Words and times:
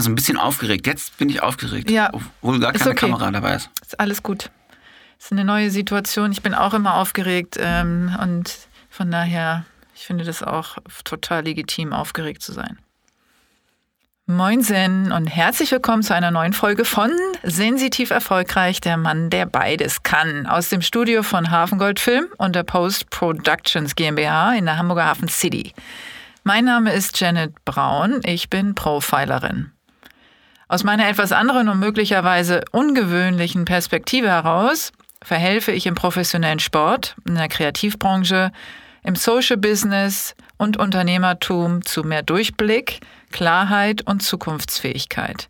ja 0.00 0.04
so 0.04 0.10
ein 0.10 0.14
bisschen 0.14 0.36
aufgeregt. 0.38 0.86
Jetzt 0.86 1.16
bin 1.18 1.28
ich 1.28 1.42
aufgeregt, 1.42 1.90
Ja. 1.90 2.10
obwohl 2.12 2.58
gar 2.58 2.74
Ist 2.74 2.80
keine 2.80 2.92
okay. 2.92 3.06
Kamera 3.06 3.30
dabei 3.30 3.56
ist. 3.56 3.70
Ist 3.82 4.00
alles 4.00 4.22
gut. 4.22 4.50
Ist 5.18 5.32
eine 5.32 5.44
neue 5.44 5.70
Situation. 5.70 6.32
Ich 6.32 6.42
bin 6.42 6.54
auch 6.54 6.72
immer 6.74 6.94
aufgeregt 6.94 7.56
ähm, 7.60 8.16
und 8.22 8.56
von 8.88 9.10
daher, 9.10 9.64
ich 9.94 10.06
finde 10.06 10.24
das 10.24 10.42
auch 10.42 10.78
total 11.04 11.44
legitim, 11.44 11.92
aufgeregt 11.92 12.42
zu 12.42 12.52
sein. 12.52 12.78
Moinsen 14.26 15.10
und 15.10 15.26
herzlich 15.26 15.72
willkommen 15.72 16.02
zu 16.04 16.14
einer 16.14 16.30
neuen 16.30 16.52
Folge 16.52 16.84
von 16.84 17.10
Sensitiv 17.42 18.10
Erfolgreich, 18.10 18.80
der 18.80 18.96
Mann, 18.96 19.28
der 19.28 19.44
beides 19.44 20.04
kann. 20.04 20.46
Aus 20.46 20.68
dem 20.68 20.82
Studio 20.82 21.22
von 21.24 21.50
Hafengold 21.50 21.98
Film 21.98 22.26
und 22.38 22.54
der 22.54 22.62
Post 22.62 23.10
Productions 23.10 23.96
GmbH 23.96 24.54
in 24.54 24.66
der 24.66 24.78
Hamburger 24.78 25.06
Hafen 25.06 25.28
City. 25.28 25.74
Mein 26.44 26.64
Name 26.64 26.92
ist 26.92 27.18
Janet 27.20 27.64
Braun, 27.64 28.20
ich 28.24 28.48
bin 28.48 28.74
Profilerin. 28.74 29.72
Aus 30.70 30.84
meiner 30.84 31.08
etwas 31.08 31.32
anderen 31.32 31.68
und 31.68 31.80
möglicherweise 31.80 32.62
ungewöhnlichen 32.70 33.64
Perspektive 33.64 34.28
heraus 34.28 34.92
verhelfe 35.20 35.72
ich 35.72 35.84
im 35.86 35.96
professionellen 35.96 36.60
Sport, 36.60 37.16
in 37.26 37.34
der 37.34 37.48
Kreativbranche, 37.48 38.52
im 39.02 39.16
Social 39.16 39.56
Business 39.56 40.36
und 40.58 40.76
Unternehmertum 40.76 41.84
zu 41.84 42.04
mehr 42.04 42.22
Durchblick, 42.22 43.00
Klarheit 43.32 44.06
und 44.06 44.22
Zukunftsfähigkeit. 44.22 45.48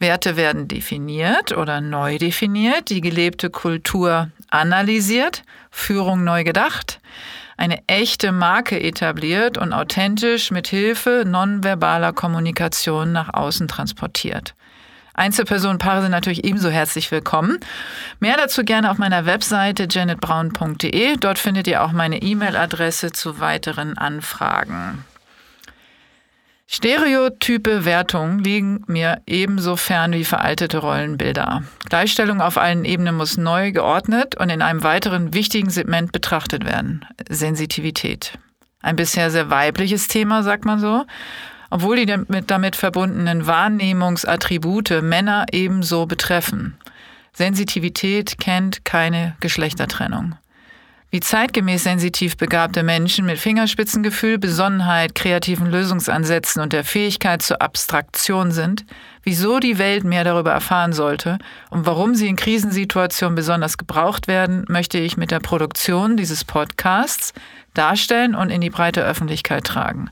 Werte 0.00 0.34
werden 0.34 0.66
definiert 0.66 1.56
oder 1.56 1.80
neu 1.80 2.18
definiert, 2.18 2.90
die 2.90 3.02
gelebte 3.02 3.50
Kultur 3.50 4.32
analysiert, 4.50 5.44
Führung 5.70 6.24
neu 6.24 6.42
gedacht, 6.42 6.98
eine 7.60 7.86
echte 7.86 8.32
Marke 8.32 8.80
etabliert 8.80 9.58
und 9.58 9.74
authentisch 9.74 10.50
mit 10.50 10.66
Hilfe 10.66 11.24
nonverbaler 11.26 12.14
Kommunikation 12.14 13.12
nach 13.12 13.34
außen 13.34 13.68
transportiert. 13.68 14.54
Einzelpersonenpaare 15.12 16.00
sind 16.00 16.12
natürlich 16.12 16.44
ebenso 16.44 16.70
herzlich 16.70 17.10
willkommen. 17.10 17.60
Mehr 18.18 18.38
dazu 18.38 18.64
gerne 18.64 18.90
auf 18.90 18.96
meiner 18.96 19.26
Webseite 19.26 19.86
janetbraun.de. 19.90 21.16
Dort 21.18 21.38
findet 21.38 21.66
ihr 21.66 21.82
auch 21.84 21.92
meine 21.92 22.22
E-Mail-Adresse 22.22 23.12
zu 23.12 23.40
weiteren 23.40 23.98
Anfragen. 23.98 25.04
Stereotype 26.72 27.84
Wertungen 27.84 28.44
liegen 28.44 28.84
mir 28.86 29.22
ebenso 29.26 29.74
fern 29.74 30.12
wie 30.12 30.24
veraltete 30.24 30.78
Rollenbilder. 30.78 31.64
Gleichstellung 31.88 32.40
auf 32.40 32.58
allen 32.58 32.84
Ebenen 32.84 33.16
muss 33.16 33.36
neu 33.36 33.72
geordnet 33.72 34.36
und 34.36 34.50
in 34.50 34.62
einem 34.62 34.84
weiteren 34.84 35.34
wichtigen 35.34 35.70
Segment 35.70 36.12
betrachtet 36.12 36.64
werden. 36.64 37.04
Sensitivität. 37.28 38.38
Ein 38.82 38.94
bisher 38.94 39.32
sehr 39.32 39.50
weibliches 39.50 40.06
Thema, 40.06 40.44
sagt 40.44 40.64
man 40.64 40.78
so, 40.78 41.06
obwohl 41.70 41.96
die 41.96 42.06
damit, 42.06 42.76
verbundenen 42.76 43.48
Wahrnehmungsattribute 43.48 45.02
Männer 45.02 45.46
ebenso 45.50 46.06
betreffen. 46.06 46.78
Sensitivität 47.32 48.38
kennt 48.38 48.84
keine 48.84 49.34
Geschlechtertrennung. 49.40 50.36
Wie 51.12 51.18
zeitgemäß 51.18 51.82
sensitiv 51.82 52.36
begabte 52.36 52.84
Menschen 52.84 53.26
mit 53.26 53.40
Fingerspitzengefühl, 53.40 54.38
Besonnenheit, 54.38 55.16
kreativen 55.16 55.66
Lösungsansätzen 55.66 56.62
und 56.62 56.72
der 56.72 56.84
Fähigkeit 56.84 57.42
zur 57.42 57.60
Abstraktion 57.60 58.52
sind, 58.52 58.84
wieso 59.24 59.58
die 59.58 59.78
Welt 59.78 60.04
mehr 60.04 60.22
darüber 60.22 60.52
erfahren 60.52 60.92
sollte 60.92 61.38
und 61.68 61.84
warum 61.84 62.14
sie 62.14 62.28
in 62.28 62.36
Krisensituationen 62.36 63.34
besonders 63.34 63.76
gebraucht 63.76 64.28
werden, 64.28 64.64
möchte 64.68 64.98
ich 64.98 65.16
mit 65.16 65.32
der 65.32 65.40
Produktion 65.40 66.16
dieses 66.16 66.44
Podcasts 66.44 67.32
darstellen 67.74 68.36
und 68.36 68.50
in 68.50 68.60
die 68.60 68.70
breite 68.70 69.04
Öffentlichkeit 69.04 69.64
tragen. 69.64 70.10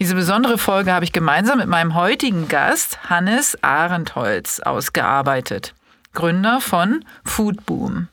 Diese 0.00 0.14
besondere 0.14 0.58
Folge 0.58 0.92
habe 0.92 1.06
ich 1.06 1.12
gemeinsam 1.12 1.58
mit 1.58 1.68
meinem 1.68 1.94
heutigen 1.94 2.46
Gast 2.46 3.08
Hannes 3.08 3.56
Arendholz 3.62 4.60
ausgearbeitet, 4.60 5.74
Gründer 6.12 6.60
von 6.60 7.06
Foodboom. 7.24 8.08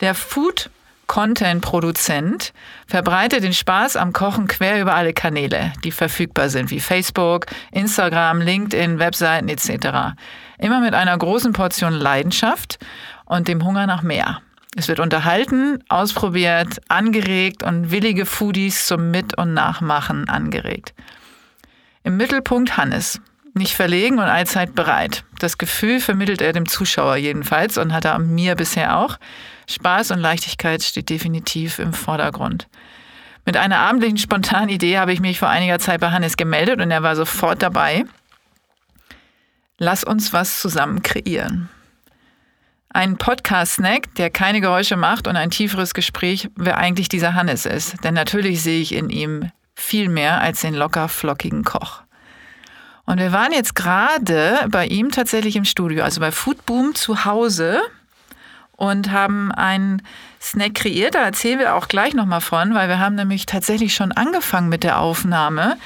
Der 0.00 0.14
Food 0.14 0.70
Content-Produzent 1.10 2.52
verbreitet 2.86 3.42
den 3.42 3.52
Spaß 3.52 3.96
am 3.96 4.12
Kochen 4.12 4.46
quer 4.46 4.80
über 4.80 4.94
alle 4.94 5.12
Kanäle, 5.12 5.72
die 5.82 5.90
verfügbar 5.90 6.48
sind, 6.50 6.70
wie 6.70 6.78
Facebook, 6.78 7.46
Instagram, 7.72 8.40
LinkedIn, 8.40 9.00
Webseiten 9.00 9.48
etc. 9.48 10.14
Immer 10.56 10.78
mit 10.78 10.94
einer 10.94 11.18
großen 11.18 11.52
Portion 11.52 11.94
Leidenschaft 11.94 12.78
und 13.24 13.48
dem 13.48 13.64
Hunger 13.64 13.88
nach 13.88 14.02
mehr. 14.02 14.40
Es 14.76 14.86
wird 14.86 15.00
unterhalten, 15.00 15.82
ausprobiert, 15.88 16.80
angeregt 16.86 17.64
und 17.64 17.90
willige 17.90 18.24
Foodies 18.24 18.86
zum 18.86 19.10
Mit- 19.10 19.36
und 19.36 19.52
Nachmachen 19.52 20.28
angeregt. 20.28 20.94
Im 22.04 22.18
Mittelpunkt 22.18 22.76
Hannes. 22.76 23.20
Nicht 23.52 23.74
verlegen 23.74 24.20
und 24.20 24.26
allzeit 24.26 24.76
bereit. 24.76 25.24
Das 25.40 25.58
Gefühl 25.58 25.98
vermittelt 25.98 26.40
er 26.40 26.52
dem 26.52 26.68
Zuschauer 26.68 27.16
jedenfalls 27.16 27.78
und 27.78 27.92
hat 27.92 28.04
er 28.04 28.20
mir 28.20 28.54
bisher 28.54 28.96
auch. 28.96 29.18
Spaß 29.70 30.10
und 30.10 30.18
Leichtigkeit 30.18 30.82
steht 30.82 31.10
definitiv 31.10 31.78
im 31.78 31.92
Vordergrund. 31.92 32.68
Mit 33.46 33.56
einer 33.56 33.78
abendlichen 33.78 34.18
spontanen 34.18 34.68
Idee 34.68 34.98
habe 34.98 35.12
ich 35.12 35.20
mich 35.20 35.38
vor 35.38 35.48
einiger 35.48 35.78
Zeit 35.78 36.00
bei 36.00 36.10
Hannes 36.10 36.36
gemeldet 36.36 36.80
und 36.80 36.90
er 36.90 37.02
war 37.02 37.16
sofort 37.16 37.62
dabei. 37.62 38.04
Lass 39.78 40.04
uns 40.04 40.32
was 40.32 40.60
zusammen 40.60 41.02
kreieren. 41.02 41.68
Ein 42.90 43.16
Podcast-Snack, 43.16 44.14
der 44.16 44.30
keine 44.30 44.60
Geräusche 44.60 44.96
macht 44.96 45.26
und 45.26 45.36
ein 45.36 45.50
tieferes 45.50 45.94
Gespräch, 45.94 46.50
wer 46.56 46.76
eigentlich 46.76 47.08
dieser 47.08 47.34
Hannes 47.34 47.64
ist. 47.64 48.02
Denn 48.04 48.14
natürlich 48.14 48.62
sehe 48.62 48.80
ich 48.80 48.92
in 48.92 49.10
ihm 49.10 49.50
viel 49.74 50.08
mehr 50.08 50.40
als 50.40 50.60
den 50.60 50.74
locker 50.74 51.08
flockigen 51.08 51.64
Koch. 51.64 52.02
Und 53.06 53.18
wir 53.18 53.32
waren 53.32 53.52
jetzt 53.52 53.74
gerade 53.74 54.66
bei 54.68 54.86
ihm 54.86 55.10
tatsächlich 55.10 55.56
im 55.56 55.64
Studio, 55.64 56.04
also 56.04 56.20
bei 56.20 56.30
Foodboom 56.30 56.94
zu 56.94 57.24
Hause 57.24 57.80
und 58.80 59.12
haben 59.12 59.52
einen 59.52 60.02
Snack 60.40 60.74
kreiert. 60.74 61.14
Da 61.14 61.22
erzählen 61.22 61.58
wir 61.58 61.74
auch 61.74 61.86
gleich 61.86 62.14
nochmal 62.14 62.40
von, 62.40 62.74
weil 62.74 62.88
wir 62.88 62.98
haben 62.98 63.14
nämlich 63.14 63.44
tatsächlich 63.44 63.94
schon 63.94 64.10
angefangen 64.10 64.70
mit 64.70 64.84
der 64.84 65.00
Aufnahme 65.00 65.76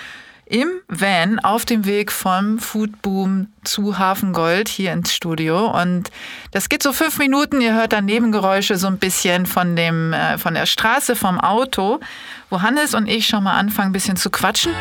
im 0.46 0.68
Van 0.86 1.40
auf 1.40 1.64
dem 1.64 1.86
Weg 1.86 2.12
vom 2.12 2.60
Foodboom 2.60 3.48
zu 3.64 3.98
Hafengold 3.98 4.68
hier 4.68 4.92
ins 4.92 5.12
Studio. 5.12 5.70
Und 5.76 6.10
das 6.52 6.68
geht 6.68 6.84
so 6.84 6.92
fünf 6.92 7.18
Minuten. 7.18 7.60
Ihr 7.60 7.74
hört 7.74 7.92
dann 7.92 8.04
Nebengeräusche 8.04 8.76
so 8.76 8.86
ein 8.86 8.98
bisschen 8.98 9.46
von, 9.46 9.74
dem, 9.74 10.12
äh, 10.12 10.38
von 10.38 10.54
der 10.54 10.66
Straße, 10.66 11.16
vom 11.16 11.40
Auto, 11.40 11.98
wo 12.48 12.62
Hannes 12.62 12.94
und 12.94 13.08
ich 13.08 13.26
schon 13.26 13.42
mal 13.42 13.54
anfangen, 13.54 13.88
ein 13.88 13.92
bisschen 13.92 14.16
zu 14.16 14.30
quatschen. 14.30 14.72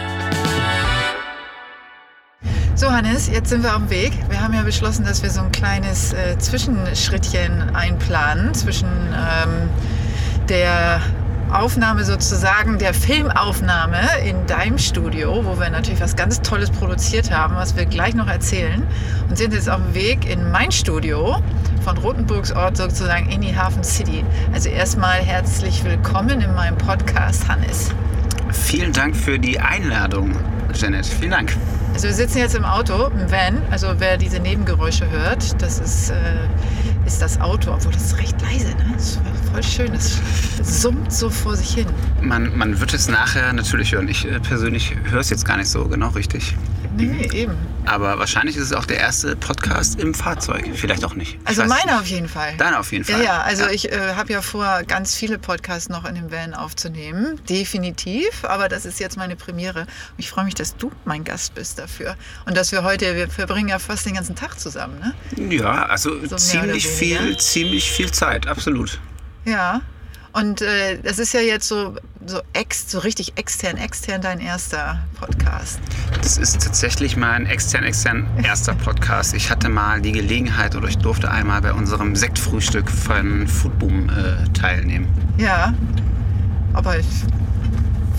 So, 2.76 2.92
Hannes, 2.92 3.28
jetzt 3.28 3.50
sind 3.50 3.62
wir 3.62 3.76
auf 3.76 3.84
dem 3.84 3.92
Weg. 3.92 4.14
Wir 4.30 4.42
haben 4.42 4.52
ja 4.56 4.64
beschlossen, 4.64 5.06
dass 5.06 5.22
wir 5.22 5.30
so 5.30 5.42
ein 5.42 5.52
kleines 5.52 6.12
äh, 6.14 6.40
Zwischenschrittchen 6.40 7.76
einplanen 7.76 8.52
zwischen 8.56 8.88
ähm, 8.88 9.70
der 10.50 11.00
Aufnahme 11.52 12.04
sozusagen, 12.04 12.80
der 12.80 12.96
Filmaufnahme 12.96 14.00
in 14.26 14.48
deinem 14.48 14.80
Studio, 14.80 15.46
wo 15.46 15.60
wir 15.60 15.70
natürlich 15.70 16.02
was 16.02 16.16
ganz 16.16 16.42
Tolles 16.42 16.72
produziert 16.72 17.30
haben, 17.30 17.56
was 17.56 17.76
wir 17.76 17.86
gleich 17.86 18.16
noch 18.16 18.28
erzählen. 18.28 18.82
Und 19.30 19.38
sind 19.38 19.54
jetzt 19.54 19.70
auf 19.70 19.80
dem 19.80 19.94
Weg 19.94 20.28
in 20.28 20.50
mein 20.50 20.72
Studio 20.72 21.44
von 21.84 21.96
Rotenburgs 22.00 22.52
Ort 22.54 22.78
sozusagen 22.78 23.30
in 23.30 23.42
die 23.42 23.56
Hafen 23.56 23.84
City. 23.84 24.26
Also 24.52 24.70
erstmal 24.70 25.20
herzlich 25.20 25.84
willkommen 25.84 26.42
in 26.42 26.56
meinem 26.56 26.80
Podcast, 26.80 27.48
Hannes. 27.48 27.92
Vielen 28.54 28.94
Dank 28.94 29.16
für 29.16 29.40
die 29.40 29.60
Einladung, 29.60 30.32
Janet. 30.74 31.06
Vielen 31.06 31.32
Dank. 31.32 31.58
Also 31.94 32.08
wir 32.08 32.14
sitzen 32.14 32.38
jetzt 32.38 32.56
im 32.56 32.66
Auto, 32.66 33.08
im 33.08 33.30
Van. 33.32 33.62
Also 33.70 33.96
wer 34.00 34.18
diese 34.18 34.40
Nebengeräusche 34.40 35.10
hört, 35.10 35.62
das 35.62 35.80
ist, 35.80 36.10
äh, 36.10 36.14
ist 37.06 37.22
das 37.22 37.40
Auto, 37.42 37.72
obwohl 37.74 37.92
das 37.92 38.04
ist 38.04 38.18
recht 38.18 38.42
leise. 38.42 38.70
Ne? 38.70 38.92
Das 38.96 39.04
ist 39.10 39.20
voll 39.52 39.64
schön. 39.64 39.92
Das 39.94 40.82
summt 40.82 41.12
so 41.12 41.30
vor 41.30 41.56
sich 41.56 41.74
hin. 41.74 41.88
Man, 42.22 42.58
man 42.58 42.80
wird 42.80 42.94
es 42.94 43.08
nachher 43.08 43.52
natürlich 43.54 43.94
hören. 43.94 44.08
Ich 44.08 44.26
äh, 44.26 44.40
persönlich 44.40 44.96
höre 45.10 45.20
es 45.20 45.30
jetzt 45.30 45.46
gar 45.46 45.58
nicht 45.58 45.70
so 45.70 45.86
genau 45.86 46.10
richtig. 46.10 46.56
Nee, 46.96 47.28
eben. 47.34 47.56
Aber 47.86 48.20
wahrscheinlich 48.20 48.56
ist 48.56 48.66
es 48.66 48.74
auch 48.74 48.86
der 48.86 49.00
erste 49.00 49.36
Podcast 49.36 50.00
im 50.00 50.14
Fahrzeug. 50.14 50.70
Vielleicht 50.76 51.04
auch 51.04 51.16
nicht. 51.16 51.40
Ich 51.42 51.48
Also 51.48 51.64
weiß 51.64 51.70
meine 51.70 52.00
auf 52.00 52.06
jeden 52.06 52.30
Fall. 52.30 52.56
Deiner 52.58 52.80
auf 52.80 52.92
jeden 52.92 53.04
Ja, 53.06 53.16
Fall. 53.16 53.26
ja, 53.26 53.42
also 53.42 53.68
ich 53.68 53.92
äh, 53.92 54.14
habe 54.16 54.32
ja 54.32 54.42
vor, 54.44 54.84
ganz 54.88 55.16
viele 55.16 55.40
Podcasts 55.40 55.90
noch 55.90 56.06
in 56.06 56.14
dem 56.16 56.32
Van 56.32 56.54
aufzunehmen. 56.54 57.42
Definitiv, 57.50 58.46
aber 58.46 58.70
das 58.70 58.86
ist 58.86 59.00
jetzt 59.00 59.18
meine 59.18 59.36
Premiere. 59.36 59.82
Und 59.82 59.88
ich 60.18 60.30
freue 60.30 60.46
mich, 60.46 60.54
dass 60.54 60.78
du 60.78 60.92
mein 61.04 61.24
Gast 61.24 61.56
bist 61.56 61.80
dafür. 61.80 62.16
Und 62.46 62.56
dass 62.56 62.72
wir 62.72 62.84
heute, 62.84 63.16
wir 63.16 63.28
verbringen 63.28 63.70
ja 63.70 63.80
fast 63.80 64.06
den 64.06 64.14
ganzen 64.14 64.36
Tag 64.36 64.60
zusammen, 64.60 65.00
ne? 65.00 65.50
Ja, 65.54 65.88
also 65.88 66.12
mehr 66.12 66.38
ziemlich 66.38 66.88
viel, 66.98 67.20
weniger. 67.20 67.38
ziemlich 67.38 67.92
viel 67.92 68.12
Zeit, 68.12 68.48
absolut. 68.48 69.00
Ja. 69.46 69.82
Und 70.36 70.62
äh, 70.64 70.98
das 71.04 71.20
ist 71.20 71.32
ja 71.34 71.42
jetzt 71.42 71.68
so, 71.68 71.96
so, 72.26 72.42
ex, 72.54 72.90
so 72.90 72.98
richtig 73.00 73.34
extern, 73.38 73.78
extern 73.78 74.20
dein 74.20 74.40
erster 74.40 75.00
Podcast. 75.20 75.80
Das 76.24 76.38
ist 76.38 76.60
tatsächlich 76.64 77.16
mein 77.16 77.46
extern, 77.46 77.84
extern 77.84 78.26
erster 78.44 78.74
Podcast. 78.74 79.36
Ich 79.36 79.52
hatte 79.52 79.70
mal 79.70 80.02
die 80.02 80.12
Gelegenheit 80.12 80.76
oder 80.76 80.88
ich 80.88 80.98
durfte 80.98 81.30
einmal 81.30 81.62
bei 81.62 81.72
unserem 81.72 82.16
Sektfrühstück 82.16 82.90
von 82.90 83.48
Foodboom 83.48 84.10
äh, 84.10 84.50
teilnehmen. 84.54 85.08
Ja. 85.38 85.72
Aber 86.74 86.98
ich, 86.98 87.06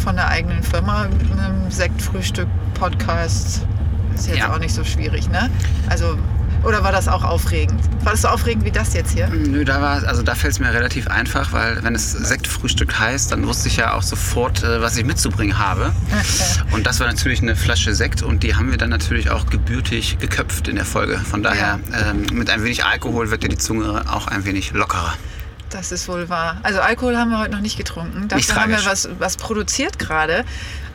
von 0.04 0.14
der 0.14 0.28
eigenen 0.28 0.62
Firma, 0.62 1.08
einem 1.36 1.68
Sektfrühstück, 1.68 2.46
Podcast, 2.74 3.66
Ist 4.14 4.28
jetzt 4.28 4.38
Ja. 4.38 4.52
auch 4.54 4.60
nicht 4.60 4.72
so 4.74 4.84
schwierig, 4.84 5.28
ne? 5.30 5.50
Also, 5.88 6.16
oder 6.64 6.82
war 6.82 6.92
das 6.92 7.08
auch 7.08 7.22
aufregend? 7.22 7.80
War 8.04 8.12
das 8.12 8.22
so 8.22 8.28
aufregend 8.28 8.64
wie 8.64 8.70
das 8.70 8.94
jetzt 8.94 9.12
hier? 9.12 9.28
Nö, 9.28 9.64
da 9.64 9.80
war 9.80 10.06
also 10.06 10.22
da 10.22 10.34
fällt 10.34 10.54
es 10.54 10.60
mir 10.60 10.72
relativ 10.72 11.08
einfach, 11.08 11.52
weil 11.52 11.82
wenn 11.82 11.94
es 11.94 12.12
Sektfrühstück 12.12 12.98
heißt, 12.98 13.32
dann 13.32 13.46
wusste 13.46 13.68
ich 13.68 13.76
ja 13.76 13.94
auch 13.94 14.02
sofort, 14.02 14.62
äh, 14.62 14.80
was 14.80 14.96
ich 14.96 15.04
mitzubringen 15.04 15.58
habe. 15.58 15.92
Und 16.72 16.86
das 16.86 17.00
war 17.00 17.06
natürlich 17.06 17.42
eine 17.42 17.56
Flasche 17.56 17.94
Sekt 17.94 18.22
und 18.22 18.42
die 18.42 18.54
haben 18.54 18.70
wir 18.70 18.78
dann 18.78 18.90
natürlich 18.90 19.30
auch 19.30 19.46
gebürtig 19.46 20.18
geköpft 20.18 20.68
in 20.68 20.76
der 20.76 20.84
Folge. 20.84 21.18
Von 21.18 21.42
daher, 21.42 21.80
ähm, 21.92 22.26
mit 22.32 22.50
ein 22.50 22.62
wenig 22.62 22.84
Alkohol 22.84 23.30
wird 23.30 23.42
dir 23.42 23.48
die 23.48 23.58
Zunge 23.58 24.04
auch 24.10 24.26
ein 24.26 24.44
wenig 24.44 24.72
lockerer. 24.72 25.14
Das 25.70 25.90
ist 25.90 26.06
wohl 26.08 26.28
wahr. 26.28 26.58
Also 26.62 26.80
Alkohol 26.80 27.16
haben 27.16 27.30
wir 27.30 27.40
heute 27.40 27.50
noch 27.50 27.60
nicht 27.60 27.76
getrunken. 27.76 28.28
Nicht 28.32 28.48
Dafür 28.48 28.62
haben 28.62 28.70
wir 28.70 28.84
was, 28.84 29.08
was 29.18 29.36
produziert 29.36 29.98
gerade. 29.98 30.44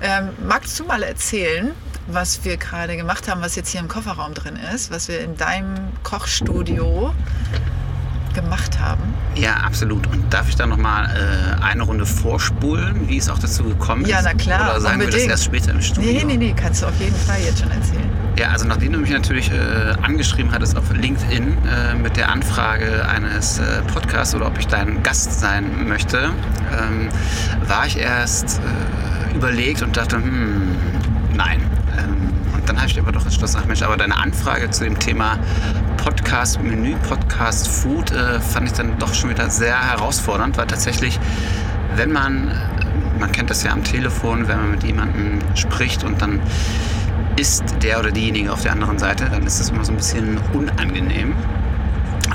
Ähm, 0.01 0.29
magst 0.47 0.79
du 0.79 0.85
mal 0.85 1.03
erzählen, 1.03 1.71
was 2.11 2.43
wir 2.43 2.57
gerade 2.57 2.97
gemacht 2.97 3.29
haben, 3.29 3.41
was 3.41 3.55
jetzt 3.55 3.69
hier 3.69 3.79
im 3.79 3.87
Kofferraum 3.87 4.33
drin 4.33 4.57
ist, 4.73 4.91
was 4.91 5.07
wir 5.07 5.21
in 5.21 5.37
deinem 5.37 5.75
Kochstudio 6.03 7.13
gemacht 8.33 8.79
haben? 8.79 9.01
Ja, 9.35 9.55
absolut. 9.57 10.07
Und 10.07 10.31
darf 10.33 10.49
ich 10.49 10.55
da 10.55 10.65
nochmal 10.65 11.05
äh, 11.05 11.63
eine 11.63 11.83
Runde 11.83 12.05
vorspulen, 12.05 13.07
wie 13.07 13.17
es 13.17 13.29
auch 13.29 13.39
dazu 13.39 13.63
gekommen 13.63 14.03
ist? 14.03 14.09
Ja, 14.09 14.21
na 14.23 14.33
klar, 14.33 14.71
Oder 14.71 14.81
sagen 14.81 14.99
wir 14.99 15.05
unbedingt. 15.05 15.31
das 15.31 15.31
erst 15.31 15.43
später 15.45 15.71
im 15.71 15.81
Studio? 15.81 16.11
Nee, 16.11 16.23
nee, 16.25 16.37
nee, 16.37 16.53
kannst 16.55 16.81
du 16.81 16.87
auf 16.87 16.99
jeden 16.99 17.15
Fall 17.15 17.39
jetzt 17.41 17.59
schon 17.59 17.71
erzählen. 17.71 18.09
Ja, 18.37 18.49
also 18.49 18.65
nachdem 18.65 18.93
du 18.93 18.99
mich 18.99 19.11
natürlich 19.11 19.51
äh, 19.51 19.93
angeschrieben 20.01 20.51
hattest 20.51 20.77
auf 20.77 20.91
LinkedIn 20.93 21.57
äh, 21.65 21.95
mit 21.95 22.15
der 22.17 22.29
Anfrage 22.31 23.07
eines 23.07 23.59
äh, 23.59 23.81
Podcasts 23.93 24.33
oder 24.35 24.47
ob 24.47 24.57
ich 24.57 24.67
dein 24.67 25.03
Gast 25.03 25.39
sein 25.39 25.87
möchte, 25.87 26.31
ähm, 26.71 27.09
war 27.67 27.85
ich 27.85 27.97
erst 27.97 28.59
äh, 28.59 29.35
überlegt 29.35 29.81
und 29.81 29.97
dachte, 29.97 30.17
hm, 30.17 30.75
nein. 31.33 31.61
Dann 32.69 32.77
habe 32.77 32.87
ich 32.87 32.99
aber 32.99 33.11
doch 33.11 33.25
entschlossen, 33.25 33.57
ach 33.59 33.65
Mensch, 33.65 33.81
aber 33.81 33.97
deine 33.97 34.15
Anfrage 34.15 34.69
zu 34.69 34.83
dem 34.83 34.99
Thema 34.99 35.39
Podcast 35.97 36.61
Menü, 36.61 36.95
Podcast 36.97 37.67
Food 37.67 38.11
äh, 38.11 38.39
fand 38.39 38.67
ich 38.67 38.73
dann 38.73 38.99
doch 38.99 39.11
schon 39.15 39.31
wieder 39.31 39.49
sehr 39.49 39.75
herausfordernd, 39.75 40.55
weil 40.55 40.67
tatsächlich, 40.67 41.19
wenn 41.95 42.11
man, 42.11 42.51
man 43.19 43.31
kennt 43.31 43.49
das 43.49 43.63
ja 43.63 43.71
am 43.71 43.83
Telefon, 43.83 44.47
wenn 44.47 44.57
man 44.57 44.69
mit 44.69 44.83
jemandem 44.83 45.39
spricht 45.55 46.03
und 46.03 46.21
dann 46.21 46.39
ist 47.37 47.63
der 47.81 48.01
oder 48.01 48.11
diejenige 48.11 48.53
auf 48.53 48.61
der 48.61 48.73
anderen 48.73 48.99
Seite, 48.99 49.27
dann 49.31 49.47
ist 49.47 49.59
das 49.59 49.71
immer 49.71 49.83
so 49.83 49.91
ein 49.91 49.97
bisschen 49.97 50.37
unangenehm. 50.53 51.33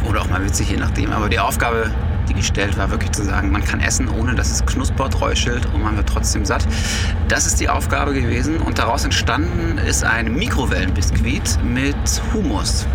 Oder 0.09 0.23
auch 0.23 0.29
mal 0.29 0.45
witzig, 0.45 0.71
je 0.71 0.79
nachdem. 0.79 1.13
Aber 1.13 1.29
die 1.29 1.39
Aufgabe, 1.39 1.93
die 2.29 2.35
gestellt 2.35 2.77
war, 2.77 2.91
wirklich 2.91 3.13
zu 3.13 3.25
sagen, 3.25 3.51
man 3.51 3.65
kann 3.65 3.81
essen, 3.81 4.09
ohne 4.09 4.35
dass 4.35 4.51
es 4.51 4.65
knuspert, 4.67 5.21
räuschelt 5.21 5.67
und 5.75 5.83
man 5.83 5.97
wird 5.97 6.09
trotzdem 6.09 6.45
satt. 6.45 6.67
Das 7.29 7.47
ist 7.47 7.61
die 7.61 7.69
Aufgabe 7.69 8.15
gewesen 8.15 8.59
und 8.59 8.79
daraus 8.79 9.05
entstanden 9.05 9.79
ist 9.79 10.05
ein 10.05 10.35
Mikrowellenbiskuit 10.35 11.59
mit 11.63 11.97
Hummus. 12.33 12.87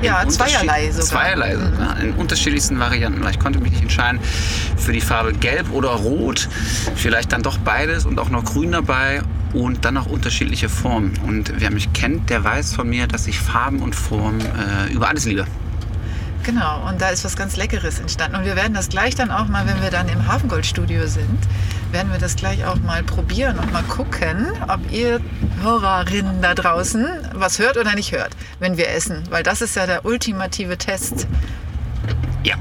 In 0.00 0.06
Ja, 0.06 0.28
zweierlei 0.28 0.90
sogar. 0.90 1.06
Zweierlei 1.06 1.54
Mhm. 1.54 2.02
In 2.02 2.12
unterschiedlichsten 2.14 2.78
Varianten. 2.78 3.24
Ich 3.28 3.38
konnte 3.38 3.60
mich 3.60 3.70
nicht 3.72 3.82
entscheiden 3.82 4.20
für 4.76 4.92
die 4.92 5.00
Farbe 5.00 5.32
Gelb 5.32 5.70
oder 5.72 5.90
Rot. 5.90 6.48
Vielleicht 6.96 7.32
dann 7.32 7.42
doch 7.42 7.58
beides 7.58 8.04
und 8.04 8.18
auch 8.18 8.28
noch 8.28 8.44
Grün 8.44 8.72
dabei 8.72 9.22
und 9.52 9.84
dann 9.84 9.94
noch 9.94 10.06
unterschiedliche 10.06 10.68
Formen. 10.68 11.12
Und 11.26 11.52
wer 11.58 11.70
mich 11.70 11.92
kennt, 11.92 12.30
der 12.30 12.42
weiß 12.42 12.74
von 12.74 12.88
mir, 12.88 13.06
dass 13.06 13.26
ich 13.26 13.38
Farben 13.38 13.80
und 13.80 13.94
Formen 13.94 14.40
äh, 14.40 14.92
über 14.92 15.08
alles 15.08 15.24
liebe. 15.24 15.46
Genau, 16.44 16.88
und 16.88 17.00
da 17.00 17.10
ist 17.10 17.24
was 17.24 17.36
ganz 17.36 17.56
Leckeres 17.56 18.00
entstanden. 18.00 18.36
Und 18.36 18.44
wir 18.44 18.56
werden 18.56 18.74
das 18.74 18.88
gleich 18.88 19.14
dann 19.14 19.30
auch 19.30 19.46
mal, 19.46 19.66
wenn 19.66 19.80
wir 19.80 19.90
dann 19.90 20.08
im 20.08 20.26
Hafengoldstudio 20.26 21.06
sind, 21.06 21.38
werden 21.92 22.10
wir 22.10 22.18
das 22.18 22.34
gleich 22.34 22.64
auch 22.64 22.80
mal 22.80 23.04
probieren 23.04 23.58
und 23.58 23.72
mal 23.72 23.84
gucken, 23.84 24.48
ob 24.66 24.90
ihr 24.90 25.20
Hörerinnen 25.60 26.42
da 26.42 26.54
draußen 26.54 27.06
was 27.34 27.60
hört 27.60 27.76
oder 27.76 27.94
nicht 27.94 28.10
hört, 28.10 28.36
wenn 28.58 28.76
wir 28.76 28.88
essen. 28.90 29.22
Weil 29.30 29.44
das 29.44 29.60
ist 29.62 29.76
ja 29.76 29.86
der 29.86 30.04
ultimative 30.04 30.78
Test. 30.78 31.28
Ja, 32.42 32.56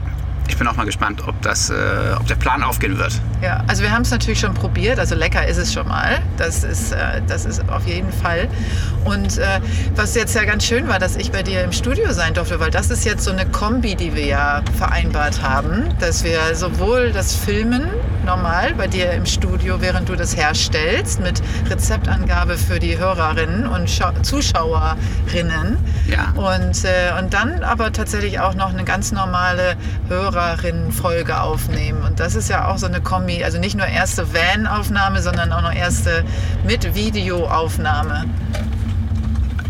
ich 0.47 0.57
bin 0.57 0.67
auch 0.67 0.75
mal 0.75 0.85
gespannt, 0.85 1.23
ob, 1.27 1.41
das, 1.41 1.69
äh, 1.69 1.73
ob 2.19 2.27
der 2.27 2.35
Plan 2.35 2.63
aufgehen 2.63 2.97
wird. 2.97 3.19
Ja, 3.41 3.63
also 3.67 3.83
wir 3.83 3.91
haben 3.91 4.03
es 4.03 4.11
natürlich 4.11 4.39
schon 4.39 4.53
probiert, 4.53 4.99
also 4.99 5.15
lecker 5.15 5.45
ist 5.47 5.57
es 5.57 5.73
schon 5.73 5.87
mal. 5.87 6.19
Das 6.37 6.63
ist, 6.63 6.91
äh, 6.91 7.21
das 7.27 7.45
ist 7.45 7.67
auf 7.69 7.87
jeden 7.87 8.11
Fall. 8.11 8.47
Und 9.05 9.37
äh, 9.37 9.59
was 9.95 10.15
jetzt 10.15 10.35
ja 10.35 10.43
ganz 10.43 10.65
schön 10.65 10.87
war, 10.87 10.99
dass 10.99 11.15
ich 11.15 11.31
bei 11.31 11.41
dir 11.43 11.63
im 11.63 11.71
Studio 11.71 12.11
sein 12.13 12.33
durfte, 12.33 12.59
weil 12.59 12.71
das 12.71 12.91
ist 12.91 13.05
jetzt 13.05 13.23
so 13.23 13.31
eine 13.31 13.45
Kombi, 13.45 13.95
die 13.95 14.13
wir 14.15 14.25
ja 14.25 14.61
vereinbart 14.77 15.41
haben, 15.41 15.85
dass 15.99 16.23
wir 16.23 16.53
sowohl 16.53 17.11
das 17.11 17.35
Filmen 17.35 17.89
normal 18.25 18.73
bei 18.75 18.87
dir 18.87 19.11
im 19.11 19.25
Studio, 19.25 19.81
während 19.81 20.09
du 20.09 20.15
das 20.15 20.35
herstellst, 20.37 21.19
mit 21.19 21.41
Rezeptangabe 21.69 22.57
für 22.57 22.79
die 22.79 22.97
Hörerinnen 22.97 23.67
und 23.67 23.89
Schau 23.89 24.11
Zuschauerinnen. 24.21 25.77
Ja. 26.07 26.31
Und, 26.35 26.83
äh, 26.85 27.17
und 27.19 27.33
dann 27.33 27.63
aber 27.63 27.91
tatsächlich 27.91 28.39
auch 28.39 28.53
noch 28.53 28.69
eine 28.69 28.83
ganz 28.83 29.11
normale 29.11 29.75
Hörerinnenfolge 30.31 31.39
aufnehmen. 31.39 32.03
Und 32.03 32.19
das 32.19 32.35
ist 32.35 32.49
ja 32.49 32.67
auch 32.67 32.77
so 32.77 32.87
eine 32.87 33.01
Kombi, 33.01 33.43
also 33.43 33.59
nicht 33.59 33.75
nur 33.75 33.85
erste 33.85 34.33
Van-Aufnahme, 34.33 35.21
sondern 35.21 35.51
auch 35.51 35.61
noch 35.61 35.73
erste 35.73 36.23
mit 36.65 36.95
Videoaufnahme. 36.95 38.25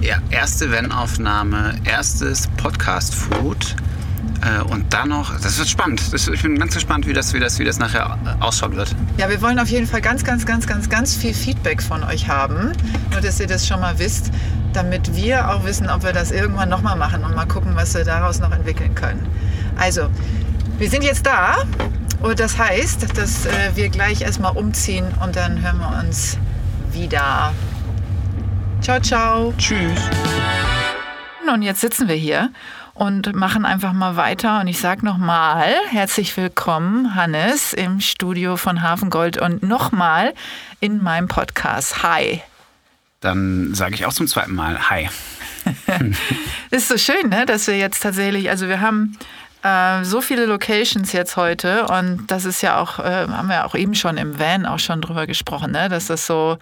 Ja, 0.02 0.18
erste 0.32 0.72
Wenn-Aufnahme, 0.72 1.76
erstes 1.84 2.48
Podcast-Food. 2.58 3.76
Äh, 4.42 4.62
und 4.64 4.92
dann 4.92 5.10
noch, 5.10 5.40
das 5.40 5.60
wird 5.60 5.70
spannend. 5.70 6.02
Das, 6.12 6.28
ich 6.28 6.42
bin 6.42 6.58
ganz 6.58 6.74
gespannt, 6.74 7.06
wie 7.06 7.14
das, 7.14 7.34
wie, 7.34 7.40
das, 7.40 7.60
wie 7.60 7.64
das 7.64 7.78
nachher 7.78 8.18
äh, 8.26 8.44
ausschauen 8.44 8.76
wird. 8.76 8.96
Ja, 9.18 9.30
wir 9.30 9.42
wollen 9.42 9.60
auf 9.60 9.68
jeden 9.68 9.86
Fall 9.86 10.02
ganz, 10.02 10.24
ganz, 10.24 10.46
ganz, 10.46 10.66
ganz, 10.66 10.90
ganz 10.90 11.16
viel 11.16 11.34
Feedback 11.34 11.84
von 11.84 12.04
euch 12.04 12.28
haben. 12.28 12.72
Nur, 13.12 13.22
dass 13.22 13.40
ihr 13.40 13.48
das 13.48 13.68
schon 13.68 13.80
mal 13.80 14.00
wisst, 14.00 14.32
damit 14.74 15.16
wir 15.16 15.50
auch 15.50 15.64
wissen, 15.66 15.88
ob 15.90 16.04
wir 16.04 16.14
das 16.14 16.32
irgendwann 16.32 16.70
nochmal 16.70 16.98
machen 16.98 17.24
und 17.24 17.36
mal 17.36 17.46
gucken, 17.46 17.76
was 17.76 17.94
wir 17.94 18.04
daraus 18.04 18.40
noch 18.40 18.52
entwickeln 18.52 18.96
können. 18.96 19.28
Also, 19.78 20.10
wir 20.82 20.90
sind 20.90 21.04
jetzt 21.04 21.28
da 21.28 21.58
und 22.24 22.40
das 22.40 22.58
heißt, 22.58 23.16
dass 23.16 23.46
äh, 23.46 23.52
wir 23.76 23.90
gleich 23.90 24.22
erstmal 24.22 24.58
umziehen 24.58 25.06
und 25.24 25.36
dann 25.36 25.62
hören 25.62 25.78
wir 25.78 26.04
uns 26.04 26.40
wieder. 26.92 27.54
Ciao, 28.82 29.00
ciao. 29.00 29.54
Tschüss. 29.60 30.00
Und 31.54 31.62
jetzt 31.62 31.82
sitzen 31.82 32.08
wir 32.08 32.16
hier 32.16 32.50
und 32.96 33.36
machen 33.36 33.64
einfach 33.64 33.94
mal 33.94 34.16
weiter. 34.16 34.60
Und 34.60 34.68
ich 34.68 34.80
sage 34.80 35.06
nochmal, 35.06 35.72
herzlich 35.92 36.36
willkommen, 36.36 37.14
Hannes, 37.14 37.74
im 37.74 38.00
Studio 38.00 38.58
von 38.58 38.82
Hafengold 38.82 39.40
und 39.40 39.62
nochmal 39.62 40.34
in 40.80 41.04
meinem 41.04 41.28
Podcast. 41.28 42.02
Hi. 42.02 42.42
Dann 43.20 43.76
sage 43.76 43.94
ich 43.94 44.08
auch 44.08 44.14
zum 44.14 44.26
zweiten 44.26 44.56
Mal 44.56 44.90
Hi. 44.90 45.10
Ist 46.72 46.88
so 46.88 46.98
schön, 46.98 47.30
ne? 47.30 47.46
dass 47.46 47.68
wir 47.68 47.78
jetzt 47.78 48.02
tatsächlich, 48.02 48.50
also 48.50 48.68
wir 48.68 48.82
haben 48.82 49.16
äh, 49.64 50.04
so 50.04 50.22
viele 50.22 50.46
Locations 50.46 51.12
jetzt 51.12 51.38
heute 51.38 51.86
und 51.88 52.28
das 52.28 52.46
ist 52.46 52.62
ja 52.62 52.80
auch, 52.80 53.00
äh, 53.00 53.28
haben 53.28 53.50
wir 53.50 53.66
auch 53.66 53.76
eben 53.76 53.96
schon 53.96 54.18
im 54.18 54.40
Van 54.40 54.66
auch 54.66 54.80
schon 54.80 55.02
drüber 55.02 55.28
gesprochen, 55.28 55.72
ne? 55.72 55.90
dass 55.90 56.08
das 56.08 56.26
so 56.26 56.58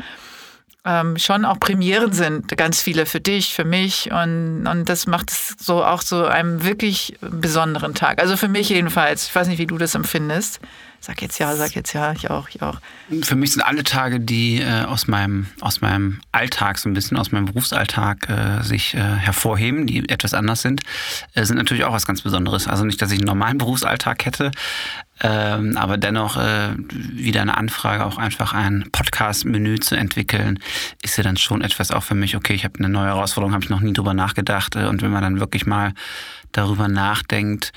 ähm, 0.85 1.17
schon 1.17 1.45
auch 1.45 1.59
Premieren 1.59 2.13
sind, 2.13 2.55
ganz 2.57 2.81
viele 2.81 3.05
für 3.05 3.19
dich, 3.19 3.53
für 3.53 3.65
mich 3.65 4.11
und, 4.11 4.65
und 4.67 4.87
das 4.87 5.07
macht 5.07 5.31
es 5.31 5.55
so 5.59 5.83
auch 5.83 6.01
so 6.01 6.25
einem 6.25 6.63
wirklich 6.63 7.17
besonderen 7.21 7.93
Tag. 7.93 8.21
Also 8.21 8.37
für 8.37 8.47
mich 8.47 8.69
jedenfalls. 8.69 9.27
Ich 9.27 9.35
weiß 9.35 9.47
nicht, 9.47 9.59
wie 9.59 9.67
du 9.67 9.77
das 9.77 9.95
empfindest. 9.95 10.59
Sag 11.01 11.21
jetzt 11.21 11.39
ja, 11.39 11.55
sag 11.55 11.75
jetzt 11.75 11.93
ja, 11.93 12.11
ich 12.11 12.29
auch, 12.29 12.49
ich 12.49 12.61
auch. 12.61 12.79
Für 13.21 13.35
mich 13.35 13.53
sind 13.53 13.61
alle 13.61 13.83
Tage, 13.83 14.19
die 14.19 14.59
äh, 14.59 14.83
aus, 14.83 15.07
meinem, 15.07 15.47
aus 15.61 15.81
meinem 15.81 16.19
Alltag, 16.31 16.77
so 16.77 16.89
ein 16.89 16.93
bisschen 16.93 17.17
aus 17.17 17.31
meinem 17.31 17.45
Berufsalltag 17.45 18.29
äh, 18.29 18.63
sich 18.63 18.93
äh, 18.95 18.97
hervorheben, 18.97 19.87
die 19.87 20.07
etwas 20.09 20.33
anders 20.33 20.61
sind, 20.61 20.81
äh, 21.33 21.45
sind 21.45 21.57
natürlich 21.57 21.85
auch 21.85 21.93
was 21.93 22.05
ganz 22.05 22.21
Besonderes. 22.21 22.67
Also 22.67 22.83
nicht, 22.83 23.01
dass 23.01 23.11
ich 23.11 23.19
einen 23.19 23.27
normalen 23.27 23.57
Berufsalltag 23.59 24.25
hätte, 24.25 24.51
ähm, 25.21 25.77
aber 25.77 25.97
dennoch 25.97 26.37
äh, 26.37 26.75
wieder 26.77 27.41
eine 27.41 27.57
Anfrage, 27.57 28.05
auch 28.05 28.17
einfach 28.17 28.53
ein 28.53 28.89
Podcast-Menü 28.91 29.79
zu 29.79 29.95
entwickeln, 29.95 30.59
ist 31.01 31.17
ja 31.17 31.23
dann 31.23 31.37
schon 31.37 31.61
etwas 31.61 31.91
auch 31.91 32.03
für 32.03 32.15
mich, 32.15 32.35
okay, 32.35 32.53
ich 32.53 32.63
habe 32.63 32.79
eine 32.79 32.89
neue 32.89 33.07
Herausforderung, 33.07 33.53
habe 33.53 33.63
ich 33.63 33.69
noch 33.69 33.81
nie 33.81 33.93
drüber 33.93 34.13
nachgedacht. 34.13 34.75
Äh, 34.75 34.85
und 34.85 35.01
wenn 35.01 35.11
man 35.11 35.21
dann 35.21 35.39
wirklich 35.39 35.65
mal 35.65 35.93
darüber 36.51 36.87
nachdenkt, 36.87 37.73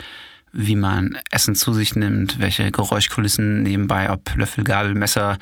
wie 0.52 0.76
man 0.76 1.18
Essen 1.30 1.54
zu 1.54 1.72
sich 1.72 1.96
nimmt, 1.96 2.38
welche 2.38 2.70
Geräuschkulissen 2.70 3.62
nebenbei, 3.62 4.10
ob 4.10 4.34
Löffel, 4.36 4.64
Gabel, 4.64 4.94
Messer, 4.94 5.38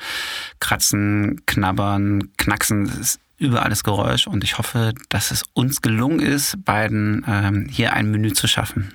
Kratzen, 0.59 1.41
Knabbern, 1.45 2.29
Knacksen, 2.37 2.85
ist 2.99 3.19
überall 3.37 3.69
das 3.69 3.83
Geräusch 3.83 4.27
und 4.27 4.43
ich 4.43 4.57
hoffe, 4.57 4.93
dass 5.09 5.31
es 5.31 5.43
uns 5.53 5.81
gelungen 5.81 6.19
ist, 6.19 6.63
beiden 6.63 7.25
ähm, 7.27 7.67
hier 7.69 7.93
ein 7.93 8.11
Menü 8.11 8.33
zu 8.33 8.47
schaffen. 8.47 8.93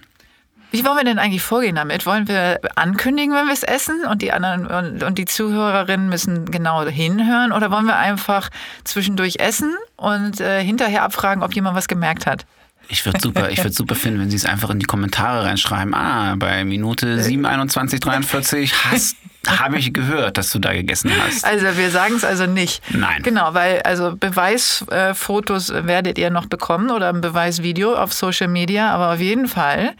Wie 0.70 0.84
wollen 0.84 0.96
wir 0.96 1.04
denn 1.04 1.18
eigentlich 1.18 1.42
vorgehen 1.42 1.76
damit? 1.76 2.06
Wollen 2.06 2.28
wir 2.28 2.60
ankündigen, 2.74 3.34
wenn 3.34 3.46
wir 3.46 3.52
es 3.52 3.62
essen 3.62 4.04
und 4.04 4.20
die 4.22 4.32
anderen 4.32 4.66
und, 4.66 5.02
und 5.02 5.18
die 5.18 5.24
Zuhörerinnen 5.24 6.08
müssen 6.08 6.46
genau 6.50 6.84
hinhören 6.86 7.52
oder 7.52 7.70
wollen 7.70 7.86
wir 7.86 7.96
einfach 7.96 8.50
zwischendurch 8.84 9.36
essen 9.38 9.74
und 9.96 10.40
äh, 10.40 10.62
hinterher 10.62 11.02
abfragen, 11.02 11.42
ob 11.42 11.54
jemand 11.54 11.76
was 11.76 11.88
gemerkt 11.88 12.26
hat? 12.26 12.46
Ich 12.88 13.04
würde 13.04 13.20
super, 13.20 13.50
ich 13.50 13.58
würde 13.58 13.72
super 13.72 13.94
finden, 13.94 14.20
wenn 14.20 14.30
Sie 14.30 14.36
es 14.36 14.46
einfach 14.46 14.70
in 14.70 14.78
die 14.78 14.86
Kommentare 14.86 15.44
reinschreiben. 15.44 15.94
Ah, 15.94 16.36
bei 16.36 16.64
Minute 16.64 17.22
7, 17.22 17.44
21, 17.44 18.00
43 18.00 18.72
hast 18.90 19.16
Habe 19.46 19.78
ich 19.78 19.92
gehört, 19.92 20.38
dass 20.38 20.50
du 20.50 20.58
da 20.58 20.72
gegessen 20.72 21.10
hast. 21.24 21.44
Also 21.44 21.76
wir 21.76 21.90
sagen 21.90 22.14
es 22.16 22.24
also 22.24 22.46
nicht. 22.46 22.82
Nein. 22.92 23.22
Genau, 23.22 23.54
weil 23.54 23.80
also 23.82 24.16
Beweisfotos 24.16 25.72
werdet 25.72 26.18
ihr 26.18 26.30
noch 26.30 26.46
bekommen 26.46 26.90
oder 26.90 27.08
ein 27.08 27.20
Beweisvideo 27.20 27.94
auf 27.94 28.12
Social 28.12 28.48
Media, 28.48 28.90
aber 28.90 29.12
auf 29.12 29.20
jeden 29.20 29.46
Fall 29.46 29.94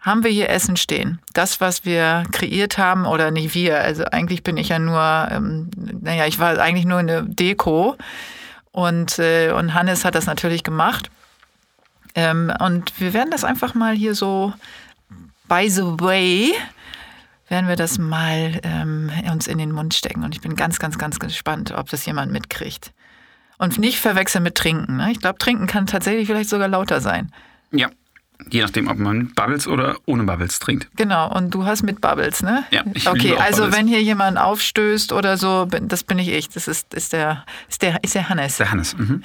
haben 0.00 0.24
wir 0.24 0.30
hier 0.30 0.50
Essen 0.50 0.76
stehen. 0.76 1.20
Das, 1.32 1.60
was 1.60 1.84
wir 1.84 2.24
kreiert 2.32 2.76
haben, 2.76 3.06
oder 3.06 3.30
nicht 3.30 3.54
wir, 3.54 3.80
also 3.80 4.04
eigentlich 4.04 4.42
bin 4.42 4.56
ich 4.56 4.68
ja 4.68 4.78
nur, 4.78 5.28
ähm, 5.30 5.70
naja, 6.00 6.26
ich 6.26 6.38
war 6.38 6.58
eigentlich 6.58 6.86
nur 6.86 6.98
eine 6.98 7.22
Deko 7.22 7.96
und, 8.72 9.18
äh, 9.18 9.52
und 9.52 9.74
Hannes 9.74 10.04
hat 10.04 10.14
das 10.14 10.26
natürlich 10.26 10.64
gemacht. 10.64 11.10
Ähm, 12.14 12.52
und 12.60 13.00
wir 13.00 13.12
werden 13.12 13.30
das 13.30 13.44
einfach 13.44 13.74
mal 13.74 13.94
hier 13.94 14.14
so, 14.14 14.52
by 15.48 15.68
the 15.68 15.82
way, 15.82 16.52
werden 17.48 17.68
wir 17.68 17.76
das 17.76 17.98
mal 17.98 18.60
ähm, 18.62 19.10
uns 19.30 19.46
in 19.46 19.58
den 19.58 19.72
Mund 19.72 19.94
stecken. 19.94 20.24
Und 20.24 20.34
ich 20.34 20.40
bin 20.40 20.56
ganz, 20.56 20.78
ganz, 20.78 20.98
ganz 20.98 21.18
gespannt, 21.18 21.72
ob 21.72 21.88
das 21.90 22.06
jemand 22.06 22.32
mitkriegt. 22.32 22.92
Und 23.58 23.78
nicht 23.78 24.00
verwechseln 24.00 24.42
mit 24.42 24.56
Trinken. 24.56 24.96
Ne? 24.96 25.12
Ich 25.12 25.20
glaube, 25.20 25.38
Trinken 25.38 25.66
kann 25.66 25.86
tatsächlich 25.86 26.26
vielleicht 26.26 26.50
sogar 26.50 26.68
lauter 26.68 27.00
sein. 27.00 27.32
Ja, 27.70 27.90
Je 28.50 28.60
nachdem, 28.60 28.88
ob 28.88 28.98
man 28.98 29.18
mit 29.18 29.34
Bubbles 29.34 29.66
oder 29.66 29.96
ohne 30.04 30.24
Bubbles 30.24 30.58
trinkt. 30.58 30.88
Genau, 30.96 31.32
und 31.32 31.50
du 31.50 31.64
hast 31.64 31.82
mit 31.82 32.00
Bubbles, 32.00 32.42
ne? 32.42 32.64
Ja, 32.70 32.82
ich 32.92 33.08
Okay, 33.08 33.36
also 33.36 33.62
Bubbles. 33.62 33.78
wenn 33.78 33.86
hier 33.86 34.02
jemand 34.02 34.36
aufstößt 34.36 35.12
oder 35.12 35.36
so, 35.36 35.66
das 35.66 36.02
bin 36.02 36.18
ich 36.18 36.28
ich. 36.28 36.48
Das 36.48 36.68
ist, 36.68 36.92
ist, 36.92 37.12
der, 37.12 37.44
ist, 37.68 37.82
der, 37.82 38.02
ist 38.02 38.14
der 38.14 38.28
Hannes. 38.28 38.56
Der 38.56 38.70
Hannes. 38.70 38.96
Mhm. 38.96 39.22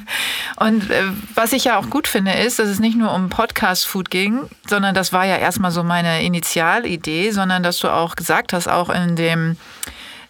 Und 0.56 0.90
äh, 0.90 1.04
was 1.34 1.52
ich 1.52 1.64
ja 1.64 1.78
auch 1.78 1.88
gut 1.90 2.06
finde, 2.06 2.32
ist, 2.32 2.58
dass 2.58 2.68
es 2.68 2.80
nicht 2.80 2.96
nur 2.96 3.12
um 3.12 3.28
Podcast-Food 3.28 4.10
ging, 4.10 4.40
sondern 4.68 4.94
das 4.94 5.12
war 5.12 5.24
ja 5.24 5.36
erstmal 5.36 5.70
so 5.70 5.82
meine 5.82 6.22
Initialidee, 6.22 7.30
sondern 7.30 7.62
dass 7.62 7.78
du 7.78 7.88
auch 7.88 8.14
gesagt 8.14 8.52
hast, 8.52 8.68
auch 8.68 8.90
in 8.90 9.16
dem 9.16 9.56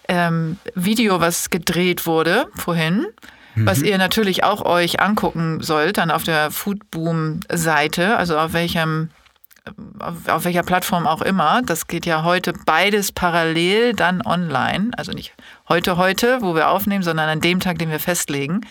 ähm, 0.08 0.56
Video, 0.74 1.20
was 1.20 1.50
gedreht 1.50 2.06
wurde 2.06 2.46
vorhin, 2.54 3.06
was 3.66 3.82
ihr 3.82 3.98
natürlich 3.98 4.44
auch 4.44 4.64
euch 4.64 5.00
angucken 5.00 5.60
sollt, 5.62 5.98
dann 5.98 6.10
auf 6.10 6.24
der 6.24 6.50
Foodboom-Seite, 6.50 8.16
also 8.16 8.38
auf 8.38 8.52
welchem 8.52 9.10
auf, 9.98 10.28
auf 10.28 10.44
welcher 10.44 10.62
Plattform 10.62 11.06
auch 11.06 11.22
immer. 11.22 11.62
Das 11.62 11.86
geht 11.86 12.06
ja 12.06 12.24
heute 12.24 12.52
beides 12.66 13.12
parallel 13.12 13.94
dann 13.94 14.22
online. 14.22 14.90
Also 14.96 15.12
nicht 15.12 15.34
heute, 15.68 15.96
heute, 15.96 16.40
wo 16.40 16.54
wir 16.54 16.70
aufnehmen, 16.70 17.02
sondern 17.02 17.28
an 17.28 17.40
dem 17.40 17.60
Tag, 17.60 17.78
den 17.78 17.90
wir 17.90 18.00
festlegen. 18.00 18.62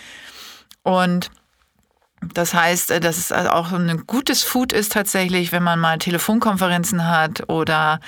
Und 0.83 1.29
das 2.21 2.53
heißt, 2.53 2.91
äh, 2.91 2.99
dass 2.99 3.17
es 3.17 3.31
also 3.31 3.49
auch 3.51 3.71
ein 3.71 4.03
gutes 4.05 4.43
Food 4.43 4.73
ist 4.73 4.91
tatsächlich, 4.91 5.51
wenn 5.51 5.63
man 5.63 5.79
mal 5.79 5.97
Telefonkonferenzen 5.97 7.07
hat 7.07 7.49
oder 7.49 7.99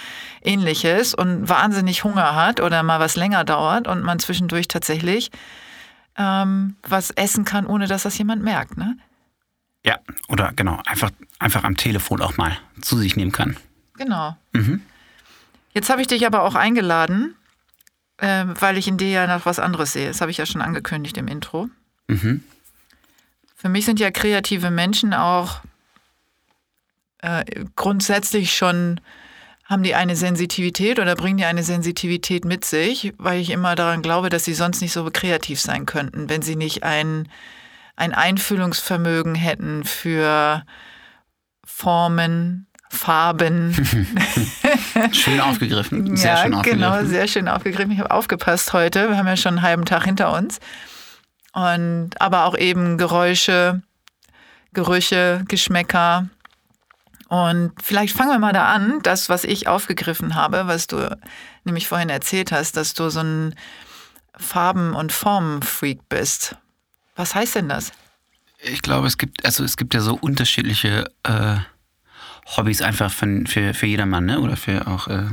ähnliches 0.43 1.13
und 1.13 1.47
wahnsinnig 1.47 2.03
Hunger 2.03 2.35
hat 2.35 2.59
oder 2.59 2.83
mal 2.83 3.00
was 3.00 3.15
länger 3.15 3.43
dauert 3.43 3.88
und 3.88 4.03
man 4.03 4.19
zwischendurch 4.19 4.67
tatsächlich 4.67 5.31
ähm, 6.18 6.75
was 6.84 7.12
essen 7.12 7.46
kann, 7.46 7.65
ohne 7.65 7.88
dass 7.88 8.03
das 8.03 8.18
jemand 8.18 8.44
merkt. 8.44 8.77
Ne? 8.77 8.98
Ja, 9.86 10.00
oder 10.27 10.51
genau, 10.56 10.82
einfach, 10.86 11.12
einfach 11.39 11.63
am 11.63 11.77
Telefon 11.77 12.22
auch 12.22 12.38
mal 12.38 12.58
zu 12.82 12.98
sich 12.98 13.15
nehmen 13.15 13.32
kann. 13.32 13.58
Genau. 13.96 14.38
Mhm. 14.53 14.82
Jetzt 15.74 15.89
habe 15.89 16.01
ich 16.01 16.08
dich 16.08 16.25
aber 16.25 16.44
auch 16.44 16.56
eingeladen, 16.56 17.36
äh, 18.18 18.46
weil 18.60 18.77
ich 18.77 18.88
in 18.88 18.98
dir 18.98 19.10
ja 19.10 19.27
noch 19.27 19.46
was 19.46 19.60
anderes 19.60 19.94
sehe. 19.94 20.08
Das 20.08 20.22
habe 20.22 20.32
ich 20.32 20.38
ja 20.38 20.46
schon 20.46 20.62
angekündigt 20.62 21.18
im 21.18 21.27
Intro. 21.27 21.70
Mhm. 22.08 22.44
Für 23.56 23.70
mich 23.70 23.86
sind 23.86 24.00
ja 24.00 24.12
kreative 24.12 24.72
Menschen 24.72 25.13
auch 25.13 25.62
äh, 27.20 27.46
grundsätzlich 27.75 28.56
schon, 28.56 29.00
haben 29.71 29.83
die 29.83 29.95
eine 29.95 30.17
Sensitivität 30.17 30.99
oder 30.99 31.15
bringen 31.15 31.37
die 31.37 31.45
eine 31.45 31.63
Sensitivität 31.63 32.43
mit 32.43 32.65
sich, 32.65 33.13
weil 33.17 33.39
ich 33.39 33.49
immer 33.49 33.75
daran 33.75 34.01
glaube, 34.01 34.27
dass 34.27 34.43
sie 34.43 34.53
sonst 34.53 34.81
nicht 34.81 34.91
so 34.91 35.09
kreativ 35.11 35.61
sein 35.61 35.85
könnten, 35.85 36.27
wenn 36.27 36.41
sie 36.41 36.57
nicht 36.57 36.83
ein, 36.83 37.29
ein 37.95 38.13
Einfühlungsvermögen 38.13 39.33
hätten 39.33 39.85
für 39.85 40.65
Formen, 41.63 42.67
Farben. 42.89 43.73
Schön 45.13 45.39
aufgegriffen. 45.39 46.15
Sehr 46.17 46.31
ja, 46.31 46.37
schön 46.43 46.53
aufgegriffen. 46.53 46.81
genau, 46.81 47.05
sehr 47.05 47.27
schön 47.29 47.47
aufgegriffen. 47.47 47.91
Ich 47.91 47.99
habe 47.99 48.11
aufgepasst 48.11 48.73
heute. 48.73 49.07
Wir 49.07 49.17
haben 49.17 49.27
ja 49.27 49.37
schon 49.37 49.55
einen 49.55 49.61
halben 49.61 49.85
Tag 49.85 50.03
hinter 50.03 50.33
uns. 50.33 50.59
Und 51.53 52.19
aber 52.19 52.43
auch 52.43 52.57
eben 52.57 52.97
Geräusche, 52.97 53.81
Gerüche, 54.73 55.45
Geschmäcker. 55.47 56.27
Und 57.31 57.71
vielleicht 57.81 58.13
fangen 58.13 58.31
wir 58.31 58.39
mal 58.39 58.51
da 58.51 58.73
an, 58.73 59.00
das, 59.03 59.29
was 59.29 59.45
ich 59.45 59.69
aufgegriffen 59.69 60.35
habe, 60.35 60.67
was 60.67 60.88
du 60.88 61.17
nämlich 61.63 61.88
vorhin 61.88 62.09
erzählt 62.09 62.51
hast, 62.51 62.75
dass 62.75 62.93
du 62.93 63.09
so 63.09 63.21
ein 63.21 63.55
Farben- 64.35 64.93
und 64.93 65.13
Formen-Freak 65.13 66.09
bist. 66.09 66.57
Was 67.15 67.33
heißt 67.33 67.55
denn 67.55 67.69
das? 67.69 67.93
Ich 68.61 68.81
glaube, 68.81 69.07
es 69.07 69.17
gibt, 69.17 69.45
also 69.45 69.63
es 69.63 69.77
gibt 69.77 69.93
ja 69.93 70.01
so 70.01 70.15
unterschiedliche 70.15 71.09
äh, 71.23 71.55
Hobbys 72.57 72.81
einfach 72.81 73.09
für, 73.09 73.45
für, 73.47 73.73
für 73.73 73.85
jedermann, 73.85 74.25
ne? 74.25 74.41
Oder 74.41 74.57
für 74.57 74.85
auch 74.88 75.07
äh, 75.07 75.27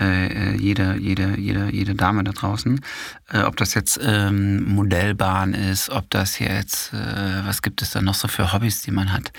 äh, 0.00 0.56
jede, 0.56 0.96
jede, 0.96 1.38
jede, 1.38 1.70
jede 1.70 1.94
Dame 1.94 2.24
da 2.24 2.32
draußen. 2.32 2.80
Äh, 3.30 3.42
ob 3.42 3.58
das 3.58 3.74
jetzt 3.74 4.00
ähm, 4.02 4.64
Modellbahn 4.64 5.52
ist, 5.52 5.90
ob 5.90 6.08
das 6.08 6.38
jetzt, 6.38 6.94
äh, 6.94 7.44
was 7.44 7.60
gibt 7.60 7.82
es 7.82 7.90
da 7.90 8.00
noch 8.00 8.14
so 8.14 8.28
für 8.28 8.54
Hobbys, 8.54 8.80
die 8.80 8.92
man 8.92 9.12
hat? 9.12 9.30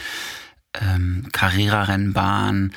Ähm, 0.81 1.27
Carrera-Rennbahn, 1.31 2.73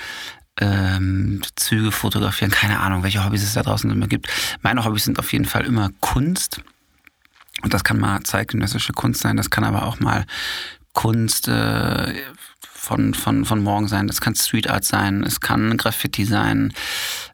ähm, 0.61 1.43
Züge 1.57 1.93
fotografieren, 1.93 2.51
keine 2.51 2.81
Ahnung, 2.81 3.03
welche 3.03 3.25
Hobbys 3.25 3.43
es 3.43 3.55
da 3.55 3.63
draußen 3.63 3.91
immer 3.91 4.07
gibt. 4.07 4.29
Meine 4.63 4.85
Hobbys 4.85 5.05
sind 5.05 5.19
auf 5.19 5.33
jeden 5.33 5.45
Fall 5.45 5.65
immer 5.65 5.91
Kunst. 6.01 6.63
Und 7.63 7.73
das 7.73 7.85
kann 7.85 7.99
mal 7.99 8.23
zeitgenössische 8.23 8.93
Kunst 8.93 9.23
sein, 9.23 9.37
das 9.37 9.51
kann 9.51 9.65
aber 9.65 9.87
auch 9.87 9.99
mal 9.99 10.27
Kunst 10.93 11.49
äh, 11.49 12.15
von, 12.61 13.15
von, 13.15 13.45
von 13.45 13.63
morgen 13.63 13.89
sein, 13.89 14.07
das 14.07 14.21
kann 14.21 14.35
Street 14.35 14.69
Art 14.71 14.85
sein, 14.85 15.25
es 15.25 15.41
kann 15.41 15.77
Graffiti 15.77 16.25
sein, 16.25 16.73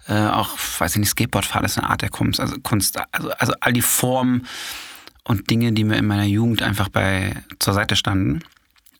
äh, 0.08 0.26
auch, 0.26 0.56
weiß 0.78 0.92
ich 0.92 1.00
nicht, 1.00 1.10
Skateboardfahren 1.10 1.66
ist 1.66 1.78
eine 1.78 1.90
Art 1.90 2.02
der 2.02 2.08
Kunst, 2.08 2.40
also 2.40 2.56
Kunst, 2.62 2.98
also, 3.12 3.30
also 3.32 3.52
all 3.60 3.72
die 3.72 3.82
Formen 3.82 4.46
und 5.24 5.50
Dinge, 5.50 5.72
die 5.72 5.84
mir 5.84 5.96
in 5.96 6.06
meiner 6.06 6.24
Jugend 6.24 6.62
einfach 6.62 6.88
bei 6.88 7.36
zur 7.58 7.74
Seite 7.74 7.96
standen, 7.96 8.42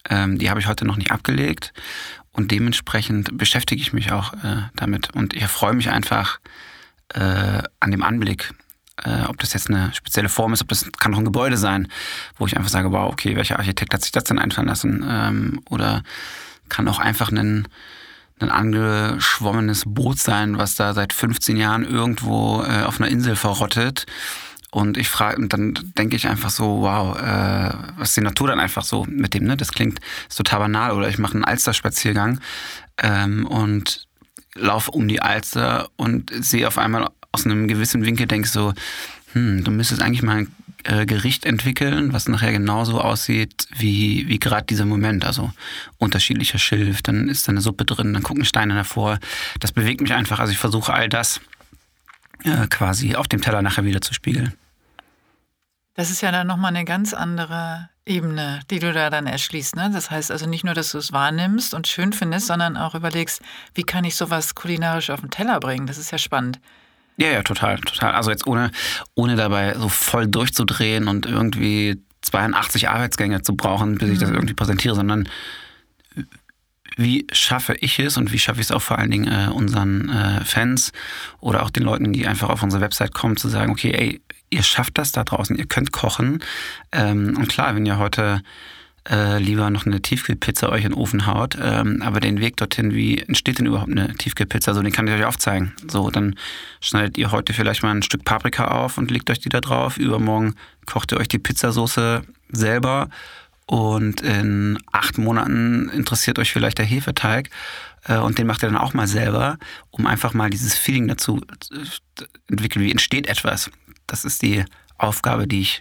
ähm, 0.09 0.37
die 0.37 0.49
habe 0.49 0.59
ich 0.59 0.67
heute 0.67 0.85
noch 0.85 0.97
nicht 0.97 1.11
abgelegt 1.11 1.73
und 2.31 2.51
dementsprechend 2.51 3.37
beschäftige 3.37 3.81
ich 3.81 3.93
mich 3.93 4.11
auch 4.11 4.33
äh, 4.33 4.63
damit 4.75 5.13
und 5.15 5.33
ich 5.33 5.45
freue 5.47 5.73
mich 5.73 5.89
einfach 5.89 6.39
äh, 7.13 7.63
an 7.79 7.91
dem 7.91 8.03
Anblick 8.03 8.53
äh, 9.03 9.23
ob 9.27 9.39
das 9.39 9.53
jetzt 9.53 9.69
eine 9.69 9.93
spezielle 9.93 10.29
Form 10.29 10.53
ist, 10.53 10.61
ob 10.61 10.67
das 10.67 10.89
kann 10.99 11.13
auch 11.13 11.17
ein 11.17 11.25
Gebäude 11.25 11.57
sein, 11.57 11.87
wo 12.37 12.45
ich 12.45 12.55
einfach 12.55 12.69
sage, 12.69 12.91
wow, 12.91 13.11
okay, 13.11 13.35
welcher 13.35 13.57
Architekt 13.57 13.93
hat 13.93 14.01
sich 14.03 14.11
das 14.11 14.25
denn 14.25 14.39
einfallen 14.39 14.67
lassen? 14.67 15.03
Ähm, 15.07 15.61
oder 15.69 16.03
kann 16.69 16.87
auch 16.87 16.99
einfach 16.99 17.31
ein, 17.31 17.67
ein 18.39 18.49
angeschwommenes 18.49 19.83
Boot 19.87 20.19
sein, 20.19 20.57
was 20.57 20.75
da 20.75 20.93
seit 20.93 21.13
15 21.13 21.57
Jahren 21.57 21.85
irgendwo 21.85 22.63
äh, 22.63 22.83
auf 22.83 22.99
einer 22.99 23.09
Insel 23.09 23.35
verrottet. 23.35 24.05
Und 24.73 24.97
ich 24.97 25.07
frage, 25.07 25.39
und 25.39 25.53
dann 25.53 25.75
denke 25.97 26.15
ich 26.15 26.27
einfach 26.27 26.49
so, 26.49 26.81
wow, 26.81 27.15
äh, 27.15 27.73
was 27.97 28.09
ist 28.09 28.17
die 28.17 28.21
Natur 28.21 28.47
dann 28.47 28.59
einfach 28.59 28.83
so 28.83 29.05
mit 29.07 29.35
dem, 29.35 29.43
ne? 29.43 29.55
Das 29.55 29.71
klingt 29.71 29.99
ist 30.27 30.35
total 30.35 30.61
banal. 30.61 30.93
Oder 30.93 31.09
ich 31.09 31.19
mache 31.19 31.35
einen 31.35 31.45
Alsterspaziergang 31.45 32.39
ähm, 32.97 33.45
und 33.45 34.07
laufe 34.55 34.89
um 34.89 35.07
die 35.07 35.21
Alster 35.21 35.89
und 35.95 36.31
sehe 36.33 36.67
auf 36.67 36.79
einmal 36.79 37.07
aus 37.31 37.45
einem 37.45 37.67
gewissen 37.67 38.03
Winkel 38.03 38.25
denke 38.25 38.47
so, 38.47 38.73
hm, 39.33 39.63
du 39.63 39.69
müsstest 39.69 40.01
eigentlich 40.01 40.23
mal 40.23 40.37
ein 40.37 40.55
äh, 40.85 41.05
Gericht 41.05 41.45
entwickeln, 41.45 42.11
was 42.11 42.27
nachher 42.27 42.51
genauso 42.51 42.99
aussieht 42.99 43.67
wie, 43.77 44.27
wie 44.27 44.39
gerade 44.39 44.65
dieser 44.65 44.85
Moment. 44.85 45.23
Also 45.23 45.51
unterschiedlicher 45.99 46.57
Schilf, 46.57 47.03
dann 47.03 47.29
ist 47.29 47.47
da 47.47 47.51
eine 47.51 47.61
Suppe 47.61 47.85
drin, 47.85 48.13
dann 48.13 48.23
gucken 48.23 48.43
Steine 48.43 48.73
davor. 48.73 49.19
Das 49.59 49.71
bewegt 49.71 50.01
mich 50.01 50.13
einfach. 50.13 50.39
Also 50.39 50.51
ich 50.51 50.57
versuche 50.57 50.91
all 50.91 51.09
das 51.09 51.41
äh, 52.43 52.65
quasi 52.67 53.13
auf 53.13 53.27
dem 53.27 53.41
Teller 53.41 53.61
nachher 53.61 53.85
wieder 53.85 54.01
zu 54.01 54.15
spiegeln. 54.15 54.53
Das 55.95 56.09
ist 56.09 56.21
ja 56.21 56.31
dann 56.31 56.47
nochmal 56.47 56.75
eine 56.75 56.85
ganz 56.85 57.13
andere 57.13 57.89
Ebene, 58.05 58.61
die 58.69 58.79
du 58.79 58.91
da 58.91 59.09
dann 59.09 59.27
erschließt. 59.27 59.75
Ne? 59.75 59.91
Das 59.93 60.11
heißt 60.11 60.31
also 60.31 60.47
nicht 60.47 60.65
nur, 60.65 60.73
dass 60.73 60.91
du 60.91 60.97
es 60.97 61.13
wahrnimmst 61.13 61.73
und 61.73 61.87
schön 61.87 62.13
findest, 62.13 62.47
sondern 62.47 62.77
auch 62.77 62.95
überlegst, 62.95 63.41
wie 63.75 63.83
kann 63.83 64.03
ich 64.03 64.15
sowas 64.15 64.55
kulinarisch 64.55 65.09
auf 65.09 65.21
den 65.21 65.29
Teller 65.29 65.59
bringen? 65.59 65.87
Das 65.87 65.97
ist 65.97 66.11
ja 66.11 66.17
spannend. 66.17 66.59
Ja, 67.17 67.29
ja, 67.29 67.43
total, 67.43 67.79
total. 67.79 68.13
Also 68.13 68.31
jetzt 68.31 68.47
ohne, 68.47 68.71
ohne 69.13 69.35
dabei 69.35 69.75
so 69.77 69.87
voll 69.87 70.27
durchzudrehen 70.27 71.07
und 71.07 71.27
irgendwie 71.27 72.01
82 72.21 72.89
Arbeitsgänge 72.89 73.43
zu 73.43 73.55
brauchen, 73.55 73.95
bis 73.95 74.09
ich 74.09 74.19
das 74.19 74.31
irgendwie 74.31 74.55
präsentiere, 74.55 74.95
sondern 74.95 75.29
wie 76.95 77.27
schaffe 77.31 77.75
ich 77.75 77.99
es 77.99 78.17
und 78.17 78.31
wie 78.31 78.39
schaffe 78.39 78.59
ich 78.59 78.67
es 78.67 78.71
auch 78.71 78.81
vor 78.81 78.99
allen 78.99 79.11
Dingen 79.11 79.27
äh, 79.27 79.51
unseren 79.51 80.09
äh, 80.09 80.43
Fans 80.43 80.91
oder 81.39 81.63
auch 81.63 81.69
den 81.69 81.83
Leuten, 81.83 82.13
die 82.13 82.27
einfach 82.27 82.49
auf 82.49 82.63
unsere 82.63 82.81
Website 82.81 83.13
kommen, 83.13 83.37
zu 83.37 83.47
sagen, 83.47 83.71
okay, 83.71 83.91
ey, 83.91 84.21
ihr 84.53 84.63
schafft 84.63 84.97
das 84.97 85.11
da 85.11 85.23
draußen, 85.23 85.55
ihr 85.55 85.65
könnt 85.65 85.91
kochen. 85.91 86.39
Ähm, 86.91 87.35
und 87.37 87.49
klar, 87.49 87.75
wenn 87.75 87.85
ihr 87.85 87.97
heute 87.97 88.41
äh, 89.09 89.37
lieber 89.37 89.69
noch 89.69 89.85
eine 89.85 90.01
Tiefkühlpizza 90.01 90.69
euch 90.69 90.85
in 90.85 90.91
den 90.91 90.97
Ofen 90.97 91.25
haut. 91.25 91.57
Ähm, 91.61 92.01
aber 92.01 92.19
den 92.19 92.39
Weg 92.39 92.57
dorthin, 92.57 92.93
wie 92.93 93.19
entsteht 93.19 93.59
denn 93.59 93.65
überhaupt 93.65 93.91
eine 93.91 94.13
Tiefkühlpizza? 94.13 94.73
So, 94.73 94.81
den 94.81 94.93
kann 94.93 95.07
ich 95.07 95.13
euch 95.13 95.25
aufzeigen. 95.25 95.73
So, 95.89 96.09
dann 96.09 96.35
schneidet 96.79 97.17
ihr 97.17 97.31
heute 97.31 97.53
vielleicht 97.53 97.83
mal 97.83 97.91
ein 97.91 98.03
Stück 98.03 98.23
Paprika 98.23 98.69
auf 98.69 98.97
und 98.97 99.11
legt 99.11 99.29
euch 99.29 99.39
die 99.39 99.49
da 99.49 99.59
drauf. 99.59 99.97
Übermorgen 99.97 100.55
kocht 100.85 101.11
ihr 101.11 101.17
euch 101.17 101.27
die 101.27 101.39
Pizzasauce 101.39 102.21
selber. 102.49 103.09
Und 103.65 104.21
in 104.21 104.77
acht 104.91 105.17
Monaten 105.17 105.89
interessiert 105.89 106.37
euch 106.37 106.51
vielleicht 106.51 106.77
der 106.77 106.85
Hefeteig. 106.85 107.49
Äh, 108.05 108.17
und 108.17 108.37
den 108.37 108.47
macht 108.47 108.63
ihr 108.63 108.69
dann 108.69 108.77
auch 108.77 108.93
mal 108.93 109.07
selber, 109.07 109.57
um 109.91 110.05
einfach 110.05 110.33
mal 110.33 110.49
dieses 110.49 110.75
Feeling 110.75 111.07
dazu 111.07 111.41
zu 111.59 112.25
entwickeln. 112.49 112.83
Wie 112.83 112.91
entsteht 112.91 113.27
etwas? 113.27 113.69
Das 114.07 114.25
ist 114.25 114.41
die 114.41 114.65
Aufgabe, 114.97 115.47
die 115.47 115.61
ich 115.61 115.79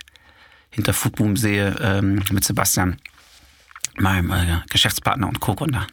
hinter 0.70 0.94
Foodboom 0.94 1.36
sehe 1.36 1.76
ähm, 1.80 2.22
mit 2.30 2.44
Sebastian 2.44 2.98
meinem 3.96 4.30
äh, 4.30 4.60
Geschäftspartner 4.70 5.28
und 5.28 5.40
Co-Gründer. 5.40 5.86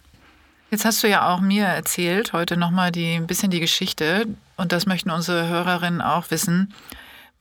Jetzt 0.71 0.85
hast 0.85 1.03
du 1.03 1.07
ja 1.07 1.27
auch 1.27 1.41
mir 1.41 1.65
erzählt, 1.65 2.31
heute 2.31 2.55
nochmal 2.55 2.91
ein 2.95 3.27
bisschen 3.27 3.49
die 3.49 3.59
Geschichte, 3.59 4.27
und 4.55 4.71
das 4.71 4.85
möchten 4.85 5.09
unsere 5.09 5.47
Hörerinnen 5.47 6.01
auch 6.01 6.29
wissen, 6.31 6.73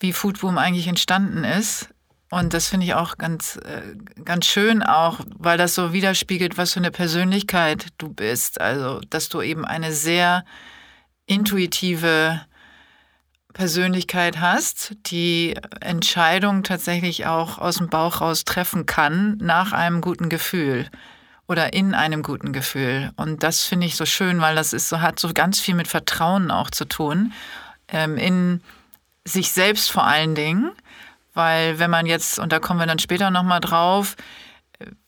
wie 0.00 0.12
Foodboom 0.12 0.56
eigentlich 0.56 0.86
entstanden 0.86 1.44
ist. 1.44 1.90
Und 2.30 2.54
das 2.54 2.68
finde 2.68 2.86
ich 2.86 2.94
auch 2.94 3.18
ganz, 3.18 3.56
äh, 3.56 3.96
ganz 4.24 4.46
schön, 4.46 4.82
auch 4.82 5.20
weil 5.36 5.58
das 5.58 5.74
so 5.74 5.92
widerspiegelt, 5.92 6.58
was 6.58 6.72
für 6.72 6.80
eine 6.80 6.90
Persönlichkeit 6.90 7.86
du 7.98 8.08
bist. 8.08 8.60
Also, 8.60 9.00
dass 9.10 9.28
du 9.28 9.42
eben 9.42 9.64
eine 9.64 9.92
sehr 9.92 10.44
intuitive 11.26 12.40
Persönlichkeit 13.54 14.40
hast, 14.40 14.94
die 15.06 15.56
Entscheidungen 15.80 16.62
tatsächlich 16.64 17.26
auch 17.26 17.58
aus 17.58 17.76
dem 17.76 17.88
Bauch 17.88 18.20
raus 18.20 18.44
treffen 18.44 18.86
kann, 18.86 19.36
nach 19.38 19.72
einem 19.72 20.00
guten 20.00 20.28
Gefühl 20.28 20.88
oder 21.46 21.72
in 21.72 21.94
einem 21.94 22.22
guten 22.22 22.52
Gefühl. 22.52 23.10
Und 23.16 23.42
das 23.42 23.64
finde 23.64 23.86
ich 23.86 23.96
so 23.96 24.04
schön, 24.04 24.40
weil 24.40 24.54
das 24.54 24.72
ist 24.72 24.88
so, 24.88 25.00
hat 25.00 25.18
so 25.18 25.32
ganz 25.32 25.60
viel 25.60 25.74
mit 25.74 25.88
Vertrauen 25.88 26.50
auch 26.50 26.70
zu 26.70 26.84
tun. 26.84 27.32
Ähm, 27.88 28.18
in 28.18 28.60
sich 29.24 29.52
selbst 29.52 29.90
vor 29.90 30.04
allen 30.04 30.34
Dingen. 30.34 30.70
Weil 31.34 31.78
wenn 31.78 31.90
man 31.90 32.06
jetzt, 32.06 32.38
und 32.38 32.52
da 32.52 32.58
kommen 32.58 32.80
wir 32.80 32.86
dann 32.86 32.98
später 32.98 33.30
nochmal 33.30 33.60
drauf, 33.60 34.16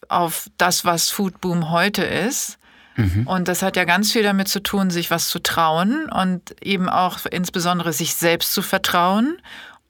auf 0.09 0.49
das, 0.59 0.85
was 0.85 1.11
Foodboom 1.11 1.71
heute 1.71 2.03
ist, 2.03 2.59
Mhm. 3.01 3.27
Und 3.27 3.49
das 3.49 3.63
hat 3.63 3.77
ja 3.77 3.85
ganz 3.85 4.13
viel 4.13 4.23
damit 4.23 4.49
zu 4.49 4.63
tun, 4.63 4.91
sich 4.91 5.11
was 5.11 5.29
zu 5.29 5.39
trauen 5.41 6.09
und 6.11 6.55
eben 6.63 6.89
auch 6.89 7.27
insbesondere 7.27 7.93
sich 7.93 8.15
selbst 8.15 8.53
zu 8.53 8.63
vertrauen 8.63 9.39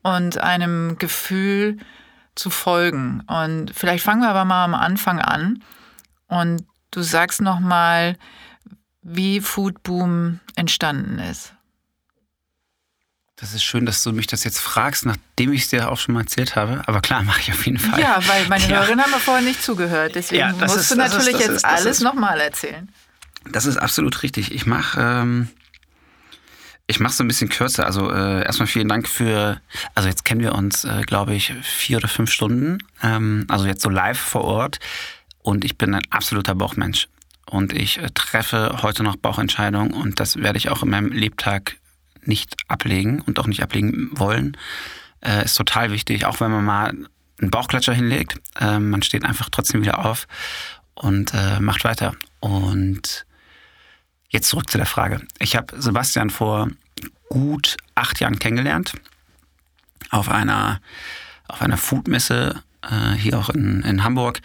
und 0.03 0.39
einem 0.39 0.99
Gefühl 0.99 1.79
zu 2.35 2.51
folgen. 2.51 3.23
Und 3.27 3.73
vielleicht 3.75 4.05
fangen 4.05 4.23
wir 4.23 4.31
aber 4.31 4.45
mal 4.45 4.65
am 4.65 4.75
Anfang 4.75 5.21
an 5.21 5.63
und 6.29 6.65
du 6.91 7.03
sagst 7.03 7.41
noch 7.41 7.61
mal, 7.61 8.17
wie 9.03 9.41
Foodboom 9.41 10.41
entstanden 10.57 11.19
ist. 11.19 11.55
Das 13.41 13.55
ist 13.55 13.65
schön, 13.65 13.87
dass 13.87 14.03
du 14.03 14.13
mich 14.13 14.27
das 14.27 14.45
jetzt 14.45 14.61
fragst, 14.61 15.07
nachdem 15.07 15.55
ich 15.55 15.63
es 15.63 15.69
dir 15.71 15.91
auch 15.91 15.99
schon 15.99 16.15
mal 16.15 16.21
erzählt 16.21 16.57
habe. 16.57 16.83
Aber 16.87 17.01
klar, 17.01 17.23
mache 17.23 17.41
ich 17.41 17.51
auf 17.51 17.65
jeden 17.65 17.79
Fall. 17.79 17.99
Ja, 17.99 18.21
weil 18.27 18.47
meine 18.49 18.65
ja. 18.65 18.77
Hörerinnen 18.77 19.03
haben 19.03 19.13
ja 19.13 19.19
vorher 19.19 19.43
nicht 19.43 19.63
zugehört. 19.63 20.15
Deswegen 20.15 20.41
ja, 20.41 20.53
musst 20.53 20.77
ist, 20.77 20.91
du 20.91 20.97
natürlich 20.97 21.35
ist, 21.35 21.41
jetzt 21.41 21.51
ist, 21.51 21.65
alles 21.65 22.01
nochmal 22.01 22.39
erzählen. 22.39 22.91
Das 23.53 23.67
ist 23.67 23.77
absolut 23.77 24.23
richtig. 24.23 24.53
Ich 24.53 24.67
mache 24.67 25.01
ähm, 25.01 25.49
ich 26.91 26.99
mache 26.99 27.13
so 27.13 27.23
ein 27.23 27.29
bisschen 27.29 27.49
kürzer. 27.49 27.87
Also 27.87 28.11
äh, 28.11 28.45
erstmal 28.45 28.67
vielen 28.67 28.89
Dank 28.89 29.09
für, 29.09 29.61
also 29.95 30.09
jetzt 30.09 30.25
kennen 30.25 30.41
wir 30.41 30.57
uns, 30.57 30.85
äh, 30.85 31.03
glaube 31.03 31.35
ich, 31.35 31.55
vier 31.63 31.99
oder 31.99 32.09
fünf 32.09 32.33
Stunden. 32.33 32.79
Ähm, 33.01 33.47
also 33.49 33.67
jetzt 33.67 33.83
so 33.83 33.89
live 33.89 34.19
vor 34.19 34.43
Ort. 34.43 34.81
Und 35.43 35.65
ich 35.65 35.79
bin 35.79 35.95
ein 35.95 36.03
absoluter 36.11 36.57
Bauchmensch. 36.57 37.07
Und 37.47 37.73
ich 37.73 37.99
äh, 37.99 38.11
treffe 38.13 38.83
heute 38.83 39.05
noch 39.05 39.17
Bauchentscheidungen 39.17 39.93
und 39.93 40.19
das 40.21 40.37
werde 40.37 40.59
ich 40.59 40.69
auch 40.69 40.83
in 40.83 40.91
meinem 40.91 41.13
Lebtag 41.13 41.77
nicht 42.23 42.57
ablegen 42.69 43.21
und 43.21 43.39
auch 43.39 43.47
nicht 43.47 43.63
ablegen 43.63 44.11
wollen, 44.13 44.57
äh, 45.21 45.45
ist 45.45 45.55
total 45.55 45.93
wichtig, 45.93 46.27
auch 46.27 46.41
wenn 46.41 46.51
man 46.51 46.65
mal 46.65 46.89
einen 47.41 47.51
Bauchklatscher 47.51 47.95
hinlegt. 47.95 48.41
Äh, 48.61 48.79
man 48.79 49.03
steht 49.03 49.25
einfach 49.25 49.49
trotzdem 49.51 49.83
wieder 49.83 50.05
auf 50.05 50.27
und 50.95 51.33
äh, 51.35 51.61
macht 51.61 51.85
weiter. 51.85 52.15
Und 52.41 53.27
jetzt 54.31 54.49
zurück 54.49 54.71
zu 54.71 54.79
der 54.79 54.87
Frage. 54.87 55.21
Ich 55.39 55.57
habe 55.57 55.81
Sebastian 55.81 56.31
vor 56.31 56.69
gut 57.29 57.77
acht 57.95 58.21
Jahren 58.21 58.39
kennengelernt 58.39 58.95
auf 60.11 60.29
einer, 60.29 60.81
auf 61.49 61.63
einer 61.63 61.77
Foodmesse 61.77 62.63
äh, 62.83 63.17
hier 63.17 63.39
auch 63.39 63.51
in, 63.51 63.83
in 63.83 64.03
Hamburg. 64.03 64.41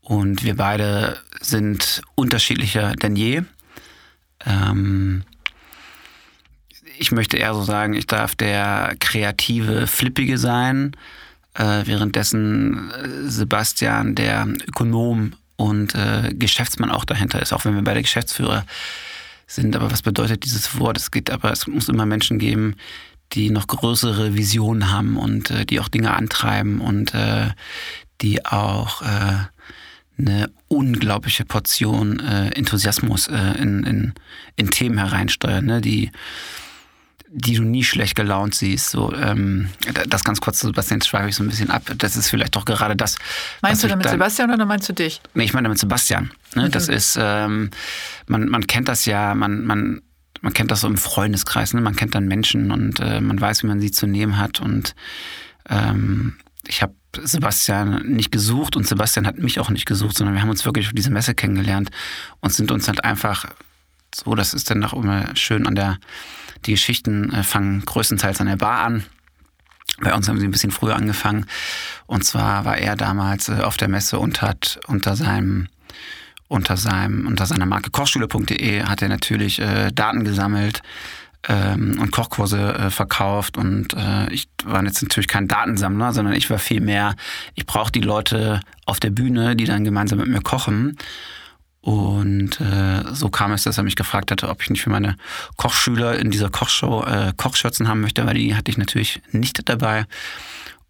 Und 0.00 0.42
wir 0.42 0.56
beide 0.56 1.20
sind 1.40 2.02
unterschiedlicher 2.14 2.94
denn 2.94 3.14
je. 3.14 3.42
Ähm, 4.46 5.24
ich 6.98 7.12
möchte 7.12 7.36
eher 7.36 7.54
so 7.54 7.62
sagen, 7.62 7.94
ich 7.94 8.06
darf 8.06 8.34
der 8.34 8.96
kreative, 8.98 9.86
flippige 9.86 10.38
sein, 10.38 10.96
äh, 11.54 11.82
währenddessen 11.84 12.90
äh, 12.90 13.28
Sebastian 13.28 14.14
der 14.14 14.48
Ökonom 14.66 15.34
und 15.56 15.94
äh, 15.94 16.34
Geschäftsmann 16.34 16.90
auch 16.90 17.04
dahinter 17.04 17.40
ist, 17.42 17.52
auch 17.52 17.64
wenn 17.64 17.74
wir 17.74 17.82
beide 17.82 18.02
Geschäftsführer 18.02 18.64
sind. 19.48 19.74
Aber 19.74 19.90
was 19.90 20.02
bedeutet 20.02 20.44
dieses 20.44 20.78
Wort? 20.78 20.96
Es 20.96 21.10
geht 21.10 21.30
aber, 21.30 21.50
es 21.50 21.66
muss 21.66 21.88
immer 21.88 22.06
Menschen 22.06 22.38
geben, 22.38 22.76
die 23.32 23.50
noch 23.50 23.66
größere 23.66 24.36
Visionen 24.36 24.92
haben 24.92 25.16
und 25.16 25.50
äh, 25.50 25.66
die 25.66 25.80
auch 25.80 25.88
Dinge 25.88 26.14
antreiben 26.14 26.80
und 26.80 27.14
äh, 27.14 27.48
die 28.20 28.46
auch 28.46 29.02
äh, 29.02 29.38
eine 30.18 30.50
unglaubliche 30.68 31.44
Portion 31.44 32.20
äh, 32.20 32.48
Enthusiasmus 32.50 33.28
äh, 33.28 33.58
in, 33.60 33.84
in, 33.84 34.14
in 34.56 34.70
Themen 34.70 34.98
hereinsteuern, 34.98 35.64
ne? 35.64 35.80
die 35.80 36.10
die 37.30 37.54
du 37.54 37.62
nie 37.62 37.84
schlecht 37.84 38.14
gelaunt 38.14 38.54
siehst. 38.54 38.90
So, 38.90 39.12
ähm, 39.14 39.68
das 40.08 40.24
ganz 40.24 40.40
kurz, 40.40 40.60
Sebastian, 40.60 41.02
schweife 41.02 41.28
ich 41.28 41.36
so 41.36 41.42
ein 41.42 41.48
bisschen 41.48 41.70
ab. 41.70 41.82
Das 41.96 42.16
ist 42.16 42.30
vielleicht 42.30 42.56
doch 42.56 42.64
gerade 42.64 42.96
das. 42.96 43.16
Meinst 43.60 43.84
du 43.84 43.88
damit 43.88 44.06
dann, 44.06 44.12
Sebastian 44.12 44.50
oder 44.50 44.64
meinst 44.64 44.88
du 44.88 44.92
dich? 44.92 45.20
Nee, 45.34 45.44
ich 45.44 45.52
meine 45.52 45.66
damit 45.66 45.78
Sebastian. 45.78 46.30
Ne? 46.54 46.66
Mhm. 46.66 46.70
Das 46.70 46.88
ist, 46.88 47.18
ähm, 47.20 47.70
man, 48.26 48.48
man 48.48 48.66
kennt 48.66 48.88
das 48.88 49.04
ja, 49.04 49.34
man, 49.34 49.64
man, 49.64 50.00
man 50.40 50.52
kennt 50.54 50.70
das 50.70 50.80
so 50.82 50.88
im 50.88 50.96
Freundeskreis, 50.96 51.74
ne? 51.74 51.80
man 51.80 51.96
kennt 51.96 52.14
dann 52.14 52.26
Menschen 52.26 52.70
und 52.70 53.00
äh, 53.00 53.20
man 53.20 53.40
weiß, 53.40 53.62
wie 53.62 53.66
man 53.66 53.80
sie 53.80 53.90
zu 53.90 54.06
nehmen 54.06 54.38
hat. 54.38 54.60
Und 54.60 54.94
ähm, 55.68 56.36
ich 56.66 56.82
habe 56.82 56.94
Sebastian 57.20 58.06
nicht 58.06 58.32
gesucht 58.32 58.76
und 58.76 58.86
Sebastian 58.86 59.26
hat 59.26 59.38
mich 59.38 59.60
auch 59.60 59.70
nicht 59.70 59.86
gesucht, 59.86 60.16
sondern 60.16 60.34
wir 60.34 60.42
haben 60.42 60.50
uns 60.50 60.64
wirklich 60.64 60.86
auf 60.86 60.92
diese 60.94 61.10
Messe 61.10 61.34
kennengelernt 61.34 61.90
und 62.40 62.52
sind 62.52 62.70
uns 62.70 62.88
halt 62.88 63.04
einfach 63.04 63.46
so, 64.14 64.34
das 64.34 64.54
ist 64.54 64.70
dann 64.70 64.84
auch 64.84 64.94
immer 64.94 65.36
schön 65.36 65.66
an 65.66 65.74
der 65.74 65.98
die 66.66 66.72
Geschichten 66.72 67.32
äh, 67.32 67.42
fangen 67.42 67.84
größtenteils 67.84 68.40
an 68.40 68.46
der 68.46 68.56
Bar 68.56 68.84
an. 68.84 69.04
Bei 70.00 70.14
uns 70.14 70.28
haben 70.28 70.38
sie 70.38 70.46
ein 70.46 70.52
bisschen 70.52 70.70
früher 70.70 70.96
angefangen. 70.96 71.46
Und 72.06 72.24
zwar 72.24 72.64
war 72.64 72.78
er 72.78 72.96
damals 72.96 73.48
äh, 73.48 73.60
auf 73.62 73.76
der 73.76 73.88
Messe 73.88 74.18
und 74.18 74.42
hat 74.42 74.78
unter 74.86 75.16
seinem 75.16 75.68
unter 76.46 76.78
seinem 76.78 77.26
unter 77.26 77.44
seiner 77.44 77.66
Marke 77.66 77.90
kochschule.de 77.90 78.84
hat 78.84 79.02
er 79.02 79.08
natürlich 79.08 79.58
äh, 79.58 79.90
Daten 79.92 80.24
gesammelt 80.24 80.82
ähm, 81.46 81.98
und 82.00 82.10
Kochkurse 82.10 82.74
äh, 82.74 82.90
verkauft 82.90 83.58
und 83.58 83.92
äh, 83.94 84.32
ich 84.32 84.48
war 84.64 84.82
jetzt 84.84 85.02
natürlich 85.02 85.28
kein 85.28 85.46
Datensammler, 85.46 86.12
sondern 86.14 86.34
ich 86.34 86.48
war 86.48 86.58
viel 86.58 86.80
mehr, 86.80 87.16
ich 87.54 87.66
brauche 87.66 87.92
die 87.92 88.00
Leute 88.00 88.60
auf 88.86 88.98
der 88.98 89.10
Bühne, 89.10 89.56
die 89.56 89.66
dann 89.66 89.84
gemeinsam 89.84 90.20
mit 90.20 90.28
mir 90.28 90.40
kochen 90.40 90.96
und 91.88 92.60
äh, 92.60 93.14
so 93.14 93.30
kam 93.30 93.52
es, 93.52 93.62
dass 93.62 93.78
er 93.78 93.82
mich 93.82 93.96
gefragt 93.96 94.30
hatte, 94.30 94.50
ob 94.50 94.60
ich 94.60 94.68
nicht 94.68 94.82
für 94.82 94.90
meine 94.90 95.16
Kochschüler 95.56 96.18
in 96.18 96.30
dieser 96.30 96.50
Kochshow 96.50 97.02
äh, 97.04 97.32
Kochschürzen 97.34 97.88
haben 97.88 98.02
möchte, 98.02 98.26
weil 98.26 98.34
die 98.34 98.54
hatte 98.54 98.70
ich 98.70 98.76
natürlich 98.76 99.22
nicht 99.32 99.66
dabei. 99.70 100.04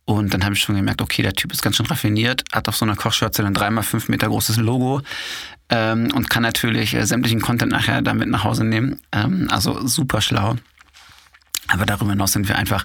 Und 0.06 0.34
dann 0.34 0.44
habe 0.44 0.56
ich 0.56 0.60
schon 0.60 0.74
gemerkt, 0.74 1.00
okay, 1.00 1.22
der 1.22 1.34
Typ 1.34 1.52
ist 1.52 1.62
ganz 1.62 1.76
schön 1.76 1.86
raffiniert, 1.86 2.42
hat 2.50 2.68
auf 2.68 2.76
so 2.76 2.84
einer 2.84 2.96
Kochschürze 2.96 3.46
ein 3.46 3.54
dreimal 3.54 3.84
fünf 3.84 4.08
Meter 4.08 4.26
großes 4.26 4.56
Logo 4.56 5.00
ähm, 5.68 6.10
und 6.16 6.30
kann 6.30 6.42
natürlich 6.42 6.94
äh, 6.94 7.06
sämtlichen 7.06 7.42
Content 7.42 7.70
nachher 7.70 8.02
damit 8.02 8.28
nach 8.28 8.42
Hause 8.42 8.64
nehmen. 8.64 9.00
Ähm, 9.12 9.46
also 9.52 9.86
super 9.86 10.20
schlau. 10.20 10.56
Aber 11.68 11.86
darüber 11.86 12.10
hinaus 12.10 12.32
sind 12.32 12.48
wir 12.48 12.56
einfach 12.56 12.84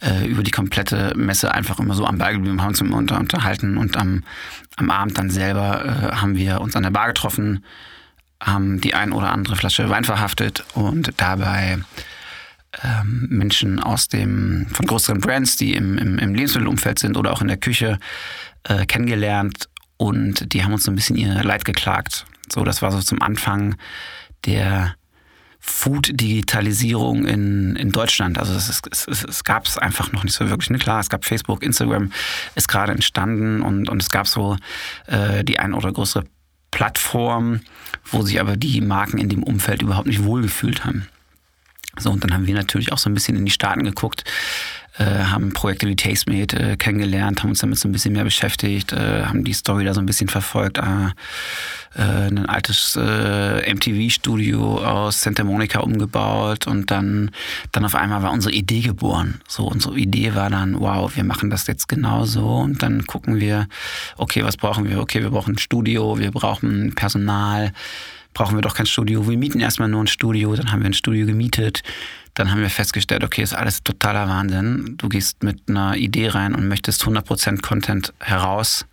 äh, 0.00 0.26
über 0.26 0.42
die 0.42 0.50
komplette 0.50 1.12
Messe 1.16 1.54
einfach 1.54 1.78
immer 1.78 1.94
so 1.94 2.06
am 2.06 2.18
Ball 2.18 2.32
geblieben, 2.32 2.60
haben 2.62 2.68
uns 2.68 2.80
immer 2.80 2.96
unter, 2.96 3.18
unterhalten 3.18 3.76
und 3.76 3.96
am, 3.96 4.24
am 4.76 4.90
Abend 4.90 5.18
dann 5.18 5.30
selber 5.30 5.84
äh, 5.84 6.16
haben 6.16 6.36
wir 6.36 6.60
uns 6.60 6.74
an 6.76 6.82
der 6.82 6.90
Bar 6.90 7.08
getroffen, 7.08 7.64
haben 8.40 8.80
die 8.80 8.94
ein 8.94 9.12
oder 9.12 9.32
andere 9.32 9.56
Flasche 9.56 9.88
Wein 9.90 10.04
verhaftet 10.04 10.64
und 10.74 11.12
dabei 11.18 11.78
ähm, 12.82 13.26
Menschen 13.30 13.80
aus 13.80 14.08
dem, 14.08 14.66
von 14.72 14.86
größeren 14.86 15.20
Brands, 15.20 15.56
die 15.56 15.74
im, 15.74 15.98
im, 15.98 16.18
im 16.18 16.34
Lebensmittelumfeld 16.34 16.98
sind 16.98 17.16
oder 17.16 17.32
auch 17.32 17.40
in 17.40 17.48
der 17.48 17.56
Küche 17.56 17.98
äh, 18.64 18.86
kennengelernt 18.86 19.68
und 19.96 20.52
die 20.52 20.64
haben 20.64 20.72
uns 20.72 20.84
so 20.84 20.90
ein 20.90 20.96
bisschen 20.96 21.16
ihr 21.16 21.42
Leid 21.42 21.64
geklagt. 21.64 22.26
So, 22.52 22.64
das 22.64 22.82
war 22.82 22.92
so 22.92 23.00
zum 23.00 23.22
Anfang 23.22 23.76
der 24.44 24.94
Food-Digitalisierung 25.66 27.26
in, 27.26 27.76
in 27.76 27.90
Deutschland. 27.90 28.38
Also 28.38 28.54
es, 28.54 28.68
es, 28.68 29.06
es, 29.08 29.24
es 29.24 29.44
gab 29.44 29.66
es 29.66 29.76
einfach 29.76 30.12
noch 30.12 30.22
nicht 30.22 30.34
so 30.34 30.48
wirklich. 30.48 30.70
Ne? 30.70 30.78
Klar, 30.78 31.00
es 31.00 31.10
gab 31.10 31.24
Facebook, 31.24 31.62
Instagram 31.62 32.12
ist 32.54 32.68
gerade 32.68 32.92
entstanden 32.92 33.62
und, 33.62 33.88
und 33.88 34.00
es 34.00 34.08
gab 34.08 34.28
so 34.28 34.56
äh, 35.06 35.44
die 35.44 35.58
ein 35.58 35.74
oder 35.74 35.92
größere 35.92 36.24
Plattform, 36.70 37.60
wo 38.04 38.22
sich 38.22 38.40
aber 38.40 38.56
die 38.56 38.80
Marken 38.80 39.18
in 39.18 39.28
dem 39.28 39.42
Umfeld 39.42 39.82
überhaupt 39.82 40.06
nicht 40.06 40.24
wohlgefühlt 40.24 40.84
haben. 40.84 41.08
So, 41.98 42.10
und 42.10 42.22
dann 42.22 42.32
haben 42.32 42.46
wir 42.46 42.54
natürlich 42.54 42.92
auch 42.92 42.98
so 42.98 43.10
ein 43.10 43.14
bisschen 43.14 43.36
in 43.36 43.44
die 43.44 43.50
Staaten 43.50 43.84
geguckt, 43.84 44.24
haben 45.04 45.52
Projekte 45.52 45.86
wie 45.88 45.96
Tastemate 45.96 46.58
äh, 46.58 46.76
kennengelernt, 46.76 47.42
haben 47.42 47.50
uns 47.50 47.60
damit 47.60 47.78
so 47.78 47.88
ein 47.88 47.92
bisschen 47.92 48.14
mehr 48.14 48.24
beschäftigt, 48.24 48.92
äh, 48.92 49.24
haben 49.24 49.44
die 49.44 49.52
Story 49.52 49.84
da 49.84 49.94
so 49.94 50.00
ein 50.00 50.06
bisschen 50.06 50.28
verfolgt. 50.28 50.78
Äh, 50.78 51.10
äh, 51.96 52.28
ein 52.28 52.46
altes 52.46 52.96
äh, 52.96 53.72
MTV-Studio 53.72 54.84
aus 54.84 55.22
Santa 55.22 55.44
Monica 55.44 55.80
umgebaut 55.80 56.66
und 56.66 56.90
dann, 56.90 57.30
dann 57.72 57.84
auf 57.84 57.94
einmal 57.94 58.22
war 58.22 58.32
unsere 58.32 58.54
Idee 58.54 58.80
geboren. 58.80 59.40
So, 59.48 59.66
unsere 59.66 59.98
Idee 59.98 60.34
war 60.34 60.50
dann, 60.50 60.78
wow, 60.78 61.14
wir 61.16 61.24
machen 61.24 61.48
das 61.48 61.66
jetzt 61.66 61.88
genauso 61.88 62.46
und 62.46 62.82
dann 62.82 63.06
gucken 63.06 63.40
wir, 63.40 63.66
okay, 64.18 64.44
was 64.44 64.56
brauchen 64.56 64.88
wir? 64.88 65.00
Okay, 65.00 65.22
wir 65.22 65.30
brauchen 65.30 65.54
ein 65.54 65.58
Studio, 65.58 66.18
wir 66.18 66.32
brauchen 66.32 66.94
Personal, 66.94 67.72
brauchen 68.36 68.54
wir 68.54 68.60
doch 68.60 68.74
kein 68.74 68.84
Studio. 68.84 69.26
Wir 69.26 69.38
mieten 69.38 69.60
erstmal 69.60 69.88
nur 69.88 70.04
ein 70.04 70.08
Studio, 70.08 70.54
dann 70.54 70.70
haben 70.70 70.80
wir 70.80 70.90
ein 70.90 70.92
Studio 70.92 71.24
gemietet. 71.24 71.82
Dann 72.34 72.50
haben 72.50 72.60
wir 72.60 72.68
festgestellt, 72.68 73.24
okay, 73.24 73.40
ist 73.40 73.54
alles 73.54 73.82
totaler 73.82 74.28
Wahnsinn. 74.28 74.96
Du 74.98 75.08
gehst 75.08 75.42
mit 75.42 75.62
einer 75.70 75.96
Idee 75.96 76.28
rein 76.28 76.54
und 76.54 76.68
möchtest 76.68 77.02
100% 77.04 77.62
Content 77.62 78.12
heraus 78.20 78.84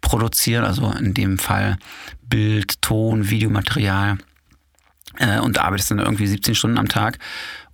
produzieren, 0.00 0.64
also 0.64 0.90
in 0.92 1.12
dem 1.12 1.36
Fall 1.36 1.76
Bild, 2.22 2.80
Ton, 2.80 3.28
Videomaterial 3.28 4.16
äh, 5.18 5.38
und 5.38 5.58
arbeitest 5.58 5.90
dann 5.90 5.98
irgendwie 5.98 6.26
17 6.26 6.54
Stunden 6.54 6.78
am 6.78 6.88
Tag 6.88 7.18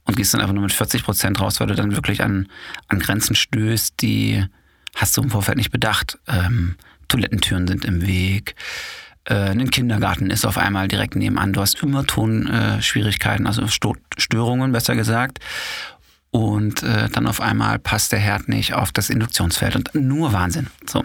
und 0.03 0.17
gehst 0.17 0.35
dann 0.35 0.41
einfach 0.41 0.55
nur 0.55 0.65
mit 0.65 0.73
40 0.73 1.05
Prozent 1.05 1.41
raus, 1.41 1.61
weil 1.61 1.69
du 1.69 1.77
dann 1.77 1.95
wirklich 1.95 2.25
an, 2.25 2.49
an 2.89 2.99
Grenzen 2.99 3.37
stößt, 3.37 4.03
die 4.03 4.45
hast 4.97 5.17
du 5.17 5.23
im 5.23 5.31
Vorfeld 5.31 5.59
nicht 5.59 5.71
bedacht. 5.71 6.19
Ähm, 6.27 6.75
Toilettentüren 7.07 7.69
sind 7.69 7.85
im 7.85 8.05
Weg, 8.05 8.57
ein 9.33 9.71
Kindergarten 9.71 10.31
ist 10.31 10.45
auf 10.45 10.59
einmal 10.59 10.89
direkt 10.89 11.17
nebenan. 11.17 11.53
Du 11.53 11.61
hast 11.61 11.83
immer 11.83 12.05
Tonschwierigkeiten, 12.07 13.47
äh, 13.47 13.49
also 13.49 13.67
Störungen 13.69 14.73
besser 14.73 14.95
gesagt 14.95 15.41
und 16.35 16.83
äh, 16.83 17.09
dann 17.11 17.29
auf 17.29 17.41
einmal 17.41 17.79
passt 17.79 18.11
der 18.11 18.19
Herd 18.19 18.49
nicht 18.49 18.75
auf 18.75 18.91
das 18.91 19.09
Induktionsfeld 19.09 19.77
und 19.77 19.95
nur 19.95 20.33
Wahnsinn. 20.33 20.67
So. 20.85 21.05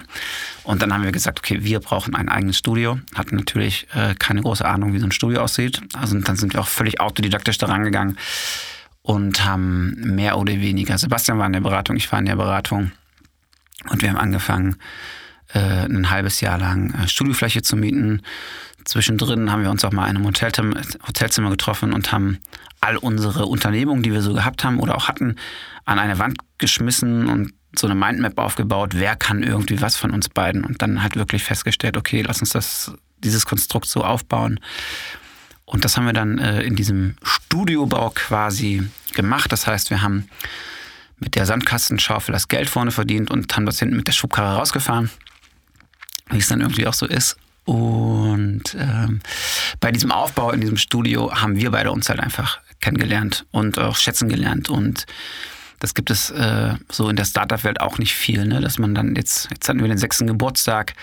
Und 0.63 0.81
dann 0.81 0.91
haben 0.91 1.03
wir 1.03 1.11
gesagt, 1.11 1.37
okay, 1.37 1.63
wir 1.63 1.79
brauchen 1.79 2.15
ein 2.15 2.29
eigenes 2.29 2.57
Studio. 2.57 2.97
Hatten 3.13 3.35
natürlich 3.35 3.85
äh, 3.93 4.15
keine 4.15 4.41
große 4.41 4.65
Ahnung, 4.65 4.93
wie 4.93 4.99
so 4.99 5.05
ein 5.05 5.11
Studio 5.11 5.41
aussieht. 5.41 5.81
Also 5.93 6.19
dann 6.19 6.35
sind 6.35 6.53
wir 6.53 6.61
auch 6.61 6.67
völlig 6.67 6.99
autodidaktisch 6.99 7.59
daran 7.59 7.83
gegangen 7.83 8.17
und 9.03 9.45
haben 9.45 10.15
mehr 10.15 10.35
oder 10.39 10.53
weniger, 10.53 10.97
Sebastian 10.97 11.37
war 11.37 11.45
in 11.45 11.53
der 11.53 11.61
Beratung, 11.61 11.95
ich 11.95 12.11
war 12.11 12.17
in 12.17 12.25
der 12.25 12.35
Beratung 12.35 12.91
und 13.87 14.01
wir 14.01 14.09
haben 14.09 14.17
angefangen, 14.17 14.77
äh, 15.53 15.59
ein 15.59 16.09
halbes 16.09 16.41
Jahr 16.41 16.57
lang 16.57 16.93
äh, 16.93 17.07
Studiofläche 17.07 17.61
zu 17.61 17.75
mieten. 17.75 18.21
Zwischendrin 18.85 19.51
haben 19.51 19.63
wir 19.63 19.69
uns 19.69 19.83
auch 19.83 19.91
mal 19.91 20.09
in 20.09 20.17
einem 20.17 20.25
Hotelzimmer, 20.25 20.81
Hotelzimmer 21.07 21.49
getroffen 21.49 21.93
und 21.93 22.11
haben 22.11 22.39
all 22.81 22.97
unsere 22.97 23.45
Unternehmungen, 23.45 24.03
die 24.03 24.13
wir 24.13 24.21
so 24.21 24.33
gehabt 24.33 24.63
haben 24.63 24.79
oder 24.79 24.95
auch 24.95 25.07
hatten, 25.07 25.35
an 25.85 25.99
eine 25.99 26.17
Wand 26.17 26.37
geschmissen 26.57 27.27
und 27.27 27.53
so 27.75 27.87
eine 27.87 27.95
Mindmap 27.95 28.37
aufgebaut, 28.37 28.93
wer 28.95 29.15
kann 29.15 29.43
irgendwie 29.43 29.81
was 29.81 29.95
von 29.95 30.11
uns 30.11 30.29
beiden 30.29 30.63
und 30.63 30.81
dann 30.81 31.03
halt 31.03 31.15
wirklich 31.15 31.43
festgestellt, 31.43 31.97
okay, 31.97 32.23
lass 32.25 32.39
uns 32.39 32.49
das, 32.49 32.93
dieses 33.19 33.45
Konstrukt 33.45 33.87
so 33.87 34.03
aufbauen. 34.03 34.59
Und 35.65 35.85
das 35.85 35.95
haben 35.95 36.05
wir 36.05 36.13
dann 36.13 36.39
äh, 36.39 36.63
in 36.63 36.75
diesem 36.75 37.15
Studiobau 37.21 38.09
quasi 38.15 38.89
gemacht. 39.13 39.51
Das 39.51 39.67
heißt, 39.67 39.91
wir 39.91 40.01
haben 40.01 40.27
mit 41.19 41.35
der 41.35 41.45
Sandkastenschaufel 41.45 42.33
das 42.33 42.47
Geld 42.47 42.69
vorne 42.69 42.91
verdient 42.91 43.29
und 43.29 43.55
haben 43.55 43.67
das 43.67 43.77
hinten 43.77 43.95
mit 43.95 44.07
der 44.07 44.13
Schubkarre 44.13 44.57
rausgefahren, 44.57 45.11
wie 46.29 46.37
es 46.37 46.47
dann 46.47 46.61
irgendwie 46.61 46.87
auch 46.87 46.93
so 46.93 47.05
ist. 47.05 47.37
Und 47.65 48.75
ähm, 48.77 49.19
bei 49.79 49.91
diesem 49.91 50.11
Aufbau 50.11 50.51
in 50.51 50.61
diesem 50.61 50.77
Studio 50.77 51.33
haben 51.33 51.55
wir 51.55 51.71
beide 51.71 51.91
uns 51.91 52.09
halt 52.09 52.19
einfach 52.19 52.59
kennengelernt 52.79 53.45
und 53.51 53.77
auch 53.77 53.95
schätzen 53.97 54.29
gelernt. 54.29 54.69
Und 54.69 55.05
das 55.79 55.93
gibt 55.93 56.09
es 56.09 56.29
äh, 56.31 56.73
so 56.91 57.09
in 57.09 57.15
der 57.15 57.25
Startup-Welt 57.25 57.79
auch 57.79 57.97
nicht 57.97 58.13
viel, 58.13 58.45
ne? 58.45 58.61
dass 58.61 58.79
man 58.79 58.95
dann 58.95 59.15
jetzt, 59.15 59.49
jetzt 59.51 59.69
hatten 59.69 59.81
wir 59.81 59.87
den 59.87 59.97
sechsten 59.97 60.27
Geburtstag, 60.27 60.93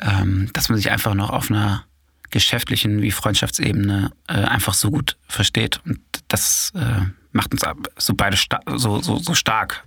ähm, 0.00 0.48
dass 0.52 0.68
man 0.68 0.76
sich 0.76 0.90
einfach 0.90 1.14
noch 1.14 1.30
auf 1.30 1.50
einer 1.50 1.84
geschäftlichen 2.30 3.02
wie 3.02 3.10
Freundschaftsebene 3.10 4.10
äh, 4.26 4.32
einfach 4.32 4.74
so 4.74 4.90
gut 4.90 5.16
versteht. 5.28 5.80
Und 5.84 6.00
das 6.28 6.72
äh, 6.74 7.02
macht 7.32 7.52
uns 7.52 7.62
so 7.98 8.14
beide 8.14 8.36
so, 8.76 9.00
so, 9.00 9.18
so 9.18 9.34
stark. 9.34 9.84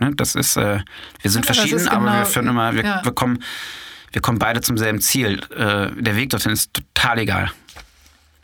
Ne? 0.00 0.12
Das 0.16 0.34
ist, 0.34 0.56
äh, 0.56 0.80
wir 1.20 1.30
sind 1.30 1.46
ja, 1.46 1.54
verschieden, 1.54 1.78
genau, 1.78 1.92
aber 1.92 2.18
wir 2.18 2.26
finden 2.26 2.48
immer, 2.48 2.74
wir, 2.74 2.84
ja. 2.84 3.04
wir, 3.04 3.12
kommen, 3.12 3.38
wir 4.14 4.22
kommen 4.22 4.38
beide 4.38 4.60
zum 4.60 4.78
selben 4.78 5.00
Ziel. 5.00 5.40
Äh, 5.50 5.90
der 6.00 6.16
Weg 6.16 6.30
dorthin 6.30 6.52
ist 6.52 6.72
total 6.72 7.18
egal. 7.18 7.50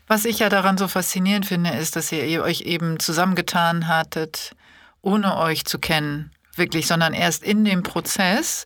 Was 0.07 0.25
ich 0.25 0.39
ja 0.39 0.49
daran 0.49 0.77
so 0.77 0.89
faszinierend 0.89 1.45
finde, 1.45 1.71
ist, 1.71 1.95
dass 1.95 2.11
ihr 2.11 2.43
euch 2.43 2.61
eben 2.61 2.99
zusammengetan 2.99 3.87
hattet, 3.87 4.51
ohne 5.01 5.37
euch 5.37 5.63
zu 5.63 5.79
kennen, 5.79 6.31
wirklich, 6.55 6.87
sondern 6.87 7.13
erst 7.13 7.43
in 7.43 7.63
dem 7.63 7.83
Prozess 7.83 8.65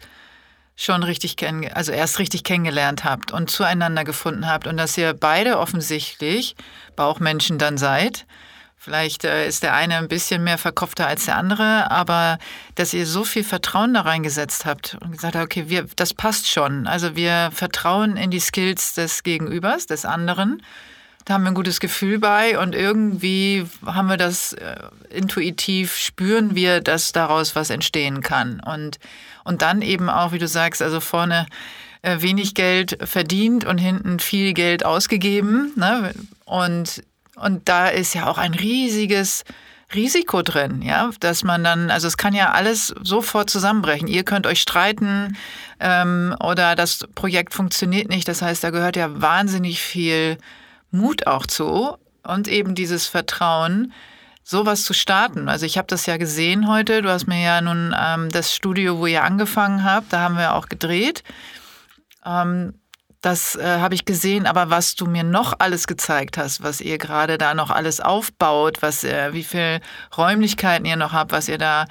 schon 0.76 1.04
richtig 1.04 1.38
kennen, 1.38 1.72
also 1.72 1.92
erst 1.92 2.18
richtig 2.18 2.44
kennengelernt 2.44 3.04
habt 3.04 3.32
und 3.32 3.52
zueinander 3.52 4.04
gefunden 4.04 4.48
habt 4.48 4.66
und 4.66 4.76
dass 4.76 4.98
ihr 4.98 5.14
beide 5.14 5.60
offensichtlich 5.60 6.56
Bauchmenschen 6.96 7.60
dann 7.60 7.78
seid. 7.78 8.26
Vielleicht 8.86 9.24
äh, 9.24 9.48
ist 9.48 9.64
der 9.64 9.74
eine 9.74 9.98
ein 9.98 10.08
bisschen 10.08 10.44
mehr 10.44 10.60
verkopfter 10.60 11.08
als 11.08 11.26
der 11.26 11.38
andere, 11.38 11.90
aber 11.90 12.38
dass 12.76 12.94
ihr 12.94 13.08
so 13.08 13.24
viel 13.24 13.44
Vertrauen 13.44 13.96
da 13.96 14.02
reingesetzt 14.02 14.64
habt 14.64 14.96
und 15.02 15.14
gesagt 15.14 15.34
habt, 15.34 15.46
okay, 15.46 15.70
wir, 15.70 15.88
das 15.96 16.14
passt 16.14 16.48
schon. 16.48 16.86
Also 16.86 17.16
wir 17.16 17.50
vertrauen 17.52 18.16
in 18.16 18.30
die 18.30 18.40
Skills 18.40 18.94
des 18.94 19.24
Gegenübers, 19.24 19.88
des 19.88 20.06
anderen 20.06 20.62
da 21.26 21.34
haben 21.34 21.44
wir 21.46 21.50
ein 21.50 21.56
gutes 21.56 21.80
Gefühl 21.80 22.20
bei 22.20 22.60
und 22.60 22.76
irgendwie 22.76 23.66
haben 23.84 24.08
wir 24.08 24.18
das 24.18 24.54
äh, 24.54 24.76
intuitiv, 25.10 25.96
spüren 25.96 26.54
wir, 26.54 26.82
dass 26.82 27.14
daraus 27.14 27.56
was 27.56 27.72
entstehen 27.72 28.22
kann. 28.22 28.60
Und, 28.60 29.00
und 29.44 29.64
dann 29.64 29.82
eben 29.82 30.12
auch, 30.12 30.34
wie 30.34 30.38
du 30.38 30.48
sagst, 30.48 30.84
also 30.84 31.00
vorne 31.00 31.48
äh, 32.04 32.22
wenig 32.22 32.54
Geld 32.54 33.00
verdient 33.04 33.66
und 33.66 33.80
hinten 33.80 34.20
viel 34.20 34.54
Geld 34.54 34.86
ausgegeben. 34.86 35.74
Ne? 35.76 36.14
Und, 36.46 37.02
und 37.36 37.68
da 37.68 37.88
ist 37.88 38.14
ja 38.14 38.28
auch 38.28 38.38
ein 38.38 38.54
riesiges 38.54 39.44
Risiko 39.94 40.42
drin, 40.42 40.82
ja, 40.82 41.12
dass 41.20 41.44
man 41.44 41.64
dann, 41.64 41.92
also 41.92 42.08
es 42.08 42.18
kann 42.18 42.34
ja 42.34 42.52
alles 42.52 42.94
sofort 43.02 43.50
zusammenbrechen. 43.50 44.08
Ihr 44.08 44.24
könnt 44.24 44.48
euch 44.48 44.62
streiten 44.62 45.38
ähm, 45.80 46.36
oder 46.40 46.76
das 46.76 47.06
Projekt 47.14 47.54
funktioniert 47.54 48.10
nicht. 48.10 48.28
Das 48.28 48.42
heißt, 48.42 48.64
da 48.64 48.72
gehört 48.72 48.96
ja 48.96 49.22
wahnsinnig 49.22 49.82
viel 49.82 50.38
Mut 50.92 51.28
auch 51.28 51.46
zu 51.46 51.98
und 52.24 52.48
eben 52.48 52.74
dieses 52.74 53.06
Vertrauen, 53.06 53.94
sowas 54.44 54.84
zu 54.84 54.94
starten. 54.94 55.50
Also 55.50 55.66
ich 55.66 55.78
habe 55.78 55.88
das 55.88 56.06
ja 56.06 56.18
gesehen 56.18 56.68
heute. 56.68 57.02
Du 57.02 57.10
hast 57.10 57.28
mir 57.28 57.42
ja 57.42 57.62
nun 57.62 57.96
ähm, 58.00 58.30
das 58.32 58.54
Studio, 58.54 59.00
wo 59.00 59.08
ihr 59.08 59.24
angefangen 59.24 59.84
habt, 59.84 60.14
da 60.14 60.20
haben 60.20 60.38
wir 60.38 60.56
auch 60.56 60.68
gedreht. 60.68 61.24
Ähm, 62.26 62.74
das 63.26 63.56
äh, 63.56 63.80
habe 63.80 63.96
ich 63.96 64.06
gesehen, 64.06 64.46
aber 64.46 64.70
was 64.70 64.96
du 64.96 65.08
mir 65.08 65.24
noch 65.24 65.56
alles 65.58 65.88
gezeigt 65.88 66.38
hast, 66.38 66.62
was 66.62 66.80
ihr 66.80 67.00
gerade 67.00 67.40
da 67.40 67.56
noch 67.56 67.72
alles 67.72 68.00
aufbaut, 68.00 68.84
was 68.84 69.04
äh, 69.04 69.34
wie 69.34 69.44
viel 69.44 69.82
Räumlichkeiten 70.16 70.86
ihr 70.86 70.96
noch 70.96 71.12
habt, 71.12 71.32
was 71.32 71.48
ihr 71.48 71.58
da 71.58 71.86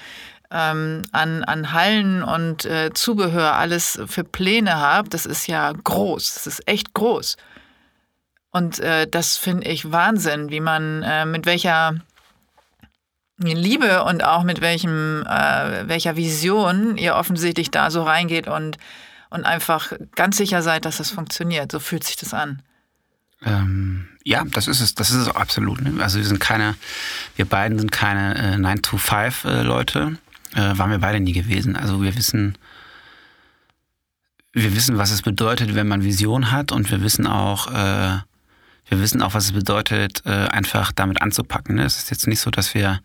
ähm, 0.53 1.03
an, 1.11 1.42
an 1.42 1.73
Hallen 1.73 2.23
und 2.23 2.64
äh, 2.66 2.92
Zubehör 2.94 3.55
alles 3.55 4.01
für 4.07 4.23
Pläne 4.23 4.79
habt, 4.79 5.12
das 5.12 5.27
ist 5.27 5.49
ja 5.49 5.73
groß. 5.73 6.35
Das 6.35 6.47
ist 6.47 6.68
echt 6.68 6.94
groß. 6.94 7.37
Und 8.53 8.79
äh, 8.79 9.09
das 9.09 9.37
finde 9.37 9.66
ich 9.66 9.90
Wahnsinn, 9.90 10.51
wie 10.51 10.61
man 10.61 11.03
äh, 11.03 11.27
mit 11.27 11.47
welcher 11.47 11.97
Liebe 13.38 14.05
und 14.05 14.23
auch 14.23 14.44
mit 14.44 14.61
welchem, 14.61 15.25
äh, 15.27 15.88
welcher 15.88 16.14
Vision 16.14 16.97
ihr 16.97 17.16
offensichtlich 17.16 17.73
da 17.73 17.90
so 17.90 18.05
reingeht 18.05 18.47
und, 18.47 18.79
und 19.35 19.44
einfach 19.44 19.92
ganz 20.14 20.37
sicher 20.37 20.62
seid, 20.62 20.85
dass 20.85 20.99
das 20.99 21.11
funktioniert. 21.11 21.73
So 21.73 21.81
fühlt 21.81 22.05
sich 22.05 22.14
das 22.14 22.33
an. 22.33 22.62
Ähm, 23.44 24.07
ja, 24.23 24.44
das 24.44 24.68
ist 24.68 24.81
es, 24.81 24.94
das 24.94 25.11
ist 25.11 25.16
es 25.16 25.29
auch 25.29 25.35
absolut. 25.35 25.83
Ne? 25.83 26.03
Also 26.03 26.18
wir 26.18 26.25
sind 26.25 26.38
keine, 26.38 26.77
wir 27.35 27.44
beiden 27.44 27.79
sind 27.79 27.90
keine 27.90 28.55
äh, 28.55 28.57
9-to-5-Leute. 28.57 30.18
Äh, 30.55 30.79
waren 30.79 30.90
wir 30.90 30.99
beide 30.99 31.18
nie 31.18 31.33
gewesen. 31.33 31.75
Also 31.75 32.01
wir 32.01 32.16
wissen, 32.16 32.57
wir 34.53 34.75
wissen, 34.77 34.99
was 34.99 35.11
es 35.11 35.23
bedeutet, 35.23 35.75
wenn 35.75 35.88
man 35.88 36.05
Vision 36.05 36.53
hat 36.53 36.70
und 36.70 36.88
wir 36.92 37.03
wissen 37.03 37.27
auch, 37.27 37.66
äh, 37.73 38.20
wir 38.87 39.01
wissen 39.01 39.20
auch, 39.20 39.35
was 39.35 39.47
es 39.47 39.53
bedeutet, 39.53 40.23
äh, 40.27 40.31
einfach 40.31 40.92
damit 40.92 41.20
anzupacken. 41.20 41.75
Ne? 41.75 41.85
Es 41.85 41.99
ist 41.99 42.11
jetzt 42.11 42.29
nicht 42.29 42.40
so, 42.40 42.53
dass 42.53 42.73
wir, 42.73 43.01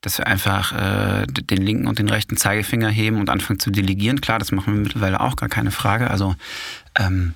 dass 0.00 0.18
wir 0.18 0.26
einfach 0.26 0.72
äh, 0.72 1.26
den 1.26 1.62
linken 1.62 1.86
und 1.86 1.98
den 1.98 2.08
rechten 2.08 2.36
Zeigefinger 2.36 2.88
heben 2.88 3.18
und 3.18 3.30
anfangen 3.30 3.58
zu 3.58 3.70
delegieren. 3.70 4.20
Klar, 4.20 4.38
das 4.38 4.52
machen 4.52 4.74
wir 4.74 4.80
mittlerweile 4.80 5.20
auch, 5.20 5.36
gar 5.36 5.48
keine 5.48 5.70
Frage. 5.70 6.10
Also 6.10 6.34
ähm, 6.98 7.34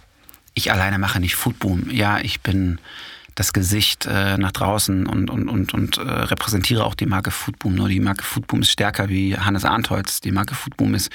ich 0.55 0.71
alleine 0.73 0.99
mache 0.99 1.21
nicht 1.21 1.35
Foodboom. 1.35 1.91
Ja, 1.91 2.19
ich 2.21 2.41
bin 2.41 2.79
das 3.35 3.53
Gesicht 3.53 4.07
äh, 4.07 4.37
nach 4.37 4.53
draußen 4.53 5.07
und, 5.07 5.31
und, 5.31 5.49
und, 5.49 5.73
und 5.73 5.99
äh, 5.99 6.03
repräsentiere 6.03 6.85
auch 6.85 6.95
die 6.95 7.07
Marke 7.07 7.31
Foodboom. 7.31 7.75
Nur 7.75 7.89
die 7.89 8.01
Marke 8.01 8.23
Foodboom 8.23 8.63
ist 8.63 8.71
stärker 8.71 9.09
wie 9.09 9.37
Hannes 9.37 9.65
Arntholz. 9.65 10.21
Die 10.21 10.33
Marke 10.33 10.55
Foodboom 10.55 10.95
ist 10.95 11.11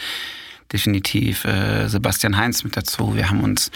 definitiv 0.72 1.46
äh, 1.46 1.88
Sebastian 1.88 2.38
Heinz 2.38 2.64
mit 2.64 2.76
dazu. 2.76 3.16
Wir 3.16 3.30
haben 3.30 3.44
uns 3.44 3.70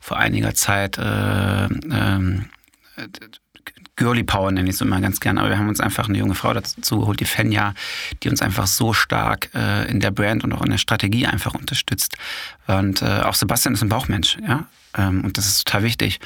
vor 0.00 0.18
einiger 0.18 0.54
Zeit 0.54 0.98
äh, 0.98 1.64
ähm, 1.64 2.46
Girly 3.96 4.22
Power 4.22 4.52
nenne 4.52 4.68
ich 4.68 4.76
es 4.76 4.80
immer 4.82 5.00
ganz 5.00 5.20
gern, 5.20 5.38
aber 5.38 5.48
wir 5.48 5.58
haben 5.58 5.68
uns 5.68 5.80
einfach 5.80 6.08
eine 6.08 6.18
junge 6.18 6.34
Frau 6.34 6.52
dazu 6.52 7.00
geholt, 7.00 7.18
die 7.20 7.24
Fenja, 7.24 7.74
die 8.22 8.28
uns 8.28 8.42
einfach 8.42 8.66
so 8.66 8.92
stark 8.92 9.48
äh, 9.54 9.90
in 9.90 10.00
der 10.00 10.10
Brand 10.10 10.44
und 10.44 10.52
auch 10.52 10.62
in 10.62 10.70
der 10.70 10.78
Strategie 10.78 11.26
einfach 11.26 11.54
unterstützt. 11.54 12.16
Und 12.66 13.00
äh, 13.02 13.22
auch 13.22 13.34
Sebastian 13.34 13.74
ist 13.74 13.82
ein 13.82 13.88
Bauchmensch, 13.88 14.36
ja, 14.46 14.66
ähm, 14.96 15.24
und 15.24 15.38
das 15.38 15.46
ist 15.46 15.66
total 15.66 15.82
wichtig. 15.82 16.20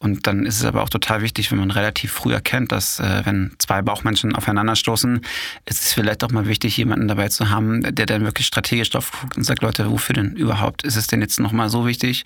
Und 0.00 0.28
dann 0.28 0.46
ist 0.46 0.58
es 0.58 0.64
aber 0.64 0.82
auch 0.84 0.88
total 0.88 1.22
wichtig, 1.22 1.50
wenn 1.50 1.58
man 1.58 1.72
relativ 1.72 2.12
früh 2.12 2.32
erkennt, 2.32 2.70
dass 2.70 3.00
äh, 3.00 3.22
wenn 3.24 3.56
zwei 3.58 3.82
Bauchmenschen 3.82 4.36
aufeinanderstoßen, 4.36 5.20
ist 5.64 5.82
es 5.82 5.92
vielleicht 5.92 6.22
auch 6.22 6.30
mal 6.30 6.46
wichtig, 6.46 6.76
jemanden 6.76 7.08
dabei 7.08 7.28
zu 7.28 7.50
haben, 7.50 7.82
der 7.82 8.06
dann 8.06 8.24
wirklich 8.24 8.46
strategisch 8.46 8.90
drauf 8.90 9.10
guckt 9.10 9.36
und 9.36 9.42
sagt, 9.42 9.62
Leute, 9.62 9.90
wofür 9.90 10.14
denn 10.14 10.36
überhaupt? 10.36 10.84
Ist 10.84 10.94
es 10.94 11.08
denn 11.08 11.20
jetzt 11.20 11.40
nochmal 11.40 11.68
so 11.68 11.84
wichtig? 11.84 12.24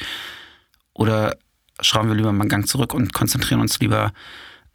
Oder 0.93 1.37
schrauben 1.81 2.09
wir 2.09 2.15
lieber 2.15 2.33
mal 2.33 2.43
einen 2.43 2.51
Gang 2.51 2.69
zurück 2.69 2.93
und 2.93 3.15
konzentrieren 3.15 3.61
uns 3.61 3.81
lieber 3.81 4.13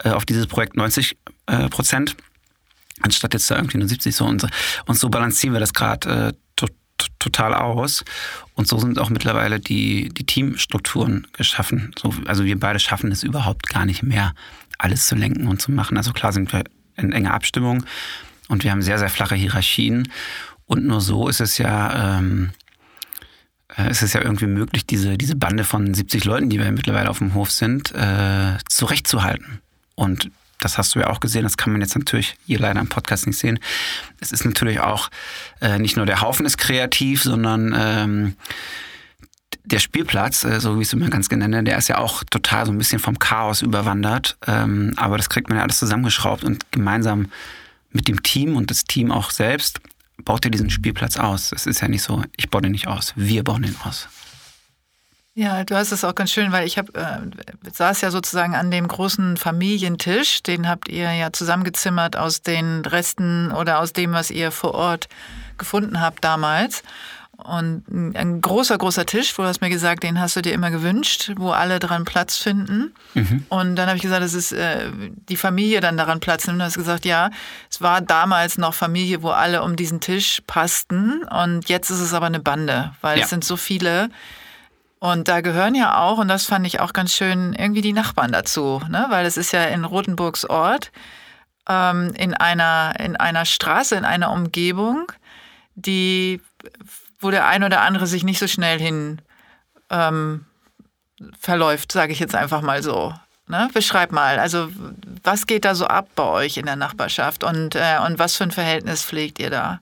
äh, 0.03 0.09
auf 0.09 0.25
dieses 0.25 0.47
Projekt 0.47 0.75
90 0.75 1.17
äh, 1.47 1.69
Prozent, 1.69 2.15
anstatt 3.01 3.33
jetzt 3.33 3.49
da 3.49 3.55
irgendwie 3.55 3.77
nur 3.77 3.87
70 3.87 4.15
so 4.15 4.25
und, 4.25 4.47
und 4.85 4.97
so 4.97 5.09
balancieren 5.09 5.53
wir 5.53 5.59
das 5.59 5.73
gerade 5.73 6.29
äh, 6.29 6.33
to 6.55 6.67
total 7.19 7.53
aus. 7.53 8.03
Und 8.55 8.67
so 8.67 8.79
sind 8.79 8.97
auch 8.99 9.09
mittlerweile 9.09 9.59
die, 9.59 10.09
die 10.09 10.25
Teamstrukturen 10.25 11.27
geschaffen. 11.33 11.93
So, 11.99 12.13
also 12.25 12.43
wir 12.43 12.59
beide 12.59 12.79
schaffen 12.79 13.11
es 13.11 13.23
überhaupt 13.23 13.69
gar 13.69 13.85
nicht 13.85 14.01
mehr, 14.01 14.33
alles 14.79 15.07
zu 15.07 15.15
lenken 15.15 15.47
und 15.47 15.61
zu 15.61 15.71
machen. 15.71 15.97
Also 15.97 16.11
klar 16.13 16.33
sind 16.33 16.51
wir 16.53 16.63
in 16.95 17.11
enger 17.11 17.33
Abstimmung 17.33 17.85
und 18.47 18.63
wir 18.63 18.71
haben 18.71 18.81
sehr, 18.81 18.99
sehr 18.99 19.09
flache 19.09 19.35
Hierarchien. 19.35 20.11
Und 20.65 20.85
nur 20.85 21.01
so 21.01 21.27
ist 21.27 21.39
es 21.39 21.57
ja, 21.57 22.17
ähm, 22.17 22.51
äh, 23.77 23.89
ist 23.91 24.13
ja 24.13 24.21
irgendwie 24.21 24.47
möglich, 24.47 24.85
diese, 24.85 25.17
diese 25.17 25.35
Bande 25.35 25.63
von 25.63 25.93
70 25.93 26.25
Leuten, 26.25 26.49
die 26.49 26.59
wir 26.59 26.71
mittlerweile 26.71 27.09
auf 27.09 27.19
dem 27.19 27.33
Hof 27.33 27.51
sind, 27.51 27.93
äh, 27.93 28.57
zurechtzuhalten. 28.67 29.61
Und 29.97 30.29
das 30.59 30.77
hast 30.77 30.95
du 30.95 30.99
ja 30.99 31.07
auch 31.07 31.19
gesehen, 31.19 31.43
das 31.43 31.57
kann 31.57 31.73
man 31.73 31.81
jetzt 31.81 31.95
natürlich 31.97 32.35
hier 32.45 32.59
leider 32.59 32.79
im 32.79 32.87
Podcast 32.87 33.27
nicht 33.27 33.39
sehen. 33.39 33.59
Es 34.19 34.31
ist 34.31 34.45
natürlich 34.45 34.79
auch 34.79 35.09
äh, 35.59 35.79
nicht 35.79 35.97
nur 35.97 36.05
der 36.05 36.21
Haufen 36.21 36.45
ist 36.45 36.57
kreativ, 36.57 37.23
sondern 37.23 37.75
ähm, 37.77 38.35
der 39.65 39.79
Spielplatz, 39.79 40.43
äh, 40.43 40.59
so 40.59 40.77
wie 40.77 40.81
ich 40.81 40.87
es 40.87 40.93
immer 40.93 41.09
ganz 41.09 41.29
gerne 41.29 41.47
nenne, 41.47 41.63
der 41.63 41.77
ist 41.77 41.89
ja 41.89 41.97
auch 41.97 42.23
total 42.23 42.65
so 42.65 42.71
ein 42.71 42.77
bisschen 42.77 42.99
vom 42.99 43.19
Chaos 43.19 43.61
überwandert. 43.61 44.37
Ähm, 44.47 44.93
aber 44.97 45.17
das 45.17 45.29
kriegt 45.29 45.49
man 45.49 45.57
ja 45.57 45.63
alles 45.63 45.79
zusammengeschraubt 45.79 46.43
und 46.43 46.71
gemeinsam 46.71 47.29
mit 47.91 48.07
dem 48.07 48.21
Team 48.21 48.55
und 48.55 48.69
das 48.69 48.83
Team 48.83 49.11
auch 49.11 49.31
selbst 49.31 49.81
baut 50.23 50.45
ihr 50.45 50.51
diesen 50.51 50.69
Spielplatz 50.69 51.17
aus. 51.17 51.51
Es 51.51 51.65
ist 51.65 51.81
ja 51.81 51.87
nicht 51.87 52.03
so, 52.03 52.23
ich 52.35 52.49
baue 52.49 52.61
den 52.61 52.71
nicht 52.71 52.87
aus, 52.87 53.13
wir 53.15 53.43
bauen 53.43 53.63
den 53.63 53.75
aus. 53.83 54.07
Ja, 55.37 55.63
du 55.63 55.75
hast 55.75 55.91
es 55.91 56.03
auch 56.03 56.15
ganz 56.15 56.31
schön, 56.31 56.51
weil 56.51 56.65
ich 56.65 56.79
hab, 56.79 56.97
äh, 56.97 57.19
saß 57.71 58.01
ja 58.01 58.09
sozusagen 58.09 58.55
an 58.55 58.71
dem 58.71 58.87
großen 58.87 59.37
Familientisch, 59.37 60.41
den 60.41 60.67
habt 60.67 60.89
ihr 60.89 61.13
ja 61.13 61.31
zusammengezimmert 61.31 62.17
aus 62.17 62.41
den 62.41 62.83
Resten 62.83 63.51
oder 63.51 63.77
aus 63.77 63.93
dem, 63.93 64.13
was 64.13 64.31
ihr 64.31 64.49
vor 64.49 64.73
Ort 64.73 65.07
gefunden 65.59 66.01
habt 66.01 66.23
damals. 66.23 66.81
Und 67.37 67.83
ein 67.87 68.41
großer, 68.41 68.79
großer 68.79 69.05
Tisch, 69.05 69.37
wo 69.37 69.43
du 69.43 69.47
hast 69.47 69.61
mir 69.61 69.69
gesagt, 69.69 70.01
den 70.01 70.19
hast 70.19 70.35
du 70.35 70.41
dir 70.41 70.53
immer 70.53 70.71
gewünscht, 70.71 71.31
wo 71.37 71.51
alle 71.51 71.77
dran 71.77 72.03
Platz 72.03 72.37
finden. 72.37 72.95
Mhm. 73.13 73.45
Und 73.49 73.75
dann 73.75 73.85
habe 73.89 73.97
ich 73.97 74.01
gesagt, 74.01 74.23
es 74.23 74.33
ist 74.33 74.53
äh, 74.53 74.89
die 75.29 75.37
Familie 75.37 75.81
dann 75.81 75.97
daran 75.97 76.19
Platz 76.19 76.47
nimmt. 76.47 76.55
Und 76.55 76.59
du 76.61 76.65
hast 76.65 76.77
gesagt, 76.77 77.05
ja, 77.05 77.29
es 77.69 77.79
war 77.79 78.01
damals 78.01 78.57
noch 78.57 78.73
Familie, 78.73 79.21
wo 79.21 79.29
alle 79.29 79.61
um 79.61 79.75
diesen 79.75 79.99
Tisch 79.99 80.41
passten. 80.47 81.21
Und 81.25 81.69
jetzt 81.69 81.91
ist 81.91 81.99
es 81.99 82.15
aber 82.15 82.25
eine 82.25 82.39
Bande, 82.39 82.91
weil 83.01 83.19
ja. 83.19 83.23
es 83.23 83.29
sind 83.29 83.43
so 83.43 83.55
viele, 83.55 84.09
und 84.99 85.27
da 85.27 85.41
gehören 85.41 85.75
ja 85.75 85.99
auch, 85.99 86.17
und 86.17 86.27
das 86.27 86.45
fand 86.45 86.65
ich 86.65 86.79
auch 86.79 86.93
ganz 86.93 87.13
schön, 87.13 87.53
irgendwie 87.53 87.81
die 87.81 87.93
Nachbarn 87.93 88.31
dazu, 88.31 88.81
ne? 88.89 89.05
weil 89.09 89.25
es 89.25 89.37
ist 89.37 89.51
ja 89.51 89.63
in 89.65 89.85
Rotenburgs 89.85 90.45
Ort, 90.45 90.91
ähm, 91.69 92.13
in, 92.15 92.33
einer, 92.33 92.95
in 92.99 93.15
einer 93.15 93.45
Straße, 93.45 93.95
in 93.95 94.05
einer 94.05 94.31
Umgebung, 94.31 95.11
die, 95.75 96.41
wo 97.19 97.29
der 97.29 97.47
ein 97.47 97.63
oder 97.63 97.81
andere 97.81 98.07
sich 98.07 98.23
nicht 98.23 98.39
so 98.39 98.47
schnell 98.47 98.79
hin 98.79 99.21
ähm, 99.91 100.45
verläuft, 101.39 101.91
sage 101.91 102.11
ich 102.11 102.19
jetzt 102.19 102.35
einfach 102.35 102.61
mal 102.61 102.81
so. 102.81 103.13
Ne? 103.47 103.69
Beschreib 103.73 104.11
mal, 104.11 104.39
also 104.39 104.69
was 105.23 105.45
geht 105.45 105.63
da 105.63 105.75
so 105.75 105.85
ab 105.85 106.07
bei 106.15 106.23
euch 106.23 106.57
in 106.57 106.65
der 106.65 106.75
Nachbarschaft 106.75 107.43
und, 107.43 107.75
äh, 107.75 107.99
und 108.05 108.17
was 108.17 108.35
für 108.35 108.43
ein 108.43 108.51
Verhältnis 108.51 109.03
pflegt 109.03 109.39
ihr 109.39 109.51
da? 109.51 109.79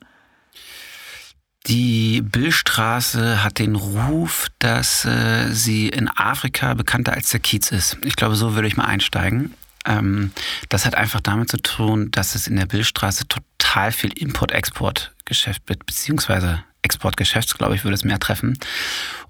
Die 1.67 2.21
Billstraße 2.21 3.43
hat 3.43 3.57
den 3.57 3.75
Ruf, 3.75 4.47
dass 4.59 5.03
äh, 5.05 5.51
sie 5.51 5.89
in 5.89 6.07
Afrika 6.07 6.75
bekannter 6.75 7.13
als 7.13 7.29
der 7.29 7.39
Kiez 7.39 7.71
ist. 7.71 7.97
Ich 8.03 8.15
glaube, 8.15 8.35
so 8.35 8.53
würde 8.53 8.67
ich 8.67 8.77
mal 8.77 8.85
einsteigen. 8.85 9.55
Ähm, 9.85 10.31
das 10.69 10.85
hat 10.85 10.93
einfach 10.93 11.21
damit 11.21 11.49
zu 11.49 11.57
tun, 11.57 12.11
dass 12.11 12.35
es 12.35 12.47
in 12.47 12.55
der 12.55 12.67
Billstraße 12.67 13.27
total 13.27 13.91
viel 13.91 14.11
Import-Export-Geschäft 14.11 15.63
wird, 15.67 15.85
beziehungsweise 15.87 16.63
Exportgeschäfts, 16.83 17.57
glaube 17.57 17.75
ich, 17.75 17.83
würde 17.83 17.95
es 17.95 18.03
mehr 18.03 18.19
treffen. 18.19 18.59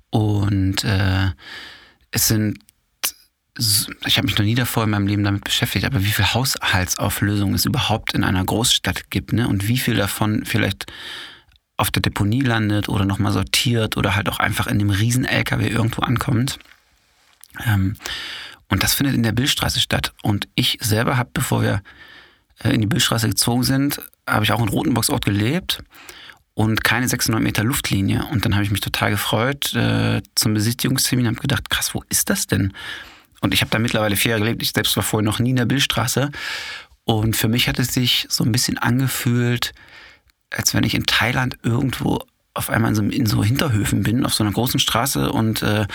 Und 0.09 0.83
äh, 0.83 1.31
es 2.11 2.27
sind 2.27 2.59
ich 4.05 4.17
habe 4.17 4.25
mich 4.25 4.37
noch 4.37 4.43
nie 4.43 4.55
davor 4.55 4.83
in 4.83 4.89
meinem 4.89 5.07
Leben 5.07 5.23
damit 5.23 5.45
beschäftigt, 5.45 5.85
aber 5.85 6.03
wie 6.03 6.11
viel 6.11 6.25
Haushaltsauflösung 6.25 7.53
es 7.53 7.65
überhaupt 7.65 8.13
in 8.13 8.25
einer 8.25 8.43
Großstadt 8.43 9.09
gibt, 9.09 9.31
ne? 9.31 9.47
Und 9.47 9.69
wie 9.69 9.77
viel 9.77 9.95
davon 9.95 10.43
vielleicht 10.43 10.87
auf 11.77 11.91
der 11.91 12.01
Deponie 12.01 12.41
landet 12.41 12.89
oder 12.89 13.05
nochmal 13.05 13.33
sortiert 13.33 13.97
oder 13.97 14.15
halt 14.15 14.29
auch 14.29 14.39
einfach 14.39 14.67
in 14.67 14.79
dem 14.79 14.89
riesen 14.89 15.25
LKW 15.25 15.67
irgendwo 15.67 16.01
ankommt. 16.01 16.59
Ähm, 17.65 17.95
und 18.69 18.83
das 18.83 18.93
findet 18.93 19.15
in 19.15 19.23
der 19.23 19.31
Billstraße 19.31 19.79
statt. 19.79 20.13
Und 20.23 20.47
ich 20.55 20.77
selber 20.81 21.17
habe, 21.17 21.29
bevor 21.33 21.61
wir 21.61 21.81
äh, 22.63 22.73
in 22.73 22.81
die 22.81 22.87
Billstraße 22.87 23.27
gezogen 23.27 23.63
sind, 23.63 24.01
habe 24.27 24.45
ich 24.45 24.51
auch 24.51 24.61
in 24.61 24.69
Rotenboxort 24.69 25.23
gelebt 25.25 25.83
und 26.53 26.83
keine 26.83 27.07
600 27.07 27.41
Meter 27.41 27.63
Luftlinie. 27.63 28.25
Und 28.31 28.45
dann 28.45 28.55
habe 28.55 28.63
ich 28.63 28.71
mich 28.71 28.81
total 28.81 29.11
gefreut 29.11 29.73
äh, 29.75 30.21
zum 30.35 30.53
Besichtigungstermin 30.53 31.27
und 31.27 31.35
habe 31.35 31.41
gedacht, 31.41 31.69
krass, 31.69 31.93
wo 31.93 32.03
ist 32.09 32.29
das 32.29 32.47
denn? 32.47 32.73
Und 33.41 33.53
ich 33.53 33.61
habe 33.61 33.69
da 33.69 33.77
mittlerweile 33.77 34.15
vier 34.15 34.31
Jahre 34.31 34.41
gelebt. 34.41 34.63
Ich 34.63 34.71
selbst 34.71 34.95
war 34.95 35.03
vorher 35.03 35.25
noch 35.25 35.39
nie 35.39 35.51
in 35.51 35.57
der 35.57 35.65
Billstraße. 35.65 36.31
Und 37.03 37.35
für 37.35 37.49
mich 37.49 37.67
hat 37.67 37.77
es 37.77 37.93
sich 37.93 38.25
so 38.29 38.43
ein 38.43 38.51
bisschen 38.51 38.77
angefühlt, 38.77 39.73
als 40.55 40.73
wenn 40.73 40.83
ich 40.83 40.95
in 40.95 41.05
Thailand 41.05 41.57
irgendwo 41.63 42.21
auf 42.55 42.69
einmal 42.69 42.89
in 42.91 42.95
so, 42.95 43.03
in 43.03 43.25
so, 43.25 43.43
Hinterhöfen 43.43 44.03
bin, 44.03 44.25
auf 44.25 44.33
so 44.33 44.43
einer 44.43 44.53
großen 44.53 44.79
Straße 44.79 45.29
und 45.29 45.61
äh, 45.61 45.85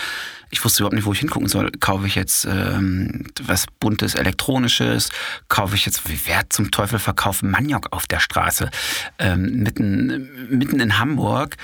ich 0.51 0.63
wusste 0.63 0.83
überhaupt 0.83 0.95
nicht, 0.95 1.05
wo 1.05 1.13
ich 1.13 1.19
hingucken 1.19 1.49
soll. 1.49 1.71
Kaufe 1.79 2.05
ich 2.05 2.13
jetzt 2.13 2.45
ähm, 2.45 3.25
was 3.41 3.65
Buntes, 3.79 4.13
Elektronisches? 4.13 5.09
Kaufe 5.49 5.75
ich 5.75 5.85
jetzt, 5.87 6.03
wer 6.27 6.49
zum 6.49 6.69
Teufel 6.69 6.99
verkauft 6.99 7.41
Maniok 7.41 7.87
auf 7.91 8.05
der 8.05 8.19
Straße? 8.19 8.69
Ähm, 9.17 9.63
mitten, 9.63 10.29
mitten 10.49 10.79
in 10.79 10.99
Hamburg? 10.99 11.57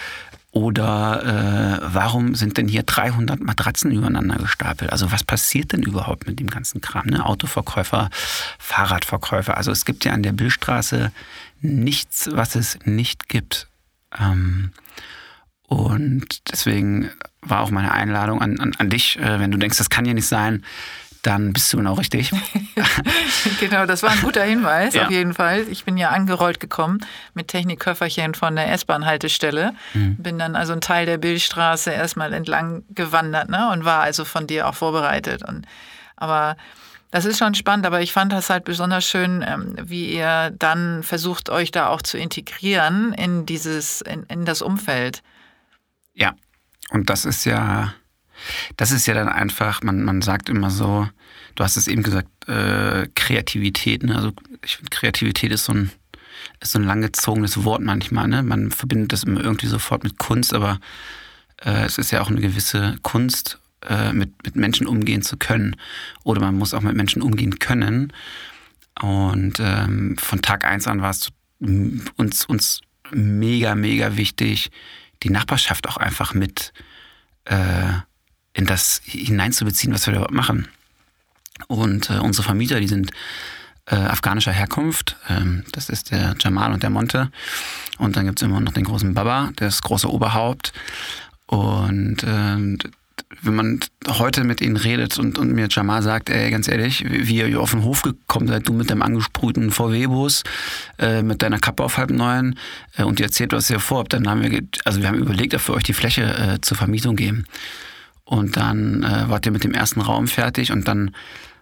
Oder 0.51 1.81
äh, 1.83 1.85
warum 1.93 2.33
sind 2.33 2.57
denn 2.57 2.67
hier 2.67 2.81
300 2.81 3.39
Matratzen 3.39 3.91
übereinander 3.91 4.37
gestapelt? 4.37 4.91
Also 4.91 5.11
was 5.11 5.23
passiert 5.23 5.73
denn 5.73 5.83
überhaupt 5.83 6.25
mit 6.25 6.39
dem 6.39 6.47
ganzen 6.47 6.81
Kram? 6.81 7.05
Ne? 7.05 7.23
Autoverkäufer, 7.23 8.09
Fahrradverkäufer. 8.57 9.55
Also 9.55 9.71
es 9.71 9.85
gibt 9.85 10.03
ja 10.05 10.13
an 10.13 10.23
der 10.23 10.31
Billstraße 10.31 11.11
nichts, 11.61 12.29
was 12.31 12.55
es 12.55 12.79
nicht 12.85 13.29
gibt. 13.29 13.67
Ähm, 14.17 14.71
und 15.67 16.51
deswegen 16.51 17.11
war 17.41 17.61
auch 17.61 17.71
meine 17.71 17.91
Einladung 17.91 18.41
an, 18.41 18.59
an, 18.59 18.73
an 18.77 18.89
dich, 18.89 19.19
äh, 19.19 19.39
wenn 19.39 19.51
du 19.51 19.57
denkst, 19.57 19.77
das 19.77 19.89
kann 19.89 20.05
ja 20.05 20.13
nicht 20.13 20.27
sein, 20.27 20.63
dann 21.23 21.51
bist 21.51 21.73
du 21.73 21.77
genau 21.77 21.95
richtig. 21.95 22.31
genau, 23.59 23.85
das 23.85 24.01
war 24.01 24.11
ein 24.11 24.21
guter 24.21 24.43
Hinweis, 24.43 24.93
ja. 24.93 25.05
auf 25.05 25.11
jeden 25.11 25.33
Fall. 25.33 25.65
Ich 25.69 25.83
bin 25.83 25.97
ja 25.97 26.09
angerollt 26.11 26.61
gekommen 26.61 26.99
mit 27.33 27.49
Technikköfferchen 27.49 28.33
von 28.33 28.55
der 28.55 28.71
S-Bahn-Haltestelle. 28.71 29.73
Mhm. 29.93 30.15
Bin 30.17 30.39
dann 30.39 30.55
also 30.55 30.71
einen 30.71 30.81
Teil 30.81 31.05
der 31.05 31.17
Bildstraße 31.17 31.91
erstmal 31.91 32.31
entlang 32.31 32.83
gewandert 32.95 33.49
ne, 33.49 33.69
und 33.73 33.83
war 33.83 34.01
also 34.01 34.23
von 34.23 34.47
dir 34.47 34.69
auch 34.69 34.75
vorbereitet. 34.75 35.43
Und, 35.43 35.65
aber 36.15 36.55
das 37.11 37.25
ist 37.25 37.37
schon 37.37 37.55
spannend, 37.55 37.85
aber 37.85 38.01
ich 38.01 38.11
fand 38.11 38.33
das 38.33 38.49
halt 38.49 38.65
besonders 38.65 39.05
schön, 39.05 39.43
ähm, 39.45 39.75
wie 39.81 40.13
ihr 40.13 40.53
dann 40.57 41.03
versucht, 41.03 41.49
euch 41.49 41.71
da 41.71 41.87
auch 41.87 42.01
zu 42.01 42.17
integrieren 42.17 43.13
in 43.13 43.45
dieses, 43.45 44.01
in, 44.01 44.23
in 44.23 44.45
das 44.45 44.61
Umfeld. 44.61 45.23
Ja, 46.13 46.35
und 46.89 47.09
das 47.09 47.25
ist 47.25 47.45
ja, 47.45 47.93
das 48.75 48.91
ist 48.91 49.07
ja 49.07 49.13
dann 49.13 49.29
einfach, 49.29 49.83
man, 49.83 50.03
man 50.03 50.21
sagt 50.21 50.49
immer 50.49 50.69
so, 50.69 51.07
du 51.55 51.63
hast 51.63 51.77
es 51.77 51.87
eben 51.87 52.03
gesagt, 52.03 52.27
äh, 52.47 53.07
Kreativität. 53.15 54.03
Ne? 54.03 54.15
Also 54.15 54.31
ich 54.63 54.77
finde, 54.77 54.89
Kreativität 54.89 55.51
ist 55.51 55.65
so 55.65 55.73
ein, 55.73 55.91
ist 56.59 56.71
so 56.73 56.79
ein 56.79 56.85
langgezogenes 56.85 57.63
Wort 57.63 57.81
manchmal. 57.81 58.27
Ne? 58.27 58.43
Man 58.43 58.71
verbindet 58.71 59.13
das 59.13 59.23
immer 59.23 59.41
irgendwie 59.41 59.67
sofort 59.67 60.03
mit 60.03 60.17
Kunst, 60.17 60.53
aber 60.53 60.79
äh, 61.63 61.85
es 61.85 61.97
ist 61.97 62.11
ja 62.11 62.21
auch 62.21 62.29
eine 62.29 62.41
gewisse 62.41 62.97
Kunst, 63.01 63.59
äh, 63.87 64.13
mit, 64.13 64.31
mit 64.45 64.55
Menschen 64.55 64.87
umgehen 64.87 65.21
zu 65.21 65.37
können. 65.37 65.75
Oder 66.23 66.41
man 66.41 66.57
muss 66.57 66.73
auch 66.73 66.81
mit 66.81 66.95
Menschen 66.95 67.21
umgehen 67.21 67.59
können. 67.59 68.13
Und 69.01 69.59
ähm, 69.59 70.17
von 70.17 70.41
Tag 70.41 70.65
eins 70.65 70.87
an 70.87 71.01
war 71.01 71.11
es 71.11 71.29
uns, 71.59 72.45
uns 72.45 72.81
mega, 73.11 73.75
mega 73.75 74.17
wichtig, 74.17 74.71
die 75.23 75.29
Nachbarschaft 75.29 75.87
auch 75.87 75.97
einfach 75.97 76.33
mit 76.33 76.73
äh, 77.45 77.93
in 78.53 78.65
das 78.65 79.01
hineinzubeziehen, 79.05 79.93
was 79.93 80.07
wir 80.07 80.13
da 80.13 80.27
machen. 80.31 80.67
Und 81.67 82.09
äh, 82.09 82.19
unsere 82.19 82.43
Vermieter, 82.43 82.79
die 82.79 82.87
sind 82.87 83.11
äh, 83.85 83.95
afghanischer 83.95 84.51
Herkunft. 84.51 85.15
Ähm, 85.29 85.63
das 85.71 85.89
ist 85.89 86.11
der 86.11 86.35
Jamal 86.39 86.73
und 86.73 86.83
der 86.83 86.89
Monte. 86.89 87.31
Und 87.97 88.15
dann 88.15 88.25
gibt 88.25 88.39
es 88.39 88.45
immer 88.45 88.59
noch 88.59 88.73
den 88.73 88.83
großen 88.83 89.13
Baba, 89.13 89.51
das 89.55 89.81
große 89.81 90.11
Oberhaupt. 90.11 90.73
Und 91.45 92.23
äh, 92.23 92.77
wenn 93.41 93.55
man 93.55 93.79
heute 94.07 94.43
mit 94.43 94.61
ihnen 94.61 94.77
redet 94.77 95.17
und, 95.17 95.37
und 95.37 95.53
mir 95.53 95.67
Jamal 95.69 96.01
sagt, 96.01 96.29
ey, 96.29 96.49
ganz 96.51 96.67
ehrlich, 96.67 97.03
wie 97.07 97.37
ihr 97.37 97.59
auf 97.59 97.71
den 97.71 97.83
Hof 97.83 98.01
gekommen 98.01 98.47
seid, 98.47 98.67
du 98.67 98.73
mit 98.73 98.89
deinem 98.89 99.01
angesprühten 99.01 99.71
VW-Bus, 99.71 100.43
äh, 100.99 101.21
mit 101.21 101.41
deiner 101.41 101.59
Kappe 101.59 101.83
auf 101.83 101.97
halb 101.97 102.11
neun 102.11 102.57
äh, 102.95 103.03
und 103.03 103.19
ihr 103.19 103.25
erzählt, 103.27 103.53
was 103.53 103.69
ihr 103.69 103.79
vorhabt, 103.79 104.13
dann 104.13 104.27
haben 104.29 104.43
wir, 104.43 104.61
also 104.85 105.01
wir 105.01 105.07
haben 105.07 105.17
überlegt, 105.17 105.53
ob 105.53 105.67
wir 105.67 105.75
euch 105.75 105.83
die 105.83 105.93
Fläche 105.93 106.23
äh, 106.23 106.61
zur 106.61 106.77
Vermietung 106.77 107.15
geben. 107.15 107.45
Und 108.23 108.57
dann 108.57 109.03
äh, 109.03 109.29
wart 109.29 109.45
ihr 109.45 109.51
mit 109.51 109.63
dem 109.63 109.73
ersten 109.73 110.01
Raum 110.01 110.27
fertig 110.27 110.71
und 110.71 110.87
dann 110.87 111.15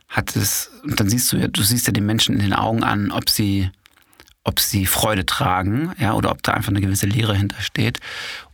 hat 0.07 0.35
es, 0.35 0.71
und 0.83 0.99
dann 0.99 1.09
siehst 1.09 1.31
du 1.31 1.37
ja, 1.37 1.47
du 1.47 1.61
siehst 1.61 1.87
ja 1.87 1.93
den 1.93 2.05
Menschen 2.05 2.35
in 2.35 2.41
den 2.41 2.53
Augen 2.53 2.83
an, 2.83 3.11
ob 3.11 3.29
sie, 3.29 3.69
ob 4.45 4.59
sie 4.59 4.85
Freude 4.85 5.25
tragen, 5.25 5.91
ja, 5.99 6.13
oder 6.13 6.31
ob 6.31 6.41
da 6.43 6.53
einfach 6.53 6.69
eine 6.69 6.79
gewisse 6.79 7.07
Leere 7.07 7.35
hintersteht. 7.35 7.99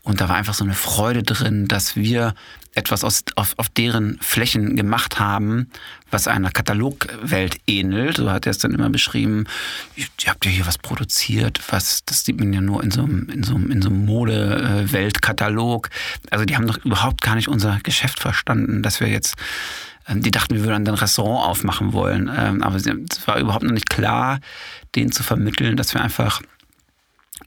Und 0.04 0.20
da 0.20 0.30
war 0.30 0.38
einfach 0.38 0.56
so 0.56 0.64
eine 0.64 0.74
Freude 0.74 1.22
drin, 1.22 1.68
dass 1.68 1.96
wir 1.96 2.34
etwas 2.74 3.04
aus, 3.04 3.24
auf, 3.36 3.54
auf 3.58 3.68
deren 3.68 4.18
Flächen 4.22 4.78
gemacht 4.78 5.20
haben, 5.20 5.70
was 6.10 6.28
einer 6.28 6.50
Katalogwelt 6.50 7.58
ähnelt. 7.68 8.18
So 8.18 8.32
hat 8.32 8.46
er 8.46 8.52
es 8.52 8.60
dann 8.60 8.74
immer 8.74 8.90
beschrieben. 8.90 9.46
Ihr 9.96 10.06
habt 10.28 10.46
ja 10.46 10.52
hier 10.52 10.66
was 10.66 10.78
produziert, 10.78 11.62
was, 11.70 12.06
das 12.06 12.24
sieht 12.24 12.40
man 12.40 12.54
ja 12.54 12.62
nur 12.62 12.82
in 12.82 12.92
so 12.92 13.04
einem, 13.04 13.28
in 13.30 13.44
so 13.44 13.56
einem, 13.56 13.70
in 13.70 13.82
so 13.82 13.90
einem 13.90 14.06
Mode-Weltkatalog. 14.06 15.90
Also 16.30 16.46
die 16.46 16.56
haben 16.56 16.68
doch 16.68 16.78
überhaupt 16.86 17.22
gar 17.22 17.36
nicht 17.36 17.50
unser 17.50 17.80
Geschäft 17.84 18.22
verstanden, 18.22 18.82
dass 18.82 19.02
wir 19.02 19.10
jetzt 19.10 19.36
die 20.10 20.32
dachten, 20.32 20.56
wir 20.56 20.64
würden 20.64 20.86
dann 20.86 20.96
ein 20.96 21.00
Restaurant 21.00 21.48
aufmachen 21.50 21.94
wollen. 21.94 22.30
Ähm, 22.36 22.62
aber 22.64 22.76
es 22.76 22.88
war 23.26 23.40
überhaupt 23.40 23.64
noch 23.64 23.72
nicht 23.72 23.90
klar, 23.90 24.40
denen 24.96 25.12
zu 25.12 25.24
vermitteln, 25.24 25.78
dass 25.78 25.94
wir 25.94 26.02
einfach 26.02 26.42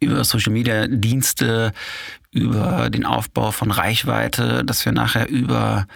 über 0.00 0.24
Social 0.24 0.52
Media 0.52 0.86
Dienste, 0.86 1.72
über 2.30 2.90
den 2.90 3.06
Aufbau 3.06 3.52
von 3.52 3.70
Reichweite, 3.70 4.64
dass 4.64 4.84
wir 4.84 4.92
nachher 4.92 5.28
über 5.28 5.86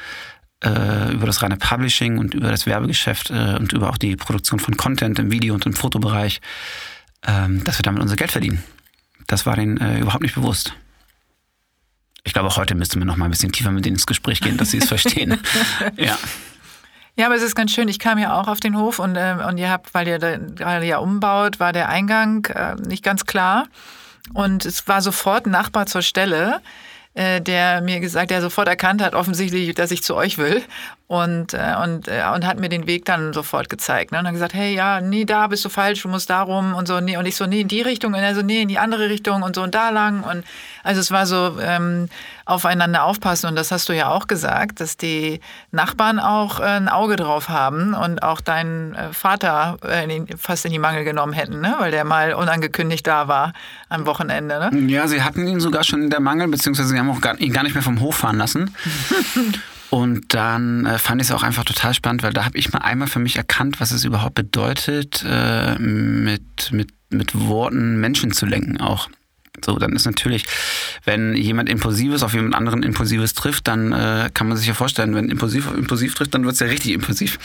äh, 0.65 1.13
über 1.13 1.27
das 1.27 1.43
reine 1.43 1.57
Publishing 1.57 2.19
und 2.19 2.35
über 2.35 2.51
das 2.51 2.67
Werbegeschäft 2.67 3.31
äh, 3.31 3.57
und 3.59 3.73
über 3.73 3.91
auch 3.91 3.99
die 3.99 4.17
Produktion 4.17 4.59
von 4.59 4.77
Content 4.77 5.19
im 5.19 5.31
Video- 5.31 5.55
und 5.55 5.67
im 5.67 5.73
Fotobereich, 5.73 6.41
ähm, 7.27 7.63
dass 7.65 7.79
wir 7.79 7.85
damit 7.85 8.03
unser 8.03 8.17
Geld 8.17 8.33
verdienen. 8.33 8.63
Das 9.27 9.47
war 9.47 9.57
denen 9.57 9.79
äh, 9.79 10.01
überhaupt 10.01 10.23
nicht 10.23 10.35
bewusst. 10.35 10.75
Ich 12.25 12.33
glaube, 12.33 12.49
auch 12.49 12.57
heute 12.57 12.75
müsste 12.75 12.99
man 12.99 13.07
noch 13.07 13.17
mal 13.17 13.27
ein 13.27 13.31
bisschen 13.31 13.53
tiefer 13.53 13.71
mit 13.71 13.85
denen 13.85 13.97
ins 13.97 14.07
Gespräch 14.07 14.41
gehen, 14.41 14.57
dass 14.57 14.71
sie 14.71 14.79
es 14.79 14.89
verstehen. 14.89 15.39
ja. 15.97 16.19
Ja, 17.19 17.27
aber 17.27 17.35
es 17.35 17.43
ist 17.43 17.57
ganz 17.57 17.73
schön. 17.73 17.89
Ich 17.89 17.99
kam 17.99 18.17
ja 18.19 18.41
auch 18.41 18.47
auf 18.47 18.61
den 18.61 18.79
Hof 18.79 19.01
und, 19.01 19.17
äh, 19.17 19.35
und 19.49 19.59
ihr 19.59 19.71
habt, 19.71 19.93
weil 19.93 20.07
ihr 20.07 20.19
gerade 20.21 20.87
ja 20.87 20.99
umbaut, 20.99 21.59
war 21.59 21.73
der 21.73 21.89
Eingang 21.89 22.47
äh, 22.47 22.77
nicht 22.77 23.03
ganz 23.03 23.27
klar. 23.27 23.67
Und 24.35 24.65
es 24.65 24.87
war 24.87 25.03
sofort 25.03 25.45
ein 25.45 25.51
Nachbar 25.51 25.87
zur 25.87 26.03
Stelle, 26.03 26.61
äh, 27.15 27.41
der 27.41 27.81
mir 27.81 27.99
gesagt, 27.99 28.31
der 28.31 28.41
sofort 28.41 28.69
erkannt 28.69 29.03
hat, 29.03 29.15
offensichtlich, 29.15 29.75
dass 29.75 29.91
ich 29.91 30.05
zu 30.05 30.15
euch 30.15 30.39
will 30.39 30.63
und, 31.09 31.55
äh, 31.55 31.75
und, 31.83 32.07
äh, 32.07 32.23
und 32.35 32.47
hat 32.47 32.61
mir 32.61 32.69
den 32.69 32.87
Weg 32.87 33.07
dann 33.07 33.33
sofort 33.33 33.71
gezeigt. 33.71 34.13
Ne? 34.13 34.19
Und 34.19 34.27
hat 34.27 34.35
gesagt, 34.35 34.53
hey, 34.53 34.75
ja, 34.75 35.01
nee, 35.01 35.25
da 35.25 35.47
bist 35.47 35.65
du 35.65 35.71
falsch, 35.71 36.03
du 36.03 36.09
musst 36.09 36.29
darum 36.29 36.75
und 36.75 36.87
so. 36.87 37.01
Nee. 37.01 37.17
Und 37.17 37.25
ich 37.25 37.35
so, 37.35 37.47
nee, 37.47 37.63
in 37.63 37.69
die 37.69 37.81
Richtung, 37.81 38.13
und 38.13 38.21
er 38.21 38.35
so, 38.35 38.43
nee, 38.43 38.61
in 38.61 38.69
die 38.69 38.79
andere 38.79 39.09
Richtung 39.09 39.43
und 39.43 39.57
so 39.57 39.63
und 39.63 39.75
da 39.75 39.89
lang. 39.89 40.23
Und 40.23 40.45
also 40.85 41.01
es 41.01 41.11
war 41.11 41.25
so 41.25 41.57
ähm, 41.63 42.11
aufeinander 42.45 43.05
aufpassen. 43.05 43.49
Und 43.49 43.57
das 43.57 43.73
hast 43.73 43.89
du 43.89 43.95
ja 43.95 44.11
auch 44.11 44.27
gesagt, 44.27 44.81
dass 44.81 44.99
die 44.99 45.41
Nachbarn 45.71 46.19
auch 46.21 46.61
äh, 46.61 46.65
ein 46.65 46.91
Auge 46.91 47.17
drauf 47.17 47.49
haben 47.49 47.95
und 47.95 48.23
auch 48.23 48.43
deinen 48.43 48.95
äh, 48.95 49.11
Vater 49.15 49.79
äh, 49.83 50.05
in 50.05 50.27
den, 50.27 50.37
fast 50.37 50.67
in 50.67 50.73
die 50.73 50.79
Mangel 50.79 51.05
genommen 51.05 51.33
hätten, 51.33 51.63
ne? 51.63 51.75
weil 51.79 51.91
der 51.91 52.05
mal 52.05 52.35
unangekündigt 52.35 53.07
da 53.07 53.29
war 53.29 53.55
am 53.89 54.05
Wochenende. 54.05 54.71
Ne? 54.71 54.93
Ja, 54.93 55.09
sie 55.09 55.23
hatten 55.23 55.49
ihn 55.49 55.61
sogar 55.61 55.85
schon 55.85 56.03
in 56.03 56.11
der 56.11 56.21
Mangel, 56.21 56.49
beziehungsweise 56.49 56.91
sie 56.91 56.99
haben 56.99 57.09
auch 57.09 57.23
gar, 57.23 57.41
ihn 57.41 57.55
gar 57.55 57.63
nicht 57.63 57.73
mehr 57.73 57.83
vom 57.83 58.01
Hof 58.01 58.17
fahren 58.17 58.37
lassen. 58.37 58.75
Und 59.91 60.35
dann 60.35 60.85
äh, 60.87 60.99
fand 60.99 61.21
ich 61.21 61.29
es 61.29 61.33
auch 61.33 61.43
einfach 61.43 61.65
total 61.65 61.95
spannend, 61.95 62.23
weil 62.23 62.33
da 62.33 62.45
habe 62.45 62.59
ich 62.59 62.73
mal 62.73 62.81
einmal 62.81 63.09
für 63.09 63.21
mich 63.21 63.37
erkannt, 63.37 63.81
was 63.81 63.91
es 63.91 64.05
überhaupt 64.05 64.35
bedeutet, 64.35 65.25
äh, 65.27 65.79
mit, 65.79 66.73
mit, 66.73 66.91
mit 67.09 67.39
Worten 67.39 67.99
Menschen 68.01 68.33
zu 68.33 68.45
lenken 68.45 68.81
auch. 68.81 69.09
So, 69.65 69.77
dann 69.79 69.93
ist 69.95 70.07
natürlich, 70.07 70.45
wenn 71.05 71.35
jemand 71.35 71.69
Impulsives 71.69 72.23
auf 72.23 72.35
jemand 72.35 72.55
anderen 72.55 72.83
Impulsives 72.83 73.35
trifft, 73.35 73.67
dann 73.67 73.93
äh, 73.93 74.31
kann 74.33 74.49
man 74.49 74.57
sich 74.57 74.67
ja 74.67 74.75
vorstellen, 74.75 75.15
wenn 75.15 75.31
Impulsiv 75.31 75.69
auf 75.69 75.77
Impulsiv 75.77 76.15
trifft, 76.15 76.35
dann 76.35 76.45
wird 76.45 76.55
es 76.55 76.61
ja 76.61 76.67
richtig 76.67 76.93
impulsiv. 76.93 77.39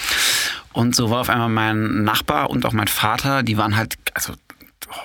Und 0.73 0.95
so 0.95 1.09
war 1.09 1.21
auf 1.21 1.29
einmal 1.29 1.49
mein 1.49 2.03
Nachbar 2.03 2.49
und 2.49 2.65
auch 2.65 2.73
mein 2.73 2.87
Vater, 2.87 3.41
die 3.43 3.57
waren 3.57 3.75
halt, 3.75 3.95
also 4.13 4.33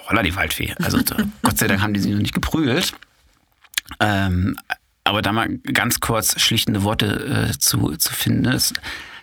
holla 0.09 0.23
die 0.23 0.35
Waldfee. 0.37 0.75
Also 0.83 0.99
Gott 1.43 1.59
sei 1.59 1.67
Dank 1.67 1.81
haben 1.81 1.95
die 1.95 2.01
sich 2.01 2.13
noch 2.13 2.21
nicht 2.21 2.35
geprügelt. 2.35 2.93
Ähm, 4.01 4.59
aber 5.09 5.23
da 5.23 5.33
mal 5.33 5.49
ganz 5.73 6.01
kurz 6.01 6.39
schlichtende 6.41 6.83
Worte 6.83 7.49
äh, 7.51 7.59
zu, 7.59 7.97
zu 7.97 8.13
finden. 8.13 8.45
Das, 8.45 8.75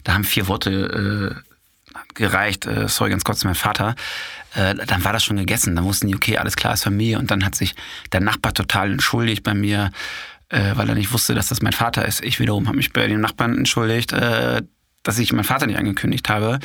da 0.03 0.13
haben 0.13 0.23
vier 0.23 0.47
Worte 0.47 1.43
äh, 1.45 1.95
gereicht. 2.15 2.65
Äh, 2.65 2.87
sorry, 2.87 3.11
ganz 3.11 3.23
kurz, 3.23 3.43
mein 3.43 3.55
Vater. 3.55 3.95
Äh, 4.55 4.73
dann 4.73 5.03
war 5.03 5.13
das 5.13 5.23
schon 5.23 5.37
gegessen. 5.37 5.75
Dann 5.75 5.85
wussten 5.85 6.07
die, 6.07 6.15
okay, 6.15 6.37
alles 6.37 6.55
klar, 6.55 6.73
ist 6.73 6.83
Familie. 6.83 7.19
Und 7.19 7.29
dann 7.29 7.45
hat 7.45 7.55
sich 7.55 7.75
der 8.11 8.21
Nachbar 8.21 8.53
total 8.53 8.91
entschuldigt 8.91 9.43
bei 9.43 9.53
mir, 9.53 9.91
äh, 10.49 10.71
weil 10.75 10.89
er 10.89 10.95
nicht 10.95 11.13
wusste, 11.13 11.35
dass 11.35 11.49
das 11.49 11.61
mein 11.61 11.73
Vater 11.73 12.05
ist. 12.05 12.23
Ich 12.23 12.39
wiederum 12.39 12.67
habe 12.67 12.77
mich 12.77 12.91
bei 12.91 13.07
dem 13.07 13.21
Nachbarn 13.21 13.57
entschuldigt, 13.57 14.11
äh, 14.11 14.63
dass 15.05 15.19
ich 15.19 15.31
meinen 15.31 15.45
Vater 15.45 15.67
nicht 15.67 15.77
angekündigt 15.77 16.27
habe. 16.29 16.59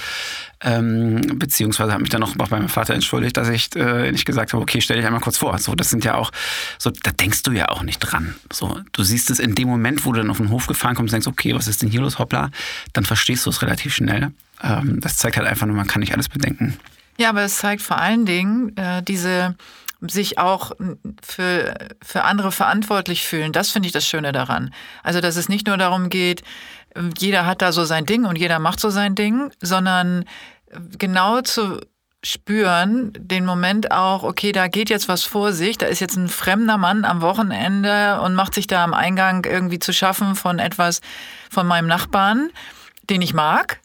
Ähm, 0.62 1.20
beziehungsweise 1.36 1.92
habe 1.92 2.02
mich 2.02 2.10
dann 2.10 2.20
noch 2.20 2.36
bei 2.36 2.46
meinem 2.50 2.68
Vater 2.68 2.94
entschuldigt, 2.94 3.36
dass 3.36 3.48
ich 3.48 3.74
äh, 3.76 4.10
nicht 4.10 4.24
gesagt 4.24 4.52
habe, 4.52 4.62
okay, 4.62 4.80
stell 4.80 4.96
dich 4.96 5.06
einmal 5.06 5.20
kurz 5.20 5.38
vor. 5.38 5.56
So, 5.58 5.74
das 5.74 5.90
sind 5.90 6.04
ja 6.04 6.14
auch, 6.14 6.32
so, 6.78 6.90
da 6.90 7.12
denkst 7.12 7.42
du 7.44 7.52
ja 7.52 7.68
auch 7.68 7.82
nicht 7.82 7.98
dran. 7.98 8.34
So, 8.52 8.80
du 8.92 9.02
siehst 9.02 9.30
es 9.30 9.38
in 9.38 9.54
dem 9.54 9.68
Moment, 9.68 10.04
wo 10.04 10.12
du 10.12 10.18
dann 10.18 10.30
auf 10.30 10.38
den 10.38 10.50
Hof 10.50 10.66
gefahren 10.66 10.96
kommst 10.96 11.12
und 11.12 11.24
denkst, 11.24 11.28
okay, 11.28 11.54
was 11.54 11.68
ist 11.68 11.82
denn 11.82 11.90
hier 11.90 12.00
los, 12.00 12.18
hoppla, 12.18 12.50
dann 12.92 13.04
verstehst 13.04 13.46
du 13.46 13.50
es 13.50 13.62
relativ 13.62 13.94
schnell. 13.94 14.32
Ähm, 14.62 15.00
das 15.00 15.16
zeigt 15.18 15.36
halt 15.36 15.46
einfach 15.46 15.66
nur, 15.66 15.76
man 15.76 15.86
kann 15.86 16.00
nicht 16.00 16.14
alles 16.14 16.28
bedenken. 16.28 16.76
Ja, 17.18 17.28
aber 17.28 17.42
es 17.42 17.58
zeigt 17.58 17.82
vor 17.82 17.98
allen 17.98 18.24
Dingen 18.24 18.76
äh, 18.76 19.02
diese 19.02 19.54
sich 20.08 20.38
auch 20.38 20.72
für, 21.22 21.74
für 22.02 22.24
andere 22.24 22.52
verantwortlich 22.52 23.26
fühlen. 23.26 23.52
Das 23.52 23.70
finde 23.70 23.86
ich 23.86 23.92
das 23.92 24.06
Schöne 24.06 24.32
daran. 24.32 24.72
Also, 25.02 25.20
dass 25.20 25.36
es 25.36 25.48
nicht 25.48 25.66
nur 25.66 25.76
darum 25.76 26.08
geht, 26.08 26.42
jeder 27.18 27.46
hat 27.46 27.62
da 27.62 27.72
so 27.72 27.84
sein 27.84 28.06
Ding 28.06 28.24
und 28.24 28.36
jeder 28.36 28.58
macht 28.58 28.80
so 28.80 28.90
sein 28.90 29.14
Ding, 29.14 29.52
sondern 29.60 30.24
genau 30.98 31.40
zu 31.40 31.80
spüren, 32.22 33.12
den 33.16 33.46
Moment 33.46 33.92
auch, 33.92 34.24
okay, 34.24 34.52
da 34.52 34.68
geht 34.68 34.90
jetzt 34.90 35.08
was 35.08 35.24
vor 35.24 35.52
sich, 35.52 35.78
da 35.78 35.86
ist 35.86 36.00
jetzt 36.00 36.16
ein 36.16 36.28
fremder 36.28 36.76
Mann 36.76 37.04
am 37.04 37.22
Wochenende 37.22 38.20
und 38.20 38.34
macht 38.34 38.54
sich 38.54 38.66
da 38.66 38.84
am 38.84 38.92
Eingang 38.92 39.46
irgendwie 39.46 39.78
zu 39.78 39.92
schaffen 39.92 40.34
von 40.34 40.58
etwas 40.58 41.00
von 41.50 41.66
meinem 41.66 41.86
Nachbarn, 41.86 42.50
den 43.08 43.22
ich 43.22 43.32
mag 43.32 43.80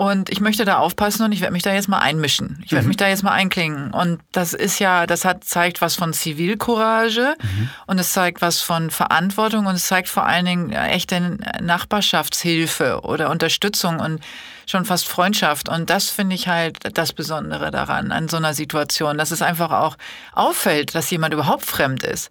und 0.00 0.30
ich 0.30 0.40
möchte 0.40 0.64
da 0.64 0.78
aufpassen 0.78 1.24
und 1.24 1.32
ich 1.32 1.42
werde 1.42 1.52
mich 1.52 1.62
da 1.62 1.74
jetzt 1.74 1.86
mal 1.86 1.98
einmischen. 1.98 2.62
Ich 2.64 2.72
werde 2.72 2.84
mhm. 2.84 2.88
mich 2.88 2.96
da 2.96 3.08
jetzt 3.08 3.22
mal 3.22 3.32
einklingen. 3.32 3.92
Und 3.92 4.22
das 4.32 4.54
ist 4.54 4.78
ja, 4.78 5.06
das 5.06 5.26
hat, 5.26 5.44
zeigt 5.44 5.82
was 5.82 5.94
von 5.94 6.14
Zivilcourage 6.14 7.36
mhm. 7.38 7.68
und 7.86 7.98
es 7.98 8.14
zeigt 8.14 8.40
was 8.40 8.62
von 8.62 8.88
Verantwortung 8.88 9.66
und 9.66 9.74
es 9.74 9.88
zeigt 9.88 10.08
vor 10.08 10.24
allen 10.24 10.46
Dingen 10.46 10.72
echte 10.72 11.36
Nachbarschaftshilfe 11.60 13.02
oder 13.02 13.28
Unterstützung 13.28 14.00
und 14.00 14.22
schon 14.64 14.86
fast 14.86 15.06
Freundschaft. 15.06 15.68
Und 15.68 15.90
das 15.90 16.08
finde 16.08 16.34
ich 16.34 16.48
halt 16.48 16.78
das 16.96 17.12
Besondere 17.12 17.70
daran, 17.70 18.10
an 18.10 18.30
so 18.30 18.38
einer 18.38 18.54
Situation, 18.54 19.18
dass 19.18 19.32
es 19.32 19.42
einfach 19.42 19.70
auch 19.70 19.98
auffällt, 20.32 20.94
dass 20.94 21.10
jemand 21.10 21.34
überhaupt 21.34 21.66
fremd 21.66 22.04
ist. 22.04 22.30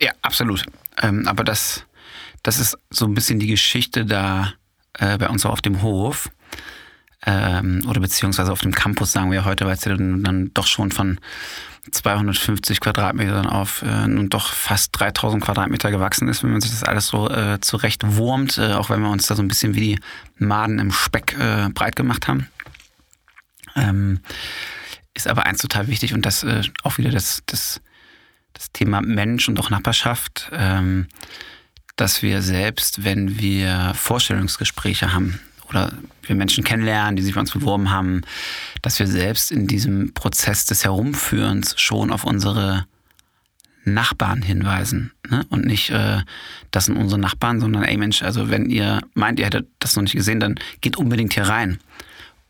Ja, 0.00 0.10
absolut. 0.22 0.64
Ähm, 1.00 1.28
aber 1.28 1.44
das, 1.44 1.84
das 2.42 2.58
ist 2.58 2.76
so 2.90 3.04
ein 3.04 3.14
bisschen 3.14 3.38
die 3.38 3.46
Geschichte 3.46 4.04
da 4.04 4.54
äh, 4.94 5.18
bei 5.18 5.28
uns 5.28 5.46
auf 5.46 5.60
dem 5.60 5.82
Hof 5.82 6.30
ähm, 7.26 7.84
oder 7.86 8.00
beziehungsweise 8.00 8.52
auf 8.52 8.60
dem 8.60 8.72
Campus, 8.72 9.12
sagen 9.12 9.30
wir 9.30 9.44
heute, 9.44 9.66
weil 9.66 9.74
es 9.74 9.84
ja 9.84 9.94
dann, 9.94 10.50
doch 10.54 10.66
schon 10.66 10.90
von 10.90 11.18
250 11.90 12.80
Quadratmetern 12.80 13.46
auf 13.46 13.82
äh, 13.82 14.06
nun 14.06 14.28
doch 14.28 14.52
fast 14.52 14.98
3000 14.98 15.42
Quadratmeter 15.42 15.90
gewachsen 15.90 16.28
ist, 16.28 16.42
wenn 16.42 16.52
man 16.52 16.60
sich 16.60 16.70
das 16.70 16.84
alles 16.84 17.08
so 17.08 17.28
äh, 17.28 17.60
zurecht 17.60 18.16
wurmt, 18.16 18.58
äh, 18.58 18.72
auch 18.74 18.90
wenn 18.90 19.00
wir 19.00 19.10
uns 19.10 19.26
da 19.26 19.34
so 19.34 19.42
ein 19.42 19.48
bisschen 19.48 19.74
wie 19.74 19.80
die 19.80 20.00
Maden 20.38 20.78
im 20.78 20.92
Speck 20.92 21.36
äh, 21.38 21.68
breit 21.70 21.96
gemacht 21.96 22.28
haben. 22.28 22.48
Ähm, 23.76 24.20
ist 25.14 25.26
aber 25.26 25.46
eins 25.46 25.60
total 25.60 25.88
wichtig 25.88 26.14
und 26.14 26.24
das 26.24 26.42
äh, 26.42 26.62
auch 26.82 26.98
wieder 26.98 27.10
das, 27.10 27.42
das, 27.46 27.80
das 28.52 28.72
Thema 28.72 29.00
Mensch 29.00 29.48
und 29.48 29.58
auch 29.58 29.70
Nachbarschaft. 29.70 30.50
Ähm, 30.52 31.08
dass 31.96 32.22
wir 32.22 32.40
selbst, 32.40 33.04
wenn 33.04 33.38
wir 33.38 33.92
Vorstellungsgespräche 33.94 35.12
haben 35.12 35.38
oder 35.70 35.92
wir 36.22 36.36
Menschen 36.36 36.64
kennenlernen, 36.64 37.16
die 37.16 37.22
sich 37.22 37.34
bei 37.34 37.40
uns 37.40 37.52
beworben 37.52 37.90
haben, 37.90 38.22
dass 38.82 38.98
wir 38.98 39.06
selbst 39.06 39.50
in 39.50 39.66
diesem 39.66 40.12
Prozess 40.12 40.66
des 40.66 40.84
Herumführens 40.84 41.74
schon 41.80 42.10
auf 42.10 42.24
unsere 42.24 42.86
Nachbarn 43.84 44.42
hinweisen. 44.42 45.12
Ne? 45.28 45.46
Und 45.48 45.64
nicht, 45.64 45.90
äh, 45.90 46.22
das 46.70 46.86
sind 46.86 46.96
unsere 46.96 47.20
Nachbarn, 47.20 47.60
sondern, 47.60 47.84
ey 47.84 47.96
Mensch, 47.96 48.22
also 48.22 48.50
wenn 48.50 48.68
ihr 48.68 49.00
meint, 49.14 49.38
ihr 49.38 49.46
hättet 49.46 49.68
das 49.78 49.96
noch 49.96 50.02
nicht 50.02 50.14
gesehen, 50.14 50.40
dann 50.40 50.56
geht 50.80 50.96
unbedingt 50.96 51.32
hier 51.32 51.44
rein. 51.44 51.78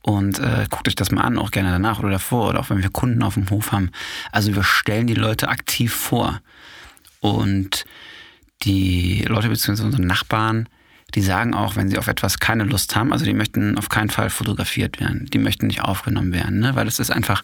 Und 0.02 0.38
äh, 0.38 0.66
guckt 0.70 0.88
euch 0.88 0.94
das 0.94 1.10
mal 1.10 1.22
an, 1.22 1.38
auch 1.38 1.50
gerne 1.50 1.70
danach 1.70 1.98
oder 1.98 2.10
davor, 2.10 2.48
oder 2.48 2.60
auch 2.60 2.70
wenn 2.70 2.82
wir 2.82 2.88
Kunden 2.88 3.22
auf 3.22 3.34
dem 3.34 3.48
Hof 3.50 3.70
haben. 3.70 3.90
Also 4.32 4.54
wir 4.54 4.64
stellen 4.64 5.06
die 5.06 5.14
Leute 5.14 5.48
aktiv 5.48 5.92
vor. 5.92 6.40
Und 7.20 7.84
die 8.62 9.22
Leute 9.28 9.48
bzw. 9.48 9.82
unsere 9.82 10.02
Nachbarn, 10.02 10.68
die 11.14 11.22
sagen 11.22 11.54
auch, 11.54 11.76
wenn 11.76 11.88
sie 11.88 11.98
auf 11.98 12.08
etwas 12.08 12.38
keine 12.38 12.64
Lust 12.64 12.94
haben, 12.96 13.12
also 13.12 13.24
die 13.24 13.34
möchten 13.34 13.78
auf 13.78 13.88
keinen 13.88 14.10
Fall 14.10 14.30
fotografiert 14.30 15.00
werden, 15.00 15.26
die 15.32 15.38
möchten 15.38 15.66
nicht 15.66 15.82
aufgenommen 15.82 16.32
werden, 16.32 16.60
ne? 16.60 16.74
weil 16.74 16.86
es 16.86 16.98
ist 16.98 17.10
einfach 17.10 17.42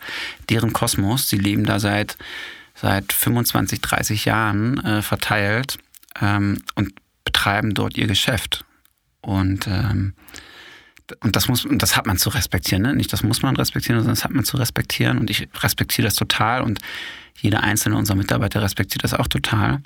deren 0.49 0.73
Kosmos. 0.73 1.29
Sie 1.29 1.39
leben 1.39 1.65
da 1.65 1.81
seit 1.81 2.17
seit 2.77 3.13
25, 3.13 3.81
30 3.81 4.25
Jahren 4.27 4.79
äh, 4.85 5.03
verteilt 5.03 5.79
ähm, 6.21 6.63
und 6.75 6.93
betreiben 7.25 7.75
dort 7.75 7.97
ihr 7.97 8.07
Geschäft. 8.07 8.65
Und, 9.23 9.67
ähm, 9.67 10.13
und 11.21 11.37
das 11.37 11.49
muss, 11.49 11.65
und 11.65 11.83
das 11.83 11.97
hat 11.97 12.07
man 12.07 12.19
zu 12.19 12.29
respektieren, 12.29 12.83
ne? 12.83 12.95
Nicht 12.95 13.13
das 13.13 13.23
muss 13.23 13.43
man 13.43 13.57
respektieren, 13.57 13.99
sondern 13.99 14.15
das 14.15 14.25
hat 14.25 14.33
man 14.33 14.45
zu 14.45 14.57
respektieren. 14.57 15.19
Und 15.19 15.31
ich 15.31 15.49
respektiere 15.63 16.07
das 16.07 16.15
total 16.15 16.63
und 16.63 16.79
jeder 17.39 17.63
einzelne 17.63 17.97
unserer 17.97 18.17
Mitarbeiter 18.17 18.63
respektiert 18.63 19.05
das 19.05 19.15
auch 19.15 19.29
total. 19.29 19.83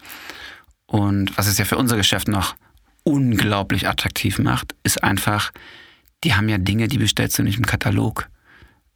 Und 0.86 1.36
was 1.38 1.46
es 1.46 1.58
ja 1.58 1.64
für 1.64 1.78
unser 1.78 1.96
Geschäft 1.96 2.28
noch 2.28 2.56
unglaublich 3.10 3.88
attraktiv 3.88 4.38
macht, 4.38 4.74
ist 4.82 5.02
einfach, 5.02 5.52
die 6.24 6.34
haben 6.34 6.48
ja 6.48 6.58
Dinge, 6.58 6.88
die 6.88 6.98
bestellst 6.98 7.38
du 7.38 7.42
nicht 7.42 7.58
im 7.58 7.66
Katalog, 7.66 8.28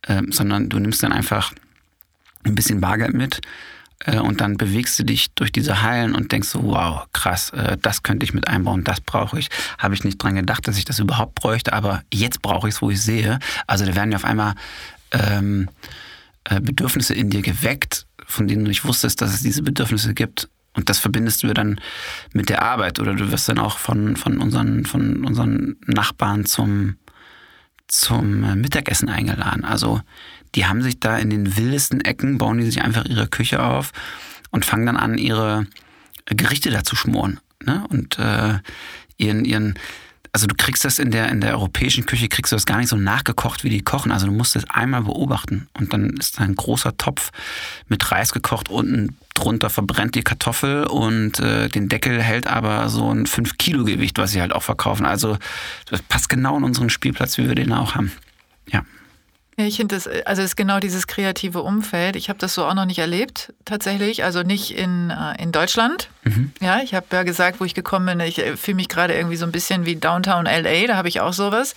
ähm, 0.06 0.30
sondern 0.30 0.68
du 0.68 0.78
nimmst 0.78 1.02
dann 1.02 1.12
einfach 1.12 1.52
ein 2.44 2.54
bisschen 2.54 2.80
Bargeld 2.80 3.14
mit 3.14 3.40
äh, 4.04 4.18
und 4.18 4.40
dann 4.40 4.56
bewegst 4.56 4.98
du 4.98 5.04
dich 5.04 5.32
durch 5.34 5.50
diese 5.50 5.82
Hallen 5.82 6.14
und 6.14 6.32
denkst 6.32 6.48
so, 6.48 6.62
wow, 6.64 7.06
krass, 7.12 7.50
äh, 7.50 7.76
das 7.80 8.02
könnte 8.02 8.24
ich 8.24 8.34
mit 8.34 8.48
einbauen, 8.48 8.84
das 8.84 9.00
brauche 9.00 9.38
ich. 9.38 9.48
Habe 9.78 9.94
ich 9.94 10.04
nicht 10.04 10.18
dran 10.18 10.34
gedacht, 10.34 10.68
dass 10.68 10.78
ich 10.78 10.84
das 10.84 10.98
überhaupt 10.98 11.34
bräuchte, 11.34 11.72
aber 11.72 12.02
jetzt 12.12 12.42
brauche 12.42 12.68
ich 12.68 12.74
es, 12.74 12.82
wo 12.82 12.90
ich 12.90 13.00
sehe. 13.00 13.38
Also 13.66 13.84
da 13.84 13.94
werden 13.94 14.12
ja 14.12 14.16
auf 14.16 14.24
einmal 14.24 14.54
ähm, 15.12 15.68
äh, 16.44 16.60
Bedürfnisse 16.60 17.14
in 17.14 17.30
dir 17.30 17.42
geweckt, 17.42 18.06
von 18.26 18.46
denen 18.46 18.64
du 18.64 18.68
nicht 18.68 18.84
wusstest, 18.84 19.20
dass 19.20 19.34
es 19.34 19.42
diese 19.42 19.62
Bedürfnisse 19.62 20.14
gibt. 20.14 20.48
Und 20.74 20.90
das 20.90 20.98
verbindest 20.98 21.42
du 21.42 21.54
dann 21.54 21.80
mit 22.32 22.48
der 22.48 22.62
Arbeit 22.62 22.98
oder 22.98 23.14
du 23.14 23.30
wirst 23.30 23.48
dann 23.48 23.58
auch 23.58 23.78
von, 23.78 24.16
von, 24.16 24.38
unseren, 24.38 24.84
von 24.84 25.24
unseren 25.24 25.76
Nachbarn 25.86 26.44
zum, 26.44 26.96
zum 27.86 28.60
Mittagessen 28.60 29.08
eingeladen. 29.08 29.64
Also 29.64 30.00
die 30.54 30.66
haben 30.66 30.82
sich 30.82 31.00
da 31.00 31.18
in 31.18 31.30
den 31.30 31.56
wildesten 31.56 32.00
Ecken, 32.00 32.38
bauen 32.38 32.58
die 32.58 32.66
sich 32.66 32.82
einfach 32.82 33.04
ihre 33.04 33.28
Küche 33.28 33.62
auf 33.62 33.92
und 34.50 34.64
fangen 34.64 34.86
dann 34.86 34.96
an, 34.96 35.18
ihre 35.18 35.66
Gerichte 36.26 36.70
da 36.70 36.84
zu 36.84 36.96
schmoren. 36.96 37.40
Ne? 37.64 37.84
Und 37.88 38.18
äh, 38.18 38.58
ihren, 39.16 39.44
ihren, 39.44 39.74
also 40.32 40.46
du 40.46 40.54
kriegst 40.54 40.84
das 40.84 40.98
in 40.98 41.10
der, 41.10 41.28
in 41.28 41.40
der 41.40 41.52
europäischen 41.52 42.06
Küche, 42.06 42.28
kriegst 42.28 42.52
du 42.52 42.56
das 42.56 42.66
gar 42.66 42.78
nicht 42.78 42.88
so 42.88 42.96
nachgekocht, 42.96 43.64
wie 43.64 43.70
die 43.70 43.82
kochen. 43.82 44.12
Also 44.12 44.26
du 44.26 44.32
musst 44.32 44.56
das 44.56 44.68
einmal 44.70 45.02
beobachten. 45.02 45.68
Und 45.74 45.92
dann 45.92 46.10
ist 46.10 46.38
da 46.38 46.44
ein 46.44 46.54
großer 46.54 46.96
Topf 46.96 47.30
mit 47.88 48.10
Reis 48.10 48.32
gekocht, 48.32 48.68
unten 48.68 49.16
drunter 49.34 49.68
verbrennt 49.68 50.14
die 50.14 50.22
Kartoffel 50.22 50.84
und 50.84 51.40
äh, 51.40 51.68
den 51.68 51.88
Deckel 51.88 52.22
hält 52.22 52.46
aber 52.46 52.88
so 52.88 53.12
ein 53.12 53.26
5 53.26 53.58
Kilo 53.58 53.84
Gewicht, 53.84 54.18
was 54.18 54.30
sie 54.30 54.40
halt 54.40 54.52
auch 54.52 54.62
verkaufen. 54.62 55.04
Also 55.04 55.36
das 55.90 56.02
passt 56.02 56.28
genau 56.28 56.56
in 56.56 56.64
unseren 56.64 56.88
Spielplatz, 56.88 57.36
wie 57.38 57.48
wir 57.48 57.54
den 57.54 57.72
auch 57.72 57.94
haben. 57.94 58.12
Ja. 58.70 58.84
Ja, 59.56 59.66
ich 59.66 59.76
finde 59.76 59.94
das, 59.94 60.08
also 60.08 60.42
es 60.42 60.50
ist 60.50 60.56
genau 60.56 60.80
dieses 60.80 61.06
kreative 61.06 61.62
Umfeld. 61.62 62.16
Ich 62.16 62.28
habe 62.28 62.38
das 62.40 62.54
so 62.54 62.64
auch 62.64 62.74
noch 62.74 62.86
nicht 62.86 62.98
erlebt, 62.98 63.52
tatsächlich. 63.64 64.24
Also 64.24 64.42
nicht 64.42 64.76
in, 64.76 65.10
äh, 65.10 65.40
in 65.40 65.52
Deutschland. 65.52 66.08
Mhm. 66.24 66.52
Ja, 66.60 66.80
ich 66.82 66.94
habe 66.94 67.06
ja 67.12 67.22
gesagt, 67.22 67.60
wo 67.60 67.64
ich 67.64 67.74
gekommen 67.74 68.06
bin, 68.06 68.20
ich 68.20 68.38
äh, 68.40 68.56
fühle 68.56 68.76
mich 68.76 68.88
gerade 68.88 69.14
irgendwie 69.14 69.36
so 69.36 69.46
ein 69.46 69.52
bisschen 69.52 69.86
wie 69.86 69.94
Downtown 69.94 70.46
LA, 70.46 70.88
da 70.88 70.96
habe 70.96 71.08
ich 71.08 71.20
auch 71.20 71.32
sowas. 71.32 71.76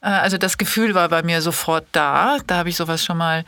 Äh, 0.00 0.06
also 0.06 0.38
das 0.38 0.56
Gefühl 0.56 0.94
war 0.94 1.08
bei 1.08 1.22
mir 1.22 1.42
sofort 1.42 1.86
da. 1.92 2.38
Da 2.46 2.56
habe 2.56 2.68
ich 2.68 2.76
sowas 2.76 3.04
schon 3.04 3.18
mal 3.18 3.44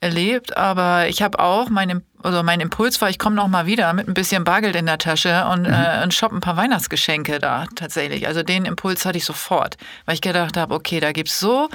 erlebt. 0.00 0.56
Aber 0.56 1.08
ich 1.08 1.22
habe 1.22 1.38
auch, 1.38 1.68
mein, 1.68 2.02
also 2.22 2.42
mein 2.42 2.60
Impuls 2.60 3.00
war, 3.00 3.10
ich 3.10 3.18
komme 3.18 3.36
noch 3.36 3.48
mal 3.48 3.66
wieder 3.66 3.92
mit 3.92 4.08
ein 4.08 4.14
bisschen 4.14 4.44
Bargeld 4.44 4.76
in 4.76 4.86
der 4.86 4.98
Tasche 4.98 5.46
und, 5.46 5.62
mhm. 5.62 5.72
äh, 5.72 6.02
und 6.02 6.14
shoppe 6.14 6.36
ein 6.36 6.40
paar 6.40 6.56
Weihnachtsgeschenke 6.56 7.38
da 7.38 7.66
tatsächlich. 7.74 8.26
Also 8.26 8.42
den 8.42 8.64
Impuls 8.64 9.04
hatte 9.04 9.18
ich 9.18 9.24
sofort, 9.24 9.76
weil 10.04 10.14
ich 10.14 10.20
gedacht 10.20 10.56
habe, 10.56 10.74
okay, 10.74 11.00
da 11.00 11.12
gibt 11.12 11.28
es 11.28 11.38
so 11.40 11.68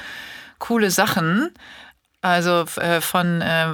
coole 0.59 0.91
Sachen. 0.91 1.51
Also 2.23 2.65
äh, 2.79 3.01
von 3.01 3.41
äh, 3.41 3.73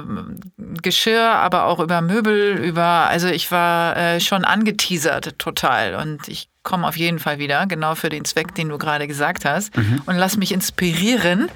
Geschirr, 0.56 1.32
aber 1.32 1.64
auch 1.64 1.80
über 1.80 2.00
Möbel, 2.00 2.56
über, 2.56 2.82
also 2.82 3.28
ich 3.28 3.52
war 3.52 3.94
äh, 3.94 4.20
schon 4.20 4.46
angeteasert 4.46 5.38
total 5.38 5.96
und 5.96 6.28
ich 6.28 6.48
komme 6.62 6.86
auf 6.86 6.96
jeden 6.96 7.18
Fall 7.18 7.38
wieder, 7.38 7.66
genau 7.66 7.94
für 7.94 8.08
den 8.08 8.24
Zweck, 8.24 8.54
den 8.54 8.70
du 8.70 8.78
gerade 8.78 9.06
gesagt 9.06 9.44
hast 9.44 9.76
mhm. 9.76 10.00
und 10.06 10.16
lass 10.16 10.38
mich 10.38 10.52
inspirieren. 10.52 11.50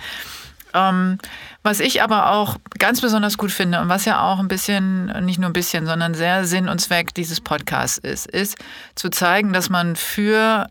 Ähm, 0.74 1.16
was 1.62 1.80
ich 1.80 2.02
aber 2.02 2.30
auch 2.32 2.56
ganz 2.78 3.00
besonders 3.00 3.38
gut 3.38 3.52
finde 3.52 3.80
und 3.80 3.88
was 3.88 4.04
ja 4.04 4.22
auch 4.22 4.38
ein 4.38 4.48
bisschen, 4.48 5.06
nicht 5.24 5.38
nur 5.38 5.50
ein 5.50 5.54
bisschen, 5.54 5.86
sondern 5.86 6.14
sehr 6.14 6.44
Sinn 6.44 6.68
und 6.68 6.80
Zweck 6.80 7.14
dieses 7.14 7.40
Podcasts 7.40 7.98
ist, 7.98 8.26
ist 8.26 8.56
zu 8.94 9.10
zeigen, 9.10 9.52
dass 9.52 9.70
man 9.70 9.96
für 9.96 10.68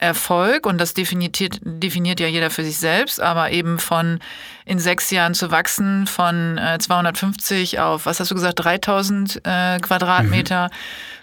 Erfolg 0.00 0.66
und 0.66 0.78
das 0.78 0.94
definiert, 0.94 1.38
definiert 1.62 2.20
ja 2.20 2.26
jeder 2.26 2.50
für 2.50 2.64
sich 2.64 2.78
selbst, 2.78 3.20
aber 3.20 3.50
eben 3.50 3.78
von 3.78 4.18
in 4.64 4.78
sechs 4.78 5.10
Jahren 5.10 5.34
zu 5.34 5.50
wachsen 5.50 6.06
von 6.06 6.56
äh, 6.56 6.78
250 6.78 7.80
auf, 7.80 8.06
was 8.06 8.18
hast 8.18 8.30
du 8.30 8.34
gesagt, 8.34 8.64
3000 8.64 9.42
äh, 9.44 9.78
Quadratmeter, 9.78 10.68
mhm. 10.68 10.70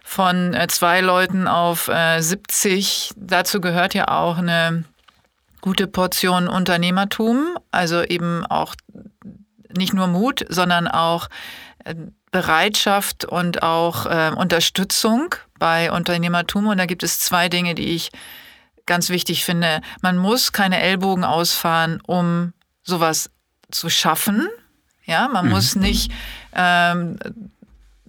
von 0.04 0.54
äh, 0.54 0.68
zwei 0.68 1.02
Leuten 1.02 1.48
auf 1.48 1.88
äh, 1.88 2.22
70. 2.22 3.14
Dazu 3.16 3.62
gehört 3.62 3.96
ja 3.96 4.10
auch 4.10 4.38
eine 4.38 4.84
gute 5.68 5.86
Portion 5.86 6.48
Unternehmertum, 6.48 7.58
also 7.72 8.02
eben 8.02 8.46
auch 8.46 8.74
nicht 9.78 9.94
nur 9.94 10.08
Mut, 10.08 10.46
sondern 10.48 10.88
auch 10.88 11.28
äh, 11.84 11.94
Bereitschaft 12.32 13.26
und 13.26 13.64
auch 13.64 14.06
äh, 14.06 14.32
Unterstützung 14.34 15.36
bei 15.60 15.92
Unternehmertum. 15.92 16.68
Und 16.68 16.78
da 16.78 16.86
gibt 16.86 17.04
es 17.04 17.20
zwei 17.20 17.50
Dinge, 17.50 17.76
die 17.76 17.90
ich 17.96 18.12
ganz 18.86 19.10
wichtig 19.10 19.44
finde, 19.44 19.82
man 20.02 20.18
muss 20.18 20.54
keine 20.54 20.80
Ellbogen 20.80 21.26
ausfahren, 21.26 22.00
um 22.08 22.54
sowas 22.84 23.30
zu 23.70 23.90
schaffen. 23.90 24.48
Ja, 25.04 25.28
man 25.28 25.48
mhm. 25.48 25.52
muss 25.52 25.76
nicht 25.76 26.14
ähm, 26.56 27.20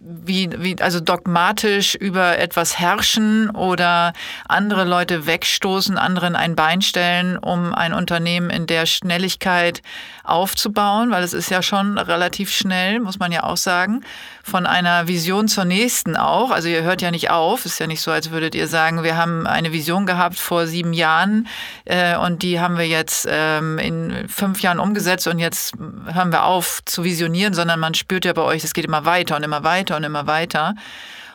wie, 0.01 0.51
wie, 0.59 0.81
also 0.81 1.01
dogmatisch 1.01 1.95
über 1.95 2.39
etwas 2.39 2.79
herrschen 2.79 3.51
oder 3.51 4.13
andere 4.49 4.85
Leute 4.85 5.27
wegstoßen, 5.27 5.99
anderen 5.99 6.37
ein 6.37 6.55
Bein 6.55 6.83
stellen, 6.83 7.37
um 7.37 7.75
ein 7.75 7.93
Unternehmen 7.93 8.51
in 8.51 8.67
der 8.67 8.87
Schnelligkeit 8.87 9.83
aufzubauen, 10.23 11.11
weil 11.11 11.23
es 11.23 11.33
ist 11.33 11.51
ja 11.51 11.63
schon 11.63 11.99
relativ 11.99 12.53
schnell, 12.53 13.01
muss 13.01 13.19
man 13.19 13.33
ja 13.33 13.45
auch 13.45 13.57
sagen, 13.57 14.03
von 14.43 14.67
einer 14.67 15.09
Vision 15.09 15.49
zur 15.49 15.65
nächsten 15.65 16.17
auch. 16.17 16.51
Also 16.51 16.69
ihr 16.69 16.83
hört 16.83 17.03
ja 17.03 17.11
nicht 17.11 17.31
auf, 17.31 17.65
ist 17.65 17.81
ja 17.81 17.87
nicht 17.87 18.01
so, 18.01 18.11
als 18.11 18.31
würdet 18.31 18.55
ihr 18.55 18.69
sagen, 18.69 19.03
wir 19.03 19.17
haben 19.17 19.47
eine 19.47 19.73
Vision 19.73 20.07
gehabt 20.07 20.39
vor 20.39 20.67
sieben 20.67 20.93
Jahren 20.93 21.49
äh, 21.87 22.17
und 22.17 22.43
die 22.43 22.61
haben 22.61 22.79
wir 22.79 22.87
jetzt 22.87 23.27
ähm, 23.31 23.79
in 23.79 24.29
fünf 24.29 24.61
Jahren 24.61 24.79
umgesetzt 24.79 25.27
und 25.27 25.39
jetzt 25.39 25.75
hören 26.13 26.31
wir 26.31 26.45
auf 26.45 26.81
zu 26.85 27.05
visionieren, 27.05 27.55
sondern 27.55 27.81
man 27.81 27.95
spürt 27.95 28.25
ja 28.25 28.33
bei 28.33 28.43
euch, 28.43 28.65
es 28.65 28.75
geht 28.75 28.85
immer 28.85 29.05
weiter 29.05 29.37
und 29.37 29.43
immer 29.43 29.65
weiter 29.65 29.88
und 29.97 30.05
immer 30.05 30.27
weiter. 30.27 30.75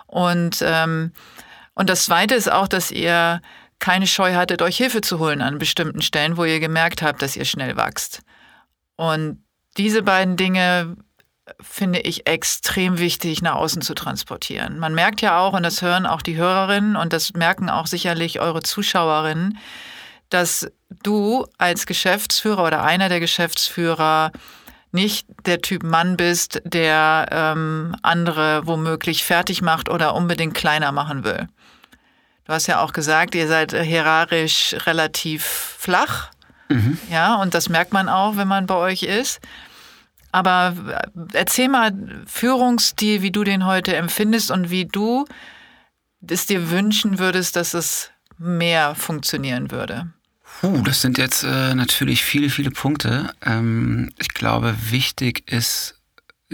Und, 0.08 0.64
ähm, 0.66 1.12
und 1.74 1.90
das 1.90 2.06
Zweite 2.06 2.36
ist 2.36 2.52
auch, 2.52 2.68
dass 2.68 2.92
ihr 2.92 3.42
keine 3.80 4.08
Scheu 4.08 4.34
hattet, 4.36 4.62
euch 4.62 4.78
Hilfe 4.78 5.02
zu 5.02 5.20
holen 5.20 5.42
an 5.42 5.58
bestimmten 5.58 6.02
Stellen, 6.02 6.38
wo 6.38 6.46
ihr 6.46 6.60
gemerkt 6.60 7.02
habt, 7.02 7.22
dass 7.22 7.36
ihr 7.36 7.46
schnell 7.46 7.76
wächst. 7.76 8.22
Und 8.96 9.44
diese 9.78 10.04
beiden 10.04 10.38
Dinge 10.38 10.96
finde 11.60 12.00
ich 12.00 12.28
extrem 12.28 13.00
wichtig 13.00 13.42
nach 13.42 13.56
außen 13.56 13.82
zu 13.82 13.94
transportieren. 13.94 14.80
Man 14.80 14.94
merkt 14.94 15.22
ja 15.22 15.40
auch, 15.40 15.54
und 15.54 15.64
das 15.64 15.82
hören 15.82 16.06
auch 16.06 16.22
die 16.22 16.38
Hörerinnen 16.38 16.96
und 16.96 17.12
das 17.12 17.34
merken 17.34 17.70
auch 17.70 17.88
sicherlich 17.88 18.40
eure 18.40 18.64
Zuschauerinnen, 18.64 19.58
dass 20.30 20.68
du 21.04 21.46
als 21.58 21.86
Geschäftsführer 21.86 22.64
oder 22.64 22.84
einer 22.84 23.10
der 23.10 23.20
Geschäftsführer 23.20 24.32
nicht 24.94 25.28
der 25.46 25.62
Typ 25.62 25.84
Mann 25.84 26.18
bist, 26.18 26.62
der 26.64 27.28
ähm, 27.32 27.96
andere 28.02 28.66
womöglich 28.66 29.24
fertig 29.24 29.62
macht 29.62 29.90
oder 29.90 30.16
unbedingt 30.16 30.54
kleiner 30.54 30.92
machen 30.92 31.24
will. 31.24 31.48
Du 32.46 32.54
hast 32.54 32.68
ja 32.68 32.82
auch 32.82 32.94
gesagt, 32.94 33.36
ihr 33.36 33.48
seid 33.48 33.74
hierarchisch 33.74 34.76
relativ 34.86 35.44
flach. 35.44 36.30
Mhm. 36.70 36.98
Ja, 37.10 37.36
und 37.36 37.54
das 37.54 37.70
merkt 37.70 37.94
man 37.94 38.10
auch, 38.10 38.36
wenn 38.36 38.48
man 38.48 38.68
bei 38.68 38.76
euch 38.76 39.04
ist. 39.04 39.40
Aber 40.32 40.76
erzähl 41.34 41.70
mal 41.70 41.94
Führungsstil, 42.26 43.22
wie 43.22 43.32
du 43.32 43.44
den 43.44 43.66
heute 43.66 43.96
empfindest 43.96 44.52
und 44.52 44.72
wie 44.72 44.86
du 44.86 45.26
es 46.28 46.46
dir 46.46 46.72
wünschen 46.72 47.20
würdest, 47.20 47.56
dass 47.56 47.74
es 47.74 48.12
mehr 48.38 48.96
funktionieren 48.96 49.72
würde? 49.72 50.12
Puh, 50.64 50.82
das 50.82 51.02
sind 51.02 51.18
jetzt 51.18 51.44
äh, 51.44 51.76
natürlich 51.76 52.24
viele, 52.24 52.50
viele 52.50 52.72
Punkte. 52.72 53.34
Ähm, 53.46 54.12
ich 54.18 54.30
glaube, 54.30 54.74
wichtig 54.92 55.52
ist, 55.52 56.00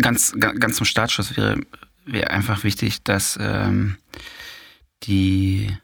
ganz, 0.01 0.34
ganz 0.36 0.78
zum 0.78 0.88
Startschuss 0.88 1.38
wäre, 1.38 1.62
wäre 2.07 2.32
einfach 2.32 2.64
wichtig, 2.64 3.03
dass 3.03 3.38
ähm, 3.39 3.97
die, 5.03 5.78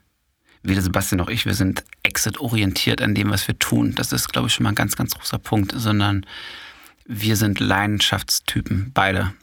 weder 0.64 0.82
Sebastian 0.82 1.18
noch 1.18 1.28
ich, 1.28 1.46
wir 1.46 1.54
sind 1.54 1.84
exit-orientiert 2.02 3.00
an 3.00 3.14
dem, 3.14 3.30
was 3.30 3.46
wir 3.46 3.60
tun. 3.60 3.94
Das 3.94 4.10
ist, 4.10 4.32
glaube 4.32 4.48
ich, 4.48 4.54
schon 4.54 4.64
mal 4.64 4.70
ein 4.70 4.74
ganz, 4.74 4.96
ganz 4.96 5.14
großer 5.14 5.38
Punkt, 5.38 5.72
sondern 5.76 6.26
wir 7.04 7.36
sind 7.36 7.60
Leidenschaftstypen, 7.60 8.90
beide. 8.92 9.34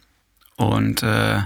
Und 0.58 1.04
äh, 1.04 1.44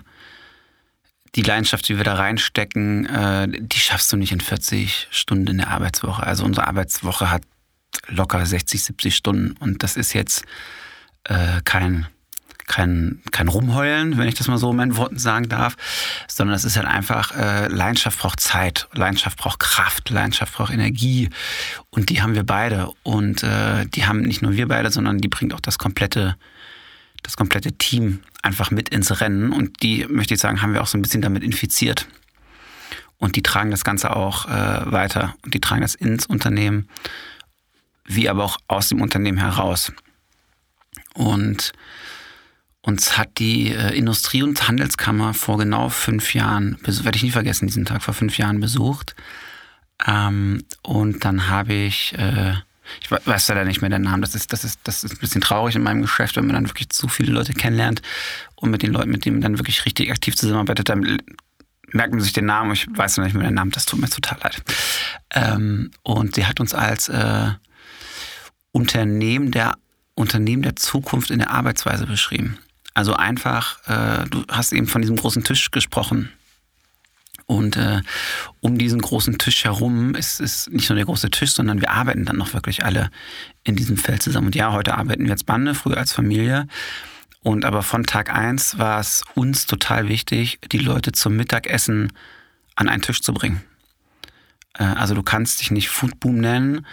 die 1.36 1.42
Leidenschaft, 1.42 1.88
die 1.88 1.98
wir 1.98 2.04
da 2.04 2.16
reinstecken, 2.16 3.06
äh, 3.06 3.48
die 3.50 3.80
schaffst 3.80 4.12
du 4.12 4.18
nicht 4.18 4.32
in 4.32 4.42
40 4.42 5.08
Stunden 5.12 5.48
in 5.48 5.58
der 5.58 5.70
Arbeitswoche. 5.70 6.24
Also 6.24 6.46
unsere 6.46 6.68
Arbeitswoche 6.68 7.30
hat 7.30 7.44
locker 8.08 8.46
60, 8.46 8.84
70 8.84 9.16
Stunden. 9.16 9.52
Und 9.60 9.84
das 9.84 9.98
ist 9.98 10.14
jetzt 10.14 10.44
äh, 11.24 11.62
kein, 11.64 12.08
kein, 12.66 13.22
kein 13.32 13.48
Rumheulen, 13.48 14.18
wenn 14.18 14.28
ich 14.28 14.36
das 14.36 14.48
mal 14.48 14.58
so 14.58 14.72
in 14.72 14.78
meinen 14.78 14.98
Worten 14.98 15.18
sagen 15.18 15.50
darf, 15.50 15.76
sondern 16.28 16.56
es 16.56 16.66
ist 16.66 16.78
halt 16.78 16.88
einfach, 16.88 17.36
äh, 17.36 17.68
Leidenschaft 17.68 18.20
braucht 18.20 18.40
Zeit, 18.40 18.88
Leidenschaft 18.94 19.38
braucht 19.38 19.60
Kraft, 19.60 20.10
Leidenschaft 20.10 20.54
braucht 20.54 20.74
Energie. 20.74 21.30
Und 21.90 22.10
die 22.10 22.22
haben 22.22 22.36
wir 22.36 22.44
beide. 22.44 22.92
Und 23.04 23.44
äh, 23.44 23.86
die 23.86 24.06
haben 24.06 24.22
nicht 24.22 24.42
nur 24.42 24.54
wir 24.54 24.68
beide, 24.68 24.92
sondern 24.92 25.20
die 25.20 25.30
bringt 25.30 25.54
auch 25.54 25.60
das 25.60 25.78
komplette 25.78 26.36
das 27.28 27.36
komplette 27.36 27.74
Team 27.74 28.22
einfach 28.42 28.72
mit 28.72 28.88
ins 28.88 29.20
Rennen 29.20 29.52
und 29.52 29.84
die, 29.84 30.06
möchte 30.08 30.34
ich 30.34 30.40
sagen, 30.40 30.62
haben 30.62 30.74
wir 30.74 30.82
auch 30.82 30.88
so 30.88 30.98
ein 30.98 31.02
bisschen 31.02 31.22
damit 31.22 31.44
infiziert. 31.44 32.08
Und 33.18 33.36
die 33.36 33.42
tragen 33.44 33.70
das 33.70 33.84
Ganze 33.84 34.16
auch 34.16 34.46
äh, 34.46 34.90
weiter 34.92 35.36
und 35.44 35.54
die 35.54 35.60
tragen 35.60 35.82
das 35.82 35.94
ins 35.94 36.26
Unternehmen, 36.26 36.88
wie 38.06 38.30
aber 38.30 38.46
auch 38.46 38.58
aus 38.70 38.88
dem 38.88 39.02
Unternehmen 39.02 39.40
heraus. 39.40 39.92
Und 41.16 41.74
uns 42.80 43.18
hat 43.18 43.40
die 43.40 43.74
äh, 43.74 43.94
Industrie- 43.94 44.44
und 44.44 44.66
Handelskammer 44.66 45.34
vor 45.34 45.58
genau 45.58 45.90
fünf 45.90 46.34
Jahren, 46.34 46.78
werde 46.82 47.18
ich 47.18 47.24
nie 47.24 47.32
vergessen, 47.32 47.68
diesen 47.68 47.84
Tag 47.84 48.04
vor 48.04 48.14
fünf 48.14 48.38
Jahren 48.38 48.62
besucht. 48.62 49.18
Ähm, 50.08 50.64
und 50.82 51.26
dann 51.26 51.50
habe 51.50 51.74
ich 51.74 52.14
äh, 52.18 52.54
ich 53.02 53.12
weiß 53.12 53.48
leider 53.50 53.66
nicht 53.66 53.82
mehr 53.82 53.90
den 53.90 54.04
Namen. 54.04 54.22
Das 54.22 54.36
ist, 54.36 54.54
das, 54.54 54.64
ist, 54.64 54.80
das 54.84 55.04
ist 55.04 55.14
ein 55.14 55.20
bisschen 55.20 55.42
traurig 55.42 55.76
in 55.76 55.84
meinem 55.84 56.02
Geschäft, 56.02 56.36
wenn 56.36 56.46
man 56.46 56.56
dann 56.56 56.68
wirklich 56.68 56.90
zu 56.90 57.08
viele 57.08 57.32
Leute 57.32 57.54
kennenlernt 57.54 58.02
und 58.56 58.70
mit 58.70 58.84
den 58.84 58.92
Leuten, 58.92 59.12
mit 59.12 59.26
denen 59.26 59.38
man 59.38 59.44
dann 59.44 59.60
wirklich 59.60 59.86
richtig 59.86 60.12
aktiv 60.12 60.36
zusammenarbeitet, 60.36 60.90
dann 60.90 61.20
merkt 61.92 62.14
man 62.14 62.22
sich 62.22 62.34
den 62.34 62.46
Namen. 62.46 62.72
Ich 62.74 62.88
weiß 62.90 63.18
noch 63.18 63.26
nicht 63.26 63.34
mehr 63.34 63.48
den 63.48 63.54
Namen, 63.54 63.72
das 63.72 63.86
tut 63.86 64.00
mir 64.00 64.10
total 64.10 64.40
leid. 64.44 64.64
Ähm, 65.34 65.92
und 66.04 66.36
sie 66.36 66.46
hat 66.46 66.60
uns 66.60 66.74
als 66.74 67.10
äh, 67.10 67.52
Unternehmen, 68.72 69.52
der, 69.52 69.78
Unternehmen 70.16 70.64
der 70.64 70.76
Zukunft 70.76 71.32
in 71.32 71.40
der 71.40 71.52
Arbeitsweise 71.52 72.06
beschrieben. 72.06 72.58
Also 72.94 73.14
einfach, 73.14 73.80
äh, 73.88 74.28
du 74.30 74.44
hast 74.50 74.74
eben 74.74 74.88
von 74.88 75.02
diesem 75.02 75.18
großen 75.18 75.44
Tisch 75.44 75.72
gesprochen. 75.72 76.32
Und 77.48 77.78
äh, 77.78 78.02
um 78.60 78.78
diesen 78.78 79.02
großen 79.02 79.38
Tisch 79.38 79.64
herum 79.64 80.16
ist, 80.16 80.42
ist 80.42 80.70
nicht 80.70 80.90
nur 80.90 80.98
der 80.98 81.06
große 81.06 81.32
Tisch, 81.32 81.54
sondern 81.54 81.80
wir 81.80 81.92
arbeiten 81.92 82.26
dann 82.26 82.36
noch 82.36 82.54
wirklich 82.54 82.84
alle 82.84 83.10
in 83.64 83.78
diesem 83.78 83.98
Feld 83.98 84.22
zusammen. 84.22 84.48
Und 84.48 84.56
ja, 84.56 84.74
heute 84.74 84.98
arbeiten 84.98 85.24
wir 85.24 85.32
als 85.32 85.46
Bande, 85.46 85.74
früher 85.74 85.98
als 85.98 86.12
Familie. 86.12 86.68
Und 87.42 87.64
aber 87.64 87.84
von 87.84 88.04
Tag 88.04 88.34
eins 88.34 88.78
war 88.78 89.00
es 89.00 89.24
uns 89.34 89.66
total 89.66 90.10
wichtig, 90.10 90.60
die 90.72 90.78
Leute 90.78 91.14
zum 91.14 91.38
Mittagessen 91.38 92.12
an 92.76 92.90
einen 92.90 93.02
Tisch 93.02 93.22
zu 93.22 93.34
bringen. 93.34 93.64
Äh, 94.74 94.84
also 94.84 95.16
du 95.16 95.24
kannst 95.24 95.62
dich 95.62 95.72
nicht 95.72 95.88
Foodboom 95.88 96.40
nennen 96.40 96.86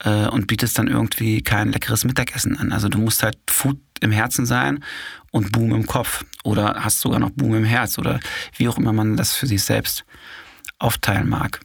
äh, 0.00 0.26
und 0.26 0.46
bietest 0.46 0.78
dann 0.78 0.88
irgendwie 0.88 1.42
kein 1.42 1.72
leckeres 1.72 2.04
Mittagessen 2.04 2.58
an. 2.58 2.72
Also 2.72 2.88
du 2.88 2.98
musst 2.98 3.22
halt 3.22 3.38
Food 3.48 3.78
im 4.00 4.12
Herzen 4.12 4.46
sein 4.46 4.82
und 5.30 5.52
Boom 5.52 5.74
im 5.74 5.86
Kopf 5.86 6.24
oder 6.42 6.76
hast 6.80 7.00
sogar 7.00 7.18
noch 7.18 7.30
Boom 7.30 7.54
im 7.54 7.64
Herz 7.64 7.98
oder 7.98 8.20
wie 8.56 8.68
auch 8.68 8.78
immer 8.78 8.92
man 8.92 9.16
das 9.16 9.34
für 9.34 9.46
sich 9.46 9.62
selbst 9.62 10.04
aufteilen 10.78 11.28
mag. 11.28 11.60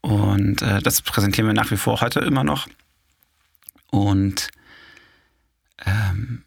Und 0.00 0.62
äh, 0.62 0.80
das 0.80 1.02
präsentieren 1.02 1.48
wir 1.48 1.54
nach 1.54 1.70
wie 1.70 1.76
vor 1.76 2.00
heute 2.00 2.20
immer 2.20 2.44
noch. 2.44 2.68
Und 3.90 4.48
ähm, 5.84 6.44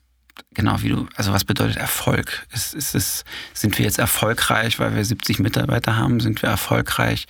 genau 0.54 0.82
wie 0.82 0.90
du, 0.90 1.08
also 1.16 1.34
was 1.34 1.44
bedeutet 1.44 1.78
Erfolg? 1.78 2.46
Ist, 2.54 2.74
ist 2.74 2.96
es, 2.96 3.26
sind 3.54 3.78
wir 3.78 3.86
jetzt 3.86 4.00
erfolgreich, 4.00 4.80
weil 4.80 4.96
wir 4.96 5.04
70 5.04 5.40
Mitarbeiter 5.40 5.96
haben? 5.98 6.20
Sind 6.20 6.42
wir 6.42 6.50
erfolgreich, 6.50 7.28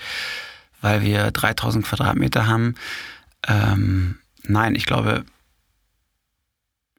weil 0.82 1.02
wir 1.02 1.32
3000 1.32 1.86
Quadratmeter 1.86 2.48
haben? 2.48 2.76
Ähm, 3.48 4.20
nein, 4.44 4.76
ich 4.76 4.86
glaube, 4.86 5.26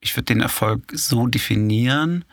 ich 0.01 0.17
würde 0.17 0.25
den 0.25 0.41
Erfolg 0.41 0.93
so 0.93 1.27
definieren 1.27 2.25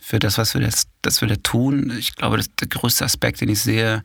für 0.00 0.18
das, 0.18 0.38
was 0.38 0.54
wir, 0.54 0.60
das, 0.60 0.88
das 1.02 1.20
wir 1.20 1.28
da 1.28 1.36
tun. 1.36 1.92
Ich 1.98 2.14
glaube, 2.14 2.36
das 2.36 2.54
der 2.54 2.68
größte 2.68 3.04
Aspekt, 3.04 3.40
den 3.40 3.48
ich 3.48 3.60
sehe, 3.60 4.02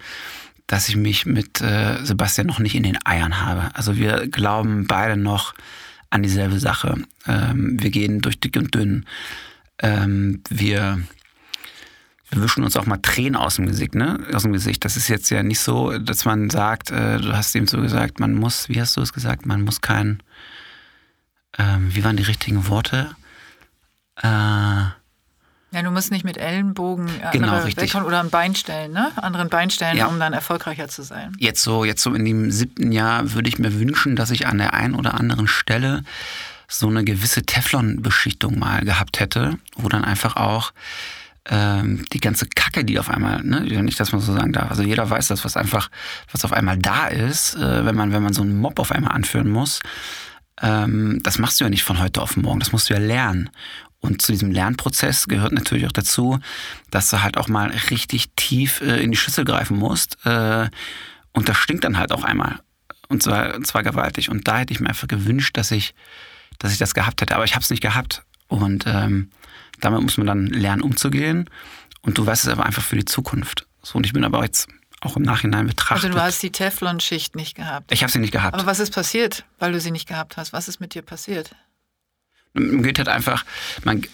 dass 0.68 0.90
ich 0.90 0.96
mich 0.96 1.26
mit 1.26 1.62
äh, 1.62 2.04
Sebastian 2.04 2.48
noch 2.48 2.60
nicht 2.60 2.76
in 2.76 2.84
den 2.84 2.98
Eiern 3.06 3.42
habe. 3.42 3.76
Also 3.76 3.98
wir 3.98 4.28
glauben 4.28 4.88
beide 4.88 5.18
noch 5.18 5.54
an 6.10 6.24
dieselbe 6.24 6.60
Sache. 6.60 7.04
Ähm, 7.28 7.82
wir 7.82 7.90
gehen 7.90 8.22
durch 8.22 8.40
dick 8.40 8.56
und 8.56 8.74
dünn. 8.74 9.06
Ähm, 9.80 10.42
wir, 10.50 11.02
wir 12.36 12.44
wischen 12.44 12.64
uns 12.64 12.76
auch 12.78 12.86
mal 12.86 12.98
Tränen 12.98 13.36
aus 13.36 13.56
dem 13.56 13.68
Gesicht, 13.68 13.96
ne? 13.96 14.20
Aus 14.34 14.44
dem 14.44 14.54
Gesicht. 14.54 14.84
Das 14.86 14.98
ist 14.98 15.08
jetzt 15.08 15.30
ja 15.30 15.44
nicht 15.44 15.60
so, 15.60 15.98
dass 15.98 16.26
man 16.26 16.50
sagt, 16.50 16.92
äh, 16.92 17.20
du 17.20 17.36
hast 17.36 17.54
ihm 17.56 17.68
so 17.68 17.82
gesagt, 17.82 18.20
man 18.20 18.34
muss, 18.34 18.70
wie 18.70 18.80
hast 18.80 18.98
du 18.98 19.02
es 19.02 19.14
gesagt, 19.14 19.46
man 19.46 19.62
muss 19.62 19.82
kein 19.82 20.22
ähm, 21.58 21.94
wie 21.94 22.04
waren 22.04 22.18
die 22.18 22.24
richtigen 22.24 22.68
Worte? 22.68 23.16
Äh, 24.22 24.28
ja, 24.28 25.82
du 25.82 25.90
musst 25.90 26.12
nicht 26.12 26.24
mit 26.24 26.38
Ellenbogen 26.38 27.10
genau, 27.32 27.64
richtig. 27.64 27.96
oder 27.96 28.20
ein 28.20 28.30
Bein 28.30 28.54
stellen, 28.54 28.92
ne? 28.92 29.12
Anderen 29.16 29.50
Bein 29.50 29.72
stellen, 29.72 29.98
ja. 29.98 30.06
um 30.06 30.20
dann 30.20 30.34
erfolgreicher 30.34 30.88
zu 30.88 31.02
sein. 31.02 31.36
Jetzt 31.40 31.64
so, 31.64 31.84
jetzt 31.84 32.04
so 32.04 32.14
in 32.14 32.26
dem 32.26 32.52
siebten 32.52 32.92
Jahr 32.92 33.34
würde 33.34 33.50
ich 33.50 33.58
mir 33.58 33.80
wünschen, 33.80 34.16
dass 34.16 34.30
ich 34.30 34.46
an 34.46 34.60
der 34.60 34.76
einen 34.76 34.94
oder 34.94 35.16
anderen 35.16 35.48
Stelle 35.48 36.04
so 36.68 36.88
eine 36.88 37.04
gewisse 37.04 37.44
Teflon-Beschichtung 37.44 38.58
mal 38.58 38.82
gehabt 38.82 39.20
hätte, 39.20 39.58
wo 39.76 39.90
dann 39.90 40.06
einfach 40.06 40.36
auch 40.36 40.74
ähm, 41.50 42.06
die 42.14 42.20
ganze 42.20 42.48
Kacke, 42.48 42.86
die 42.86 43.00
auf 43.00 43.10
einmal, 43.10 43.44
ne, 43.44 43.62
nicht, 43.84 44.00
dass 44.00 44.12
man 44.12 44.22
so 44.22 44.34
sagen 44.34 44.54
darf. 44.54 44.70
Also 44.70 44.84
jeder 44.84 45.10
weiß 45.10 45.28
das, 45.28 45.44
was 45.44 45.58
einfach, 45.58 45.90
was 46.32 46.46
auf 46.46 46.54
einmal 46.54 46.78
da 46.78 47.08
ist, 47.08 47.56
äh, 47.56 47.86
wenn 47.86 47.96
man, 47.96 48.12
wenn 48.14 48.24
man 48.24 48.34
so 48.34 48.42
einen 48.42 48.58
Mob 48.58 48.80
auf 48.80 48.92
einmal 48.92 49.14
anführen 49.14 49.50
muss 49.50 49.82
ähm, 50.62 51.20
das 51.24 51.40
machst 51.40 51.60
du 51.60 51.66
ja 51.66 51.70
nicht 51.70 51.84
von 51.84 52.00
heute 52.00 52.22
auf 52.22 52.38
morgen, 52.38 52.60
das 52.60 52.72
musst 52.72 52.90
du 52.90 52.94
ja 52.94 53.00
lernen. 53.00 53.50
Und 54.00 54.22
zu 54.22 54.34
diesem 54.34 54.52
Lernprozess 54.52 55.28
gehört 55.28 55.54
natürlich 55.54 55.88
auch 55.88 55.94
dazu, 55.94 56.40
dass 56.92 57.10
du 57.10 57.24
halt 57.24 57.38
auch 57.38 57.48
mal 57.48 57.70
richtig 57.90 58.32
tief 58.36 58.82
äh, 58.82 59.02
in 59.02 59.12
die 59.12 59.18
Schüssel 59.18 59.46
greifen 59.46 59.78
musst. 59.78 60.18
Äh, 60.26 60.70
und 61.32 61.48
das 61.48 61.58
stinkt 61.58 61.86
dann 61.86 61.98
halt 61.98 62.12
auch 62.12 62.24
einmal. 62.24 62.60
Und 63.08 63.24
zwar, 63.24 63.56
und 63.56 63.66
zwar 63.66 63.82
gewaltig. 63.82 64.30
Und 64.30 64.48
da 64.48 64.60
hätte 64.60 64.74
ich 64.74 64.82
mir 64.82 64.90
einfach 64.90 65.08
gewünscht, 65.08 65.56
dass 65.56 65.72
ich, 65.72 65.96
dass 66.60 66.74
ich 66.74 66.80
das 66.80 66.94
gehabt 66.94 67.22
hätte. 67.22 67.36
Aber 67.36 67.46
ich 67.46 67.56
habe 67.56 67.64
es 67.64 67.70
nicht 67.70 67.82
gehabt. 67.82 68.24
Und 68.48 68.84
ähm, 68.88 69.30
damit 69.84 70.02
muss 70.02 70.18
man 70.18 70.28
dann 70.28 70.48
lernen, 70.48 70.82
umzugehen. 70.82 71.50
Und 72.02 72.18
du 72.18 72.26
weißt 72.26 72.46
es 72.46 72.50
aber 72.50 72.66
einfach 72.66 72.84
für 72.84 72.96
die 72.96 73.06
Zukunft. 73.06 73.68
So, 73.82 73.98
und 73.98 74.06
ich 74.06 74.14
bin 74.14 74.24
aber 74.24 74.44
jetzt 74.44 74.68
auch 75.02 75.18
im 75.18 75.24
Nachhinein 75.24 75.68
betrachtet. 75.68 76.06
Also 76.06 76.18
du 76.18 76.24
hast 76.24 76.42
die 76.42 76.52
Teflon-Schicht 76.52 77.36
nicht 77.36 77.56
gehabt. 77.56 77.92
Ich 77.92 78.04
habe 78.04 78.12
sie 78.12 78.20
nicht 78.20 78.32
gehabt. 78.32 78.54
Aber 78.54 78.66
was 78.66 78.80
ist 78.80 78.94
passiert, 78.94 79.46
weil 79.60 79.74
du 79.74 79.80
sie 79.80 79.92
nicht 79.92 80.08
gehabt 80.08 80.38
hast? 80.38 80.54
Was 80.54 80.68
ist 80.68 80.80
mit 80.80 80.94
dir 80.94 81.02
passiert? 81.02 81.56
Man 82.54 82.84
geht 82.84 83.00
halt 83.00 83.10
einfach, 83.10 83.44
man, 83.84 84.06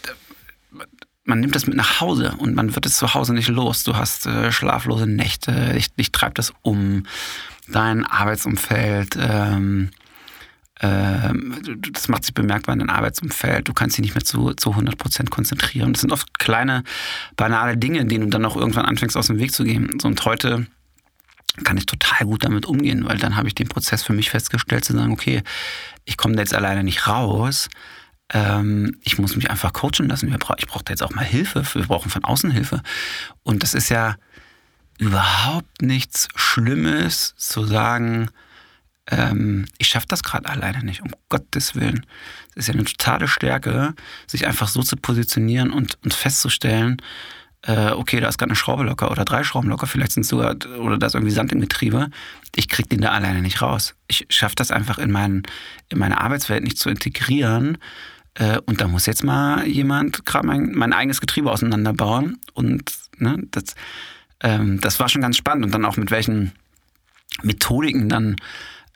man 1.24 1.40
nimmt 1.40 1.54
das 1.54 1.68
mit 1.68 1.76
nach 1.76 2.00
Hause 2.02 2.36
und 2.40 2.56
man 2.56 2.74
wird 2.74 2.86
es 2.86 2.98
zu 2.98 3.14
Hause 3.14 3.34
nicht 3.34 3.50
los. 3.50 3.84
Du 3.84 3.96
hast 3.96 4.26
äh, 4.26 4.52
schlaflose 4.52 5.06
Nächte, 5.06 5.74
dich, 5.74 5.94
dich 5.94 6.12
treibt 6.12 6.40
das 6.40 6.54
um, 6.62 7.06
dein 7.68 8.06
Arbeitsumfeld. 8.06 9.16
Ähm, 9.18 9.20
ähm, 9.22 9.92
das 10.82 12.08
macht 12.08 12.24
sich 12.24 12.34
bemerkbar 12.34 12.74
in 12.74 12.80
deinem 12.80 12.90
Arbeitsumfeld. 12.90 13.68
Du 13.68 13.74
kannst 13.74 13.98
dich 13.98 14.04
nicht 14.04 14.16
mehr 14.16 14.24
zu, 14.24 14.54
zu 14.54 14.72
100 14.72 14.98
Prozent 14.98 15.30
konzentrieren. 15.30 15.92
Das 15.94 16.02
sind 16.02 16.12
oft 16.12 16.40
kleine, 16.40 16.84
banale 17.36 17.78
Dinge, 17.78 18.06
denen 18.06 18.26
du 18.26 18.30
dann 18.30 18.46
auch 18.46 18.56
irgendwann 18.56 18.86
anfängst, 18.86 19.18
aus 19.18 19.28
dem 19.28 19.40
Weg 19.40 19.54
zu 19.54 19.64
gehen. 19.66 20.00
und 20.02 20.26
heute 20.26 20.68
kann 21.66 21.78
ich 21.78 21.86
total 21.86 22.26
gut 22.26 22.46
damit 22.46 22.66
umgehen, 22.66 23.06
weil 23.06 23.18
dann 23.18 23.36
habe 23.36 23.50
ich 23.50 23.56
den 23.56 23.68
Prozess 23.68 24.04
für 24.04 24.14
mich 24.14 24.30
festgestellt, 24.30 24.86
zu 24.86 24.94
sagen, 24.94 25.12
okay, 25.12 25.44
ich 26.06 26.16
komme 26.16 26.36
da 26.36 26.42
jetzt 26.42 26.54
alleine 26.54 26.84
nicht 26.84 27.08
raus. 27.08 27.68
Ähm, 28.32 28.96
ich 29.02 29.18
muss 29.18 29.36
mich 29.36 29.50
einfach 29.50 29.74
coachen 29.74 30.08
lassen. 30.08 30.34
Ich 30.58 30.68
brauche 30.68 30.84
da 30.84 30.94
jetzt 30.94 31.04
auch 31.04 31.14
mal 31.14 31.26
Hilfe. 31.26 31.64
Wir 31.74 31.88
brauchen 31.88 32.10
von 32.10 32.24
außen 32.24 32.52
Hilfe. 32.52 32.82
Und 33.44 33.64
das 33.64 33.74
ist 33.74 33.90
ja 33.90 34.16
überhaupt 34.98 35.82
nichts 35.82 36.30
Schlimmes 36.36 37.34
zu 37.38 37.66
sagen, 37.66 38.30
ähm, 39.10 39.66
ich 39.78 39.88
schaffe 39.88 40.06
das 40.08 40.24
gerade 40.24 40.48
alleine 40.48 40.84
nicht, 40.84 41.02
um 41.02 41.10
Gottes 41.30 41.76
Willen. 41.76 42.06
Es 42.52 42.58
ist 42.58 42.68
ja 42.68 42.74
eine 42.74 42.84
totale 42.84 43.28
Stärke, 43.28 43.94
sich 44.28 44.48
einfach 44.48 44.68
so 44.68 44.82
zu 44.84 44.96
positionieren 44.98 45.72
und, 45.72 45.98
und 46.04 46.14
festzustellen, 46.14 47.02
äh, 47.64 47.92
okay, 47.92 48.20
da 48.22 48.30
ist 48.30 48.38
gerade 48.38 48.52
eine 48.52 48.56
Schraube 48.56 48.84
locker 48.84 49.12
oder 49.12 49.26
drei 49.26 49.44
Schrauben 49.44 49.70
locker, 49.70 49.86
vielleicht 49.86 50.14
sind 50.14 50.26
sogar, 50.26 50.56
oder 50.80 50.98
da 50.98 51.08
ist 51.08 51.16
irgendwie 51.16 51.34
Sand 51.34 51.52
im 51.52 51.60
Getriebe. 51.60 52.10
Ich 52.56 52.70
kriege 52.70 52.88
den 52.88 53.02
da 53.02 53.12
alleine 53.12 53.42
nicht 53.42 53.62
raus. 53.62 53.96
Ich 54.08 54.28
schaffe 54.30 54.56
das 54.56 54.72
einfach 54.72 54.98
in, 54.98 55.12
mein, 55.12 55.44
in 55.90 56.00
meine 56.00 56.22
Arbeitswelt 56.22 56.64
nicht 56.64 56.78
zu 56.78 56.90
integrieren. 56.90 57.78
Äh, 58.36 58.60
und 58.66 58.80
da 58.80 58.88
muss 58.88 59.08
jetzt 59.08 59.24
mal 59.24 59.68
jemand 59.68 60.26
gerade 60.26 60.48
mein, 60.48 60.72
mein 60.74 60.94
eigenes 60.94 61.20
Getriebe 61.20 61.52
auseinanderbauen. 61.52 62.38
Und 62.54 62.94
ne, 63.18 63.38
das, 63.52 63.76
ähm, 64.42 64.80
das 64.80 65.00
war 65.00 65.10
schon 65.10 65.22
ganz 65.22 65.36
spannend. 65.36 65.66
Und 65.66 65.74
dann 65.74 65.86
auch 65.86 65.98
mit 65.98 66.12
welchen 66.12 66.54
Methodiken 67.44 68.08
dann 68.08 68.38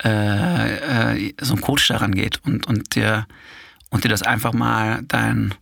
äh, 0.03 1.15
äh, 1.27 1.33
so 1.41 1.53
ein 1.53 1.61
Coach 1.61 1.87
daran 1.87 2.13
geht 2.13 2.41
und, 2.45 2.67
und, 2.67 2.95
dir, 2.95 3.27
und 3.89 4.03
dir 4.03 4.09
das 4.09 4.23
einfach 4.23 4.53
mal 4.53 5.01
dein 5.07 5.53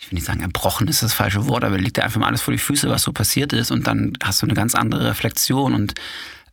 ich 0.00 0.10
will 0.10 0.16
nicht 0.16 0.26
sagen, 0.26 0.42
erbrochen 0.42 0.86
ist 0.86 1.02
das 1.02 1.14
falsche 1.14 1.46
Wort, 1.46 1.64
aber 1.64 1.78
legt 1.78 1.96
dir 1.96 2.04
einfach 2.04 2.20
mal 2.20 2.26
alles 2.26 2.42
vor 2.42 2.52
die 2.52 2.58
Füße, 2.58 2.90
was 2.90 3.02
so 3.02 3.12
passiert 3.12 3.54
ist 3.54 3.70
und 3.70 3.86
dann 3.86 4.12
hast 4.22 4.42
du 4.42 4.46
eine 4.46 4.52
ganz 4.52 4.74
andere 4.74 5.08
Reflexion 5.08 5.72
und 5.72 5.94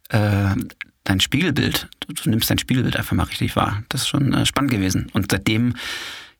äh, 0.07 0.55
dein 1.03 1.19
Spiegelbild, 1.19 1.89
du, 1.99 2.13
du, 2.13 2.29
nimmst 2.29 2.49
dein 2.49 2.57
Spiegelbild 2.57 2.95
einfach 2.95 3.15
mal 3.15 3.23
richtig 3.23 3.55
wahr. 3.55 3.83
Das 3.89 4.01
ist 4.01 4.07
schon 4.07 4.33
äh, 4.33 4.45
spannend 4.45 4.71
gewesen. 4.71 5.09
Und 5.13 5.31
seitdem 5.31 5.75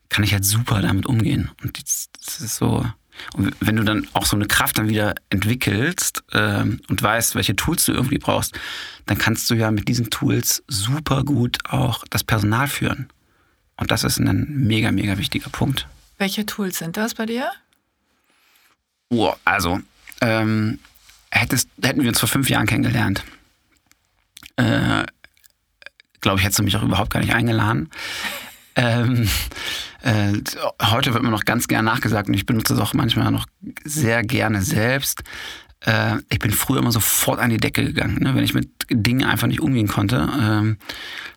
kann 0.09 0.23
ich 0.23 0.33
halt 0.33 0.45
super 0.45 0.81
damit 0.81 1.05
umgehen. 1.05 1.51
Und 1.63 1.77
das 1.77 2.41
ist 2.41 2.55
so. 2.55 2.85
Und 3.33 3.55
wenn 3.59 3.75
du 3.75 3.83
dann 3.83 4.07
auch 4.13 4.25
so 4.25 4.35
eine 4.35 4.47
Kraft 4.47 4.77
dann 4.77 4.89
wieder 4.89 5.15
entwickelst 5.29 6.23
äh, 6.31 6.61
und 6.61 7.01
weißt, 7.01 7.35
welche 7.35 7.55
Tools 7.55 7.85
du 7.85 7.93
irgendwie 7.93 8.17
brauchst, 8.17 8.57
dann 9.05 9.17
kannst 9.17 9.49
du 9.49 9.55
ja 9.55 9.71
mit 9.71 9.87
diesen 9.87 10.09
Tools 10.09 10.63
super 10.67 11.23
gut 11.23 11.57
auch 11.69 12.03
das 12.09 12.23
Personal 12.23 12.67
führen. 12.67 13.09
Und 13.77 13.91
das 13.91 14.03
ist 14.03 14.19
ein 14.19 14.45
mega, 14.47 14.91
mega 14.91 15.17
wichtiger 15.17 15.49
Punkt. 15.49 15.87
Welche 16.17 16.45
Tools 16.45 16.77
sind 16.77 16.97
das 16.97 17.15
bei 17.15 17.25
dir? 17.25 17.51
Oh, 19.09 19.33
also, 19.43 19.81
ähm, 20.21 20.79
hättest, 21.31 21.67
hätten 21.81 22.01
wir 22.01 22.09
uns 22.09 22.19
vor 22.19 22.29
fünf 22.29 22.49
Jahren 22.49 22.67
kennengelernt, 22.67 23.23
äh, 24.55 25.03
glaube 26.21 26.37
ich, 26.37 26.45
hättest 26.45 26.59
du 26.59 26.63
mich 26.63 26.77
auch 26.77 26.83
überhaupt 26.83 27.09
gar 27.09 27.19
nicht 27.19 27.33
eingeladen. 27.33 27.89
Ähm, 28.75 29.27
äh, 30.01 30.33
heute 30.81 31.13
wird 31.13 31.23
mir 31.23 31.31
noch 31.31 31.45
ganz 31.45 31.67
gern 31.67 31.85
nachgesagt 31.85 32.27
und 32.27 32.33
ich 32.33 32.45
benutze 32.45 32.73
es 32.73 32.79
auch 32.79 32.93
manchmal 32.93 33.31
noch 33.31 33.45
sehr 33.83 34.23
gerne 34.23 34.61
selbst 34.61 35.23
äh, 35.85 36.17
ich 36.29 36.39
bin 36.39 36.51
früher 36.51 36.79
immer 36.79 36.91
sofort 36.91 37.39
an 37.39 37.49
die 37.49 37.57
Decke 37.57 37.83
gegangen. 37.83 38.19
Ne? 38.21 38.35
Wenn 38.35 38.43
ich 38.43 38.53
mit 38.53 38.69
Dingen 38.89 39.25
einfach 39.25 39.47
nicht 39.47 39.61
umgehen 39.61 39.87
konnte, 39.87 40.29
ähm, 40.39 40.77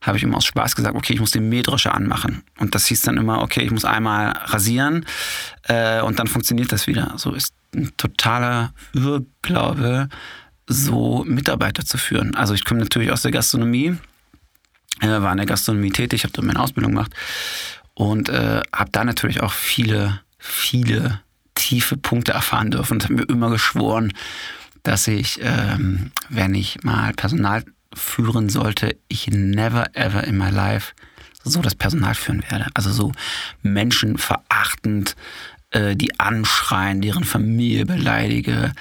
habe 0.02 0.16
ich 0.16 0.22
immer 0.22 0.36
aus 0.36 0.44
Spaß 0.44 0.76
gesagt, 0.76 0.94
okay, 0.94 1.14
ich 1.14 1.20
muss 1.20 1.30
den 1.30 1.48
Mähdrescher 1.48 1.94
anmachen. 1.94 2.42
Und 2.58 2.74
das 2.74 2.86
hieß 2.86 3.02
dann 3.02 3.16
immer, 3.16 3.40
okay, 3.40 3.62
ich 3.62 3.70
muss 3.70 3.84
einmal 3.84 4.32
rasieren 4.44 5.06
äh, 5.64 6.02
und 6.02 6.18
dann 6.18 6.26
funktioniert 6.26 6.72
das 6.72 6.86
wieder. 6.86 7.14
So 7.16 7.32
ist 7.32 7.54
ein 7.74 7.92
totaler 7.96 8.72
Irrglaube, 8.92 10.08
so 10.66 11.24
Mitarbeiter 11.26 11.84
zu 11.84 11.98
führen. 11.98 12.34
Also 12.34 12.54
ich 12.54 12.64
komme 12.64 12.80
natürlich 12.80 13.10
aus 13.10 13.22
der 13.22 13.30
Gastronomie, 13.30 13.96
äh, 15.00 15.08
war 15.08 15.32
in 15.32 15.38
der 15.38 15.46
Gastronomie 15.46 15.90
tätig, 15.90 16.24
habe 16.24 16.32
da 16.32 16.42
meine 16.42 16.60
Ausbildung 16.60 16.92
gemacht 16.92 17.12
und 17.94 18.28
äh, 18.28 18.62
habe 18.72 18.90
da 18.90 19.04
natürlich 19.04 19.40
auch 19.40 19.52
viele, 19.52 20.20
viele 20.38 21.20
tiefe 21.54 21.96
Punkte 21.96 22.32
erfahren 22.32 22.70
dürfen 22.70 22.94
und 22.94 23.04
habe 23.04 23.14
mir 23.14 23.28
immer 23.28 23.50
geschworen, 23.50 24.12
dass 24.82 25.08
ich, 25.08 25.40
ähm, 25.42 26.10
wenn 26.28 26.54
ich 26.54 26.82
mal 26.82 27.12
Personal 27.14 27.64
führen 27.94 28.48
sollte, 28.48 28.96
ich 29.08 29.28
never 29.28 29.94
ever 29.94 30.24
in 30.24 30.36
my 30.36 30.50
life 30.50 30.92
so 31.44 31.60
das 31.60 31.74
Personal 31.74 32.14
führen 32.14 32.42
werde. 32.50 32.66
Also 32.74 32.90
so 32.90 33.12
menschenverachtend, 33.62 35.14
äh, 35.70 35.94
die 35.94 36.18
anschreien, 36.18 37.00
deren 37.00 37.24
Familie 37.24 37.86
beleidige. 37.86 38.72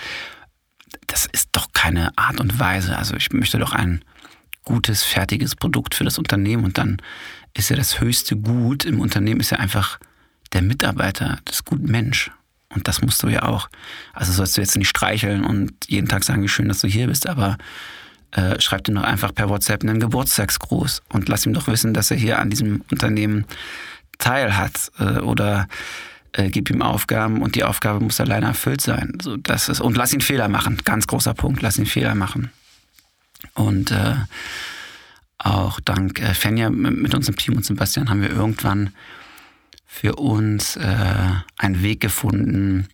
Das 1.07 1.25
ist 1.25 1.49
doch 1.51 1.67
keine 1.73 2.17
Art 2.17 2.39
und 2.39 2.59
Weise. 2.59 2.97
Also 2.97 3.15
ich 3.15 3.31
möchte 3.31 3.59
doch 3.59 3.73
ein 3.73 4.03
gutes, 4.63 5.03
fertiges 5.03 5.55
Produkt 5.55 5.95
für 5.95 6.03
das 6.03 6.17
Unternehmen 6.17 6.63
und 6.63 6.77
dann 6.77 7.01
ist 7.53 7.69
ja 7.69 7.75
das 7.75 7.99
höchste 7.99 8.35
Gut 8.35 8.85
im 8.85 8.99
Unternehmen 8.99 9.39
ist 9.39 9.51
ja 9.51 9.59
einfach 9.59 9.99
der 10.53 10.61
Mitarbeiter, 10.61 11.39
das 11.45 11.65
Gut 11.65 11.81
Mensch. 11.81 12.31
Und 12.69 12.87
das 12.87 13.01
musst 13.01 13.21
du 13.21 13.27
ja 13.27 13.43
auch. 13.43 13.69
Also 14.13 14.31
sollst 14.31 14.57
du 14.57 14.61
jetzt 14.61 14.75
nicht 14.75 14.89
streicheln 14.89 15.43
und 15.43 15.73
jeden 15.87 16.07
Tag 16.07 16.23
sagen, 16.23 16.41
wie 16.41 16.49
schön, 16.49 16.67
dass 16.67 16.81
du 16.81 16.87
hier 16.87 17.07
bist, 17.07 17.27
aber 17.27 17.57
äh, 18.31 18.59
schreib 18.59 18.83
dir 18.83 18.95
doch 18.95 19.03
einfach 19.03 19.33
per 19.33 19.49
WhatsApp 19.49 19.83
einen 19.83 19.99
Geburtstagsgruß 19.99 21.03
und 21.09 21.29
lass 21.29 21.45
ihm 21.45 21.53
doch 21.53 21.67
wissen, 21.67 21.93
dass 21.93 22.09
er 22.09 22.17
hier 22.17 22.39
an 22.39 22.49
diesem 22.49 22.81
Unternehmen 22.89 23.45
teil 24.17 24.57
hat. 24.57 24.91
Äh, 24.97 25.19
oder 25.19 25.67
äh, 26.31 26.49
gib 26.49 26.69
ihm 26.71 26.81
Aufgaben 26.81 27.41
und 27.41 27.55
die 27.55 27.63
Aufgabe 27.63 28.03
muss 28.03 28.19
alleine 28.19 28.47
erfüllt 28.47 28.81
sein. 28.81 29.17
So, 29.21 29.37
das 29.37 29.69
ist, 29.69 29.81
und 29.81 29.95
lass 29.95 30.13
ihn 30.13 30.21
Fehler 30.21 30.47
machen. 30.47 30.77
Ganz 30.83 31.05
großer 31.05 31.35
Punkt, 31.35 31.61
lass 31.61 31.77
ihn 31.77 31.85
Fehler 31.85 32.15
machen. 32.15 32.51
Und 33.53 33.91
äh, 33.91 34.15
auch 35.37 35.79
dank 35.79 36.19
äh, 36.19 36.33
Fenja 36.33 36.69
mit 36.69 37.13
unserem 37.13 37.35
Team 37.35 37.55
und 37.55 37.65
Sebastian 37.65 38.09
haben 38.09 38.21
wir 38.21 38.31
irgendwann 38.31 38.93
für 39.85 40.15
uns 40.15 40.75
äh, 40.75 41.31
einen 41.57 41.83
Weg 41.83 41.99
gefunden, 41.99 42.87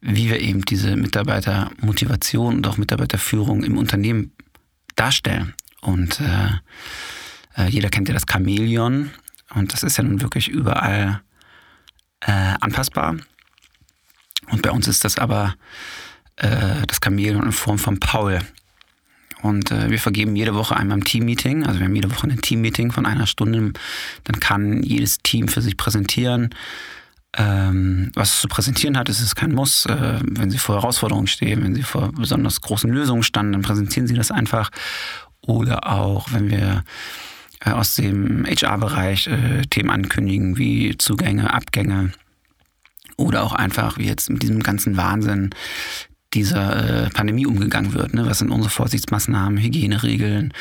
wie 0.00 0.30
wir 0.30 0.40
eben 0.40 0.64
diese 0.64 0.96
Mitarbeitermotivation 0.96 2.56
und 2.56 2.66
auch 2.66 2.76
Mitarbeiterführung 2.76 3.62
im 3.64 3.76
Unternehmen 3.76 4.32
darstellen. 4.96 5.54
Und 5.80 6.20
äh, 6.20 6.48
äh, 7.56 7.68
jeder 7.68 7.90
kennt 7.90 8.08
ja 8.08 8.14
das 8.14 8.26
Chamäleon 8.30 9.10
und 9.54 9.72
das 9.72 9.82
ist 9.82 9.98
ja 9.98 10.04
nun 10.04 10.22
wirklich 10.22 10.48
überall 10.48 11.20
äh, 12.20 12.54
anpassbar. 12.60 13.16
Und 14.50 14.62
bei 14.62 14.70
uns 14.70 14.88
ist 14.88 15.04
das 15.04 15.18
aber 15.18 15.54
äh, 16.36 16.86
das 16.86 16.98
Chamäleon 17.02 17.44
in 17.44 17.52
Form 17.52 17.78
von 17.78 18.00
Paul. 18.00 18.40
Und 19.42 19.70
äh, 19.70 19.90
wir 19.90 19.98
vergeben 19.98 20.36
jede 20.36 20.54
Woche 20.54 20.76
einmal 20.76 20.98
ein 20.98 21.04
Team-Meeting. 21.04 21.66
Also 21.66 21.80
wir 21.80 21.86
haben 21.86 21.94
jede 21.94 22.10
Woche 22.10 22.28
ein 22.28 22.40
Team-Meeting 22.40 22.92
von 22.92 23.06
einer 23.06 23.26
Stunde. 23.26 23.72
Dann 24.24 24.40
kann 24.40 24.82
jedes 24.82 25.18
Team 25.18 25.48
für 25.48 25.60
sich 25.60 25.76
präsentieren. 25.76 26.50
Ähm, 27.36 28.12
was 28.14 28.34
es 28.34 28.40
zu 28.42 28.48
präsentieren 28.48 28.96
hat, 28.96 29.08
ist 29.08 29.20
es 29.20 29.34
kein 29.34 29.52
Muss. 29.52 29.86
Äh, 29.86 30.20
wenn 30.22 30.50
sie 30.50 30.58
vor 30.58 30.76
Herausforderungen 30.76 31.26
stehen, 31.26 31.64
wenn 31.64 31.74
sie 31.74 31.82
vor 31.82 32.12
besonders 32.12 32.60
großen 32.60 32.90
Lösungen 32.90 33.22
standen, 33.22 33.52
dann 33.52 33.62
präsentieren 33.62 34.06
sie 34.06 34.14
das 34.14 34.30
einfach. 34.30 34.70
Oder 35.40 35.90
auch, 35.90 36.32
wenn 36.32 36.50
wir 36.50 36.84
äh, 37.64 37.70
aus 37.70 37.96
dem 37.96 38.44
HR-Bereich 38.44 39.26
äh, 39.26 39.62
Themen 39.70 39.90
ankündigen, 39.90 40.56
wie 40.56 40.96
Zugänge, 40.98 41.52
Abgänge. 41.52 42.12
Oder 43.16 43.42
auch 43.42 43.52
einfach, 43.52 43.98
wie 43.98 44.06
jetzt 44.06 44.30
mit 44.30 44.42
diesem 44.42 44.62
ganzen 44.62 44.96
Wahnsinn, 44.96 45.50
dieser 46.34 47.06
äh, 47.06 47.10
Pandemie 47.10 47.46
umgegangen 47.46 47.92
wird. 47.92 48.14
Ne? 48.14 48.26
Was 48.26 48.38
sind 48.38 48.50
unsere 48.50 48.70
Vorsichtsmaßnahmen, 48.70 49.58
Hygieneregeln? 49.58 50.52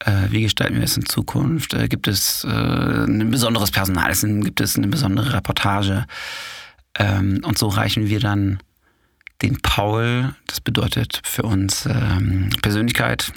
Äh, 0.00 0.30
wie 0.30 0.42
gestalten 0.42 0.76
wir 0.76 0.84
es 0.84 0.96
in 0.96 1.06
Zukunft? 1.06 1.74
Äh, 1.74 1.88
gibt 1.88 2.06
es 2.06 2.44
äh, 2.44 2.48
ein 2.48 3.30
besonderes 3.30 3.70
Personal? 3.70 4.12
Gibt 4.42 4.60
es 4.60 4.76
eine 4.76 4.88
besondere 4.88 5.32
Reportage? 5.32 6.06
Ähm, 6.98 7.40
und 7.44 7.58
so 7.58 7.68
reichen 7.68 8.08
wir 8.08 8.20
dann 8.20 8.58
den 9.42 9.60
Paul, 9.60 10.34
das 10.46 10.60
bedeutet 10.60 11.20
für 11.24 11.42
uns 11.42 11.86
ähm, 11.86 12.50
Persönlichkeit, 12.62 13.32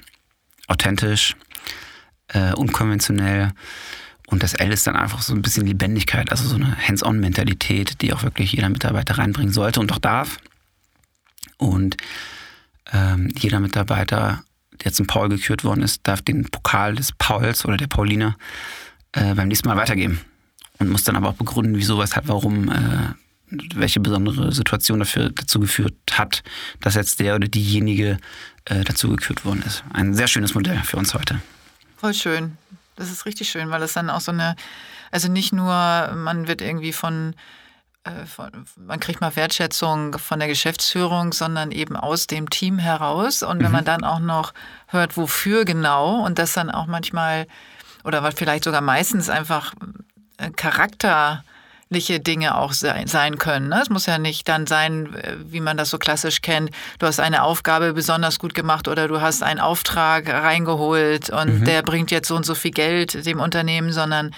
authentisch, 0.68 1.36
äh, 2.30 2.54
unkonventionell. 2.54 3.52
Und 4.28 4.44
das 4.44 4.54
L 4.54 4.72
ist 4.72 4.86
dann 4.86 4.96
einfach 4.96 5.22
so 5.22 5.34
ein 5.34 5.42
bisschen 5.42 5.66
Lebendigkeit, 5.66 6.30
also 6.30 6.48
so 6.48 6.56
eine 6.56 6.78
Hands-on-Mentalität, 6.78 8.02
die 8.02 8.14
auch 8.14 8.24
wirklich 8.24 8.54
jeder 8.54 8.70
Mitarbeiter 8.70 9.18
reinbringen 9.18 9.52
sollte 9.52 9.80
und 9.80 9.92
auch 9.92 9.98
darf. 9.98 10.38
Und 11.60 11.98
ähm, 12.92 13.30
jeder 13.38 13.60
Mitarbeiter, 13.60 14.44
der 14.84 14.92
ein 14.98 15.08
Paul 15.08 15.30
gekürt 15.30 15.64
worden 15.64 15.84
ist, 15.84 16.08
darf 16.08 16.22
den 16.22 16.46
Pokal 16.50 16.96
des 16.96 17.12
Pauls 17.12 17.66
oder 17.66 17.78
der 17.78 17.88
Pauline 17.88 18.36
äh, 19.12 19.36
beim 19.36 19.50
nächsten 19.50 19.68
Mal 19.68 19.78
weitergeben. 19.78 20.22
Und 20.80 20.90
muss 20.90 21.04
dann 21.04 21.18
aber 21.18 21.30
auch 21.30 21.36
begründen, 21.36 21.76
wieso, 21.76 22.00
weshalb, 22.00 22.30
warum, 22.30 22.70
äh, 22.70 23.14
welche 23.76 24.00
besondere 24.00 24.54
Situation 24.54 25.00
dafür 25.00 25.30
dazu 25.30 25.60
geführt 25.60 25.96
hat, 26.14 26.42
dass 26.80 26.96
jetzt 26.96 27.20
der 27.20 27.36
oder 27.36 27.50
diejenige 27.50 28.18
äh, 28.66 28.84
dazu 28.86 29.10
gekürt 29.10 29.44
worden 29.44 29.62
ist. 29.64 29.84
Ein 29.92 30.14
sehr 30.14 30.28
schönes 30.28 30.56
Modell 30.56 30.82
für 30.84 30.96
uns 30.96 31.14
heute. 31.14 31.42
Voll 31.98 32.14
schön. 32.14 32.58
Das 32.96 33.12
ist 33.12 33.26
richtig 33.26 33.50
schön, 33.50 33.70
weil 33.70 33.82
es 33.82 33.94
dann 33.94 34.10
auch 34.10 34.22
so 34.22 34.32
eine, 34.32 34.56
also 35.12 35.30
nicht 35.30 35.52
nur, 35.52 35.74
man 36.16 36.48
wird 36.48 36.62
irgendwie 36.62 36.94
von 36.94 37.36
von, 38.26 38.66
man 38.78 39.00
kriegt 39.00 39.22
mal 39.22 39.36
Wertschätzung 39.36 40.18
von 40.18 40.40
der 40.40 40.48
Geschäftsführung, 40.48 41.34
sondern 41.34 41.72
eben 41.72 41.96
aus 41.96 42.28
dem 42.28 42.50
Team 42.50 42.80
heraus. 42.80 43.44
Und 43.44 43.60
wenn 43.60 43.68
mhm. 43.68 43.74
man 43.74 43.86
dann 43.86 44.04
auch 44.04 44.20
noch 44.20 44.54
hört, 44.88 45.18
wofür 45.18 45.66
genau 45.66 46.24
und 46.26 46.40
das 46.40 46.54
dann 46.54 46.72
auch 46.72 46.88
manchmal 46.88 47.46
oder 48.04 48.32
vielleicht 48.32 48.64
sogar 48.64 48.82
meistens 48.82 49.30
einfach 49.30 49.74
äh, 50.38 50.50
charakterliche 50.52 52.20
Dinge 52.20 52.56
auch 52.56 52.72
sein 52.72 53.38
können. 53.38 53.68
Ne? 53.68 53.82
Es 53.82 53.90
muss 53.90 54.06
ja 54.06 54.18
nicht 54.18 54.48
dann 54.48 54.66
sein, 54.66 55.14
äh, 55.16 55.36
wie 55.46 55.60
man 55.60 55.76
das 55.76 55.90
so 55.90 55.98
klassisch 55.98 56.42
kennt, 56.42 56.72
du 57.00 57.06
hast 57.06 57.20
eine 57.20 57.44
Aufgabe 57.44 57.94
besonders 57.94 58.40
gut 58.40 58.54
gemacht 58.54 58.88
oder 58.88 59.08
du 59.08 59.22
hast 59.22 59.44
einen 59.44 59.60
Auftrag 59.60 60.30
reingeholt 60.30 61.30
und 61.30 61.60
mhm. 61.60 61.66
der 61.66 61.82
bringt 61.82 62.12
jetzt 62.12 62.30
so 62.30 62.36
und 62.36 62.46
so 62.46 62.56
viel 62.56 62.72
Geld 62.72 63.26
dem 63.26 63.42
Unternehmen, 63.42 63.92
sondern 63.92 64.34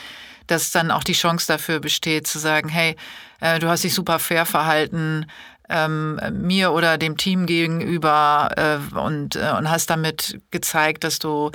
dass 0.51 0.71
dann 0.71 0.91
auch 0.91 1.03
die 1.03 1.13
Chance 1.13 1.47
dafür 1.47 1.79
besteht 1.79 2.27
zu 2.27 2.39
sagen, 2.39 2.69
hey, 2.69 2.95
äh, 3.39 3.59
du 3.59 3.67
hast 3.67 3.83
dich 3.83 3.93
super 3.93 4.19
fair 4.19 4.45
verhalten, 4.45 5.25
ähm, 5.69 6.19
mir 6.33 6.73
oder 6.73 6.97
dem 6.97 7.17
Team 7.17 7.45
gegenüber 7.45 8.49
äh, 8.57 8.97
und, 8.97 9.35
äh, 9.35 9.53
und 9.57 9.69
hast 9.69 9.89
damit 9.89 10.39
gezeigt, 10.51 11.03
dass 11.03 11.19
du 11.19 11.51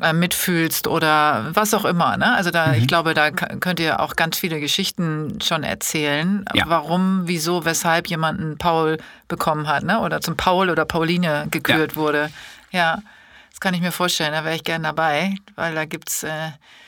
äh, 0.00 0.12
mitfühlst 0.12 0.88
oder 0.88 1.46
was 1.50 1.72
auch 1.74 1.84
immer. 1.84 2.16
Ne? 2.16 2.34
Also 2.34 2.50
da, 2.50 2.68
mhm. 2.68 2.74
ich 2.74 2.88
glaube, 2.88 3.14
da 3.14 3.30
könnt 3.30 3.78
ihr 3.78 4.00
auch 4.00 4.16
ganz 4.16 4.38
viele 4.38 4.58
Geschichten 4.58 5.38
schon 5.40 5.62
erzählen, 5.62 6.44
ja. 6.54 6.64
warum, 6.66 7.22
wieso, 7.26 7.64
weshalb 7.64 8.08
jemand 8.08 8.40
einen 8.40 8.58
Paul 8.58 8.98
bekommen 9.28 9.68
hat, 9.68 9.84
ne? 9.84 10.00
Oder 10.00 10.20
zum 10.20 10.36
Paul 10.36 10.70
oder 10.70 10.84
Pauline 10.84 11.46
gekürt 11.50 11.92
ja. 11.92 11.96
wurde. 11.96 12.30
Ja, 12.72 13.02
das 13.50 13.60
kann 13.60 13.74
ich 13.74 13.80
mir 13.80 13.92
vorstellen. 13.92 14.32
Da 14.32 14.44
wäre 14.44 14.56
ich 14.56 14.64
gern 14.64 14.82
dabei, 14.82 15.34
weil 15.54 15.74
da 15.74 15.84
gibt's 15.84 16.24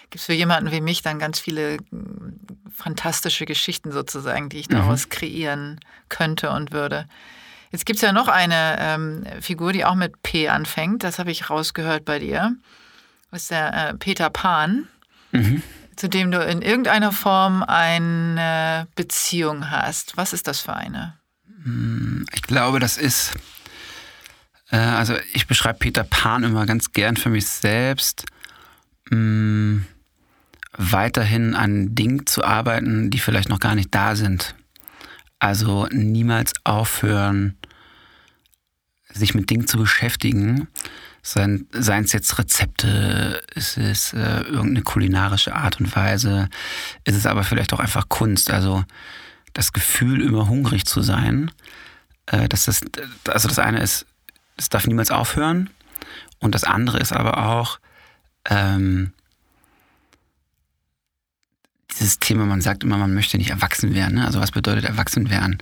äh, 0.09 0.11
gibt's 0.11 0.27
für 0.27 0.33
jemanden 0.33 0.73
wie 0.73 0.81
mich 0.81 1.03
dann 1.03 1.19
ganz 1.19 1.41
viele 1.41 1.79
hm, 1.91 2.39
fantastische 2.75 3.47
Geschichten 3.47 3.93
sozusagen, 3.93 4.49
die 4.49 4.59
ich 4.59 4.69
daraus 4.69 5.07
mhm. 5.07 5.11
kreieren 5.11 5.81
könnte 6.09 6.51
und 6.51 6.73
würde. 6.73 7.07
Jetzt 7.71 7.85
gibt 7.85 7.97
es 7.97 8.03
ja 8.03 8.13
noch 8.13 8.29
eine 8.29 8.77
ähm, 8.81 9.27
Figur, 9.41 9.73
die 9.73 9.85
auch 9.85 9.95
mit 9.95 10.23
P 10.23 10.49
anfängt. 10.49 11.05
Das 11.05 11.19
habe 11.19 11.31
ich 11.31 11.51
rausgehört 11.51 12.05
bei 12.05 12.19
dir. 12.19 12.57
Das 13.31 13.43
ist 13.43 13.51
der 13.51 13.91
äh, 13.91 13.95
Peter 13.95 14.31
Pan, 14.31 14.89
mhm. 15.33 15.63
zu 15.97 16.09
dem 16.09 16.31
du 16.31 16.43
in 16.43 16.63
irgendeiner 16.63 17.13
Form 17.13 17.63
eine 17.63 18.87
Beziehung 18.95 19.71
hast. 19.71 20.17
Was 20.17 20.33
ist 20.33 20.47
das 20.47 20.61
für 20.61 20.75
eine? 20.75 21.19
Hm, 21.65 22.25
ich 22.33 22.43
glaube, 22.43 22.81
das 22.81 22.97
ist. 22.97 23.35
Äh, 24.71 24.79
also, 24.79 25.17
ich 25.35 25.47
beschreibe 25.47 25.79
Peter 25.79 26.05
Pan 26.05 26.45
immer 26.45 26.65
ganz 26.65 26.93
gern 26.93 27.17
für 27.17 27.29
mich 27.29 27.47
selbst. 27.49 28.25
Mh, 29.11 29.17
hm, 29.17 29.87
weiterhin 30.79 31.55
an 31.55 31.95
Dingen 31.95 32.27
zu 32.27 32.45
arbeiten, 32.45 33.11
die 33.11 33.19
vielleicht 33.19 33.49
noch 33.49 33.61
gar 33.61 33.75
nicht 33.75 33.95
da 33.95 34.15
sind. 34.17 34.55
Also 35.41 35.87
niemals 35.91 36.53
aufhören, 36.65 37.57
sich 39.13 39.35
mit 39.35 39.51
Dingen 39.51 39.67
zu 39.67 39.79
beschäftigen. 39.79 40.69
Seien, 41.23 41.67
es 41.73 42.13
jetzt 42.13 42.39
Rezepte, 42.39 43.43
ist 43.55 43.77
es 43.77 44.13
äh, 44.15 44.43
irgendeine 44.43 44.83
kulinarische 44.83 45.55
Art 45.55 45.81
und 45.81 45.95
Weise, 45.95 46.49
ist 47.05 47.17
es 47.17 47.27
aber 47.27 47.43
vielleicht 47.45 47.73
auch 47.73 47.81
einfach 47.81 48.09
Kunst. 48.09 48.51
Also 48.51 48.85
das 49.53 49.73
Gefühl, 49.73 50.23
immer 50.23 50.49
hungrig 50.49 50.87
zu 50.87 51.03
sein. 51.03 51.51
Äh, 52.27 52.49
das, 52.49 52.67
also 53.29 53.49
das 53.49 53.59
eine 53.59 53.81
ist, 53.81 54.07
es 54.57 54.69
darf 54.69 54.87
niemals 54.87 55.11
aufhören. 55.11 55.71
Und 56.39 56.55
das 56.55 56.65
andere 56.65 56.99
ist 56.99 57.13
aber 57.13 57.47
auch, 57.49 57.81
ähm, 58.49 59.13
dieses 61.99 62.19
Thema, 62.19 62.47
man 62.47 62.61
sagt 62.61 62.85
immer, 62.85 62.97
man 62.97 63.15
möchte 63.15 63.39
nicht 63.39 63.51
erwachsen 63.51 63.95
werden. 63.95 64.17
Ne? 64.17 64.27
Also 64.27 64.41
was 64.41 64.53
bedeutet 64.53 64.85
erwachsen 64.85 65.31
werden? 65.31 65.59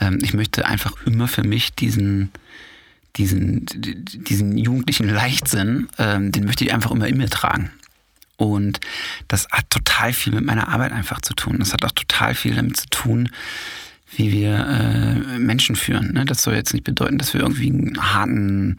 Ähm, 0.00 0.18
ich 0.22 0.34
möchte 0.34 0.66
einfach 0.66 0.92
immer 1.06 1.28
für 1.28 1.42
mich 1.42 1.74
diesen, 1.74 2.30
diesen, 3.16 3.66
diesen 3.66 4.56
jugendlichen 4.58 5.08
Leichtsinn, 5.08 5.88
ähm, 5.98 6.32
den 6.32 6.44
möchte 6.44 6.64
ich 6.64 6.72
einfach 6.72 6.90
immer 6.90 7.06
in 7.06 7.16
mir 7.16 7.28
tragen. 7.28 7.70
Und 8.36 8.80
das 9.28 9.48
hat 9.50 9.70
total 9.70 10.12
viel 10.12 10.34
mit 10.34 10.44
meiner 10.44 10.68
Arbeit 10.68 10.92
einfach 10.92 11.20
zu 11.22 11.34
tun. 11.34 11.56
Das 11.58 11.72
hat 11.72 11.84
auch 11.84 11.92
total 11.92 12.34
viel 12.34 12.54
damit 12.54 12.76
zu 12.76 12.86
tun, 12.88 13.30
wie 14.14 14.32
wir 14.32 14.54
äh, 14.54 15.38
Menschen 15.38 15.74
führen. 15.74 16.12
Ne? 16.12 16.24
Das 16.24 16.42
soll 16.42 16.54
jetzt 16.54 16.72
nicht 16.72 16.84
bedeuten, 16.84 17.18
dass 17.18 17.34
wir 17.34 17.40
irgendwie 17.40 17.70
einen 17.70 18.14
harten 18.14 18.76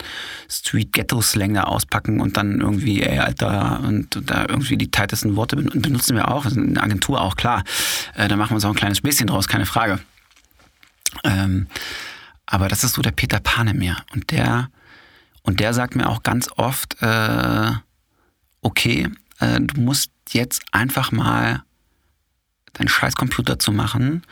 Street-Ghetto-Slang 0.49 1.53
da 1.53 1.63
auspacken 1.63 2.21
und 2.21 2.37
dann 2.37 2.61
irgendwie, 2.61 3.03
ey, 3.03 3.19
Alter, 3.19 3.81
und 3.81 4.21
da 4.25 4.45
irgendwie 4.47 4.77
die 4.77 4.89
tightesten 4.89 5.35
Worte 5.35 5.57
benutzen 5.57 6.15
wir 6.15 6.29
auch. 6.29 6.43
Das 6.43 6.53
ist 6.53 6.59
eine 6.59 6.81
Agentur 6.81 7.21
auch, 7.21 7.35
klar. 7.35 7.63
Äh, 8.15 8.29
da 8.29 8.37
machen 8.37 8.51
wir 8.51 8.55
uns 8.55 8.65
auch 8.65 8.69
ein 8.69 8.75
kleines 8.75 9.01
bisschen 9.01 9.27
draus, 9.27 9.47
keine 9.47 9.65
Frage. 9.65 9.99
Ähm, 11.25 11.67
aber 12.45 12.69
das 12.69 12.85
ist 12.85 12.93
so 12.93 13.01
der 13.01 13.11
Peter 13.11 13.41
Pan 13.41 13.67
in 13.67 13.79
mir. 13.79 13.97
Und 14.13 14.31
der, 14.31 14.69
und 15.41 15.59
der 15.59 15.73
sagt 15.73 15.95
mir 15.95 16.07
auch 16.07 16.23
ganz 16.23 16.49
oft, 16.55 17.01
äh, 17.01 17.71
okay, 18.61 19.09
äh, 19.39 19.59
du 19.59 19.81
musst 19.81 20.11
jetzt 20.29 20.61
einfach 20.71 21.11
mal 21.11 21.63
deinen 22.73 22.87
scheiß 22.87 23.15
Computer 23.15 23.59
zu 23.59 23.73
machen 23.73 24.23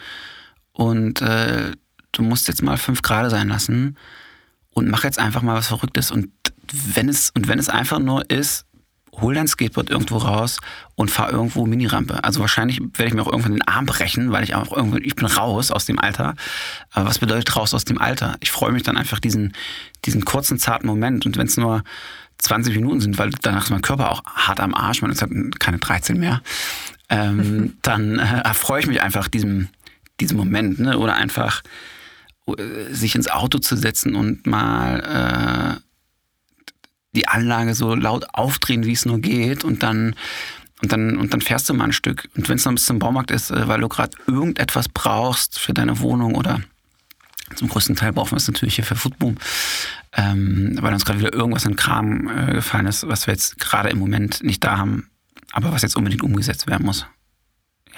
und 0.75 1.21
äh, 1.21 1.71
du 2.11 2.21
musst 2.21 2.47
jetzt 2.47 2.61
mal 2.61 2.77
fünf 2.77 3.01
Grad 3.01 3.31
sein 3.31 3.47
lassen 3.47 3.97
und 4.71 4.89
mach 4.89 5.03
jetzt 5.03 5.19
einfach 5.19 5.41
mal 5.41 5.55
was 5.55 5.67
Verrücktes. 5.67 6.11
Und 6.11 6.29
wenn 6.71 7.09
es, 7.09 7.31
und 7.31 7.47
wenn 7.47 7.59
es 7.59 7.69
einfach 7.69 7.99
nur 7.99 8.29
ist, 8.29 8.65
hol 9.13 9.33
dein 9.33 9.47
Skateboard 9.47 9.89
irgendwo 9.89 10.17
raus 10.17 10.57
und 10.95 11.09
fahr 11.09 11.31
irgendwo 11.31 11.65
Minirampe. 11.65 12.21
Also 12.25 12.41
wahrscheinlich 12.41 12.81
werde 12.81 13.07
ich 13.07 13.13
mir 13.13 13.21
auch 13.21 13.31
irgendwann 13.31 13.53
den 13.53 13.67
Arm 13.67 13.85
brechen, 13.85 14.33
weil 14.33 14.43
ich 14.43 14.53
auch 14.53 14.75
irgendwann, 14.75 15.03
ich 15.03 15.15
bin 15.15 15.25
raus 15.25 15.71
aus 15.71 15.85
dem 15.85 15.97
Alter. 15.97 16.35
Aber 16.91 17.07
was 17.07 17.19
bedeutet 17.19 17.55
raus 17.55 17.73
aus 17.73 17.85
dem 17.85 17.97
Alter? 17.97 18.35
Ich 18.41 18.51
freue 18.51 18.73
mich 18.73 18.83
dann 18.83 18.97
einfach 18.97 19.19
diesen, 19.19 19.53
diesen 20.03 20.25
kurzen, 20.25 20.59
zarten 20.59 20.87
Moment. 20.87 21.25
Und 21.25 21.37
wenn 21.37 21.47
es 21.47 21.55
nur 21.55 21.83
20 22.39 22.75
Minuten 22.75 22.99
sind, 22.99 23.17
weil 23.17 23.31
danach 23.41 23.63
ist 23.63 23.69
mein 23.69 23.81
Körper 23.81 24.11
auch 24.11 24.23
hart 24.25 24.59
am 24.59 24.75
Arsch, 24.75 25.01
man 25.01 25.11
ist 25.11 25.21
halt 25.21 25.59
keine 25.59 25.79
13 25.79 26.19
mehr, 26.19 26.41
ähm, 27.09 27.77
dann 27.81 28.19
äh, 28.19 28.41
erfreue 28.41 28.81
ich 28.81 28.87
mich 28.87 29.01
einfach 29.01 29.29
diesem, 29.29 29.69
diesem 30.19 30.37
Moment, 30.37 30.79
ne? 30.79 30.97
Oder 30.97 31.15
einfach 31.15 31.61
äh, 32.47 32.93
sich 32.93 33.15
ins 33.15 33.29
Auto 33.29 33.57
zu 33.59 33.75
setzen 33.75 34.15
und 34.15 34.47
mal 34.47 35.79
äh, 35.79 35.81
die 37.15 37.27
Anlage 37.27 37.73
so 37.73 37.95
laut 37.95 38.25
aufdrehen, 38.33 38.85
wie 38.85 38.91
es 38.91 39.05
nur 39.05 39.19
geht, 39.19 39.63
und 39.63 39.83
dann 39.83 40.15
und 40.81 40.91
dann, 40.91 41.17
und 41.17 41.33
dann 41.33 41.41
fährst 41.41 41.69
du 41.69 41.73
mal 41.73 41.85
ein 41.85 41.93
Stück. 41.93 42.27
Und 42.35 42.49
wenn 42.49 42.57
es 42.57 42.65
noch 42.65 42.73
bis 42.73 42.85
zum 42.85 42.99
Baumarkt 42.99 43.31
ist, 43.31 43.49
äh, 43.49 43.67
weil 43.67 43.79
du 43.79 43.87
gerade 43.87 44.17
irgendetwas 44.27 44.89
brauchst 44.89 45.57
für 45.57 45.73
deine 45.73 45.99
Wohnung 45.99 46.35
oder 46.35 46.61
zum 47.55 47.69
größten 47.69 47.95
Teil 47.95 48.11
brauchen 48.11 48.31
wir 48.31 48.37
es 48.37 48.47
natürlich 48.47 48.75
hier 48.75 48.83
für 48.83 48.95
Footboom, 48.95 49.37
ähm, 50.13 50.77
weil 50.81 50.93
uns 50.93 51.05
gerade 51.05 51.19
wieder 51.19 51.33
irgendwas 51.33 51.65
in 51.65 51.75
Kram 51.75 52.27
äh, 52.27 52.53
gefallen 52.53 52.87
ist, 52.87 53.07
was 53.07 53.27
wir 53.27 53.33
jetzt 53.33 53.59
gerade 53.59 53.89
im 53.89 53.99
Moment 53.99 54.43
nicht 54.43 54.63
da 54.63 54.77
haben, 54.77 55.09
aber 55.51 55.71
was 55.71 55.83
jetzt 55.83 55.95
unbedingt 55.95 56.23
umgesetzt 56.23 56.67
werden 56.67 56.85
muss 56.85 57.05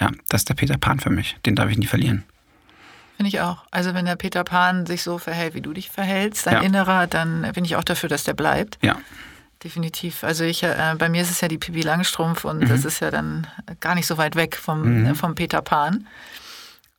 ja, 0.00 0.10
das 0.28 0.42
ist 0.42 0.48
der 0.48 0.54
Peter 0.54 0.78
Pan 0.78 1.00
für 1.00 1.10
mich. 1.10 1.36
Den 1.44 1.56
darf 1.56 1.70
ich 1.70 1.78
nie 1.78 1.86
verlieren. 1.86 2.24
Finde 3.16 3.28
ich 3.28 3.40
auch. 3.40 3.64
Also 3.72 3.94
wenn 3.94 4.04
der 4.04 4.14
Peter 4.14 4.44
Pan 4.44 4.86
sich 4.86 5.02
so 5.02 5.18
verhält, 5.18 5.54
wie 5.54 5.60
du 5.60 5.72
dich 5.72 5.90
verhältst, 5.90 6.46
dein 6.46 6.54
ja. 6.54 6.60
Innerer, 6.60 7.08
dann 7.08 7.50
bin 7.52 7.64
ich 7.64 7.74
auch 7.74 7.82
dafür, 7.82 8.08
dass 8.08 8.22
der 8.22 8.34
bleibt. 8.34 8.78
Ja. 8.80 8.96
Definitiv. 9.64 10.22
Also 10.22 10.44
ich, 10.44 10.62
äh, 10.62 10.94
bei 10.96 11.08
mir 11.08 11.22
ist 11.22 11.32
es 11.32 11.40
ja 11.40 11.48
die 11.48 11.58
Pipi 11.58 11.82
Langstrumpf 11.82 12.44
und 12.44 12.60
mhm. 12.60 12.68
das 12.68 12.84
ist 12.84 13.00
ja 13.00 13.10
dann 13.10 13.48
gar 13.80 13.96
nicht 13.96 14.06
so 14.06 14.18
weit 14.18 14.36
weg 14.36 14.54
vom, 14.54 15.00
mhm. 15.00 15.06
äh, 15.06 15.14
vom 15.16 15.34
Peter 15.34 15.62
Pan. 15.62 16.06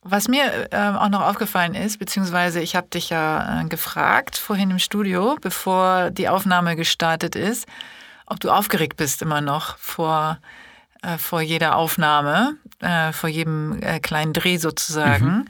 Was 0.02 0.28
mir 0.28 0.68
äh, 0.70 0.76
auch 0.76 1.08
noch 1.08 1.22
aufgefallen 1.22 1.74
ist, 1.74 1.98
beziehungsweise 1.98 2.60
ich 2.60 2.76
habe 2.76 2.88
dich 2.88 3.08
ja 3.08 3.62
äh, 3.62 3.64
gefragt 3.66 4.36
vorhin 4.36 4.70
im 4.70 4.78
Studio, 4.78 5.38
bevor 5.40 6.10
die 6.10 6.28
Aufnahme 6.28 6.76
gestartet 6.76 7.34
ist, 7.34 7.66
ob 8.26 8.40
du 8.40 8.50
aufgeregt 8.50 8.96
bist 8.98 9.22
immer 9.22 9.40
noch 9.40 9.78
vor 9.78 10.38
äh, 11.02 11.18
vor 11.18 11.40
jeder 11.40 11.76
Aufnahme, 11.76 12.56
äh, 12.80 13.12
vor 13.12 13.28
jedem 13.28 13.82
äh, 13.82 14.00
kleinen 14.00 14.32
Dreh 14.32 14.58
sozusagen. 14.58 15.26
Mhm. 15.26 15.44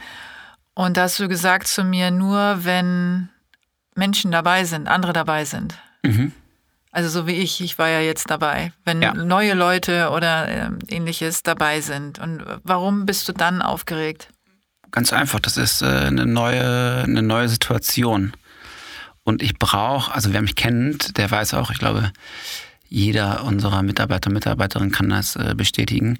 Und 0.74 0.96
da 0.96 1.02
hast 1.02 1.18
du 1.18 1.28
gesagt 1.28 1.66
zu 1.66 1.84
mir, 1.84 2.10
nur 2.10 2.64
wenn 2.64 3.28
Menschen 3.94 4.30
dabei 4.30 4.64
sind, 4.64 4.88
andere 4.88 5.12
dabei 5.12 5.44
sind. 5.44 5.78
Mhm. 6.02 6.32
Also 6.92 7.08
so 7.08 7.26
wie 7.26 7.34
ich, 7.34 7.60
ich 7.60 7.78
war 7.78 7.88
ja 7.88 8.00
jetzt 8.00 8.30
dabei, 8.30 8.72
wenn 8.84 9.00
ja. 9.00 9.14
neue 9.14 9.54
Leute 9.54 10.10
oder 10.10 10.48
äh, 10.48 10.70
ähnliches 10.88 11.42
dabei 11.42 11.80
sind. 11.80 12.18
Und 12.18 12.44
warum 12.64 13.06
bist 13.06 13.28
du 13.28 13.32
dann 13.32 13.62
aufgeregt? 13.62 14.28
Ganz 14.90 15.12
einfach, 15.12 15.38
das 15.38 15.56
ist 15.56 15.82
äh, 15.82 15.86
eine, 15.86 16.26
neue, 16.26 17.04
eine 17.04 17.22
neue 17.22 17.48
Situation. 17.48 18.32
Und 19.22 19.42
ich 19.42 19.58
brauche, 19.58 20.12
also 20.12 20.32
wer 20.32 20.42
mich 20.42 20.56
kennt, 20.56 21.16
der 21.16 21.30
weiß 21.30 21.54
auch, 21.54 21.70
ich 21.70 21.78
glaube, 21.78 22.10
jeder 22.90 23.44
unserer 23.44 23.82
Mitarbeiter, 23.82 24.30
Mitarbeiterin 24.30 24.90
kann 24.90 25.08
das 25.08 25.36
äh, 25.36 25.54
bestätigen. 25.56 26.18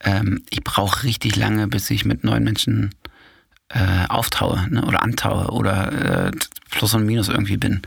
Ähm, 0.00 0.42
ich 0.48 0.64
brauche 0.64 1.02
richtig 1.02 1.36
lange, 1.36 1.68
bis 1.68 1.90
ich 1.90 2.04
mit 2.04 2.24
neuen 2.24 2.44
Menschen 2.44 2.94
äh, 3.68 4.06
auftaue 4.08 4.66
ne, 4.70 4.84
oder 4.84 5.02
antaue 5.02 5.48
oder 5.48 6.28
äh, 6.28 6.30
plus 6.70 6.94
und 6.94 7.04
minus 7.04 7.28
irgendwie 7.28 7.56
bin. 7.56 7.82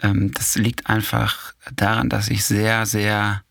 Ähm, 0.00 0.30
das 0.32 0.54
liegt 0.54 0.86
einfach 0.86 1.52
daran, 1.74 2.08
dass 2.08 2.28
ich 2.28 2.44
sehr, 2.44 2.86
sehr 2.86 3.42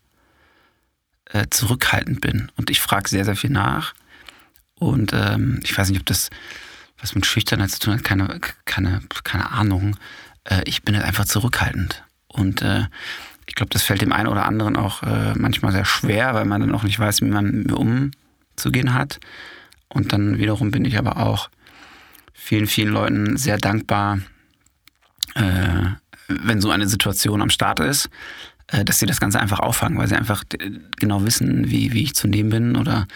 äh, 1.26 1.46
zurückhaltend 1.50 2.22
bin 2.22 2.50
und 2.56 2.70
ich 2.70 2.80
frage 2.80 3.08
sehr, 3.08 3.26
sehr 3.26 3.36
viel 3.36 3.50
nach. 3.50 3.94
Und 4.74 5.12
ähm, 5.12 5.60
ich 5.62 5.76
weiß 5.76 5.90
nicht, 5.90 6.00
ob 6.00 6.06
das 6.06 6.30
was 7.00 7.14
mit 7.14 7.26
Schüchternheit 7.26 7.70
zu 7.70 7.78
tun 7.78 7.94
hat, 7.94 8.04
keine, 8.04 8.40
keine, 8.64 9.02
keine 9.22 9.50
Ahnung. 9.50 9.96
Äh, 10.44 10.62
ich 10.64 10.82
bin 10.82 10.96
halt 10.96 11.06
einfach 11.06 11.26
zurückhaltend. 11.26 12.02
Und 12.26 12.62
äh, 12.62 12.86
glaube, 13.58 13.70
das 13.70 13.82
fällt 13.82 14.00
dem 14.00 14.12
einen 14.12 14.28
oder 14.28 14.46
anderen 14.46 14.76
auch 14.76 15.02
äh, 15.02 15.34
manchmal 15.36 15.72
sehr 15.72 15.84
schwer, 15.84 16.34
weil 16.34 16.46
man 16.46 16.60
dann 16.60 16.74
auch 16.74 16.84
nicht 16.84 16.98
weiß, 16.98 17.20
wie 17.20 17.26
man 17.26 17.66
umzugehen 17.66 18.94
hat. 18.94 19.20
Und 19.88 20.12
dann 20.12 20.38
wiederum 20.38 20.70
bin 20.70 20.84
ich 20.84 20.98
aber 20.98 21.18
auch 21.18 21.50
vielen, 22.32 22.66
vielen 22.66 22.92
Leuten 22.92 23.36
sehr 23.36 23.58
dankbar, 23.58 24.20
äh, 25.34 25.84
wenn 26.28 26.60
so 26.60 26.70
eine 26.70 26.88
Situation 26.88 27.42
am 27.42 27.50
Start 27.50 27.80
ist, 27.80 28.08
äh, 28.68 28.84
dass 28.84 28.98
sie 28.98 29.06
das 29.06 29.20
Ganze 29.20 29.40
einfach 29.40 29.60
auffangen, 29.60 29.98
weil 29.98 30.08
sie 30.08 30.16
einfach 30.16 30.44
genau 30.96 31.24
wissen, 31.24 31.70
wie, 31.70 31.92
wie 31.92 32.04
ich 32.04 32.14
zu 32.14 32.28
nehmen 32.28 32.50
bin 32.50 32.76
oder 32.76 33.06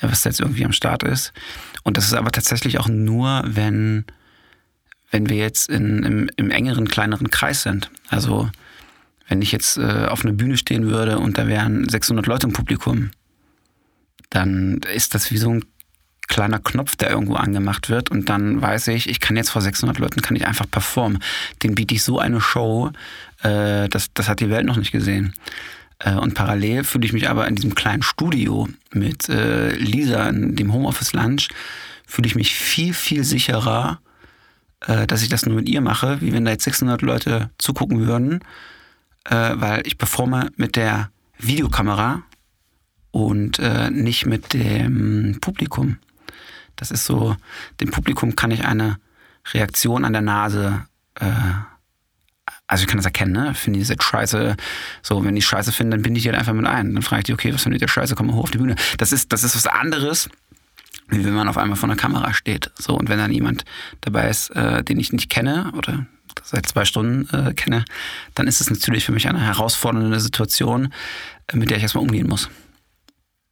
was 0.00 0.24
jetzt 0.24 0.40
irgendwie 0.40 0.64
am 0.64 0.72
Start 0.72 1.04
ist. 1.04 1.32
Und 1.82 1.96
das 1.96 2.06
ist 2.06 2.14
aber 2.14 2.32
tatsächlich 2.32 2.78
auch 2.78 2.88
nur, 2.88 3.42
wenn 3.46 4.04
wenn 5.10 5.28
wir 5.28 5.36
jetzt 5.36 5.70
in, 5.70 6.02
im, 6.02 6.30
im 6.36 6.50
engeren, 6.50 6.88
kleineren 6.88 7.30
Kreis 7.30 7.62
sind, 7.62 7.90
also 8.08 8.50
wenn 9.28 9.42
ich 9.42 9.52
jetzt 9.52 9.76
äh, 9.76 10.06
auf 10.06 10.24
einer 10.24 10.34
Bühne 10.34 10.56
stehen 10.56 10.86
würde 10.86 11.18
und 11.18 11.38
da 11.38 11.46
wären 11.46 11.88
600 11.88 12.26
Leute 12.26 12.46
im 12.46 12.52
Publikum, 12.52 13.10
dann 14.30 14.80
ist 14.94 15.14
das 15.14 15.30
wie 15.30 15.38
so 15.38 15.50
ein 15.50 15.64
kleiner 16.28 16.58
Knopf, 16.58 16.96
der 16.96 17.10
irgendwo 17.10 17.34
angemacht 17.34 17.88
wird 17.88 18.10
und 18.10 18.28
dann 18.28 18.60
weiß 18.60 18.88
ich, 18.88 19.08
ich 19.08 19.20
kann 19.20 19.36
jetzt 19.36 19.50
vor 19.50 19.62
600 19.62 19.98
Leuten 19.98 20.22
kann 20.22 20.36
ich 20.36 20.46
einfach 20.46 20.68
performen. 20.68 21.22
Den 21.62 21.74
biete 21.74 21.94
ich 21.94 22.02
so 22.02 22.18
eine 22.18 22.40
Show, 22.40 22.90
äh, 23.42 23.88
das, 23.88 24.12
das 24.12 24.28
hat 24.28 24.40
die 24.40 24.50
Welt 24.50 24.66
noch 24.66 24.76
nicht 24.76 24.92
gesehen. 24.92 25.34
Äh, 25.98 26.14
und 26.14 26.34
parallel 26.34 26.84
fühle 26.84 27.06
ich 27.06 27.12
mich 27.12 27.28
aber 27.28 27.46
in 27.46 27.54
diesem 27.54 27.74
kleinen 27.74 28.02
Studio 28.02 28.68
mit 28.92 29.28
äh, 29.28 29.70
Lisa 29.76 30.28
in 30.28 30.56
dem 30.56 30.72
Homeoffice 30.72 31.12
Lunch, 31.12 31.48
fühle 32.06 32.26
ich 32.26 32.34
mich 32.34 32.54
viel, 32.54 32.92
viel 32.92 33.24
sicherer, 33.24 34.00
äh, 34.86 35.06
dass 35.06 35.22
ich 35.22 35.28
das 35.28 35.46
nur 35.46 35.54
mit 35.54 35.68
ihr 35.68 35.80
mache, 35.80 36.20
wie 36.20 36.32
wenn 36.32 36.44
da 36.44 36.50
jetzt 36.50 36.64
600 36.64 37.02
Leute 37.02 37.50
zugucken 37.58 38.06
würden, 38.06 38.40
äh, 39.30 39.52
weil 39.54 39.86
ich 39.86 39.98
performe 39.98 40.50
mit 40.56 40.76
der 40.76 41.10
Videokamera 41.38 42.22
und 43.10 43.58
äh, 43.58 43.90
nicht 43.90 44.26
mit 44.26 44.52
dem 44.52 45.38
Publikum. 45.40 45.98
Das 46.76 46.90
ist 46.90 47.06
so, 47.06 47.36
dem 47.80 47.90
Publikum 47.90 48.36
kann 48.36 48.50
ich 48.50 48.64
eine 48.64 48.98
Reaktion 49.52 50.04
an 50.04 50.12
der 50.12 50.22
Nase, 50.22 50.86
äh, 51.14 51.30
also 52.68 52.82
ich 52.82 52.88
kann 52.88 52.98
das 52.98 53.06
erkennen, 53.06 53.32
ne? 53.32 53.54
Finde 53.54 53.78
ich 53.78 53.88
jetzt 53.88 54.02
scheiße. 54.02 54.56
So, 55.02 55.24
wenn 55.24 55.36
ich 55.36 55.46
scheiße 55.46 55.72
finde, 55.72 55.96
dann 55.96 56.02
binde 56.02 56.18
ich 56.18 56.24
die 56.24 56.30
halt 56.30 56.38
einfach 56.38 56.52
mit 56.52 56.66
ein. 56.66 56.94
Dann 56.94 57.02
frage 57.02 57.20
ich 57.20 57.24
die, 57.26 57.32
okay, 57.32 57.54
was 57.54 57.62
findet 57.62 57.80
ihr 57.80 57.88
scheiße, 57.88 58.14
komm 58.16 58.26
mal 58.26 58.34
hoch 58.34 58.44
auf 58.44 58.50
die 58.50 58.58
Bühne. 58.58 58.74
Das 58.98 59.12
ist, 59.12 59.32
das 59.32 59.44
ist 59.44 59.54
was 59.54 59.66
anderes, 59.66 60.28
wie 61.08 61.24
wenn 61.24 61.34
man 61.34 61.48
auf 61.48 61.58
einmal 61.58 61.76
vor 61.76 61.88
einer 61.88 61.96
Kamera 61.96 62.34
steht. 62.34 62.72
So, 62.76 62.96
und 62.96 63.08
wenn 63.08 63.18
dann 63.18 63.32
jemand 63.32 63.64
dabei 64.00 64.28
ist, 64.28 64.50
äh, 64.50 64.82
den 64.82 64.98
ich 64.98 65.12
nicht 65.12 65.30
kenne 65.30 65.72
oder 65.76 66.06
seit 66.44 66.66
zwei 66.66 66.84
Stunden 66.84 67.28
äh, 67.34 67.54
kenne, 67.54 67.84
dann 68.34 68.46
ist 68.46 68.60
es 68.60 68.70
natürlich 68.70 69.04
für 69.04 69.12
mich 69.12 69.28
eine 69.28 69.40
herausfordernde 69.40 70.20
Situation, 70.20 70.92
äh, 71.46 71.56
mit 71.56 71.70
der 71.70 71.76
ich 71.76 71.82
erstmal 71.82 72.04
umgehen 72.04 72.28
muss. 72.28 72.48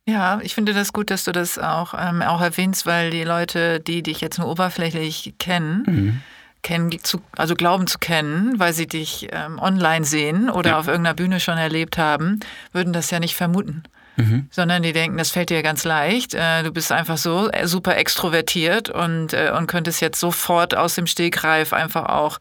Ja, 0.07 0.41
ich 0.43 0.55
finde 0.55 0.75
das 0.75 0.93
gut, 0.93 1.11
dass 1.11 1.25
du 1.25 1.33
das 1.33 1.59
auch, 1.59 1.95
ähm, 1.99 2.21
auch 2.21 2.43
erwähnst, 2.43 2.85
weil 2.85 3.11
die 3.11 3.25
Leute, 3.25 3.81
die 3.81 4.03
dich 4.03 4.21
jetzt 4.21 4.39
nur 4.39 4.49
oberflächlich 4.49 5.35
kennen, 5.39 5.83
mhm. 5.87 6.21
kennen 6.63 6.99
zu, 7.03 7.23
also 7.33 7.55
glauben 7.55 7.87
zu 7.87 7.99
kennen, 7.99 8.59
weil 8.59 8.75
sie 8.75 8.87
dich 8.87 9.29
ähm, 9.33 9.59
online 9.59 10.05
sehen 10.05 10.51
oder 10.51 10.71
ja. 10.71 10.79
auf 10.79 10.89
irgendeiner 10.89 11.15
Bühne 11.15 11.41
schon 11.41 11.57
erlebt 11.57 11.97
haben, 11.97 12.41
würden 12.73 12.93
das 12.93 13.11
ja 13.11 13.19
nicht 13.19 13.35
vermuten. 13.35 13.83
Mhm. 14.17 14.49
Sondern 14.51 14.83
die 14.83 14.93
denken, 14.93 15.19
das 15.19 15.31
fällt 15.31 15.51
dir 15.51 15.63
ganz 15.63 15.85
leicht. 15.85 16.35
Äh, 16.35 16.63
du 16.63 16.71
bist 16.71 16.93
einfach 16.93 17.19
so 17.19 17.51
äh, 17.51 17.67
super 17.67 17.97
extrovertiert 17.97 18.89
und, 18.89 19.33
äh, 19.33 19.53
und 19.57 19.67
könntest 19.67 20.01
jetzt 20.01 20.21
sofort 20.21 20.77
aus 20.77 20.95
dem 20.95 21.07
Stegreif 21.07 21.73
einfach 21.73 22.07
auch 22.07 22.39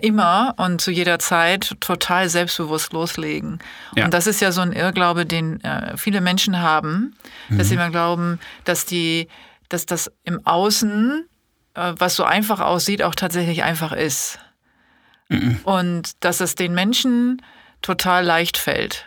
immer 0.00 0.54
und 0.56 0.80
zu 0.80 0.90
jeder 0.90 1.18
Zeit 1.18 1.76
total 1.80 2.30
selbstbewusst 2.30 2.94
loslegen. 2.94 3.58
Ja. 3.94 4.06
Und 4.06 4.14
das 4.14 4.26
ist 4.26 4.40
ja 4.40 4.50
so 4.50 4.62
ein 4.62 4.72
Irrglaube, 4.72 5.26
den 5.26 5.60
viele 5.96 6.22
Menschen 6.22 6.62
haben, 6.62 7.14
mhm. 7.50 7.58
dass 7.58 7.68
sie 7.68 7.74
immer 7.74 7.90
glauben, 7.90 8.40
dass 8.64 8.86
die, 8.86 9.28
dass 9.68 9.84
das 9.84 10.10
im 10.22 10.46
Außen, 10.46 11.26
was 11.74 12.16
so 12.16 12.24
einfach 12.24 12.60
aussieht, 12.60 13.02
auch 13.02 13.14
tatsächlich 13.14 13.62
einfach 13.62 13.92
ist. 13.92 14.38
Mhm. 15.28 15.60
Und 15.64 16.12
dass 16.24 16.40
es 16.40 16.54
den 16.54 16.72
Menschen 16.72 17.42
total 17.82 18.24
leicht 18.24 18.56
fällt 18.56 19.04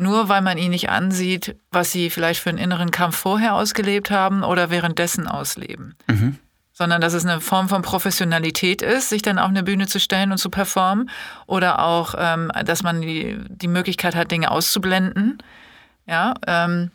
nur 0.00 0.28
weil 0.28 0.40
man 0.40 0.56
ihnen 0.56 0.70
nicht 0.70 0.88
ansieht, 0.88 1.56
was 1.70 1.92
sie 1.92 2.08
vielleicht 2.08 2.40
für 2.40 2.48
einen 2.48 2.58
inneren 2.58 2.90
Kampf 2.90 3.16
vorher 3.16 3.54
ausgelebt 3.54 4.10
haben 4.10 4.42
oder 4.42 4.70
währenddessen 4.70 5.28
ausleben. 5.28 5.94
Mhm. 6.08 6.38
Sondern 6.72 7.02
dass 7.02 7.12
es 7.12 7.26
eine 7.26 7.42
Form 7.42 7.68
von 7.68 7.82
Professionalität 7.82 8.80
ist, 8.80 9.10
sich 9.10 9.20
dann 9.20 9.38
auf 9.38 9.50
eine 9.50 9.62
Bühne 9.62 9.86
zu 9.86 10.00
stellen 10.00 10.32
und 10.32 10.38
zu 10.38 10.48
performen. 10.48 11.10
Oder 11.46 11.84
auch, 11.84 12.14
ähm, 12.16 12.50
dass 12.64 12.82
man 12.82 13.02
die, 13.02 13.36
die 13.48 13.68
Möglichkeit 13.68 14.14
hat, 14.14 14.30
Dinge 14.30 14.50
auszublenden. 14.50 15.42
Ja, 16.06 16.32
ähm, 16.46 16.90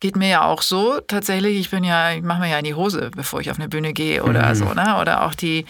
geht 0.00 0.16
mir 0.16 0.28
ja 0.28 0.44
auch 0.44 0.62
so 0.62 1.00
tatsächlich. 1.00 1.58
Ich 1.58 1.68
bin 1.68 1.84
ja, 1.84 2.12
ich 2.12 2.22
mache 2.22 2.40
mir 2.40 2.48
ja 2.48 2.58
in 2.58 2.64
die 2.64 2.74
Hose, 2.74 3.10
bevor 3.14 3.40
ich 3.40 3.50
auf 3.50 3.58
eine 3.58 3.68
Bühne 3.68 3.92
gehe 3.92 4.24
oder 4.24 4.48
mhm. 4.48 4.54
so, 4.54 4.72
ne? 4.72 4.96
Oder 4.98 5.24
auch 5.24 5.34
die, 5.34 5.66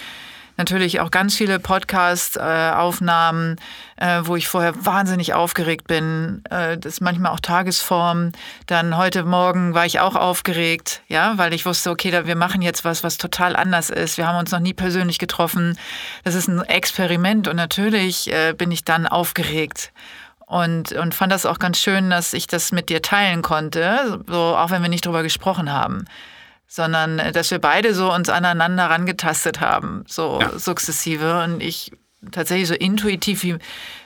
natürlich 0.59 1.01
auch 1.01 1.11
ganz 1.11 1.35
viele 1.35 1.59
Podcast-Aufnahmen, 1.59 3.57
äh, 3.97 4.21
wo 4.25 4.37
ich 4.37 4.49
vorher 4.49 4.85
wahnsinnig 4.85 5.33
aufgeregt 5.33 5.87
bin. 5.87 6.43
Äh, 6.51 6.77
das 6.77 6.95
ist 6.95 7.01
manchmal 7.01 7.33
auch 7.33 7.41
Tagesform. 7.41 8.33
Dann 8.67 8.97
heute 8.97 9.25
Morgen 9.25 9.73
war 9.73 9.87
ich 9.87 10.01
auch 10.01 10.17
aufgeregt, 10.17 11.03
ja, 11.09 11.39
weil 11.39 11.55
ich 11.55 11.65
wusste, 11.65 11.91
okay, 11.91 12.27
wir 12.27 12.37
machen 12.37 12.61
jetzt 12.61 12.85
was, 12.85 13.03
was 13.03 13.17
total 13.17 13.57
anders 13.57 13.89
ist. 13.89 14.19
Wir 14.19 14.27
haben 14.27 14.39
uns 14.39 14.51
noch 14.51 14.61
nie 14.61 14.75
persönlich 14.75 15.19
getroffen. 15.19 15.79
Das 16.25 16.35
ist 16.35 16.49
ein 16.49 16.61
Experiment 16.63 17.49
und 17.49 17.57
natürlich 17.57 18.31
äh, 18.33 18.53
bin 18.53 18.71
ich 18.71 18.85
dann 18.85 19.07
aufgeregt. 19.07 19.93
Und, 20.47 20.93
und 20.93 21.15
fand 21.15 21.31
das 21.31 21.45
auch 21.45 21.59
ganz 21.59 21.79
schön, 21.79 22.09
dass 22.09 22.33
ich 22.33 22.47
das 22.47 22.73
mit 22.73 22.89
dir 22.89 23.03
teilen 23.03 23.43
konnte, 23.43 24.21
so 24.27 24.57
auch 24.57 24.71
wenn 24.71 24.81
wir 24.81 24.89
nicht 24.89 25.05
drüber 25.05 25.23
gesprochen 25.23 25.71
haben 25.71 26.07
sondern 26.69 27.19
äh, 27.19 27.33
dass 27.33 27.51
wir 27.51 27.59
beide 27.59 27.95
so 27.95 28.13
uns 28.15 28.29
aneinander 28.29 28.85
rangetastet 28.85 29.61
haben, 29.61 30.05
so 30.07 30.39
ja. 30.41 30.57
sukzessive. 30.57 31.43
Und 31.43 31.61
ich 31.63 31.93
tatsächlich 32.31 32.69
so 32.69 32.75
intuitiv, 32.75 33.43
wie, 33.43 33.57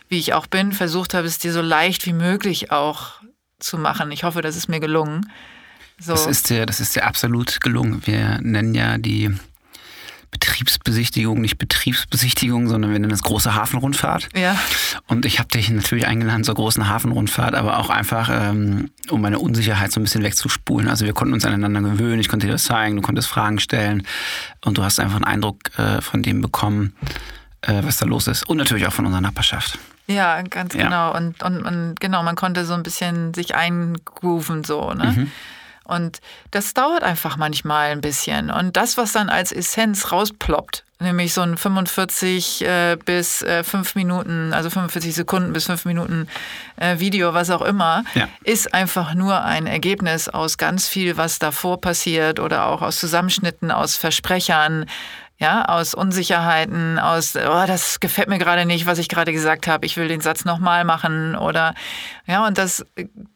wie 0.08 0.18
ich 0.18 0.32
auch 0.32 0.46
bin, 0.46 0.72
versucht 0.72 1.12
habe, 1.12 1.26
es 1.26 1.38
dir 1.38 1.52
so 1.52 1.60
leicht 1.60 2.06
wie 2.06 2.12
möglich 2.12 2.70
auch 2.70 3.14
zu 3.58 3.76
machen. 3.76 4.12
Ich 4.12 4.24
hoffe, 4.24 4.40
das 4.40 4.56
ist 4.56 4.68
mir 4.68 4.80
gelungen. 4.80 5.30
So. 5.98 6.12
Das, 6.12 6.26
ist 6.26 6.50
dir, 6.50 6.64
das 6.64 6.80
ist 6.80 6.96
dir 6.96 7.04
absolut 7.04 7.60
gelungen. 7.60 8.02
Wir 8.06 8.38
nennen 8.40 8.74
ja 8.74 8.98
die 8.98 9.36
Betriebsbesichtigung, 10.42 11.40
nicht 11.40 11.56
Betriebsbesichtigung, 11.56 12.68
sondern 12.68 12.90
wir 12.90 12.98
nennen 12.98 13.12
es 13.12 13.22
große 13.22 13.54
Hafenrundfahrt. 13.54 14.28
Ja. 14.34 14.56
Und 15.06 15.24
ich 15.24 15.38
habe 15.38 15.48
dich 15.48 15.70
natürlich 15.70 16.08
eingeladen 16.08 16.42
zur 16.42 16.56
großen 16.56 16.88
Hafenrundfahrt, 16.88 17.54
aber 17.54 17.78
auch 17.78 17.90
einfach, 17.90 18.28
ähm, 18.28 18.90
um 19.08 19.20
meine 19.20 19.38
Unsicherheit 19.38 19.92
so 19.92 20.00
ein 20.00 20.02
bisschen 20.02 20.24
wegzuspulen. 20.24 20.88
Also 20.88 21.04
wir 21.04 21.12
konnten 21.12 21.32
uns 21.32 21.44
aneinander 21.44 21.80
gewöhnen, 21.80 22.18
ich 22.18 22.28
konnte 22.28 22.46
dir 22.46 22.54
das 22.54 22.64
zeigen, 22.64 22.96
du 22.96 23.02
konntest 23.02 23.28
Fragen 23.28 23.60
stellen 23.60 24.04
und 24.64 24.78
du 24.78 24.82
hast 24.82 24.98
einfach 24.98 25.16
einen 25.16 25.24
Eindruck 25.24 25.58
äh, 25.78 26.00
von 26.00 26.24
dem 26.24 26.40
bekommen, 26.40 26.96
äh, 27.60 27.80
was 27.84 27.98
da 27.98 28.06
los 28.06 28.26
ist. 28.26 28.48
Und 28.48 28.56
natürlich 28.56 28.88
auch 28.88 28.92
von 28.92 29.06
unserer 29.06 29.22
Nachbarschaft. 29.22 29.78
Ja, 30.08 30.42
ganz 30.42 30.74
ja. 30.74 30.84
genau. 30.84 31.16
Und, 31.16 31.40
und, 31.44 31.62
und, 31.62 32.00
genau, 32.00 32.24
man 32.24 32.34
konnte 32.34 32.64
so 32.64 32.74
ein 32.74 32.82
bisschen 32.82 33.32
sich 33.32 33.54
eingrooven 33.54 34.64
so, 34.64 34.92
ne? 34.92 35.14
Mhm. 35.16 35.30
Und 35.84 36.20
das 36.50 36.74
dauert 36.74 37.02
einfach 37.02 37.36
manchmal 37.36 37.90
ein 37.90 38.00
bisschen. 38.00 38.50
Und 38.50 38.76
das, 38.76 38.96
was 38.96 39.12
dann 39.12 39.28
als 39.28 39.52
Essenz 39.52 40.12
rausploppt, 40.12 40.84
nämlich 41.02 41.34
so 41.34 41.42
ein 41.42 41.56
45 41.56 42.64
äh, 42.64 42.96
bis 43.04 43.42
äh, 43.42 43.64
5 43.64 43.94
Minuten, 43.94 44.52
also 44.52 44.70
45 44.70 45.14
Sekunden 45.14 45.52
bis 45.52 45.66
5 45.66 45.84
Minuten 45.84 46.28
äh, 46.76 46.98
Video, 46.98 47.34
was 47.34 47.50
auch 47.50 47.62
immer, 47.62 48.04
ja. 48.14 48.28
ist 48.44 48.72
einfach 48.72 49.14
nur 49.14 49.42
ein 49.42 49.66
Ergebnis 49.66 50.28
aus 50.28 50.56
ganz 50.56 50.88
viel, 50.88 51.16
was 51.16 51.38
davor 51.38 51.80
passiert 51.80 52.40
oder 52.40 52.66
auch 52.66 52.82
aus 52.82 52.98
Zusammenschnitten, 52.98 53.70
aus 53.70 53.96
Versprechern, 53.96 54.86
ja, 55.42 55.64
aus 55.64 55.92
Unsicherheiten, 55.92 57.00
aus, 57.00 57.34
oh, 57.34 57.64
das 57.66 57.98
gefällt 57.98 58.28
mir 58.28 58.38
gerade 58.38 58.64
nicht, 58.64 58.86
was 58.86 58.98
ich 58.98 59.08
gerade 59.08 59.32
gesagt 59.32 59.66
habe, 59.66 59.84
ich 59.84 59.96
will 59.96 60.06
den 60.06 60.20
Satz 60.20 60.44
nochmal 60.44 60.84
machen 60.84 61.34
oder, 61.34 61.74
ja, 62.26 62.46
und 62.46 62.58
das 62.58 62.86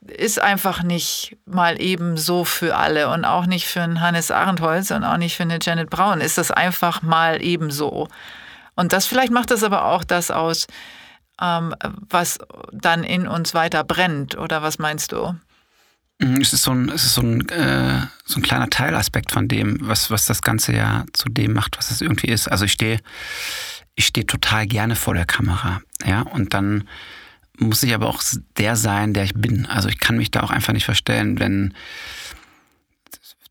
ist 0.07 0.41
einfach 0.41 0.85
nicht 0.85 1.37
mal 1.47 1.83
eben 1.83 2.17
so 2.17 2.45
für 2.45 2.77
alle 2.77 3.09
und 3.09 3.25
auch 3.25 3.47
nicht 3.47 3.67
für 3.67 3.83
einen 3.83 4.01
Hannes 4.01 4.31
Arendholz 4.31 4.93
und 4.93 5.03
auch 5.03 5.17
nicht 5.17 5.37
für 5.37 5.43
eine 5.43 5.59
Janet 5.61 5.91
Braun 5.91 6.21
ist 6.21 6.39
das 6.39 6.53
einfach 6.53 7.03
mal 7.03 7.43
eben 7.43 7.73
so. 7.73 8.07
Und 8.77 8.93
das 8.93 9.07
vielleicht 9.07 9.33
macht 9.33 9.51
das 9.51 9.65
aber 9.65 9.87
auch 9.87 10.05
das 10.05 10.31
aus, 10.31 10.69
ähm, 11.43 11.75
was 12.09 12.39
dann 12.71 13.03
in 13.03 13.27
uns 13.27 13.53
weiter 13.53 13.83
brennt, 13.83 14.39
oder 14.39 14.63
was 14.63 14.79
meinst 14.79 15.11
du? 15.11 15.35
Mhm, 16.19 16.41
es 16.41 16.53
ist 16.53 16.63
so 16.63 16.73
ein, 16.73 16.89
es 16.89 17.05
ist 17.05 17.15
so 17.15 17.23
ein, 17.23 17.49
äh, 17.49 18.07
so 18.25 18.41
ein 18.41 18.43
kleiner 18.43 18.71
Teilaspekt 18.71 19.33
von 19.33 19.49
dem, 19.49 19.79
was, 19.83 20.11
was 20.11 20.27
das 20.27 20.43
Ganze 20.43 20.75
ja 20.75 21.05
zu 21.13 21.29
dem 21.29 21.53
macht, 21.53 21.77
was 21.77 21.91
es 21.91 22.01
irgendwie 22.01 22.29
ist. 22.29 22.49
Also 22.49 22.65
ich 22.65 22.73
stehe 22.73 23.01
ich 23.95 24.07
stehe 24.07 24.27
total 24.27 24.67
gerne 24.67 24.95
vor 24.95 25.15
der 25.15 25.25
Kamera, 25.25 25.81
ja, 26.05 26.21
und 26.21 26.53
dann 26.53 26.87
muss 27.59 27.83
ich 27.83 27.95
aber 27.95 28.09
auch 28.09 28.23
der 28.59 28.77
sein, 28.77 29.15
der 29.15 29.25
ich 29.25 29.35
bin. 29.35 29.65
Also 29.67 29.89
ich 29.89 29.99
kann 29.99 30.19
mich 30.19 30.31
da 30.31 30.43
auch 30.43 30.51
einfach 30.51 30.75
nicht 30.75 30.85
verstellen, 30.85 31.39
wenn 31.39 31.75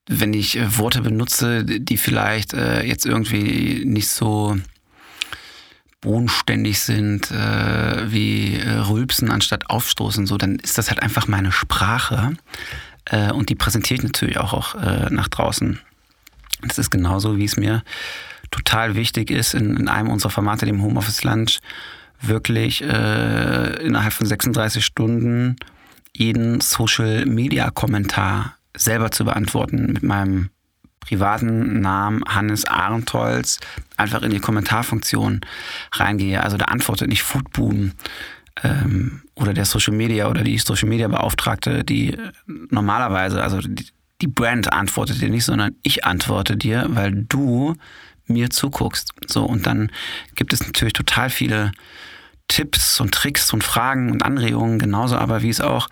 wenn 0.07 0.33
ich 0.33 0.59
Worte 0.77 1.01
benutze, 1.01 1.65
die 1.65 1.97
vielleicht 1.97 2.53
äh, 2.53 2.83
jetzt 2.83 3.07
irgendwie 3.07 3.83
nicht 3.85 4.07
so 4.07 4.55
bodenständig 6.05 6.79
sind, 6.79 7.29
äh, 7.31 8.11
wie 8.11 8.55
äh, 8.55 8.69
Rülpsen 8.69 9.29
anstatt 9.29 9.69
Aufstoßen, 9.69 10.25
so, 10.25 10.37
dann 10.37 10.55
ist 10.55 10.77
das 10.77 10.89
halt 10.89 11.01
einfach 11.01 11.27
meine 11.27 11.51
Sprache. 11.51 12.33
Äh, 13.05 13.31
und 13.31 13.49
die 13.49 13.55
präsentiere 13.55 13.97
ich 13.97 14.03
natürlich 14.03 14.37
auch, 14.37 14.53
auch 14.53 14.75
äh, 14.75 15.09
nach 15.09 15.27
draußen. 15.27 15.79
Das 16.61 16.77
ist 16.77 16.91
genauso, 16.91 17.37
wie 17.37 17.45
es 17.45 17.57
mir 17.57 17.83
total 18.51 18.95
wichtig 18.95 19.31
ist, 19.31 19.53
in, 19.53 19.75
in 19.75 19.87
einem 19.87 20.09
unserer 20.09 20.29
Formate, 20.29 20.65
dem 20.65 20.81
Homeoffice 20.81 21.23
Lunch, 21.23 21.59
wirklich 22.21 22.81
äh, 22.81 23.83
innerhalb 23.83 24.13
von 24.13 24.27
36 24.27 24.85
Stunden 24.85 25.57
jeden 26.15 26.61
Social 26.61 27.25
Media 27.25 27.69
Kommentar 27.71 28.55
selber 28.77 29.11
zu 29.11 29.25
beantworten 29.25 29.91
mit 29.91 30.03
meinem 30.03 30.49
privaten 31.07 31.81
Namen 31.81 32.23
Hannes 32.27 32.65
Arentholz 32.65 33.59
einfach 33.97 34.21
in 34.23 34.31
die 34.31 34.39
Kommentarfunktion 34.39 35.41
reingehe. 35.93 36.43
Also 36.43 36.57
da 36.57 36.65
antwortet 36.65 37.09
nicht 37.09 37.23
Foodboom 37.23 37.91
ähm, 38.63 39.21
oder 39.35 39.53
der 39.53 39.65
Social 39.65 39.93
Media 39.93 40.27
oder 40.27 40.43
die 40.43 40.57
Social 40.57 40.89
Media 40.89 41.07
Beauftragte, 41.07 41.83
die 41.83 42.17
normalerweise, 42.69 43.43
also 43.43 43.59
die, 43.59 43.87
die 44.21 44.27
Brand 44.27 44.71
antwortet 44.71 45.21
dir 45.21 45.29
nicht, 45.29 45.45
sondern 45.45 45.75
ich 45.83 46.05
antworte 46.05 46.57
dir, 46.57 46.87
weil 46.89 47.11
du 47.11 47.75
mir 48.27 48.49
zuguckst. 48.49 49.11
So, 49.27 49.43
und 49.43 49.67
dann 49.67 49.91
gibt 50.35 50.53
es 50.53 50.65
natürlich 50.65 50.93
total 50.93 51.29
viele 51.29 51.71
Tipps 52.47 52.99
und 52.99 53.13
Tricks 53.13 53.51
und 53.53 53.63
Fragen 53.63 54.11
und 54.11 54.23
Anregungen, 54.23 54.79
genauso 54.79 55.17
aber 55.17 55.41
wie 55.41 55.49
es 55.49 55.61
auch 55.61 55.89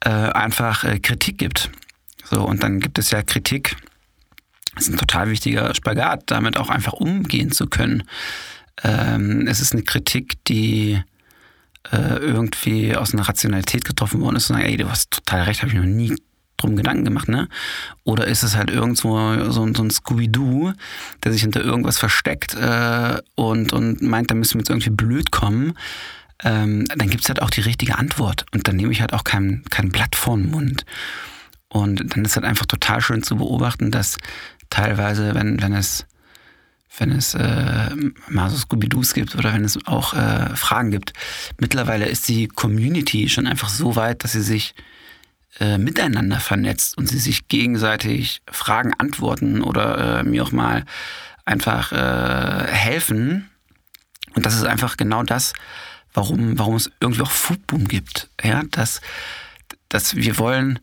äh, 0.00 0.10
einfach 0.10 0.84
äh, 0.84 0.98
Kritik 0.98 1.38
gibt. 1.38 1.70
So, 2.24 2.44
und 2.44 2.62
dann 2.62 2.80
gibt 2.80 2.98
es 2.98 3.10
ja 3.10 3.22
Kritik. 3.22 3.76
Das 4.74 4.84
ist 4.84 4.94
ein 4.94 4.98
total 4.98 5.30
wichtiger 5.30 5.74
Spagat, 5.74 6.24
damit 6.26 6.56
auch 6.56 6.70
einfach 6.70 6.94
umgehen 6.94 7.52
zu 7.52 7.66
können. 7.66 8.04
Ähm, 8.82 9.46
es 9.46 9.60
ist 9.60 9.72
eine 9.72 9.82
Kritik, 9.82 10.42
die 10.44 11.02
äh, 11.90 12.16
irgendwie 12.16 12.96
aus 12.96 13.12
einer 13.12 13.28
Rationalität 13.28 13.84
getroffen 13.84 14.20
worden 14.20 14.36
ist 14.36 14.48
und 14.48 14.56
sagen, 14.56 14.68
ey, 14.68 14.76
du 14.76 14.88
hast 14.88 15.10
total 15.10 15.42
recht, 15.42 15.62
habe 15.62 15.72
ich 15.72 15.78
noch 15.78 15.84
nie 15.84 16.14
drum 16.56 16.76
Gedanken 16.76 17.04
gemacht, 17.04 17.28
ne? 17.28 17.48
Oder 18.04 18.26
ist 18.26 18.42
es 18.42 18.56
halt 18.56 18.70
irgendwo 18.70 19.50
so, 19.50 19.72
so 19.72 19.82
ein 19.82 19.90
Scooby-Doo, 19.90 20.72
der 21.24 21.32
sich 21.32 21.42
hinter 21.42 21.60
irgendwas 21.62 21.98
versteckt 21.98 22.54
äh, 22.54 23.20
und, 23.34 23.72
und 23.72 24.00
meint, 24.00 24.30
da 24.30 24.34
müssen 24.34 24.54
wir 24.54 24.60
jetzt 24.60 24.70
irgendwie 24.70 24.90
blöd 24.90 25.32
kommen? 25.32 25.74
Ähm, 26.44 26.86
dann 26.86 27.10
gibt 27.10 27.22
es 27.22 27.28
halt 27.28 27.42
auch 27.42 27.50
die 27.50 27.60
richtige 27.60 27.98
Antwort. 27.98 28.46
Und 28.52 28.66
dann 28.68 28.76
nehme 28.76 28.92
ich 28.92 29.00
halt 29.00 29.12
auch 29.12 29.24
kein, 29.24 29.62
kein 29.70 29.90
Blatt 29.90 30.16
vor 30.16 30.36
den 30.36 30.50
Mund. 30.50 30.84
Und 31.68 32.14
dann 32.14 32.24
ist 32.24 32.36
halt 32.36 32.44
einfach 32.44 32.66
total 32.66 33.00
schön 33.00 33.22
zu 33.22 33.36
beobachten, 33.36 33.90
dass 33.90 34.18
teilweise, 34.72 35.34
wenn, 35.34 35.60
wenn 35.62 35.74
es 35.74 36.06
wenn 36.98 37.10
es 37.10 37.34
äh, 37.34 37.90
mal 38.28 38.50
so 38.50 38.56
Scooby-Doos 38.56 39.14
gibt 39.14 39.34
oder 39.34 39.54
wenn 39.54 39.64
es 39.64 39.78
auch 39.86 40.12
äh, 40.12 40.54
Fragen 40.56 40.90
gibt. 40.90 41.14
Mittlerweile 41.58 42.06
ist 42.06 42.28
die 42.28 42.48
Community 42.48 43.30
schon 43.30 43.46
einfach 43.46 43.70
so 43.70 43.96
weit, 43.96 44.24
dass 44.24 44.32
sie 44.32 44.42
sich 44.42 44.74
äh, 45.58 45.78
miteinander 45.78 46.38
vernetzt 46.38 46.98
und 46.98 47.08
sie 47.08 47.18
sich 47.18 47.48
gegenseitig 47.48 48.42
Fragen 48.50 48.92
antworten 48.98 49.62
oder 49.62 50.20
äh, 50.20 50.22
mir 50.22 50.42
auch 50.42 50.52
mal 50.52 50.84
einfach 51.44 51.92
äh, 51.92 52.70
helfen. 52.70 53.50
Und 54.34 54.44
das 54.44 54.54
ist 54.54 54.64
einfach 54.64 54.96
genau 54.96 55.22
das, 55.22 55.54
warum, 56.12 56.58
warum 56.58 56.76
es 56.76 56.90
irgendwie 57.00 57.22
auch 57.22 57.30
Foodboom 57.30 57.88
gibt. 57.88 58.28
Ja, 58.42 58.62
dass, 58.70 59.00
dass 59.88 60.14
wir 60.16 60.38
wollen, 60.38 60.78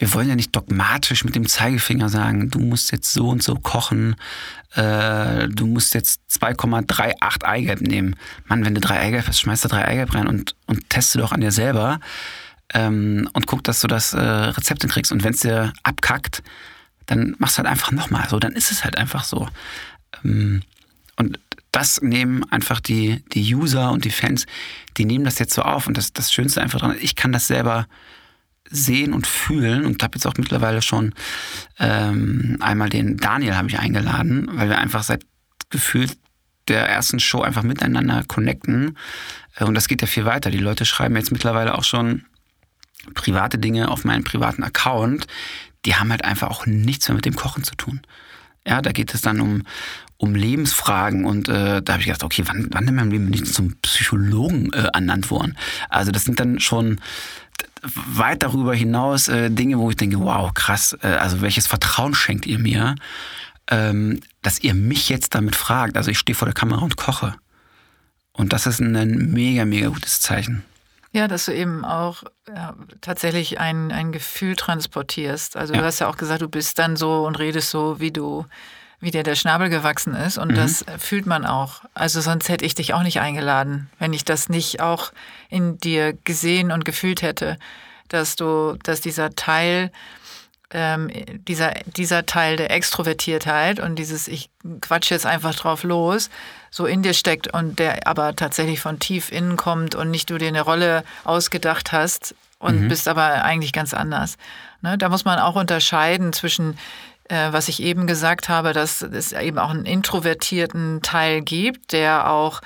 wir 0.00 0.14
wollen 0.14 0.30
ja 0.30 0.34
nicht 0.34 0.56
dogmatisch 0.56 1.24
mit 1.24 1.34
dem 1.34 1.46
Zeigefinger 1.46 2.08
sagen, 2.08 2.50
du 2.50 2.58
musst 2.58 2.90
jetzt 2.90 3.12
so 3.12 3.28
und 3.28 3.42
so 3.42 3.54
kochen, 3.54 4.16
äh, 4.74 5.46
du 5.46 5.66
musst 5.66 5.92
jetzt 5.94 6.22
2,38 6.30 7.44
Eigelb 7.44 7.82
nehmen. 7.82 8.16
Mann, 8.46 8.64
wenn 8.64 8.74
du 8.74 8.80
drei 8.80 8.98
Eigelb 8.98 9.28
hast, 9.28 9.40
schmeißt 9.40 9.64
du 9.64 9.68
drei 9.68 9.84
Eigelb 9.84 10.14
rein 10.14 10.26
und, 10.26 10.56
und 10.66 10.88
teste 10.88 11.18
doch 11.18 11.32
an 11.32 11.42
dir 11.42 11.52
selber 11.52 12.00
ähm, 12.72 13.28
und 13.34 13.46
guck, 13.46 13.62
dass 13.62 13.80
du 13.80 13.88
das 13.88 14.14
äh, 14.14 14.18
Rezept 14.18 14.80
hinkriegst. 14.80 15.12
Und 15.12 15.22
wenn 15.22 15.34
es 15.34 15.40
dir 15.40 15.74
abkackt, 15.82 16.42
dann 17.04 17.36
machst 17.38 17.56
du 17.56 17.58
halt 17.58 17.68
einfach 17.68 17.92
nochmal. 17.92 18.26
So, 18.30 18.38
dann 18.38 18.52
ist 18.52 18.72
es 18.72 18.84
halt 18.84 18.96
einfach 18.96 19.24
so. 19.24 19.48
Ähm, 20.24 20.62
und 21.16 21.38
das 21.72 22.00
nehmen 22.00 22.50
einfach 22.50 22.80
die, 22.80 23.22
die 23.34 23.54
User 23.54 23.92
und 23.92 24.06
die 24.06 24.10
Fans, 24.10 24.46
die 24.96 25.04
nehmen 25.04 25.26
das 25.26 25.38
jetzt 25.38 25.52
so 25.52 25.60
auf. 25.60 25.86
Und 25.86 25.98
das, 25.98 26.14
das 26.14 26.32
Schönste 26.32 26.62
einfach 26.62 26.80
dran, 26.80 26.96
ich 26.98 27.16
kann 27.16 27.32
das 27.32 27.46
selber 27.48 27.86
sehen 28.70 29.12
und 29.12 29.26
fühlen 29.26 29.84
und 29.84 30.02
habe 30.02 30.16
jetzt 30.16 30.26
auch 30.26 30.34
mittlerweile 30.38 30.80
schon 30.80 31.14
ähm, 31.78 32.56
einmal 32.60 32.88
den 32.88 33.16
Daniel 33.16 33.56
habe 33.56 33.68
ich 33.68 33.78
eingeladen, 33.78 34.48
weil 34.52 34.68
wir 34.68 34.78
einfach 34.78 35.02
seit 35.02 35.24
gefühlt 35.70 36.16
der 36.68 36.88
ersten 36.88 37.18
Show 37.20 37.42
einfach 37.42 37.62
miteinander 37.62 38.22
connecten. 38.26 38.96
Äh, 39.56 39.64
und 39.64 39.74
das 39.74 39.88
geht 39.88 40.02
ja 40.02 40.06
viel 40.06 40.24
weiter. 40.24 40.50
Die 40.50 40.58
Leute 40.58 40.84
schreiben 40.84 41.16
jetzt 41.16 41.32
mittlerweile 41.32 41.76
auch 41.76 41.84
schon 41.84 42.24
private 43.14 43.58
Dinge 43.58 43.88
auf 43.88 44.04
meinen 44.04 44.24
privaten 44.24 44.62
Account, 44.62 45.26
die 45.84 45.94
haben 45.94 46.10
halt 46.10 46.24
einfach 46.24 46.48
auch 46.48 46.66
nichts 46.66 47.08
mehr 47.08 47.16
mit 47.16 47.24
dem 47.24 47.34
Kochen 47.34 47.64
zu 47.64 47.74
tun. 47.74 48.00
Ja, 48.66 48.82
da 48.82 48.92
geht 48.92 49.14
es 49.14 49.22
dann 49.22 49.40
um, 49.40 49.62
um 50.18 50.34
Lebensfragen 50.34 51.24
und 51.24 51.48
äh, 51.48 51.80
da 51.82 51.94
habe 51.94 52.00
ich 52.00 52.06
gedacht, 52.06 52.24
okay, 52.24 52.42
wann, 52.46 52.68
wann 52.70 52.86
in 52.86 52.94
meinem 52.94 53.10
Leben 53.10 53.30
bin 53.30 53.42
ich 53.42 53.52
zum 53.52 53.76
Psychologen 53.80 54.70
äh, 54.74 54.88
ernannt 54.92 55.30
worden? 55.30 55.56
Also 55.88 56.12
das 56.12 56.24
sind 56.24 56.38
dann 56.40 56.60
schon 56.60 57.00
weit 57.82 58.42
darüber 58.42 58.74
hinaus 58.74 59.28
äh, 59.28 59.50
Dinge, 59.50 59.78
wo 59.78 59.90
ich 59.90 59.96
denke, 59.96 60.20
wow, 60.20 60.52
krass, 60.52 60.96
äh, 61.02 61.08
also 61.08 61.40
welches 61.40 61.66
Vertrauen 61.66 62.14
schenkt 62.14 62.46
ihr 62.46 62.58
mir, 62.58 62.94
ähm, 63.68 64.20
dass 64.42 64.60
ihr 64.60 64.74
mich 64.74 65.08
jetzt 65.08 65.34
damit 65.34 65.56
fragt. 65.56 65.96
Also 65.96 66.10
ich 66.10 66.18
stehe 66.18 66.36
vor 66.36 66.46
der 66.46 66.54
Kamera 66.54 66.82
und 66.82 66.96
koche. 66.96 67.34
Und 68.32 68.52
das 68.52 68.66
ist 68.66 68.80
ein 68.80 69.32
mega, 69.32 69.64
mega 69.64 69.88
gutes 69.88 70.20
Zeichen. 70.20 70.64
Ja, 71.12 71.26
dass 71.26 71.46
du 71.46 71.54
eben 71.54 71.84
auch 71.84 72.22
ja, 72.48 72.74
tatsächlich 73.00 73.58
ein, 73.58 73.90
ein 73.90 74.12
Gefühl 74.12 74.54
transportierst. 74.54 75.56
Also 75.56 75.74
ja. 75.74 75.80
du 75.80 75.86
hast 75.86 75.98
ja 75.98 76.08
auch 76.08 76.16
gesagt, 76.16 76.42
du 76.42 76.48
bist 76.48 76.78
dann 76.78 76.96
so 76.96 77.26
und 77.26 77.38
redest 77.38 77.70
so, 77.70 77.98
wie 77.98 78.12
du, 78.12 78.46
wie 79.00 79.10
dir 79.10 79.22
der 79.22 79.34
Schnabel 79.34 79.68
gewachsen 79.68 80.14
ist. 80.14 80.38
Und 80.38 80.52
mhm. 80.52 80.56
das 80.56 80.84
fühlt 80.98 81.26
man 81.26 81.46
auch. 81.46 81.82
Also 81.94 82.20
sonst 82.20 82.48
hätte 82.48 82.64
ich 82.64 82.74
dich 82.74 82.94
auch 82.94 83.02
nicht 83.02 83.20
eingeladen, 83.20 83.90
wenn 83.98 84.12
ich 84.12 84.24
das 84.24 84.48
nicht 84.48 84.80
auch 84.80 85.12
in 85.48 85.78
dir 85.78 86.12
gesehen 86.24 86.70
und 86.70 86.84
gefühlt 86.84 87.22
hätte, 87.22 87.58
dass 88.08 88.36
du, 88.36 88.76
dass 88.82 89.00
dieser 89.00 89.34
Teil 89.34 89.90
ähm, 90.72 91.10
dieser, 91.48 91.72
dieser 91.96 92.26
Teil 92.26 92.56
der 92.56 92.70
Extrovertiertheit 92.70 93.80
und 93.80 93.96
dieses 93.96 94.28
Ich 94.28 94.50
quatsche 94.80 95.14
jetzt 95.14 95.26
einfach 95.26 95.54
drauf 95.54 95.82
los, 95.82 96.30
so 96.70 96.86
in 96.86 97.02
dir 97.02 97.14
steckt 97.14 97.52
und 97.52 97.78
der 97.78 98.06
aber 98.06 98.36
tatsächlich 98.36 98.80
von 98.80 98.98
tief 99.00 99.32
innen 99.32 99.56
kommt 99.56 99.94
und 99.94 100.10
nicht 100.10 100.30
du 100.30 100.38
dir 100.38 100.48
eine 100.48 100.60
Rolle 100.60 101.02
ausgedacht 101.24 101.90
hast 101.92 102.34
und 102.60 102.82
mhm. 102.82 102.88
bist 102.88 103.08
aber 103.08 103.42
eigentlich 103.42 103.72
ganz 103.72 103.94
anders. 103.94 104.36
Ne? 104.82 104.96
Da 104.96 105.08
muss 105.08 105.24
man 105.24 105.38
auch 105.38 105.56
unterscheiden 105.56 106.32
zwischen 106.32 106.78
äh, 107.30 107.52
was 107.52 107.68
ich 107.68 107.82
eben 107.82 108.06
gesagt 108.06 108.48
habe, 108.48 108.72
dass 108.72 109.02
es 109.02 109.32
eben 109.32 109.58
auch 109.58 109.70
einen 109.70 109.86
introvertierten 109.86 111.00
Teil 111.00 111.40
gibt, 111.40 111.92
der 111.92 112.30
auch 112.30 112.60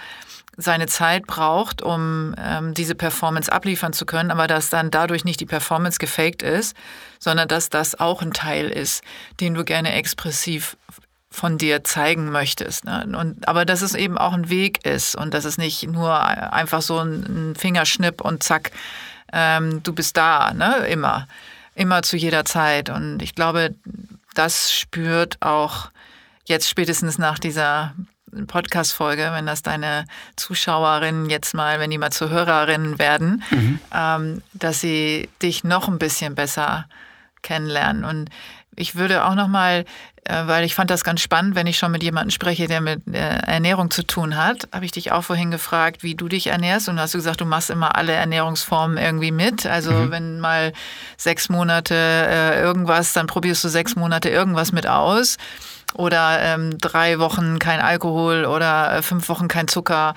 seine 0.56 0.86
Zeit 0.86 1.26
braucht, 1.26 1.82
um 1.82 2.34
ähm, 2.38 2.74
diese 2.74 2.94
Performance 2.94 3.50
abliefern 3.50 3.92
zu 3.92 4.06
können, 4.06 4.30
aber 4.30 4.46
dass 4.46 4.70
dann 4.70 4.90
dadurch 4.90 5.24
nicht 5.24 5.40
die 5.40 5.46
Performance 5.46 5.98
gefaked 5.98 6.42
ist, 6.42 6.76
sondern 7.18 7.48
dass 7.48 7.68
das 7.70 7.98
auch 7.98 8.22
ein 8.22 8.32
Teil 8.32 8.68
ist, 8.68 9.02
den 9.40 9.54
du 9.54 9.64
gerne 9.64 9.92
expressiv 9.92 10.76
von 11.28 11.58
dir 11.58 11.82
zeigen 11.82 12.30
möchtest. 12.30 12.84
Ne? 12.84 13.04
Und, 13.18 13.48
aber 13.48 13.64
dass 13.64 13.82
es 13.82 13.94
eben 13.94 14.16
auch 14.16 14.32
ein 14.32 14.48
Weg 14.48 14.86
ist 14.86 15.16
und 15.16 15.34
dass 15.34 15.44
es 15.44 15.58
nicht 15.58 15.88
nur 15.88 16.22
einfach 16.22 16.80
so 16.80 17.00
ein, 17.00 17.54
Fingerschnipp 17.58 18.20
und 18.20 18.44
zack, 18.44 18.70
ähm, 19.32 19.82
du 19.82 19.92
bist 19.92 20.16
da, 20.16 20.54
ne? 20.54 20.86
immer, 20.86 21.26
immer 21.74 22.02
zu 22.02 22.16
jeder 22.16 22.44
Zeit. 22.44 22.88
Und 22.88 23.20
ich 23.20 23.34
glaube, 23.34 23.74
das 24.34 24.72
spürt 24.72 25.40
auch 25.40 25.90
jetzt 26.44 26.68
spätestens 26.68 27.18
nach 27.18 27.38
dieser 27.38 27.94
Podcast-Folge, 28.46 29.30
wenn 29.32 29.46
das 29.46 29.62
deine 29.62 30.06
Zuschauerinnen 30.36 31.30
jetzt 31.30 31.54
mal, 31.54 31.78
wenn 31.78 31.90
die 31.90 31.98
mal 31.98 32.10
zu 32.10 32.30
Hörerinnen 32.30 32.98
werden, 32.98 33.42
mhm. 33.50 33.78
ähm, 33.94 34.42
dass 34.52 34.80
sie 34.80 35.28
dich 35.40 35.64
noch 35.64 35.88
ein 35.88 35.98
bisschen 35.98 36.34
besser 36.34 36.86
kennenlernen. 37.42 38.04
Und 38.04 38.30
ich 38.76 38.96
würde 38.96 39.24
auch 39.24 39.34
noch 39.34 39.48
mal, 39.48 39.84
äh, 40.24 40.46
weil 40.46 40.64
ich 40.64 40.74
fand 40.74 40.90
das 40.90 41.04
ganz 41.04 41.20
spannend, 41.20 41.54
wenn 41.54 41.66
ich 41.66 41.78
schon 41.78 41.92
mit 41.92 42.02
jemandem 42.02 42.30
spreche, 42.30 42.66
der 42.66 42.80
mit 42.80 43.02
äh, 43.12 43.18
Ernährung 43.18 43.90
zu 43.90 44.06
tun 44.06 44.36
hat, 44.36 44.68
habe 44.72 44.84
ich 44.84 44.92
dich 44.92 45.12
auch 45.12 45.22
vorhin 45.22 45.50
gefragt, 45.50 46.02
wie 46.02 46.14
du 46.14 46.28
dich 46.28 46.46
ernährst. 46.46 46.88
Und 46.88 46.96
du 46.96 47.02
hast 47.02 47.12
gesagt, 47.12 47.40
du 47.40 47.44
machst 47.44 47.70
immer 47.70 47.96
alle 47.96 48.12
Ernährungsformen 48.12 48.96
irgendwie 48.96 49.32
mit. 49.32 49.66
Also 49.66 49.92
mhm. 49.92 50.10
wenn 50.10 50.40
mal 50.40 50.72
sechs 51.16 51.48
Monate 51.48 51.94
äh, 51.94 52.60
irgendwas, 52.60 53.12
dann 53.12 53.26
probierst 53.26 53.62
du 53.64 53.68
sechs 53.68 53.96
Monate 53.96 54.30
irgendwas 54.30 54.72
mit 54.72 54.86
aus 54.86 55.36
oder 55.94 56.40
ähm, 56.40 56.78
drei 56.78 57.18
Wochen 57.18 57.58
kein 57.58 57.80
Alkohol 57.80 58.44
oder 58.44 58.96
äh, 58.96 59.02
fünf 59.02 59.28
Wochen 59.28 59.48
kein 59.48 59.68
Zucker. 59.68 60.14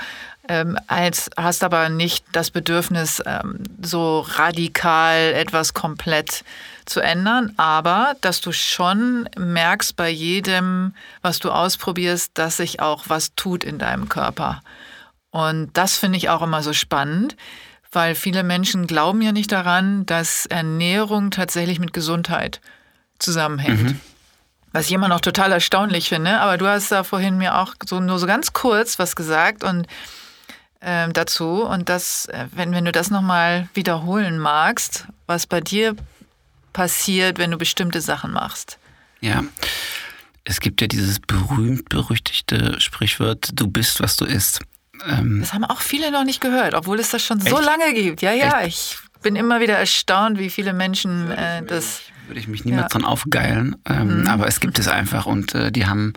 Ähm, 0.49 0.77
als 0.87 1.29
hast 1.35 1.63
aber 1.63 1.89
nicht 1.89 2.25
das 2.31 2.51
Bedürfnis, 2.51 3.21
ähm, 3.25 3.59
so 3.81 4.21
radikal 4.21 5.33
etwas 5.33 5.73
komplett 5.73 6.43
zu 6.89 7.01
ändern, 7.01 7.53
aber 7.57 8.15
dass 8.21 8.41
du 8.41 8.51
schon 8.51 9.29
merkst 9.37 9.95
bei 9.95 10.09
jedem, 10.09 10.93
was 11.21 11.39
du 11.39 11.51
ausprobierst, 11.51 12.31
dass 12.35 12.57
sich 12.57 12.79
auch 12.79 13.05
was 13.07 13.35
tut 13.35 13.63
in 13.63 13.77
deinem 13.77 14.09
Körper. 14.09 14.61
Und 15.29 15.69
das 15.73 15.97
finde 15.97 16.17
ich 16.17 16.29
auch 16.29 16.41
immer 16.41 16.63
so 16.63 16.73
spannend, 16.73 17.35
weil 17.91 18.15
viele 18.15 18.43
Menschen 18.43 18.87
glauben 18.87 19.21
ja 19.21 19.31
nicht 19.31 19.51
daran, 19.51 20.05
dass 20.05 20.45
Ernährung 20.45 21.31
tatsächlich 21.31 21.79
mit 21.79 21.93
Gesundheit 21.93 22.61
zusammenhängt. 23.19 23.83
Mhm. 23.83 24.01
Was 24.73 24.85
ich 24.85 24.91
immer 24.91 25.07
noch 25.07 25.21
total 25.21 25.51
erstaunlich 25.51 26.09
finde, 26.09 26.39
aber 26.39 26.57
du 26.57 26.67
hast 26.67 26.91
da 26.91 27.03
vorhin 27.03 27.37
mir 27.37 27.57
auch 27.57 27.73
so 27.85 27.99
nur 27.99 28.19
so 28.19 28.27
ganz 28.27 28.53
kurz 28.53 28.99
was 28.99 29.15
gesagt 29.15 29.63
und 29.63 29.87
äh, 30.81 31.09
dazu 31.09 31.63
und 31.63 31.89
das, 31.89 32.27
äh, 32.27 32.45
wenn, 32.51 32.73
wenn 32.73 32.85
du 32.85 32.91
das 32.91 33.09
nochmal 33.09 33.69
wiederholen 33.73 34.37
magst, 34.37 35.07
was 35.25 35.47
bei 35.47 35.61
dir 35.61 35.95
passiert, 36.77 37.39
wenn 37.39 37.49
du 37.49 37.57
bestimmte 37.57 38.01
Sachen 38.01 38.31
machst. 38.31 38.77
Ja. 39.19 39.43
es 40.43 40.59
gibt 40.59 40.79
ja 40.79 40.85
dieses 40.85 41.19
berühmt-berüchtigte 41.19 42.79
Sprichwort, 42.79 43.49
du 43.51 43.67
bist, 43.67 43.99
was 43.99 44.15
du 44.15 44.25
isst. 44.25 44.61
Ähm, 45.07 45.39
das 45.39 45.53
haben 45.53 45.65
auch 45.65 45.81
viele 45.81 46.11
noch 46.11 46.23
nicht 46.23 46.39
gehört, 46.39 46.75
obwohl 46.75 46.99
es 46.99 47.09
das 47.09 47.25
schon 47.25 47.39
echt? 47.39 47.49
so 47.49 47.59
lange 47.59 47.95
gibt. 47.95 48.21
Ja, 48.21 48.31
ja, 48.31 48.61
echt? 48.61 48.67
ich 48.67 49.21
bin 49.23 49.35
immer 49.35 49.59
wieder 49.59 49.73
erstaunt, 49.73 50.37
wie 50.37 50.51
viele 50.51 50.71
Menschen 50.71 51.31
äh, 51.31 51.63
das. 51.63 52.01
Würde 52.27 52.39
ich 52.39 52.47
mich 52.47 52.63
niemals 52.63 52.83
ja. 52.83 52.89
dran 52.89 53.05
aufgeilen, 53.05 53.75
ähm, 53.89 54.21
mhm. 54.21 54.27
aber 54.27 54.45
es 54.45 54.59
gibt 54.59 54.77
es 54.77 54.87
einfach 54.87 55.25
und 55.25 55.55
äh, 55.55 55.71
die 55.71 55.87
haben. 55.87 56.13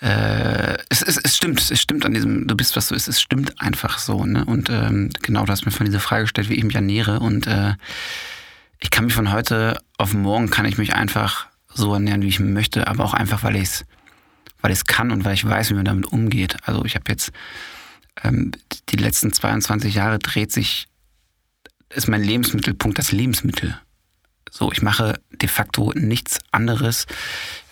Äh, 0.00 0.78
es, 0.88 1.02
es, 1.02 1.18
es, 1.18 1.36
stimmt, 1.36 1.60
es 1.70 1.78
stimmt 1.78 2.06
an 2.06 2.14
diesem, 2.14 2.46
du 2.46 2.56
bist 2.56 2.74
was 2.74 2.88
du 2.88 2.94
isst, 2.94 3.08
es 3.08 3.20
stimmt 3.20 3.60
einfach 3.60 3.98
so. 3.98 4.24
Ne? 4.24 4.46
Und 4.46 4.70
ähm, 4.70 5.10
genau, 5.20 5.44
du 5.44 5.52
hast 5.52 5.66
mir 5.66 5.72
von 5.72 5.84
dieser 5.84 6.00
Frage 6.00 6.22
gestellt, 6.22 6.48
wie 6.48 6.54
ich 6.54 6.64
mich 6.64 6.76
ernähre. 6.76 7.20
Und 7.20 7.46
äh, 7.46 7.74
ich 8.80 8.90
kann 8.90 9.04
mich 9.04 9.14
von 9.14 9.32
heute 9.32 9.80
auf 9.96 10.14
morgen 10.14 10.50
kann 10.50 10.66
ich 10.66 10.78
mich 10.78 10.94
einfach 10.94 11.46
so 11.72 11.92
ernähren, 11.92 12.22
wie 12.22 12.28
ich 12.28 12.40
möchte, 12.40 12.86
aber 12.86 13.04
auch 13.04 13.14
einfach, 13.14 13.42
weil 13.42 13.56
ich 13.56 13.62
es 13.62 13.84
weil 14.60 14.72
ich's 14.72 14.86
kann 14.86 15.10
und 15.10 15.24
weil 15.24 15.34
ich 15.34 15.44
weiß, 15.44 15.70
wie 15.70 15.74
man 15.74 15.84
damit 15.84 16.06
umgeht. 16.06 16.56
Also 16.64 16.84
ich 16.84 16.94
habe 16.94 17.04
jetzt 17.08 17.32
ähm, 18.24 18.52
die 18.88 18.96
letzten 18.96 19.32
22 19.32 19.94
Jahre 19.94 20.18
dreht 20.18 20.52
sich, 20.52 20.88
ist 21.90 22.08
mein 22.08 22.22
Lebensmittelpunkt 22.22 22.98
das 22.98 23.12
Lebensmittel. 23.12 23.80
So, 24.50 24.72
ich 24.72 24.82
mache 24.82 25.20
de 25.30 25.48
facto 25.48 25.92
nichts 25.94 26.38
anderes 26.50 27.06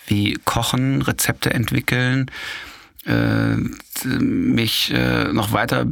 wie 0.07 0.39
kochen, 0.45 1.03
Rezepte 1.03 1.53
entwickeln, 1.53 2.31
äh, 3.05 3.57
mich 4.05 4.93
äh, 4.93 5.33
noch 5.33 5.53
weiter 5.53 5.87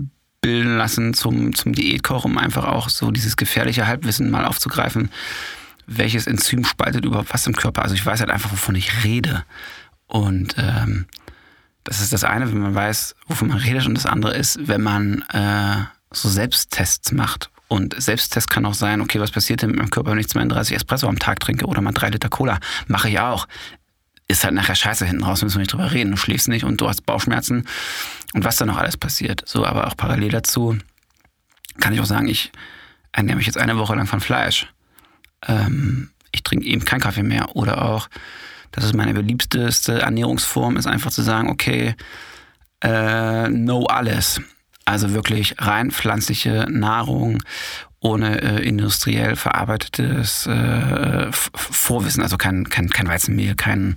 bilden 0.44 0.76
lassen 0.76 1.14
zum, 1.14 1.54
zum 1.54 1.72
Diätkoch, 1.72 2.24
um 2.24 2.38
einfach 2.38 2.64
auch 2.64 2.88
so 2.88 3.10
dieses 3.10 3.36
gefährliche 3.36 3.86
Halbwissen 3.86 4.30
mal 4.30 4.44
aufzugreifen 4.44 5.10
welches 5.86 6.26
Enzym 6.26 6.64
spaltet 6.64 7.04
überhaupt 7.04 7.32
was 7.32 7.46
im 7.46 7.54
Körper. 7.54 7.82
Also 7.82 7.94
ich 7.94 8.04
weiß 8.04 8.20
halt 8.20 8.30
einfach, 8.30 8.52
wovon 8.52 8.74
ich 8.74 9.04
rede. 9.04 9.44
Und 10.06 10.54
ähm, 10.58 11.06
das 11.84 12.00
ist 12.00 12.12
das 12.12 12.24
eine, 12.24 12.50
wenn 12.50 12.60
man 12.60 12.74
weiß, 12.74 13.14
wovon 13.26 13.48
man 13.48 13.58
redet. 13.58 13.86
Und 13.86 13.94
das 13.94 14.06
andere 14.06 14.34
ist, 14.34 14.58
wenn 14.66 14.82
man 14.82 15.22
äh, 15.32 15.84
so 16.10 16.28
Selbsttests 16.28 17.12
macht. 17.12 17.50
Und 17.68 18.00
Selbsttest 18.00 18.50
kann 18.50 18.66
auch 18.66 18.74
sein, 18.74 19.00
okay, 19.00 19.20
was 19.20 19.30
passiert 19.30 19.62
denn 19.62 19.70
mit 19.70 19.78
meinem 19.78 19.90
Körper, 19.90 20.12
wenn 20.12 20.18
ich 20.18 20.28
32 20.28 20.76
Espresso 20.76 21.08
am 21.08 21.18
Tag 21.18 21.40
trinke 21.40 21.66
oder 21.66 21.80
mal 21.80 21.92
drei 21.92 22.10
Liter 22.10 22.28
Cola? 22.28 22.58
Mache 22.86 23.08
ich 23.08 23.18
auch. 23.18 23.48
Ist 24.26 24.44
halt 24.44 24.54
nachher 24.54 24.74
scheiße 24.74 25.04
hinten 25.04 25.24
raus, 25.24 25.42
müssen 25.42 25.56
wir 25.56 25.60
nicht 25.60 25.72
drüber 25.72 25.92
reden. 25.92 26.12
Du 26.12 26.16
schläfst 26.16 26.48
nicht 26.48 26.64
und 26.64 26.80
du 26.80 26.88
hast 26.88 27.04
Bauchschmerzen 27.04 27.66
und 28.32 28.44
was 28.44 28.56
da 28.56 28.66
noch 28.66 28.78
alles 28.78 28.96
passiert. 28.96 29.42
So, 29.46 29.64
aber 29.64 29.86
auch 29.86 29.96
parallel 29.96 30.30
dazu 30.30 30.78
kann 31.80 31.92
ich 31.92 32.00
auch 32.00 32.06
sagen, 32.06 32.28
ich 32.28 32.52
ernähre 33.12 33.36
mich 33.36 33.46
jetzt 33.46 33.58
eine 33.58 33.76
Woche 33.76 33.94
lang 33.94 34.06
von 34.06 34.20
Fleisch 34.20 34.68
ähm, 35.46 36.10
ich 36.32 36.42
trinke 36.42 36.66
eben 36.66 36.84
keinen 36.84 37.00
Kaffee 37.00 37.22
mehr. 37.22 37.54
Oder 37.56 37.82
auch, 37.82 38.08
das 38.72 38.84
ist 38.84 38.94
meine 38.94 39.14
beliebteste 39.14 40.00
Ernährungsform, 40.00 40.76
ist 40.76 40.86
einfach 40.86 41.10
zu 41.10 41.22
sagen, 41.22 41.48
okay, 41.48 41.94
äh, 42.82 43.48
no 43.48 43.84
alles. 43.86 44.40
Also 44.84 45.14
wirklich 45.14 45.54
rein 45.58 45.90
pflanzliche 45.90 46.66
Nahrung 46.68 47.42
ohne 48.04 48.42
äh, 48.42 48.68
industriell 48.68 49.34
verarbeitetes 49.34 50.46
äh, 50.46 51.32
Vorwissen, 51.32 52.22
also 52.22 52.36
kein, 52.36 52.68
kein, 52.68 52.90
kein 52.90 53.08
Weizenmehl, 53.08 53.54
kein, 53.54 53.94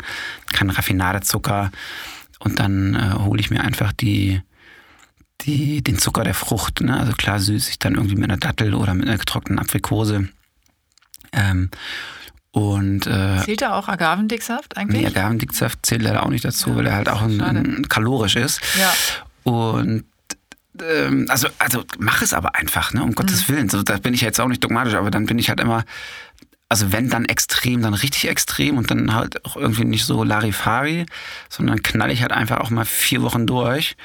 kein 0.53 0.69
Raffinadezucker. 0.69 1.71
Und 2.39 2.59
dann 2.59 2.95
äh, 2.95 3.19
hole 3.19 3.41
ich 3.41 3.49
mir 3.49 3.61
einfach 3.61 3.91
die, 3.91 4.41
die, 5.41 5.83
den 5.83 5.99
Zucker 5.99 6.23
der 6.23 6.35
Frucht. 6.35 6.79
Ne? 6.79 6.97
Also 6.97 7.11
klar 7.13 7.39
süße 7.39 7.69
ich 7.69 7.79
dann 7.79 7.95
irgendwie 7.95 8.15
mit 8.15 8.31
einer 8.31 8.39
Dattel 8.39 8.75
oder 8.75 8.93
mit 8.93 9.09
einer 9.09 9.17
getrockneten 9.17 9.59
Aprikose. 9.59 10.29
Ähm, 11.33 11.69
und, 12.51 13.07
äh, 13.07 13.43
zählt 13.43 13.61
da 13.61 13.73
auch 13.73 13.89
Agavendicksaft 13.89 14.77
eigentlich? 14.77 15.01
Nee, 15.01 15.07
Agavendicksaft 15.07 15.85
zählt 15.85 16.01
leider 16.01 16.25
auch 16.25 16.29
nicht 16.29 16.45
dazu, 16.45 16.69
ja, 16.69 16.75
weil 16.77 16.87
er 16.87 16.95
halt 16.95 17.09
auch 17.09 17.21
ein, 17.23 17.41
ein 17.41 17.89
kalorisch 17.89 18.37
ist. 18.37 18.61
Ja. 18.79 18.93
Und 19.43 20.05
ähm, 20.82 21.25
also, 21.30 21.47
also 21.59 21.84
mach 21.97 22.21
es 22.21 22.34
aber 22.34 22.55
einfach, 22.55 22.93
ne? 22.93 23.03
um 23.03 23.13
Gottes 23.15 23.47
mhm. 23.47 23.53
Willen. 23.53 23.69
So, 23.69 23.84
da 23.84 23.97
bin 23.97 24.13
ich 24.13 24.21
jetzt 24.21 24.39
auch 24.39 24.47
nicht 24.47 24.63
dogmatisch, 24.63 24.95
aber 24.95 25.11
dann 25.11 25.25
bin 25.25 25.39
ich 25.39 25.49
halt 25.49 25.59
immer, 25.59 25.84
also 26.69 26.91
wenn 26.91 27.09
dann 27.09 27.25
extrem, 27.25 27.82
dann 27.82 27.93
richtig 27.93 28.28
extrem 28.28 28.78
und 28.78 28.91
dann 28.91 29.13
halt 29.13 29.43
auch 29.45 29.55
irgendwie 29.55 29.86
nicht 29.86 30.05
so 30.05 30.23
Larifari, 30.23 31.05
sondern 31.49 31.84
knall 31.84 32.11
ich 32.11 32.21
halt 32.21 32.32
einfach 32.32 32.59
auch 32.59 32.69
mal 32.69 32.86
vier 32.86 33.21
Wochen 33.21 33.47
durch. 33.47 33.95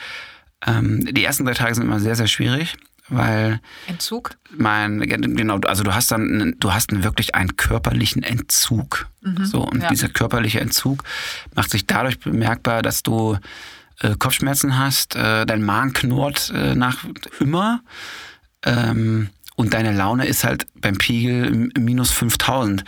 Ähm, 0.66 1.04
die 1.04 1.24
ersten 1.24 1.44
drei 1.44 1.54
Tage 1.54 1.74
sind 1.74 1.84
immer 1.84 2.00
sehr, 2.00 2.16
sehr 2.16 2.28
schwierig 2.28 2.76
weil 3.12 3.60
Entzug? 3.86 4.36
Mein 4.56 5.00
genau, 5.00 5.58
also 5.66 5.82
du 5.82 5.94
hast 5.94 6.10
dann 6.10 6.54
du 6.58 6.72
hast 6.72 7.02
wirklich 7.02 7.34
einen 7.34 7.56
körperlichen 7.56 8.22
Entzug. 8.22 9.08
Mhm, 9.20 9.44
so 9.44 9.62
und 9.62 9.82
ja. 9.82 9.88
dieser 9.88 10.08
körperliche 10.08 10.60
Entzug 10.60 11.04
macht 11.54 11.70
sich 11.70 11.86
dadurch 11.86 12.18
bemerkbar, 12.20 12.82
dass 12.82 13.02
du 13.02 13.38
äh, 14.02 14.14
Kopfschmerzen 14.18 14.78
hast, 14.78 15.16
äh, 15.16 15.46
dein 15.46 15.62
Magen 15.62 15.92
knurrt 15.92 16.52
äh, 16.54 16.74
nach 16.74 17.04
immer 17.40 17.82
ähm, 18.64 19.30
und 19.56 19.74
deine 19.74 19.92
Laune 19.92 20.26
ist 20.26 20.44
halt 20.44 20.66
beim 20.74 20.96
Pegel 20.96 21.70
minus 21.78 22.10
5000. 22.10 22.84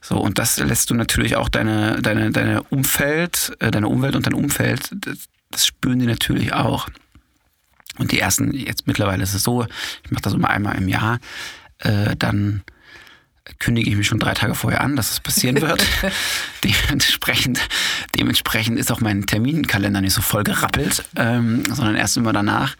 So 0.00 0.18
und 0.18 0.38
das 0.38 0.58
lässt 0.58 0.90
du 0.90 0.94
natürlich 0.94 1.36
auch 1.36 1.48
deine 1.48 2.00
deine 2.02 2.30
deine 2.30 2.62
Umfeld, 2.64 3.56
äh, 3.60 3.70
deine 3.70 3.88
Umwelt 3.88 4.16
und 4.16 4.26
dein 4.26 4.34
Umfeld 4.34 4.90
das, 4.92 5.28
das 5.50 5.66
spüren 5.66 5.98
die 5.98 6.06
natürlich 6.06 6.52
auch. 6.52 6.88
Und 7.98 8.12
die 8.12 8.20
ersten, 8.20 8.52
jetzt 8.52 8.86
mittlerweile 8.86 9.22
ist 9.22 9.34
es 9.34 9.42
so, 9.42 9.66
ich 10.04 10.10
mache 10.10 10.22
das 10.22 10.32
immer 10.32 10.48
einmal 10.48 10.76
im 10.76 10.88
Jahr, 10.88 11.18
äh, 11.78 12.16
dann 12.16 12.62
kündige 13.58 13.90
ich 13.90 13.96
mich 13.96 14.06
schon 14.06 14.18
drei 14.18 14.34
Tage 14.34 14.54
vorher 14.54 14.80
an, 14.80 14.96
dass 14.96 15.10
es 15.10 15.20
passieren 15.20 15.60
wird. 15.60 15.84
dementsprechend, 16.64 17.60
dementsprechend 18.16 18.78
ist 18.78 18.90
auch 18.92 19.00
mein 19.00 19.26
Terminkalender 19.26 20.00
nicht 20.00 20.14
so 20.14 20.22
voll 20.22 20.44
gerappelt, 20.44 21.04
ähm, 21.16 21.64
sondern 21.66 21.96
erst 21.96 22.16
immer 22.16 22.32
danach. 22.32 22.76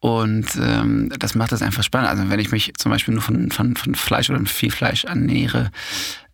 Und 0.00 0.46
ähm, 0.60 1.10
das 1.18 1.34
macht 1.34 1.52
es 1.52 1.62
einfach 1.62 1.82
spannend. 1.82 2.08
Also 2.10 2.28
wenn 2.30 2.38
ich 2.38 2.52
mich 2.52 2.74
zum 2.76 2.92
Beispiel 2.92 3.14
nur 3.14 3.22
von, 3.22 3.50
von, 3.50 3.76
von 3.76 3.94
Fleisch 3.94 4.30
oder 4.30 4.44
Viehfleisch 4.44 5.04
ernähre, 5.04 5.70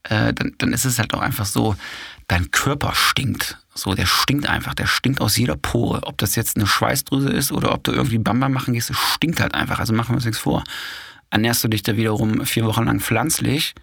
äh, 0.05 0.33
dann, 0.35 0.53
dann 0.59 0.73
ist 0.73 0.85
es 0.85 0.99
halt 0.99 1.15
auch 1.15 1.21
einfach 1.21 1.47
so, 1.47 1.77
dein 2.29 2.51
Körper 2.51 2.95
stinkt. 2.95 3.59
So, 3.75 3.95
der 3.95 4.07
stinkt 4.07 4.47
einfach, 4.47 4.75
der 4.75 4.87
stinkt 4.87 5.21
aus 5.21 5.37
jeder 5.37 5.57
Pore. 5.57 6.03
Ob 6.05 6.19
das 6.19 6.35
jetzt 6.35 6.57
eine 6.57 6.67
Schweißdrüse 6.67 7.31
ist 7.31 7.53
oder 7.53 7.73
ob 7.73 7.85
du 7.85 7.93
irgendwie 7.93 8.19
Bamba 8.19 8.49
machen 8.49 8.75
gehst, 8.75 8.91
es 8.91 8.99
stinkt 8.99 9.41
halt 9.41 9.55
einfach. 9.55 9.79
Also 9.79 9.95
machen 9.95 10.11
wir 10.11 10.17
uns 10.17 10.25
nichts 10.25 10.41
vor. 10.41 10.65
Ernährst 11.33 11.65
du 11.65 11.69
dich 11.69 11.83
da 11.83 11.97
wiederum 11.97 12.45
vier 12.45 12.67
Wochen 12.67 12.85
lang 12.85 13.01
pflanzlich, 13.01 13.75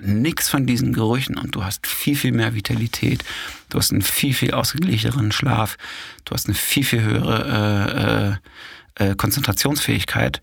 nichts 0.00 0.48
von 0.48 0.64
diesen 0.66 0.94
Gerüchen 0.94 1.36
und 1.36 1.54
du 1.54 1.64
hast 1.64 1.86
viel, 1.86 2.16
viel 2.16 2.32
mehr 2.32 2.54
Vitalität. 2.54 3.22
Du 3.68 3.76
hast 3.76 3.92
einen 3.92 4.00
viel, 4.00 4.32
viel 4.32 4.52
ausgeglicheneren 4.52 5.32
Schlaf. 5.32 5.76
Du 6.24 6.32
hast 6.32 6.46
eine 6.46 6.54
viel, 6.54 6.84
viel 6.84 7.02
höhere 7.02 8.38
äh, 8.98 9.04
äh, 9.04 9.10
äh 9.10 9.14
Konzentrationsfähigkeit. 9.16 10.40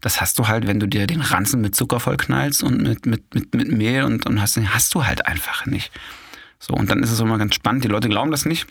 Das 0.00 0.22
hast 0.22 0.38
du 0.38 0.48
halt, 0.48 0.66
wenn 0.66 0.80
du 0.80 0.86
dir 0.86 1.06
den 1.06 1.20
Ranzen 1.20 1.60
mit 1.60 1.74
Zucker 1.74 2.00
vollknallst 2.00 2.62
und 2.62 2.80
mit, 2.82 3.04
mit, 3.04 3.34
mit, 3.34 3.54
mit 3.54 3.68
Mehl 3.68 4.04
und, 4.04 4.24
und 4.24 4.40
hast, 4.40 4.56
hast 4.56 4.94
du 4.94 5.04
halt 5.04 5.26
einfach 5.26 5.66
nicht. 5.66 5.90
So, 6.58 6.72
und 6.72 6.88
dann 6.88 7.02
ist 7.02 7.10
es 7.10 7.20
immer 7.20 7.36
ganz 7.36 7.54
spannend. 7.54 7.84
Die 7.84 7.88
Leute 7.88 8.08
glauben 8.08 8.30
das 8.30 8.46
nicht. 8.46 8.66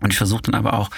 Und 0.00 0.12
ich 0.12 0.18
versuche 0.18 0.42
dann 0.42 0.54
aber 0.54 0.74
auch, 0.74 0.90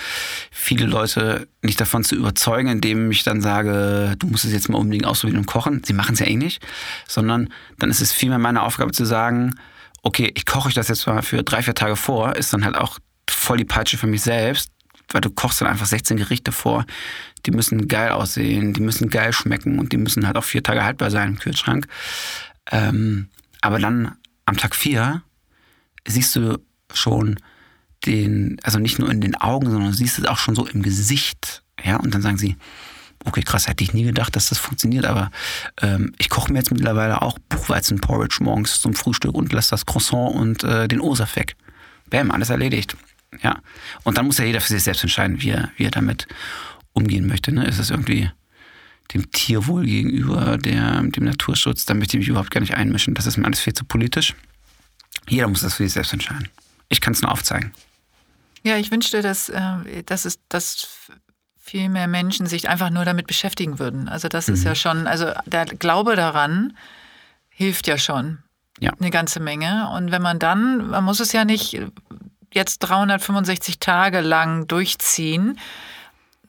viele 0.50 0.84
Leute 0.86 1.46
nicht 1.62 1.80
davon 1.80 2.02
zu 2.02 2.16
überzeugen, 2.16 2.68
indem 2.68 3.10
ich 3.10 3.22
dann 3.22 3.40
sage, 3.40 4.16
du 4.18 4.26
musst 4.26 4.44
es 4.44 4.52
jetzt 4.52 4.68
mal 4.68 4.78
unbedingt 4.78 5.06
ausprobieren 5.06 5.38
und 5.38 5.46
kochen. 5.46 5.82
Sie 5.84 5.92
machen 5.92 6.14
es 6.14 6.20
ja 6.20 6.26
eh 6.26 6.36
nicht. 6.36 6.66
Sondern 7.06 7.48
dann 7.78 7.90
ist 7.90 8.00
es 8.00 8.12
vielmehr 8.12 8.38
meine 8.38 8.62
Aufgabe 8.62 8.90
zu 8.90 9.04
sagen, 9.04 9.54
okay, 10.02 10.32
ich 10.34 10.46
koche 10.46 10.68
euch 10.68 10.74
das 10.74 10.88
jetzt 10.88 11.06
mal 11.06 11.22
für 11.22 11.42
drei, 11.42 11.62
vier 11.62 11.74
Tage 11.74 11.96
vor, 11.96 12.34
ist 12.36 12.52
dann 12.52 12.64
halt 12.64 12.76
auch 12.76 12.98
voll 13.30 13.58
die 13.58 13.64
Peitsche 13.64 13.98
für 13.98 14.06
mich 14.06 14.22
selbst, 14.22 14.70
weil 15.12 15.20
du 15.20 15.30
kochst 15.30 15.60
dann 15.60 15.68
einfach 15.68 15.86
16 15.86 16.16
Gerichte 16.16 16.52
vor, 16.52 16.84
die 17.46 17.50
müssen 17.50 17.88
geil 17.88 18.10
aussehen, 18.10 18.74
die 18.74 18.80
müssen 18.80 19.10
geil 19.10 19.32
schmecken 19.32 19.78
und 19.78 19.92
die 19.92 19.96
müssen 19.96 20.26
halt 20.26 20.36
auch 20.36 20.44
vier 20.44 20.62
Tage 20.62 20.84
haltbar 20.84 21.10
sein 21.10 21.30
im 21.30 21.38
Kühlschrank. 21.38 21.86
Ähm, 22.70 23.28
aber 23.60 23.78
dann 23.78 24.16
am 24.44 24.56
Tag 24.56 24.74
vier 24.74 25.22
siehst 26.06 26.36
du 26.36 26.58
schon 26.92 27.38
den, 28.08 28.56
also 28.62 28.78
nicht 28.78 28.98
nur 28.98 29.10
in 29.10 29.20
den 29.20 29.36
Augen, 29.36 29.70
sondern 29.70 29.92
siehst 29.92 30.18
es 30.18 30.24
auch 30.24 30.38
schon 30.38 30.54
so 30.54 30.66
im 30.66 30.82
Gesicht. 30.82 31.62
Ja, 31.84 31.96
und 31.96 32.14
dann 32.14 32.22
sagen 32.22 32.38
sie, 32.38 32.56
okay, 33.24 33.42
krass, 33.42 33.68
hätte 33.68 33.84
ich 33.84 33.92
nie 33.92 34.04
gedacht, 34.04 34.34
dass 34.34 34.48
das 34.48 34.58
funktioniert, 34.58 35.04
aber 35.04 35.30
ähm, 35.80 36.12
ich 36.18 36.28
koche 36.28 36.52
mir 36.52 36.58
jetzt 36.58 36.70
mittlerweile 36.70 37.22
auch 37.22 37.38
Buchweizen-Porridge 37.48 38.38
morgens 38.40 38.80
zum 38.80 38.94
Frühstück 38.94 39.34
und 39.34 39.52
lasse 39.52 39.70
das 39.70 39.86
Croissant 39.86 40.34
und 40.34 40.64
äh, 40.64 40.88
den 40.88 41.00
Osaf 41.00 41.36
weg. 41.36 41.56
Bäm, 42.10 42.30
alles 42.30 42.50
erledigt. 42.50 42.96
Ja. 43.42 43.60
Und 44.04 44.16
dann 44.16 44.26
muss 44.26 44.38
ja 44.38 44.44
jeder 44.44 44.60
für 44.60 44.72
sich 44.72 44.82
selbst 44.82 45.02
entscheiden, 45.02 45.42
wie 45.42 45.50
er, 45.50 45.70
wie 45.76 45.84
er 45.84 45.90
damit 45.90 46.26
umgehen 46.94 47.26
möchte. 47.26 47.52
Ne? 47.52 47.66
Ist 47.66 47.78
es 47.78 47.90
irgendwie 47.90 48.30
dem 49.12 49.30
Tierwohl 49.30 49.84
gegenüber, 49.84 50.58
der, 50.58 51.02
dem 51.02 51.24
Naturschutz, 51.24 51.86
da 51.86 51.94
möchte 51.94 52.16
ich 52.16 52.20
mich 52.20 52.28
überhaupt 52.28 52.50
gar 52.50 52.60
nicht 52.60 52.74
einmischen. 52.74 53.14
Das 53.14 53.26
ist 53.26 53.36
mir 53.36 53.44
alles 53.44 53.60
viel 53.60 53.74
zu 53.74 53.84
politisch. 53.84 54.34
Jeder 55.28 55.48
muss 55.48 55.60
das 55.60 55.74
für 55.74 55.84
sich 55.84 55.92
selbst 55.92 56.12
entscheiden. 56.12 56.48
Ich 56.88 57.00
kann 57.00 57.12
es 57.12 57.22
nur 57.22 57.30
aufzeigen. 57.30 57.72
Ja, 58.62 58.76
ich 58.76 58.90
wünschte, 58.90 59.22
dass, 59.22 59.48
äh, 59.48 60.02
dass, 60.04 60.24
es, 60.24 60.38
dass 60.48 61.10
viel 61.56 61.88
mehr 61.88 62.08
Menschen 62.08 62.46
sich 62.46 62.68
einfach 62.68 62.90
nur 62.90 63.04
damit 63.04 63.26
beschäftigen 63.26 63.78
würden. 63.78 64.08
Also 64.08 64.28
das 64.28 64.48
mhm. 64.48 64.54
ist 64.54 64.64
ja 64.64 64.74
schon, 64.74 65.06
also 65.06 65.32
der 65.46 65.66
Glaube 65.66 66.16
daran 66.16 66.76
hilft 67.48 67.86
ja 67.86 67.98
schon. 67.98 68.38
Ja. 68.80 68.92
Eine 68.98 69.10
ganze 69.10 69.40
Menge. 69.40 69.90
Und 69.94 70.12
wenn 70.12 70.22
man 70.22 70.38
dann, 70.38 70.88
man 70.88 71.04
muss 71.04 71.20
es 71.20 71.32
ja 71.32 71.44
nicht 71.44 71.80
jetzt 72.52 72.78
365 72.80 73.78
Tage 73.80 74.20
lang 74.20 74.66
durchziehen. 74.66 75.58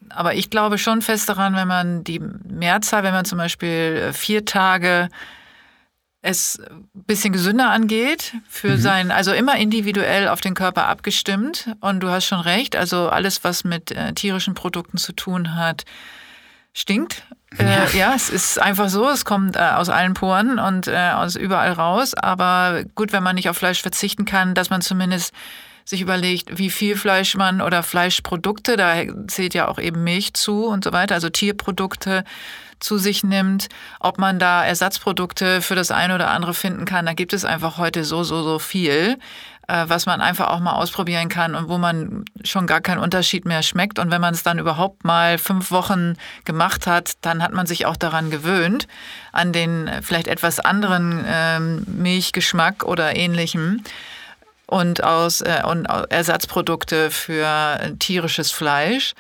Aber 0.10 0.34
ich 0.34 0.50
glaube 0.50 0.78
schon 0.78 1.02
fest 1.02 1.30
daran, 1.30 1.56
wenn 1.56 1.68
man 1.68 2.04
die 2.04 2.20
Mehrzahl, 2.20 3.04
wenn 3.04 3.14
man 3.14 3.26
zum 3.26 3.38
Beispiel 3.38 4.12
vier 4.14 4.46
Tage 4.46 5.10
es 6.22 6.60
ein 6.60 6.90
bisschen 6.94 7.32
gesünder 7.32 7.70
angeht, 7.70 8.34
für 8.50 8.72
mhm. 8.72 8.82
sein, 8.82 9.12
also 9.12 9.32
immer 9.32 9.58
individuell 9.58 10.28
auf 10.28 10.42
den 10.42 10.54
Körper 10.54 10.88
abgestimmt. 10.88 11.70
Und 11.80 12.02
du 12.02 12.10
hast 12.10 12.26
schon 12.26 12.42
recht, 12.42 12.76
also 12.76 13.10
alles, 13.10 13.44
was 13.44 13.64
mit 13.64 13.92
äh, 13.92 14.14
tierischen 14.14 14.54
Produkten 14.54 14.98
zu 14.98 15.14
tun 15.14 15.56
hat, 15.56 15.86
stinkt. 16.74 17.24
Ja. 17.58 17.86
Äh, 17.86 17.98
ja. 17.98 18.14
es 18.16 18.30
ist 18.30 18.60
einfach 18.60 18.90
so, 18.90 19.10
es 19.10 19.26
kommt 19.26 19.56
äh, 19.56 19.60
aus 19.60 19.90
allen 19.90 20.14
Poren 20.14 20.60
und 20.60 20.88
äh, 20.88 21.12
aus 21.14 21.36
überall 21.36 21.72
raus. 21.72 22.14
Aber 22.14 22.84
gut, 22.96 23.14
wenn 23.14 23.24
man 23.24 23.36
nicht 23.36 23.50
auf 23.50 23.58
Fleisch 23.58 23.82
verzichten 23.82 24.26
kann, 24.26 24.54
dass 24.54 24.70
man 24.70 24.82
zumindest 24.82 25.34
sich 25.86 26.02
überlegt, 26.02 26.60
wie 26.60 26.70
viel 26.70 26.96
Fleisch 26.96 27.36
man 27.36 27.62
oder 27.62 27.82
Fleischprodukte, 27.82 28.78
da 28.78 29.02
zählt 29.28 29.56
ja 29.56 29.68
auch 29.68 29.80
eben 29.80 30.04
Milch 30.04 30.34
zu 30.36 30.66
und 30.66 30.84
so 30.84 30.92
weiter, 30.92 31.16
also 31.16 31.30
Tierprodukte 31.30 32.24
zu 32.80 32.98
sich 32.98 33.24
nimmt, 33.24 33.68
ob 34.00 34.18
man 34.18 34.40
da 34.40 34.66
Ersatzprodukte 34.66 35.62
für 35.62 35.76
das 35.76 35.92
eine 35.92 36.16
oder 36.16 36.30
andere 36.30 36.54
finden 36.54 36.86
kann. 36.86 37.06
Da 37.06 37.14
gibt 37.14 37.34
es 37.34 37.46
einfach 37.46 37.78
heute 37.78 38.04
so, 38.04 38.24
so, 38.24 38.44
so 38.44 38.60
viel, 38.60 39.18
äh, 39.68 39.86
was 39.88 40.06
man 40.06 40.20
einfach 40.20 40.48
auch 40.48 40.60
mal 40.60 40.74
ausprobieren 40.74 41.30
kann 41.30 41.56
und 41.56 41.70
wo 41.70 41.78
man 41.78 42.26
schon 42.44 42.66
gar 42.66 42.82
keinen 42.82 43.00
Unterschied 43.00 43.46
mehr 43.46 43.62
schmeckt. 43.62 44.00
Und 44.00 44.10
wenn 44.12 44.22
man 44.22 44.34
es 44.34 44.44
dann 44.44 44.58
überhaupt 44.60 45.04
mal 45.04 45.38
fünf 45.38 45.72
Wochen 45.72 46.16
gemacht 46.44 46.88
hat, 46.88 47.14
dann 47.22 47.44
hat 47.44 47.54
man 47.54 47.68
sich 47.68 47.86
auch 47.86 47.96
daran 47.96 48.32
gewöhnt, 48.32 48.88
an 49.32 49.54
den 49.54 49.90
vielleicht 50.02 50.28
etwas 50.28 50.60
anderen 50.60 51.24
ähm, 51.28 51.84
Milchgeschmack 51.88 52.84
oder 52.84 53.16
ähnlichem 53.16 53.84
und 54.66 55.04
aus 55.04 55.42
äh, 55.42 55.62
und 55.66 55.86
Ersatzprodukte 55.86 57.12
für 57.12 57.96
tierisches 58.00 58.52
Fleisch, 58.52 59.14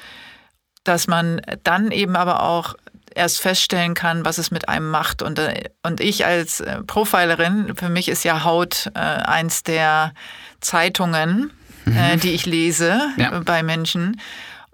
dass 0.84 1.08
man 1.08 1.42
dann 1.64 1.92
eben 1.92 2.16
aber 2.16 2.44
auch 2.44 2.76
erst 3.16 3.42
feststellen 3.42 3.94
kann, 3.94 4.26
was 4.26 4.38
es 4.38 4.52
mit 4.52 4.70
einem 4.70 4.90
macht. 4.90 5.22
Und, 5.22 5.40
äh, 5.40 5.70
und 5.84 6.00
ich 6.02 6.26
als 6.26 6.60
äh, 6.60 6.82
Profilerin, 6.84 7.76
für 7.76 7.90
mich 7.90 8.10
ist 8.10 8.24
ja 8.24 8.44
Haut 8.44 8.92
äh, 8.96 9.00
eins 9.00 9.64
der 9.64 10.14
Zeitungen, 10.62 11.52
mhm. 11.86 11.98
äh, 11.98 12.18
die 12.18 12.32
ich 12.32 12.46
lese 12.46 13.00
ja. 13.18 13.40
bei 13.40 13.64
Menschen. 13.64 14.20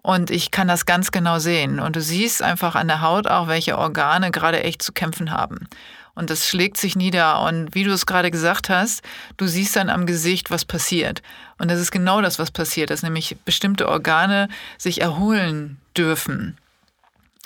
Und 0.01 0.29
ich 0.29 0.51
kann 0.51 0.67
das 0.67 0.85
ganz 0.85 1.11
genau 1.11 1.39
sehen. 1.39 1.79
Und 1.79 1.95
du 1.95 2.01
siehst 2.01 2.43
einfach 2.43 2.75
an 2.75 2.87
der 2.87 3.01
Haut 3.01 3.27
auch, 3.27 3.47
welche 3.47 3.77
Organe 3.77 4.29
gerade 4.29 4.63
echt 4.63 4.83
zu 4.83 4.91
kämpfen 4.91 5.31
haben. 5.31 5.67
Und 6.13 6.29
das 6.29 6.47
schlägt 6.47 6.77
sich 6.77 6.95
nieder. 6.95 7.41
Und 7.41 7.75
wie 7.75 7.83
du 7.83 7.91
es 7.91 8.05
gerade 8.05 8.31
gesagt 8.31 8.69
hast, 8.69 9.03
du 9.37 9.47
siehst 9.47 9.75
dann 9.75 9.89
am 9.89 10.05
Gesicht, 10.05 10.49
was 10.49 10.63
passiert. 10.63 11.21
Und 11.57 11.69
das 11.69 11.79
ist 11.79 11.91
genau 11.91 12.21
das, 12.21 12.39
was 12.39 12.51
passiert, 12.51 12.89
dass 12.89 13.03
nämlich 13.03 13.35
bestimmte 13.45 13.89
Organe 13.89 14.47
sich 14.77 15.01
erholen 15.01 15.77
dürfen. 15.97 16.57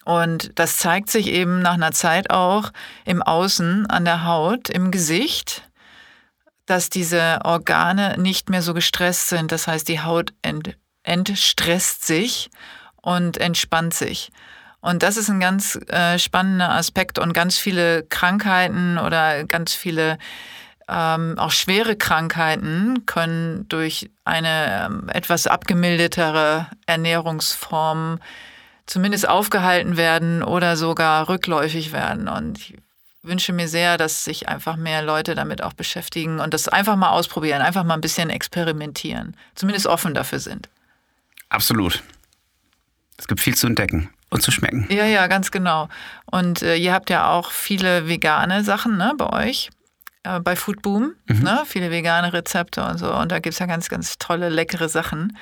Und 0.09 0.57
das 0.57 0.77
zeigt 0.77 1.11
sich 1.11 1.27
eben 1.27 1.61
nach 1.61 1.75
einer 1.75 1.91
Zeit 1.91 2.31
auch 2.31 2.71
im 3.05 3.21
Außen, 3.21 3.85
an 3.85 4.05
der 4.05 4.25
Haut, 4.25 4.67
im 4.67 4.89
Gesicht, 4.89 5.61
dass 6.65 6.89
diese 6.89 7.41
Organe 7.43 8.17
nicht 8.17 8.49
mehr 8.49 8.63
so 8.63 8.73
gestresst 8.73 9.29
sind. 9.29 9.51
Das 9.51 9.67
heißt, 9.67 9.87
die 9.87 10.01
Haut 10.01 10.33
ent 10.41 10.75
entstresst 11.03 12.07
sich 12.07 12.49
und 13.03 13.37
entspannt 13.37 13.93
sich. 13.93 14.31
Und 14.81 15.03
das 15.03 15.15
ist 15.15 15.29
ein 15.29 15.39
ganz 15.39 15.75
äh, 15.75 16.17
spannender 16.17 16.71
Aspekt 16.71 17.19
und 17.19 17.33
ganz 17.33 17.59
viele 17.59 18.01
Krankheiten 18.01 18.97
oder 18.97 19.43
ganz 19.43 19.75
viele 19.75 20.17
ähm, 20.87 21.37
auch 21.37 21.51
schwere 21.51 21.95
Krankheiten 21.95 23.05
können 23.05 23.69
durch 23.69 24.09
eine 24.25 24.87
ähm, 24.87 25.09
etwas 25.09 25.45
abgemildetere 25.45 26.65
Ernährungsform 26.87 28.17
zumindest 28.89 29.29
aufgehalten 29.29 29.97
werden 29.97 30.41
oder 30.41 30.75
sogar 30.75 31.29
rückläufig 31.29 31.91
werden. 31.91 32.27
Und 32.27 32.57
ich 32.57 32.75
wünsche 33.21 33.53
mir 33.53 33.67
sehr, 33.67 33.97
dass 33.97 34.23
sich 34.23 34.49
einfach 34.49 34.77
mehr 34.77 35.03
Leute 35.03 35.35
damit 35.35 35.61
auch 35.61 35.73
beschäftigen 35.73 36.39
und 36.39 36.53
das 36.53 36.67
einfach 36.67 36.95
mal 36.95 37.09
ausprobieren, 37.09 37.61
einfach 37.61 37.83
mal 37.83 37.93
ein 37.93 38.01
bisschen 38.01 38.29
experimentieren, 38.29 39.35
zumindest 39.53 39.85
offen 39.85 40.13
dafür 40.13 40.39
sind. 40.39 40.69
Absolut. 41.49 42.03
Es 43.17 43.27
gibt 43.27 43.41
viel 43.41 43.55
zu 43.55 43.67
entdecken 43.67 44.09
und 44.29 44.41
zu 44.41 44.51
schmecken. 44.51 44.87
Ja, 44.89 45.05
ja, 45.05 45.27
ganz 45.27 45.51
genau. 45.51 45.89
Und 46.25 46.63
äh, 46.63 46.75
ihr 46.75 46.93
habt 46.93 47.09
ja 47.09 47.29
auch 47.29 47.51
viele 47.51 48.07
vegane 48.07 48.63
Sachen 48.63 48.97
ne, 48.97 49.13
bei 49.17 49.47
euch, 49.47 49.69
äh, 50.23 50.39
bei 50.39 50.55
Foodboom, 50.55 51.13
mhm. 51.27 51.43
ne, 51.43 51.63
viele 51.67 51.91
vegane 51.91 52.33
Rezepte 52.33 52.83
und 52.83 52.97
so. 52.97 53.13
Und 53.13 53.31
da 53.31 53.39
gibt 53.39 53.53
es 53.53 53.59
ja 53.59 53.65
ganz, 53.67 53.89
ganz 53.89 54.17
tolle, 54.17 54.49
leckere 54.49 54.89
Sachen. 54.89 55.37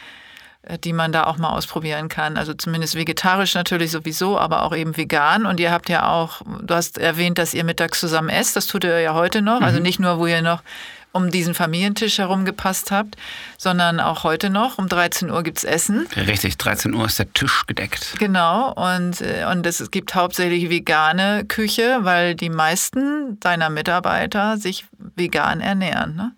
Äh, 0.67 0.77
die 0.79 0.93
man 0.93 1.11
da 1.11 1.25
auch 1.25 1.37
mal 1.37 1.49
ausprobieren 1.49 2.09
kann. 2.09 2.37
Also 2.37 2.53
zumindest 2.53 2.95
vegetarisch 2.95 3.55
natürlich 3.55 3.91
sowieso, 3.91 4.37
aber 4.37 4.63
auch 4.63 4.75
eben 4.75 4.95
vegan. 4.97 5.45
Und 5.45 5.59
ihr 5.59 5.71
habt 5.71 5.89
ja 5.89 6.09
auch, 6.09 6.41
du 6.61 6.73
hast 6.73 6.97
erwähnt, 6.97 7.37
dass 7.37 7.53
ihr 7.53 7.63
mittags 7.63 7.99
zusammen 7.99 8.29
esst. 8.29 8.55
Das 8.55 8.67
tut 8.67 8.83
ihr 8.83 8.99
ja 8.99 9.13
heute 9.13 9.41
noch. 9.41 9.61
Also 9.61 9.61
mhm. 9.61 9.77
Also 9.77 9.79
nicht 9.81 9.99
nur, 9.99 10.17
wo 10.17 10.25
ihr 10.25 10.41
noch 10.41 10.63
um 11.11 11.29
diesen 11.29 11.53
Familientisch 11.53 12.17
herum 12.19 12.45
gepasst 12.45 12.91
habt, 12.91 13.15
sondern 13.57 13.99
auch 13.99 14.23
heute 14.23 14.49
noch. 14.49 14.77
Um 14.77 14.87
13 14.87 15.29
Uhr 15.29 15.43
gibt 15.43 15.57
es 15.57 15.63
Essen. 15.63 16.07
Richtig, 16.15 16.57
13 16.57 16.93
Uhr 16.93 17.05
ist 17.05 17.19
der 17.19 17.31
Tisch 17.33 17.65
gedeckt. 17.67 18.15
Genau, 18.17 18.71
und, 18.73 19.21
äh, 19.21 19.45
und 19.51 19.65
es 19.65 19.91
gibt 19.91 20.15
hauptsächlich 20.15 20.69
vegane 20.69 21.45
Küche, 21.45 21.99
weil 22.01 22.35
die 22.35 22.49
meisten 22.49 23.39
deiner 23.39 23.69
Mitarbeiter 23.69 24.57
sich 24.57 24.85
vegan 25.15 25.61
ernähren. 25.61 26.15
Ne? 26.15 26.31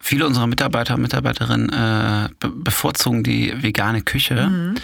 Viele 0.00 0.26
unserer 0.26 0.46
Mitarbeiter 0.46 0.94
und 0.94 1.02
Mitarbeiterinnen 1.02 1.68
äh, 1.68 2.28
bevorzugen 2.40 3.22
die 3.22 3.62
vegane 3.62 4.02
Küche. 4.02 4.48
Mhm. 4.48 4.74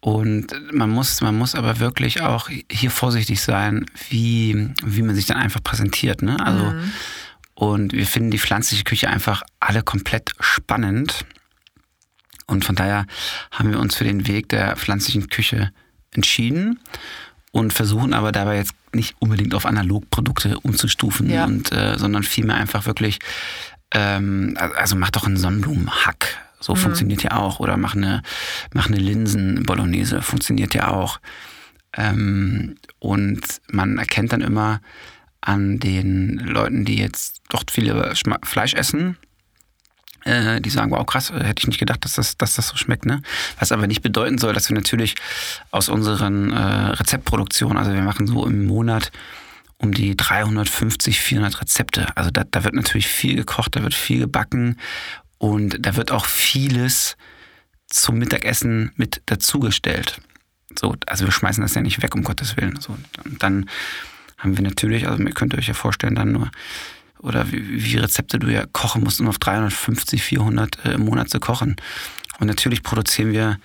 Und 0.00 0.54
man 0.72 0.90
muss, 0.90 1.20
man 1.20 1.36
muss 1.36 1.54
aber 1.54 1.80
wirklich 1.80 2.22
auch 2.22 2.50
hier 2.70 2.90
vorsichtig 2.90 3.40
sein, 3.40 3.86
wie, 4.08 4.68
wie 4.84 5.02
man 5.02 5.14
sich 5.14 5.26
dann 5.26 5.38
einfach 5.38 5.62
präsentiert. 5.62 6.22
Ne? 6.22 6.38
Also, 6.44 6.64
mhm. 6.64 6.92
Und 7.54 7.92
wir 7.92 8.06
finden 8.06 8.30
die 8.30 8.38
pflanzliche 8.38 8.84
Küche 8.84 9.08
einfach 9.08 9.42
alle 9.60 9.82
komplett 9.82 10.32
spannend. 10.40 11.24
Und 12.46 12.64
von 12.64 12.74
daher 12.74 13.06
haben 13.50 13.70
wir 13.70 13.78
uns 13.78 13.94
für 13.94 14.04
den 14.04 14.26
Weg 14.26 14.48
der 14.48 14.76
pflanzlichen 14.76 15.28
Küche 15.28 15.70
entschieden 16.10 16.80
und 17.52 17.72
versuchen 17.72 18.12
aber 18.12 18.32
dabei 18.32 18.56
jetzt 18.56 18.74
nicht 18.92 19.14
unbedingt 19.20 19.54
auf 19.54 19.66
Analogprodukte 19.66 20.58
umzustufen, 20.60 21.30
ja. 21.30 21.44
und, 21.44 21.72
äh, 21.72 21.96
sondern 21.96 22.24
vielmehr 22.24 22.56
einfach 22.56 22.86
wirklich 22.86 23.20
ähm, 23.94 24.56
also 24.58 24.96
mach 24.96 25.10
doch 25.10 25.26
einen 25.26 25.36
Sonnenblumenhack. 25.36 26.36
So 26.60 26.74
mhm. 26.74 26.78
funktioniert 26.78 27.22
ja 27.22 27.36
auch. 27.36 27.60
Oder 27.60 27.76
mach 27.76 27.94
eine, 27.94 28.22
mach 28.72 28.88
eine 28.88 28.96
Linsen-Bolognese. 28.96 30.20
Funktioniert 30.20 30.74
ja 30.74 30.88
auch. 30.88 31.20
Ähm, 31.96 32.76
und 32.98 33.40
man 33.70 33.98
erkennt 33.98 34.32
dann 34.32 34.40
immer 34.40 34.80
an 35.40 35.78
den 35.78 36.38
Leuten, 36.38 36.84
die 36.84 36.98
jetzt 36.98 37.42
doch 37.50 37.64
viele 37.70 38.14
Fleisch 38.42 38.74
essen, 38.74 39.16
äh, 40.24 40.60
die 40.60 40.70
sagen, 40.70 40.90
wow, 40.90 41.04
krass, 41.04 41.30
hätte 41.30 41.60
ich 41.60 41.66
nicht 41.66 41.78
gedacht, 41.78 42.04
dass 42.04 42.14
das, 42.14 42.36
dass 42.36 42.54
das 42.54 42.68
so 42.68 42.76
schmeckt. 42.76 43.04
Ne? 43.04 43.22
Was 43.58 43.70
aber 43.70 43.86
nicht 43.86 44.02
bedeuten 44.02 44.38
soll, 44.38 44.54
dass 44.54 44.68
wir 44.70 44.74
natürlich 44.74 45.14
aus 45.70 45.88
unseren 45.88 46.50
äh, 46.50 46.56
Rezeptproduktionen, 46.56 47.76
also 47.76 47.92
wir 47.92 48.02
machen 48.02 48.26
so 48.26 48.46
im 48.46 48.66
Monat 48.66 49.12
um 49.78 49.92
die 49.92 50.16
350, 50.16 51.20
400 51.20 51.60
Rezepte. 51.60 52.16
Also 52.16 52.30
da, 52.30 52.44
da 52.44 52.64
wird 52.64 52.74
natürlich 52.74 53.06
viel 53.06 53.36
gekocht, 53.36 53.76
da 53.76 53.82
wird 53.82 53.94
viel 53.94 54.20
gebacken 54.20 54.78
und 55.38 55.84
da 55.84 55.96
wird 55.96 56.10
auch 56.10 56.26
vieles 56.26 57.16
zum 57.86 58.18
Mittagessen 58.18 58.92
mit 58.96 59.22
dazugestellt. 59.26 60.20
So, 60.78 60.96
also 61.06 61.24
wir 61.24 61.32
schmeißen 61.32 61.62
das 61.62 61.74
ja 61.74 61.82
nicht 61.82 62.02
weg, 62.02 62.14
um 62.14 62.24
Gottes 62.24 62.56
Willen. 62.56 62.80
So, 62.80 62.96
und 63.24 63.42
dann 63.42 63.68
haben 64.38 64.56
wir 64.56 64.64
natürlich, 64.64 65.06
also 65.06 65.22
ihr 65.22 65.32
könnt 65.32 65.54
euch 65.54 65.68
ja 65.68 65.74
vorstellen, 65.74 66.14
dann 66.14 66.32
nur, 66.32 66.50
oder 67.18 67.50
wie, 67.52 67.84
wie 67.84 67.96
Rezepte 67.96 68.38
du 68.38 68.48
ja 68.48 68.66
kochen 68.66 69.02
musst, 69.02 69.20
um 69.20 69.28
auf 69.28 69.38
350, 69.38 70.22
400 70.22 70.84
äh, 70.84 70.92
im 70.92 71.04
Monat 71.04 71.30
zu 71.30 71.40
kochen. 71.40 71.76
Und 72.38 72.48
natürlich 72.48 72.82
produzieren 72.82 73.32
wir 73.32 73.58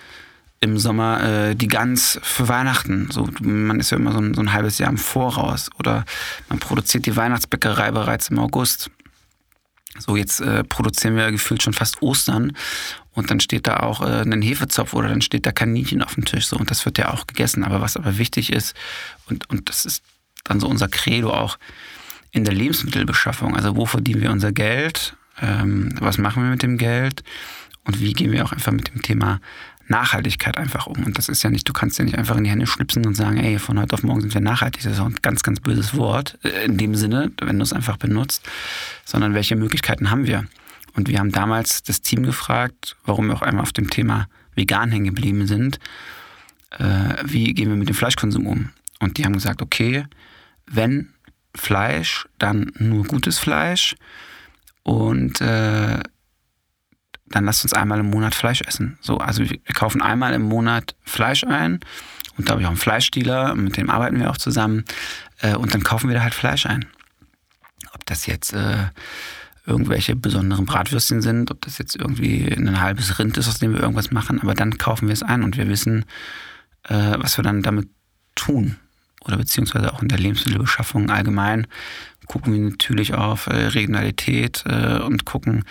im 0.62 0.78
Sommer 0.78 1.24
äh, 1.24 1.56
die 1.56 1.68
Gans 1.68 2.20
für 2.22 2.48
Weihnachten. 2.48 3.10
So, 3.12 3.30
man 3.40 3.80
ist 3.80 3.92
ja 3.92 3.98
immer 3.98 4.12
so 4.12 4.20
ein, 4.20 4.34
so 4.34 4.42
ein 4.42 4.52
halbes 4.52 4.78
Jahr 4.78 4.90
im 4.90 4.98
Voraus. 4.98 5.70
Oder 5.80 6.06
man 6.50 6.60
produziert 6.60 7.06
die 7.06 7.16
Weihnachtsbäckerei 7.16 7.92
bereits 7.92 8.30
im 8.30 8.40
August. 8.40 8.92
So, 9.98 10.16
jetzt 10.16 10.42
äh, 10.42 10.64
produzieren 10.64 11.16
wir 11.16 11.32
gefühlt 11.32 11.64
schon 11.64 11.74
fast 11.74 12.02
Ostern 12.02 12.54
und 13.14 13.32
dann 13.32 13.40
steht 13.40 13.68
da 13.68 13.78
auch 13.78 14.02
äh, 14.02 14.22
ein 14.22 14.42
Hefezopf 14.42 14.94
oder 14.94 15.10
dann 15.10 15.22
steht 15.22 15.46
da 15.46 15.52
Kaninchen 15.52 16.02
auf 16.04 16.16
dem 16.16 16.26
Tisch. 16.26 16.48
So, 16.48 16.58
und 16.58 16.70
das 16.70 16.86
wird 16.86 16.98
ja 16.98 17.14
auch 17.14 17.28
gegessen. 17.28 17.64
Aber 17.64 17.82
was 17.82 17.98
aber 17.98 18.18
wichtig 18.18 18.52
ist, 18.52 18.76
und, 19.28 19.50
und 19.50 19.70
das 19.70 19.86
ist 19.86 20.04
dann 20.44 20.60
so 20.60 20.68
unser 20.68 20.88
Credo 20.88 21.32
auch 21.32 21.58
in 22.32 22.44
der 22.44 22.54
Lebensmittelbeschaffung. 22.54 23.56
Also 23.56 23.76
wo 23.76 23.86
verdienen 23.86 24.22
wir 24.22 24.32
unser 24.32 24.52
Geld? 24.52 25.16
Ähm, 25.42 25.96
was 26.00 26.18
machen 26.18 26.44
wir 26.44 26.50
mit 26.50 26.64
dem 26.64 26.78
Geld? 26.78 27.24
Und 27.84 28.00
wie 28.00 28.14
gehen 28.14 28.32
wir 28.32 28.46
auch 28.46 28.52
einfach 28.52 28.72
mit 28.72 28.94
dem 28.94 29.02
Thema 29.02 29.42
Nachhaltigkeit 29.90 30.58
einfach 30.58 30.88
um. 30.88 31.04
Und 31.04 31.18
das 31.18 31.30
ist 31.30 31.44
ja 31.44 31.50
nicht, 31.50 31.68
du 31.68 31.74
kannst 31.74 32.00
ja 32.00 32.06
nicht 32.06 32.18
einfach 32.18 32.38
in 32.38 32.44
die 32.44 32.50
Hände 32.50 32.68
schnipsen 32.68 33.06
und 33.06 33.16
sagen, 33.16 33.38
ey, 33.38 33.60
von 33.60 33.80
heute 33.80 33.94
auf 33.94 34.04
morgen 34.04 34.22
sind 34.22 34.34
wir 34.34 34.42
nachhaltig. 34.42 34.84
Das 34.84 34.94
ist 34.94 35.00
auch 35.00 35.08
ein 35.08 35.18
ganz, 35.22 35.44
ganz 35.44 35.60
böses 35.60 35.96
Wort 35.96 36.38
äh, 36.44 36.66
in 36.66 36.78
dem 36.78 36.96
Sinne, 36.96 37.32
wenn 37.42 37.58
du 37.58 37.64
es 37.64 37.74
einfach 37.74 37.98
benutzt, 37.98 38.48
sondern 39.06 39.34
welche 39.34 39.56
Möglichkeiten 39.56 40.12
haben 40.12 40.26
wir? 40.26 40.46
Und 40.94 41.08
wir 41.08 41.20
haben 41.20 41.32
damals 41.32 41.84
das 41.84 42.02
Team 42.02 42.24
gefragt, 42.24 42.96
warum 43.06 43.28
wir 43.28 43.36
auch 43.36 43.42
einmal 43.42 43.64
auf 43.64 43.74
dem 43.74 43.90
Thema 43.90 44.28
vegan 44.56 44.92
hängen 44.92 45.16
geblieben 45.16 45.48
sind. 45.48 45.80
Äh, 46.78 47.16
wie 47.24 47.54
gehen 47.54 47.70
wir 47.70 47.76
mit 47.76 47.90
dem 47.90 47.96
Fleischkonsum 47.96 48.46
um? 48.46 48.70
Und 49.00 49.18
die 49.18 49.26
haben 49.26 49.34
gesagt, 49.34 49.62
okay, 49.62 50.06
wenn 50.66 51.14
Fleisch, 51.56 52.28
dann 52.38 52.72
nur 52.78 53.06
gutes 53.06 53.40
Fleisch 53.40 53.96
und 54.84 55.42
äh, 55.42 56.00
dann 57.32 57.46
lasst 57.46 57.64
uns 57.64 57.74
einmal 57.74 58.00
im 58.00 58.10
Monat 58.10 58.36
Fleisch 58.36 58.62
essen. 58.62 58.98
So, 59.02 59.18
also 59.18 59.44
wir, 59.50 59.60
kaufen 59.74 60.02
einmal 60.02 60.34
im 60.34 60.44
Monat 60.44 60.96
Fleisch 61.04 61.44
ein 61.44 61.80
und 62.38 62.48
da 62.48 62.52
habe 62.52 62.62
ich 62.62 62.68
auch 62.68 62.72
einen 62.72 62.80
Fleischdealer, 62.80 63.56
mit 63.56 63.78
dem 63.78 63.90
arbeiten 63.90 64.20
wir 64.20 64.30
auch 64.30 64.38
zusammen 64.38 64.86
äh, 65.42 65.56
und 65.56 65.74
dann 65.74 65.84
kaufen 65.84 66.10
wir 66.10 66.16
da 66.16 66.24
halt 66.24 66.34
Fleisch 66.34 66.66
ein. 66.66 66.86
Ob 67.94 68.06
das 68.06 68.26
jetzt 68.26 68.54
äh, 68.54 68.88
irgendwelche 69.66 70.16
besonderen 70.16 70.66
Bratwürstchen 70.66 71.22
sind, 71.22 71.52
ob 71.52 71.62
das 71.62 71.78
jetzt 71.78 71.96
irgendwie 71.96 72.48
ein 72.52 72.82
halbes 72.82 73.20
Rind 73.20 73.38
ist, 73.38 73.48
aus 73.48 73.60
dem 73.60 73.74
wir 73.74 73.82
irgendwas 73.82 74.12
machen, 74.12 74.42
aber 74.42 74.54
dann 74.54 74.78
kaufen 74.78 75.08
wir 75.08 75.14
es 75.14 75.24
ein 75.24 75.44
und 75.44 75.58
wir 75.58 75.68
wissen, 75.68 76.06
äh, 76.88 77.16
was 77.18 77.38
wir 77.38 77.44
dann 77.44 77.62
damit 77.62 77.90
tun 78.36 78.78
oder 79.26 79.38
beziehungsweise 79.38 79.94
auch 79.94 80.02
in 80.02 80.08
der 80.08 80.18
Lebensmittelbeschaffung 80.18 81.10
allgemein 81.10 81.68
gucken 82.30 82.54
wir 82.54 82.62
natürlich 82.62 83.16
auf 83.16 83.48
äh, 83.48 83.66
Regionalität 83.68 84.64
äh, 84.66 85.00
und 85.00 85.26
gucken, 85.26 85.66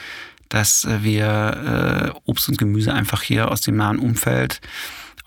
dass 0.48 0.84
äh, 0.84 1.02
wir 1.02 2.12
äh, 2.14 2.30
Obst 2.30 2.48
und 2.48 2.58
Gemüse 2.58 2.92
einfach 2.92 3.22
hier 3.22 3.50
aus 3.50 3.60
dem 3.60 3.76
nahen 3.76 3.98
Umfeld, 3.98 4.60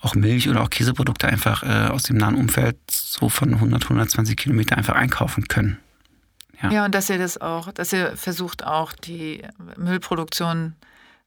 auch 0.00 0.14
Milch 0.14 0.48
oder 0.48 0.62
auch 0.62 0.70
Käseprodukte 0.70 1.28
einfach 1.28 1.62
äh, 1.62 1.88
aus 1.88 2.02
dem 2.02 2.16
nahen 2.16 2.34
Umfeld 2.34 2.76
so 2.90 3.28
von 3.28 3.54
100, 3.54 3.84
120 3.84 4.36
Kilometer 4.36 4.76
einfach 4.76 4.94
einkaufen 4.94 5.46
können. 5.48 5.78
Ja. 6.62 6.70
ja, 6.70 6.84
und 6.84 6.94
dass 6.94 7.10
ihr 7.10 7.18
das 7.18 7.40
auch, 7.40 7.72
dass 7.72 7.92
ihr 7.92 8.16
versucht 8.16 8.64
auch 8.64 8.92
die 8.92 9.42
Müllproduktion 9.76 10.74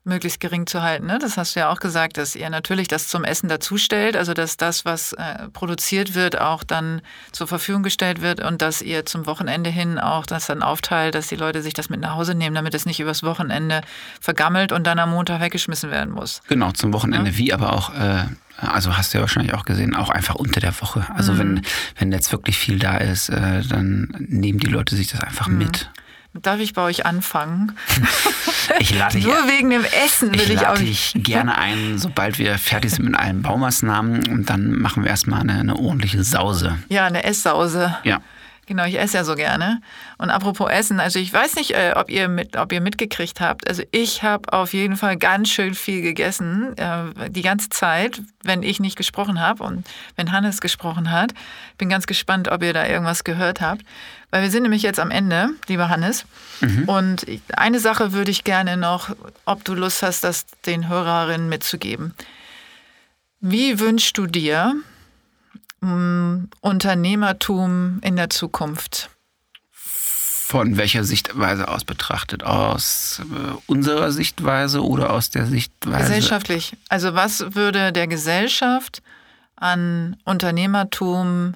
möglichst 0.06 0.40
gering 0.40 0.68
zu 0.68 0.82
halten. 0.84 1.08
Ne? 1.08 1.18
Das 1.20 1.38
hast 1.38 1.56
du 1.56 1.60
ja 1.60 1.70
auch 1.70 1.80
gesagt, 1.80 2.18
dass 2.18 2.36
ihr 2.36 2.50
natürlich 2.50 2.88
das 2.88 3.08
zum 3.08 3.24
Essen 3.24 3.50
dazustellt, 3.50 4.16
also 4.16 4.34
dass 4.34 4.58
das, 4.58 4.86
was 4.86 5.14
äh, 5.14 5.50
produziert 5.52 6.14
wird, 6.14 6.40
auch 6.40 6.64
dann 6.64 7.02
zur 7.32 7.48
Verfügung 7.48 7.84
gestellt 7.84 8.22
wird 8.22 8.40
und 8.40 8.62
dass 8.62 8.82
ihr 8.82 9.06
zum 9.06 9.26
Wochenende 9.26 9.70
hin 9.70 10.00
auch 10.00 10.26
das 10.26 10.48
dann 10.48 10.62
aufteilt, 10.62 11.16
dass 11.16 11.28
die 11.28 11.36
Leute 11.36 11.62
sich 11.62 11.74
das 11.74 11.90
mit 11.90 12.00
nach 12.00 12.16
Hause 12.16 12.36
nehmen, 12.36 12.56
damit 12.56 12.74
es 12.74 12.86
nicht 12.86 13.00
übers 13.00 13.24
Wochenende 13.24 13.82
vergammelt 14.22 14.72
und 14.72 14.86
dann 14.86 15.00
am 15.00 15.10
Montag 15.12 15.42
weggeschmissen 15.42 15.92
werden 15.92 16.14
muss. 16.14 16.42
Genau, 16.48 16.72
zum 16.72 16.94
Wochenende, 16.94 17.32
ja? 17.32 17.38
wie 17.38 17.54
aber 17.54 17.74
auch 17.74 17.94
äh, 17.94 18.26
also 18.58 18.96
hast 18.96 19.14
du 19.14 19.18
ja 19.18 19.22
wahrscheinlich 19.22 19.54
auch 19.54 19.66
gesehen, 19.66 19.96
auch 19.96 20.10
einfach 20.10 20.36
unter 20.36 20.62
der 20.62 20.80
Woche. 20.80 21.06
Also 21.14 21.34
mhm. 21.34 21.40
wenn, 21.40 21.62
wenn 21.98 22.12
jetzt 22.12 22.32
wirklich 22.32 22.58
viel 22.58 22.80
da 22.80 22.98
ist, 22.98 23.30
äh, 23.30 23.62
dann 23.62 24.16
nehmen 24.30 24.60
die 24.60 24.68
Leute 24.68 24.96
sich 24.96 25.08
das 25.08 25.22
einfach 25.22 25.48
mhm. 25.48 25.58
mit. 25.58 25.90
Darf 26.42 26.60
ich 26.60 26.74
bei 26.74 26.82
euch 26.84 27.06
anfangen? 27.06 27.74
Ich 28.80 28.98
lade 28.98 29.20
Nur 29.20 29.36
wegen 29.48 29.70
dem 29.70 29.86
Essen 30.06 30.34
will 30.34 30.42
ich, 30.42 30.54
ich 30.54 30.66
auch. 30.66 30.76
dich 30.76 31.12
gerne 31.18 31.56
ein, 31.56 32.00
sobald 32.00 32.40
wir 32.40 32.58
fertig 32.58 32.92
sind 32.92 33.06
mit 33.06 33.16
allen 33.16 33.44
Baumaßnahmen. 33.44 34.28
Und 34.28 34.50
dann 34.50 34.80
machen 34.80 35.04
wir 35.04 35.12
erstmal 35.12 35.42
eine, 35.42 35.54
eine 35.54 35.76
ordentliche 35.76 36.24
Sause. 36.24 36.76
Ja, 36.90 37.06
eine 37.06 37.24
Esssause. 37.24 37.96
Ja. 38.04 38.22
Genau, 38.68 38.86
ich 38.86 38.98
esse 38.98 39.18
ja 39.18 39.24
so 39.24 39.36
gerne. 39.36 39.82
Und 40.18 40.32
apropos 40.32 40.72
Essen, 40.72 41.00
also 41.00 41.20
ich 41.20 41.32
weiß 41.32 41.56
nicht, 41.56 41.72
äh, 41.72 41.94
ob 41.96 42.10
ihr 42.10 42.28
mit, 42.28 42.58
ob 42.58 42.72
ihr 42.72 42.82
mitgekriegt 42.82 43.40
habt. 43.40 43.68
Also 43.68 43.84
ich 43.92 44.24
habe 44.24 44.52
auf 44.52 44.74
jeden 44.74 44.98
Fall 44.98 45.18
ganz 45.18 45.50
schön 45.50 45.76
viel 45.76 46.02
gegessen, 46.02 46.76
äh, 46.78 47.30
die 47.30 47.44
ganze 47.44 47.70
Zeit, 47.70 48.22
wenn 48.44 48.64
ich 48.64 48.80
nicht 48.80 48.96
gesprochen 48.96 49.40
habe 49.40 49.64
und 49.64 49.86
wenn 50.16 50.32
Hannes 50.32 50.62
gesprochen 50.62 51.12
hat. 51.12 51.34
Bin 51.78 51.90
ganz 51.90 52.08
gespannt, 52.08 52.48
ob 52.48 52.64
ihr 52.64 52.74
da 52.74 52.88
irgendwas 52.88 53.24
gehört 53.24 53.62
habt. 53.62 53.84
Weil 54.32 54.42
wir 54.42 54.52
sind 54.52 54.64
nämlich 54.64 54.82
jetzt 54.82 55.00
am 55.00 55.12
Ende, 55.12 55.50
lieber 55.68 55.90
Hannes. 55.90 56.26
Mhm. 56.62 56.90
Und 56.90 57.26
eine 57.56 57.80
Sache 57.80 58.14
würde 58.14 58.32
ich 58.32 58.44
gerne 58.44 58.78
noch, 58.78 59.16
ob 59.46 59.64
du 59.64 59.76
Lust 59.76 60.02
hast, 60.02 60.24
das 60.24 60.46
den 60.66 60.90
Hörerinnen 60.90 61.48
mitzugeben. 61.48 62.16
Wie 63.40 63.80
wünschst 63.80 64.18
du 64.18 64.26
dir, 64.26 64.76
Unternehmertum 66.62 68.00
in 68.02 68.16
der 68.16 68.30
Zukunft? 68.30 69.10
Von 69.72 70.78
welcher 70.78 71.04
Sichtweise 71.04 71.68
aus 71.68 71.84
betrachtet? 71.86 72.44
Aus 72.44 73.22
äh, 73.22 73.54
unserer 73.66 74.12
Sichtweise 74.12 74.84
oder 74.84 75.12
aus 75.12 75.30
der 75.30 75.48
Sichtweise? 75.48 75.98
Gesellschaftlich. 75.98 76.78
Also 76.88 77.16
was 77.16 77.56
würde 77.56 77.92
der 77.92 78.08
Gesellschaft 78.08 79.02
an 79.56 80.18
Unternehmertum 80.24 81.56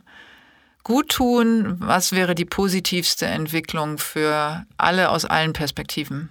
gut 0.83 1.09
tun? 1.09 1.75
Was 1.79 2.13
wäre 2.13 2.33
die 2.33 2.45
positivste 2.45 3.27
Entwicklung 3.27 3.99
für 3.99 4.65
alle 4.77 5.09
aus 5.09 5.25
allen 5.25 5.53
Perspektiven? 5.53 6.29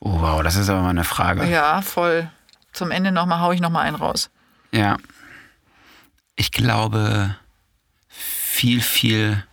Oh, 0.00 0.20
wow, 0.20 0.42
das 0.42 0.56
ist 0.56 0.70
aber 0.70 0.82
mal 0.82 0.90
eine 0.90 1.04
Frage. 1.04 1.44
Ja, 1.46 1.82
voll. 1.82 2.30
Zum 2.72 2.90
Ende 2.90 3.12
nochmal 3.12 3.40
haue 3.40 3.54
ich 3.54 3.60
nochmal 3.60 3.86
einen 3.86 3.96
raus. 3.96 4.30
Ja 4.70 4.96
ich 6.38 6.52
glaube, 6.52 7.36
viel, 8.08 8.80
viel 8.80 9.44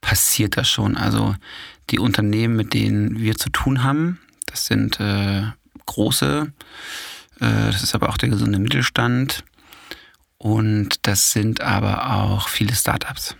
passiert 0.00 0.56
da 0.56 0.64
schon. 0.64 0.96
Also 0.96 1.36
die 1.90 1.98
Unternehmen, 1.98 2.56
mit 2.56 2.72
denen 2.72 3.18
wir 3.18 3.36
zu 3.36 3.50
tun 3.50 3.82
haben, 3.84 4.18
das 4.46 4.64
sind 4.64 4.98
äh, 5.00 5.42
große, 5.84 6.50
äh, 7.40 7.66
das 7.70 7.82
ist 7.82 7.94
aber 7.94 8.08
auch 8.08 8.16
der 8.16 8.30
gesunde 8.30 8.58
Mittelstand 8.58 9.44
und 10.38 11.06
das 11.06 11.32
sind 11.32 11.60
aber 11.60 12.10
auch 12.14 12.48
viele 12.48 12.74
Startups. 12.74 13.36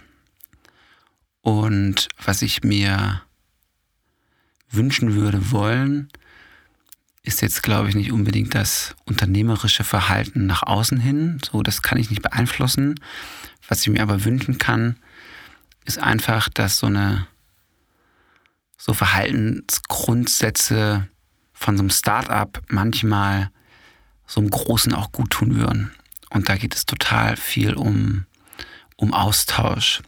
Und 1.40 2.08
was 2.22 2.42
ich 2.42 2.62
mir 2.62 3.22
wünschen 4.70 5.14
würde 5.14 5.52
wollen, 5.52 6.10
ist 7.26 7.42
jetzt, 7.42 7.62
glaube 7.64 7.88
ich, 7.88 7.96
nicht 7.96 8.12
unbedingt 8.12 8.54
das 8.54 8.94
unternehmerische 9.04 9.82
Verhalten 9.82 10.46
nach 10.46 10.62
außen 10.62 11.00
hin. 11.00 11.40
So, 11.44 11.62
das 11.62 11.82
kann 11.82 11.98
ich 11.98 12.08
nicht 12.08 12.22
beeinflussen. 12.22 13.00
Was 13.68 13.82
ich 13.82 13.88
mir 13.88 14.02
aber 14.02 14.24
wünschen 14.24 14.58
kann, 14.58 14.94
ist 15.84 15.98
einfach, 15.98 16.48
dass 16.48 16.78
so 16.78 16.86
eine 16.86 17.26
so 18.78 18.94
Verhaltensgrundsätze 18.94 21.08
von 21.52 21.76
so 21.76 21.82
einem 21.82 21.90
Start-up 21.90 22.62
manchmal 22.68 23.50
so 24.26 24.40
einem 24.40 24.50
Großen 24.50 24.94
auch 24.94 25.10
gut 25.10 25.30
tun 25.30 25.56
würden. 25.56 25.90
Und 26.30 26.48
da 26.48 26.56
geht 26.56 26.76
es 26.76 26.86
total 26.86 27.36
viel 27.36 27.74
um, 27.74 28.26
um 28.96 29.12
Austausch, 29.12 30.00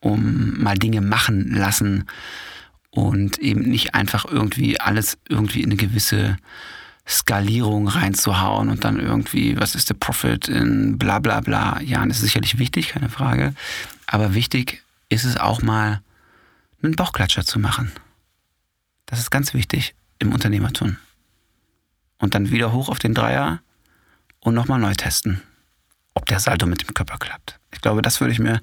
um 0.00 0.62
mal 0.62 0.76
Dinge 0.76 1.00
machen 1.00 1.54
lassen, 1.54 2.04
und 2.96 3.38
eben 3.38 3.60
nicht 3.60 3.94
einfach 3.94 4.24
irgendwie 4.24 4.80
alles 4.80 5.18
irgendwie 5.28 5.60
in 5.60 5.66
eine 5.66 5.76
gewisse 5.76 6.38
Skalierung 7.06 7.88
reinzuhauen 7.88 8.70
und 8.70 8.84
dann 8.84 8.98
irgendwie, 8.98 9.60
was 9.60 9.74
ist 9.74 9.90
der 9.90 9.94
Profit 9.94 10.48
in 10.48 10.96
bla 10.96 11.18
bla 11.18 11.40
bla. 11.40 11.78
Ja, 11.82 12.04
das 12.06 12.16
ist 12.16 12.24
sicherlich 12.24 12.58
wichtig, 12.58 12.88
keine 12.88 13.10
Frage. 13.10 13.54
Aber 14.06 14.34
wichtig 14.34 14.82
ist 15.10 15.24
es 15.24 15.36
auch 15.36 15.60
mal, 15.60 16.00
einen 16.82 16.96
Bauchklatscher 16.96 17.44
zu 17.44 17.58
machen. 17.58 17.92
Das 19.04 19.18
ist 19.18 19.30
ganz 19.30 19.52
wichtig 19.52 19.94
im 20.18 20.32
Unternehmertum. 20.32 20.96
Und 22.18 22.34
dann 22.34 22.50
wieder 22.50 22.72
hoch 22.72 22.88
auf 22.88 22.98
den 22.98 23.12
Dreier 23.12 23.60
und 24.40 24.54
nochmal 24.54 24.80
neu 24.80 24.94
testen, 24.94 25.42
ob 26.14 26.24
der 26.26 26.40
Saldo 26.40 26.66
mit 26.66 26.82
dem 26.82 26.94
Körper 26.94 27.18
klappt. 27.18 27.58
Ich 27.72 27.82
glaube, 27.82 28.00
das 28.00 28.20
würde 28.20 28.32
ich 28.32 28.38
mir 28.38 28.60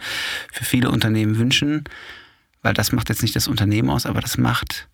für 0.51 0.65
viele 0.65 0.89
Unternehmen 0.89 1.37
wünschen, 1.37 1.83
weil 2.63 2.73
das 2.73 2.91
macht 2.91 3.09
jetzt 3.09 3.21
nicht 3.21 3.35
das 3.35 3.47
Unternehmen 3.47 3.89
aus, 3.89 4.05
aber 4.05 4.21
das 4.21 4.37
macht 4.37 4.87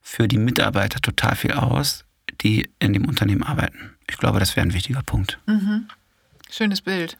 für 0.00 0.28
die 0.28 0.38
Mitarbeiter 0.38 1.00
total 1.00 1.34
viel 1.34 1.52
aus, 1.52 2.04
die 2.42 2.70
in 2.78 2.92
dem 2.92 3.06
Unternehmen 3.06 3.42
arbeiten. 3.42 3.96
Ich 4.08 4.16
glaube, 4.16 4.38
das 4.38 4.54
wäre 4.56 4.66
ein 4.66 4.74
wichtiger 4.74 5.02
Punkt. 5.02 5.38
Mhm. 5.46 5.88
Schönes 6.50 6.80
Bild. 6.80 7.18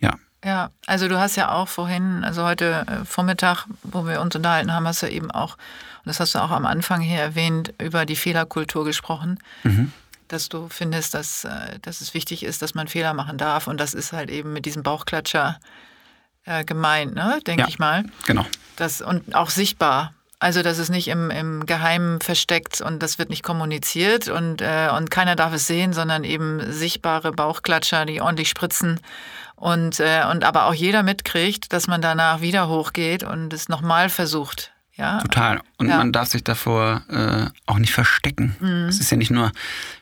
Ja. 0.00 0.14
Ja, 0.44 0.70
also 0.86 1.08
du 1.08 1.18
hast 1.18 1.36
ja 1.36 1.50
auch 1.50 1.66
vorhin, 1.66 2.22
also 2.22 2.44
heute 2.44 2.84
äh, 2.86 3.04
Vormittag, 3.04 3.66
wo 3.82 4.06
wir 4.06 4.20
uns 4.20 4.36
unterhalten 4.36 4.72
haben, 4.72 4.86
hast 4.86 5.02
du 5.02 5.10
eben 5.10 5.30
auch, 5.30 5.54
und 5.54 6.06
das 6.06 6.20
hast 6.20 6.34
du 6.34 6.38
auch 6.38 6.50
am 6.50 6.66
Anfang 6.66 7.00
hier 7.00 7.20
erwähnt, 7.20 7.72
über 7.82 8.06
die 8.06 8.16
Fehlerkultur 8.16 8.84
gesprochen. 8.84 9.38
Mhm. 9.64 9.92
Dass 10.28 10.48
du 10.48 10.68
findest, 10.68 11.14
dass, 11.14 11.44
äh, 11.44 11.78
dass 11.82 12.00
es 12.00 12.14
wichtig 12.14 12.44
ist, 12.44 12.62
dass 12.62 12.74
man 12.74 12.86
Fehler 12.86 13.14
machen 13.14 13.38
darf. 13.38 13.66
Und 13.66 13.80
das 13.80 13.94
ist 13.94 14.12
halt 14.12 14.30
eben 14.30 14.52
mit 14.52 14.66
diesem 14.66 14.82
Bauchklatscher 14.82 15.58
äh, 16.46 16.64
gemeint, 16.64 17.14
ne? 17.14 17.40
denke 17.46 17.62
ja, 17.62 17.68
ich 17.68 17.78
mal. 17.78 18.04
Genau. 18.26 18.46
Das, 18.76 19.02
und 19.02 19.34
auch 19.34 19.50
sichtbar. 19.50 20.12
Also, 20.38 20.62
dass 20.62 20.76
es 20.78 20.90
nicht 20.90 21.08
im, 21.08 21.30
im 21.30 21.64
Geheimen 21.64 22.20
versteckt 22.20 22.82
und 22.82 23.02
das 23.02 23.18
wird 23.18 23.30
nicht 23.30 23.42
kommuniziert 23.42 24.28
und, 24.28 24.60
äh, 24.60 24.90
und 24.94 25.10
keiner 25.10 25.34
darf 25.34 25.54
es 25.54 25.66
sehen, 25.66 25.94
sondern 25.94 26.24
eben 26.24 26.60
sichtbare 26.72 27.32
Bauchklatscher, 27.32 28.04
die 28.04 28.20
ordentlich 28.20 28.50
spritzen 28.50 29.00
und, 29.54 29.98
äh, 29.98 30.24
und 30.30 30.44
aber 30.44 30.66
auch 30.66 30.74
jeder 30.74 31.02
mitkriegt, 31.02 31.72
dass 31.72 31.86
man 31.86 32.02
danach 32.02 32.42
wieder 32.42 32.68
hochgeht 32.68 33.22
und 33.22 33.54
es 33.54 33.70
nochmal 33.70 34.10
versucht, 34.10 34.72
Ja? 34.94 35.20
Total. 35.20 35.62
Und 35.78 35.88
Ja. 35.88 35.96
man 35.96 36.12
darf 36.12 36.28
sich 36.28 36.44
davor 36.44 37.02
äh, 37.08 37.46
auch 37.64 37.78
nicht 37.78 37.92
verstecken. 37.94 38.86
Es 38.88 39.00
ist 39.00 39.10
ja 39.10 39.16
nicht 39.16 39.30
nur 39.30 39.52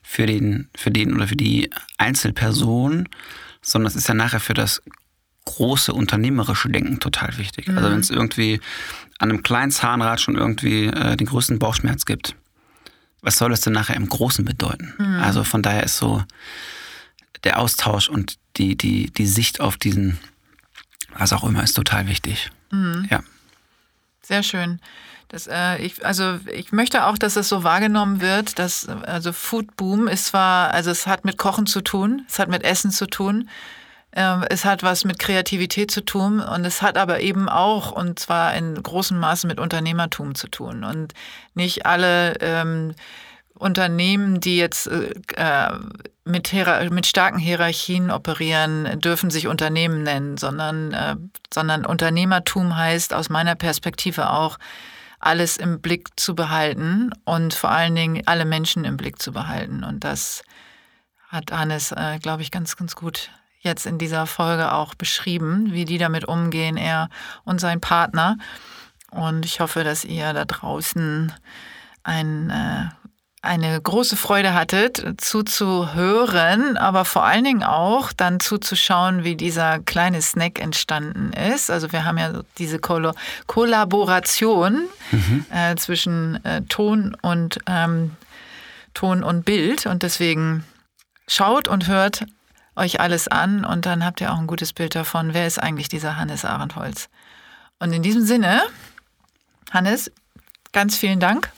für 0.03 0.27
den, 0.27 0.69
für 0.77 0.91
den 0.91 1.15
oder 1.15 1.29
für 1.29 1.37
die 1.37 1.71
Einzelperson, 1.99 3.09
sondern 3.63 3.89
es 3.89 3.97
ist 3.97 4.09
ja 4.09 4.15
nachher 4.15 4.41
für 4.41 4.55
das 4.55 4.83
große 5.45 5.93
unternehmerische 5.93 6.69
Denken 6.69 7.01
total 7.01 7.37
wichtig. 7.39 7.69
Also 7.69 7.91
wenn 7.91 8.01
es 8.01 8.11
irgendwie 8.11 8.61
an 9.19 9.31
einem 9.31 9.43
kleinen 9.43 9.71
Zahnrad 9.71 10.21
schon 10.21 10.37
irgendwie 10.37 10.87
äh, 10.87 11.17
den 11.17 11.27
größten 11.27 11.59
Bauchschmerz 11.59 12.05
gibt, 12.07 12.35
was 13.21 13.37
soll 13.37 13.51
das 13.51 13.61
denn 13.61 13.73
nachher 13.73 13.97
im 13.97 14.09
Großen 14.09 14.45
bedeuten? 14.45 14.95
Also 15.21 15.45
von 15.45 15.63
daher 15.63 15.83
ist 15.83 15.97
so 15.97 16.23
der 17.43 17.59
Austausch 17.59 18.09
und 18.09 18.37
die, 18.57 18.77
die, 18.77 19.11
die 19.11 19.27
Sicht 19.27 19.61
auf 19.61 19.77
diesen, 19.77 20.19
was 21.17 21.33
auch 21.33 21.45
immer, 21.45 21.63
ist 21.63 21.75
total 21.75 22.07
wichtig. 22.07 22.51
Ja. 23.11 23.23
Sehr 24.23 24.43
schön. 24.43 24.81
Das, 25.29 25.47
äh, 25.47 25.79
ich, 25.79 26.05
also 26.05 26.39
ich 26.53 26.73
möchte 26.73 27.07
auch, 27.07 27.19
dass 27.19 27.37
es 27.37 27.49
so 27.49 27.65
wahrgenommen 27.65 28.21
wird, 28.21 28.59
dass 28.59 28.89
also 28.89 29.33
Food 29.33 29.77
Boom 29.77 30.07
ist 30.07 30.27
zwar, 30.27 30.71
also 30.71 30.91
es 30.91 31.07
hat 31.07 31.25
mit 31.25 31.39
Kochen 31.39 31.67
zu 31.67 31.81
tun, 31.81 32.25
es 32.29 32.39
hat 32.39 32.49
mit 32.49 32.63
Essen 32.63 32.91
zu 32.91 33.07
tun, 33.07 33.49
es 34.15 34.65
hat 34.65 34.85
was 34.85 35.05
mit 35.05 35.19
Kreativität 35.19 35.91
zu 35.91 36.05
tun 36.05 36.39
und 36.41 36.65
es 36.65 36.83
hat 36.83 36.99
aber 36.99 37.21
eben 37.21 37.49
auch, 37.49 37.91
und 37.91 38.19
zwar 38.19 38.55
in 38.55 38.81
großem 38.81 39.19
Maße 39.19 39.47
mit 39.47 39.59
Unternehmertum 39.59 40.37
zu 40.37 40.47
tun. 40.47 40.85
Und 40.85 41.15
nicht 41.55 41.85
alle 41.85 42.35
ähm, 42.41 42.95
Unternehmen, 43.55 44.41
die 44.41 44.57
jetzt 44.57 44.87
äh, 44.87 45.15
äh, 45.37 45.73
mit, 46.25 46.53
mit 46.91 47.07
starken 47.07 47.39
Hierarchien 47.39 48.13
operieren, 48.13 49.01
dürfen 49.01 49.31
sich 49.31 49.49
Unternehmen 49.49 50.05
nennen, 50.05 50.37
sondern, 50.37 50.93
äh, 50.93 51.17
sondern 51.53 51.85
Unternehmertum 51.85 52.77
heißt 52.77 53.15
aus 53.15 53.29
meiner 53.31 53.57
Perspektive 53.57 54.31
auch, 54.31 54.59
alles 55.19 55.57
im 55.57 55.81
Blick 55.81 56.21
zu 56.21 56.35
behalten 56.35 57.11
und 57.25 57.55
vor 57.55 57.71
allen 57.71 57.95
Dingen 57.95 58.23
alle 58.27 58.45
Menschen 58.45 58.85
im 58.85 58.97
Blick 58.97 59.21
zu 59.21 59.33
behalten. 59.33 59.83
Und 59.83 60.05
das 60.05 60.43
hat 61.29 61.51
Hannes, 61.51 61.93
äh, 61.93 62.19
glaube 62.21 62.43
ich, 62.43 62.51
ganz, 62.51 62.77
ganz 62.77 62.95
gut 62.95 63.31
jetzt 63.65 63.87
in 63.87 63.99
dieser 63.99 64.27
Folge 64.27 64.73
auch 64.73 64.95
beschrieben, 64.95 65.73
wie 65.73 65.85
die 65.85 65.99
damit 65.99 66.27
umgehen, 66.27 66.77
er 66.77 67.09
und 67.45 67.61
sein 67.61 67.81
Partner. 67.81 68.37
Und 69.11 69.45
ich 69.45 69.61
hoffe, 69.61 69.85
dass 69.85 70.05
ihr 70.05 70.33
da 70.33 70.45
draußen 70.45 71.33
ein, 72.03 72.51
äh, 72.51 72.89
eine 73.43 73.81
große 73.81 74.17
Freude 74.17 74.55
hattet, 74.55 75.03
zuzuhören, 75.19 76.77
aber 76.77 77.05
vor 77.05 77.25
allen 77.25 77.45
Dingen 77.45 77.63
auch 77.63 78.13
dann 78.13 78.41
zuzuschauen, 78.41 79.23
wie 79.23 79.37
dieser 79.37 79.79
kleine 79.81 80.23
Snack 80.23 80.61
entstanden 80.61 81.33
ist. 81.33 81.71
Also 81.71 81.93
wir 81.93 82.05
haben 82.05 82.19
ja 82.19 82.43
diese 82.59 82.79
Kollo 82.79 83.13
Kollaboration 83.47 84.89
äh, 85.51 85.77
zwischen 85.77 86.45
äh, 86.45 86.63
Ton 86.63 87.17
und 87.23 87.59
ähm, 87.67 88.13
Ton 88.95 89.23
und 89.23 89.45
Bild 89.45 89.87
und 89.87 90.03
deswegen 90.03 90.65
schaut 91.27 91.69
und 91.69 91.89
hört 91.89 92.25
euch 92.77 93.01
alles 93.01 93.29
an 93.29 93.65
und 93.65 93.87
dann 93.87 94.05
habt 94.05 94.21
ihr 94.21 94.33
auch 94.33 94.39
ein 94.39 94.47
gutes 94.47 94.73
Bild 94.73 94.95
davon, 94.95 95.35
wer 95.35 95.47
ist 95.47 95.63
eigentlich 95.63 95.89
dieser 95.89 96.17
Hannes 96.17 96.45
Arendholz. 96.45 97.09
Und 97.79 97.93
in 97.93 98.03
diesem 98.03 98.25
Sinne, 98.25 98.63
Hannes, 99.71 100.11
ganz 100.73 100.97
vielen 100.97 101.21
Dank, 101.21 101.51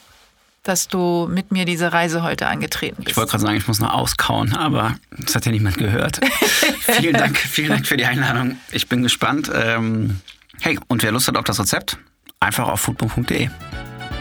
dass 0.63 0.89
du 0.89 1.29
mit 1.31 1.53
mir 1.53 1.65
diese 1.65 1.93
Reise 1.93 2.23
heute 2.23 2.49
angetreten 2.49 2.97
bist. 2.99 3.11
Ich 3.11 3.17
wollte 3.17 3.31
gerade 3.31 3.43
sagen, 3.43 3.57
ich 3.57 3.69
muss 3.69 3.79
noch 3.79 3.93
auskauen, 3.93 4.55
aber 4.57 4.97
das 5.11 5.35
hat 5.35 5.47
ja 5.47 5.53
niemand 5.53 5.79
gehört. 5.79 6.21
vielen 6.81 7.15
Dank, 7.15 7.39
vielen 7.39 7.69
Dank 7.69 7.87
für 7.87 7.97
die 7.97 8.05
Einladung. 8.05 8.59
Ich 8.73 8.89
bin 8.89 9.03
gespannt. 9.03 9.51
Ähm, 9.55 10.21
hey, 10.61 10.79
und 10.89 11.03
wer 11.03 11.13
Lust 11.13 11.29
hat 11.29 11.37
auf 11.37 11.45
das 11.45 11.61
Rezept, 11.61 11.99
einfach 12.41 12.69
auf 12.69 12.81
foodbook.de. 12.81 13.49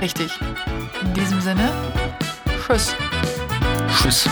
Richtig. 0.01 0.31
In 1.01 1.13
diesem 1.13 1.41
Sinne, 1.41 1.72
tschüss. 2.67 2.95
Tschüss. 4.01 4.30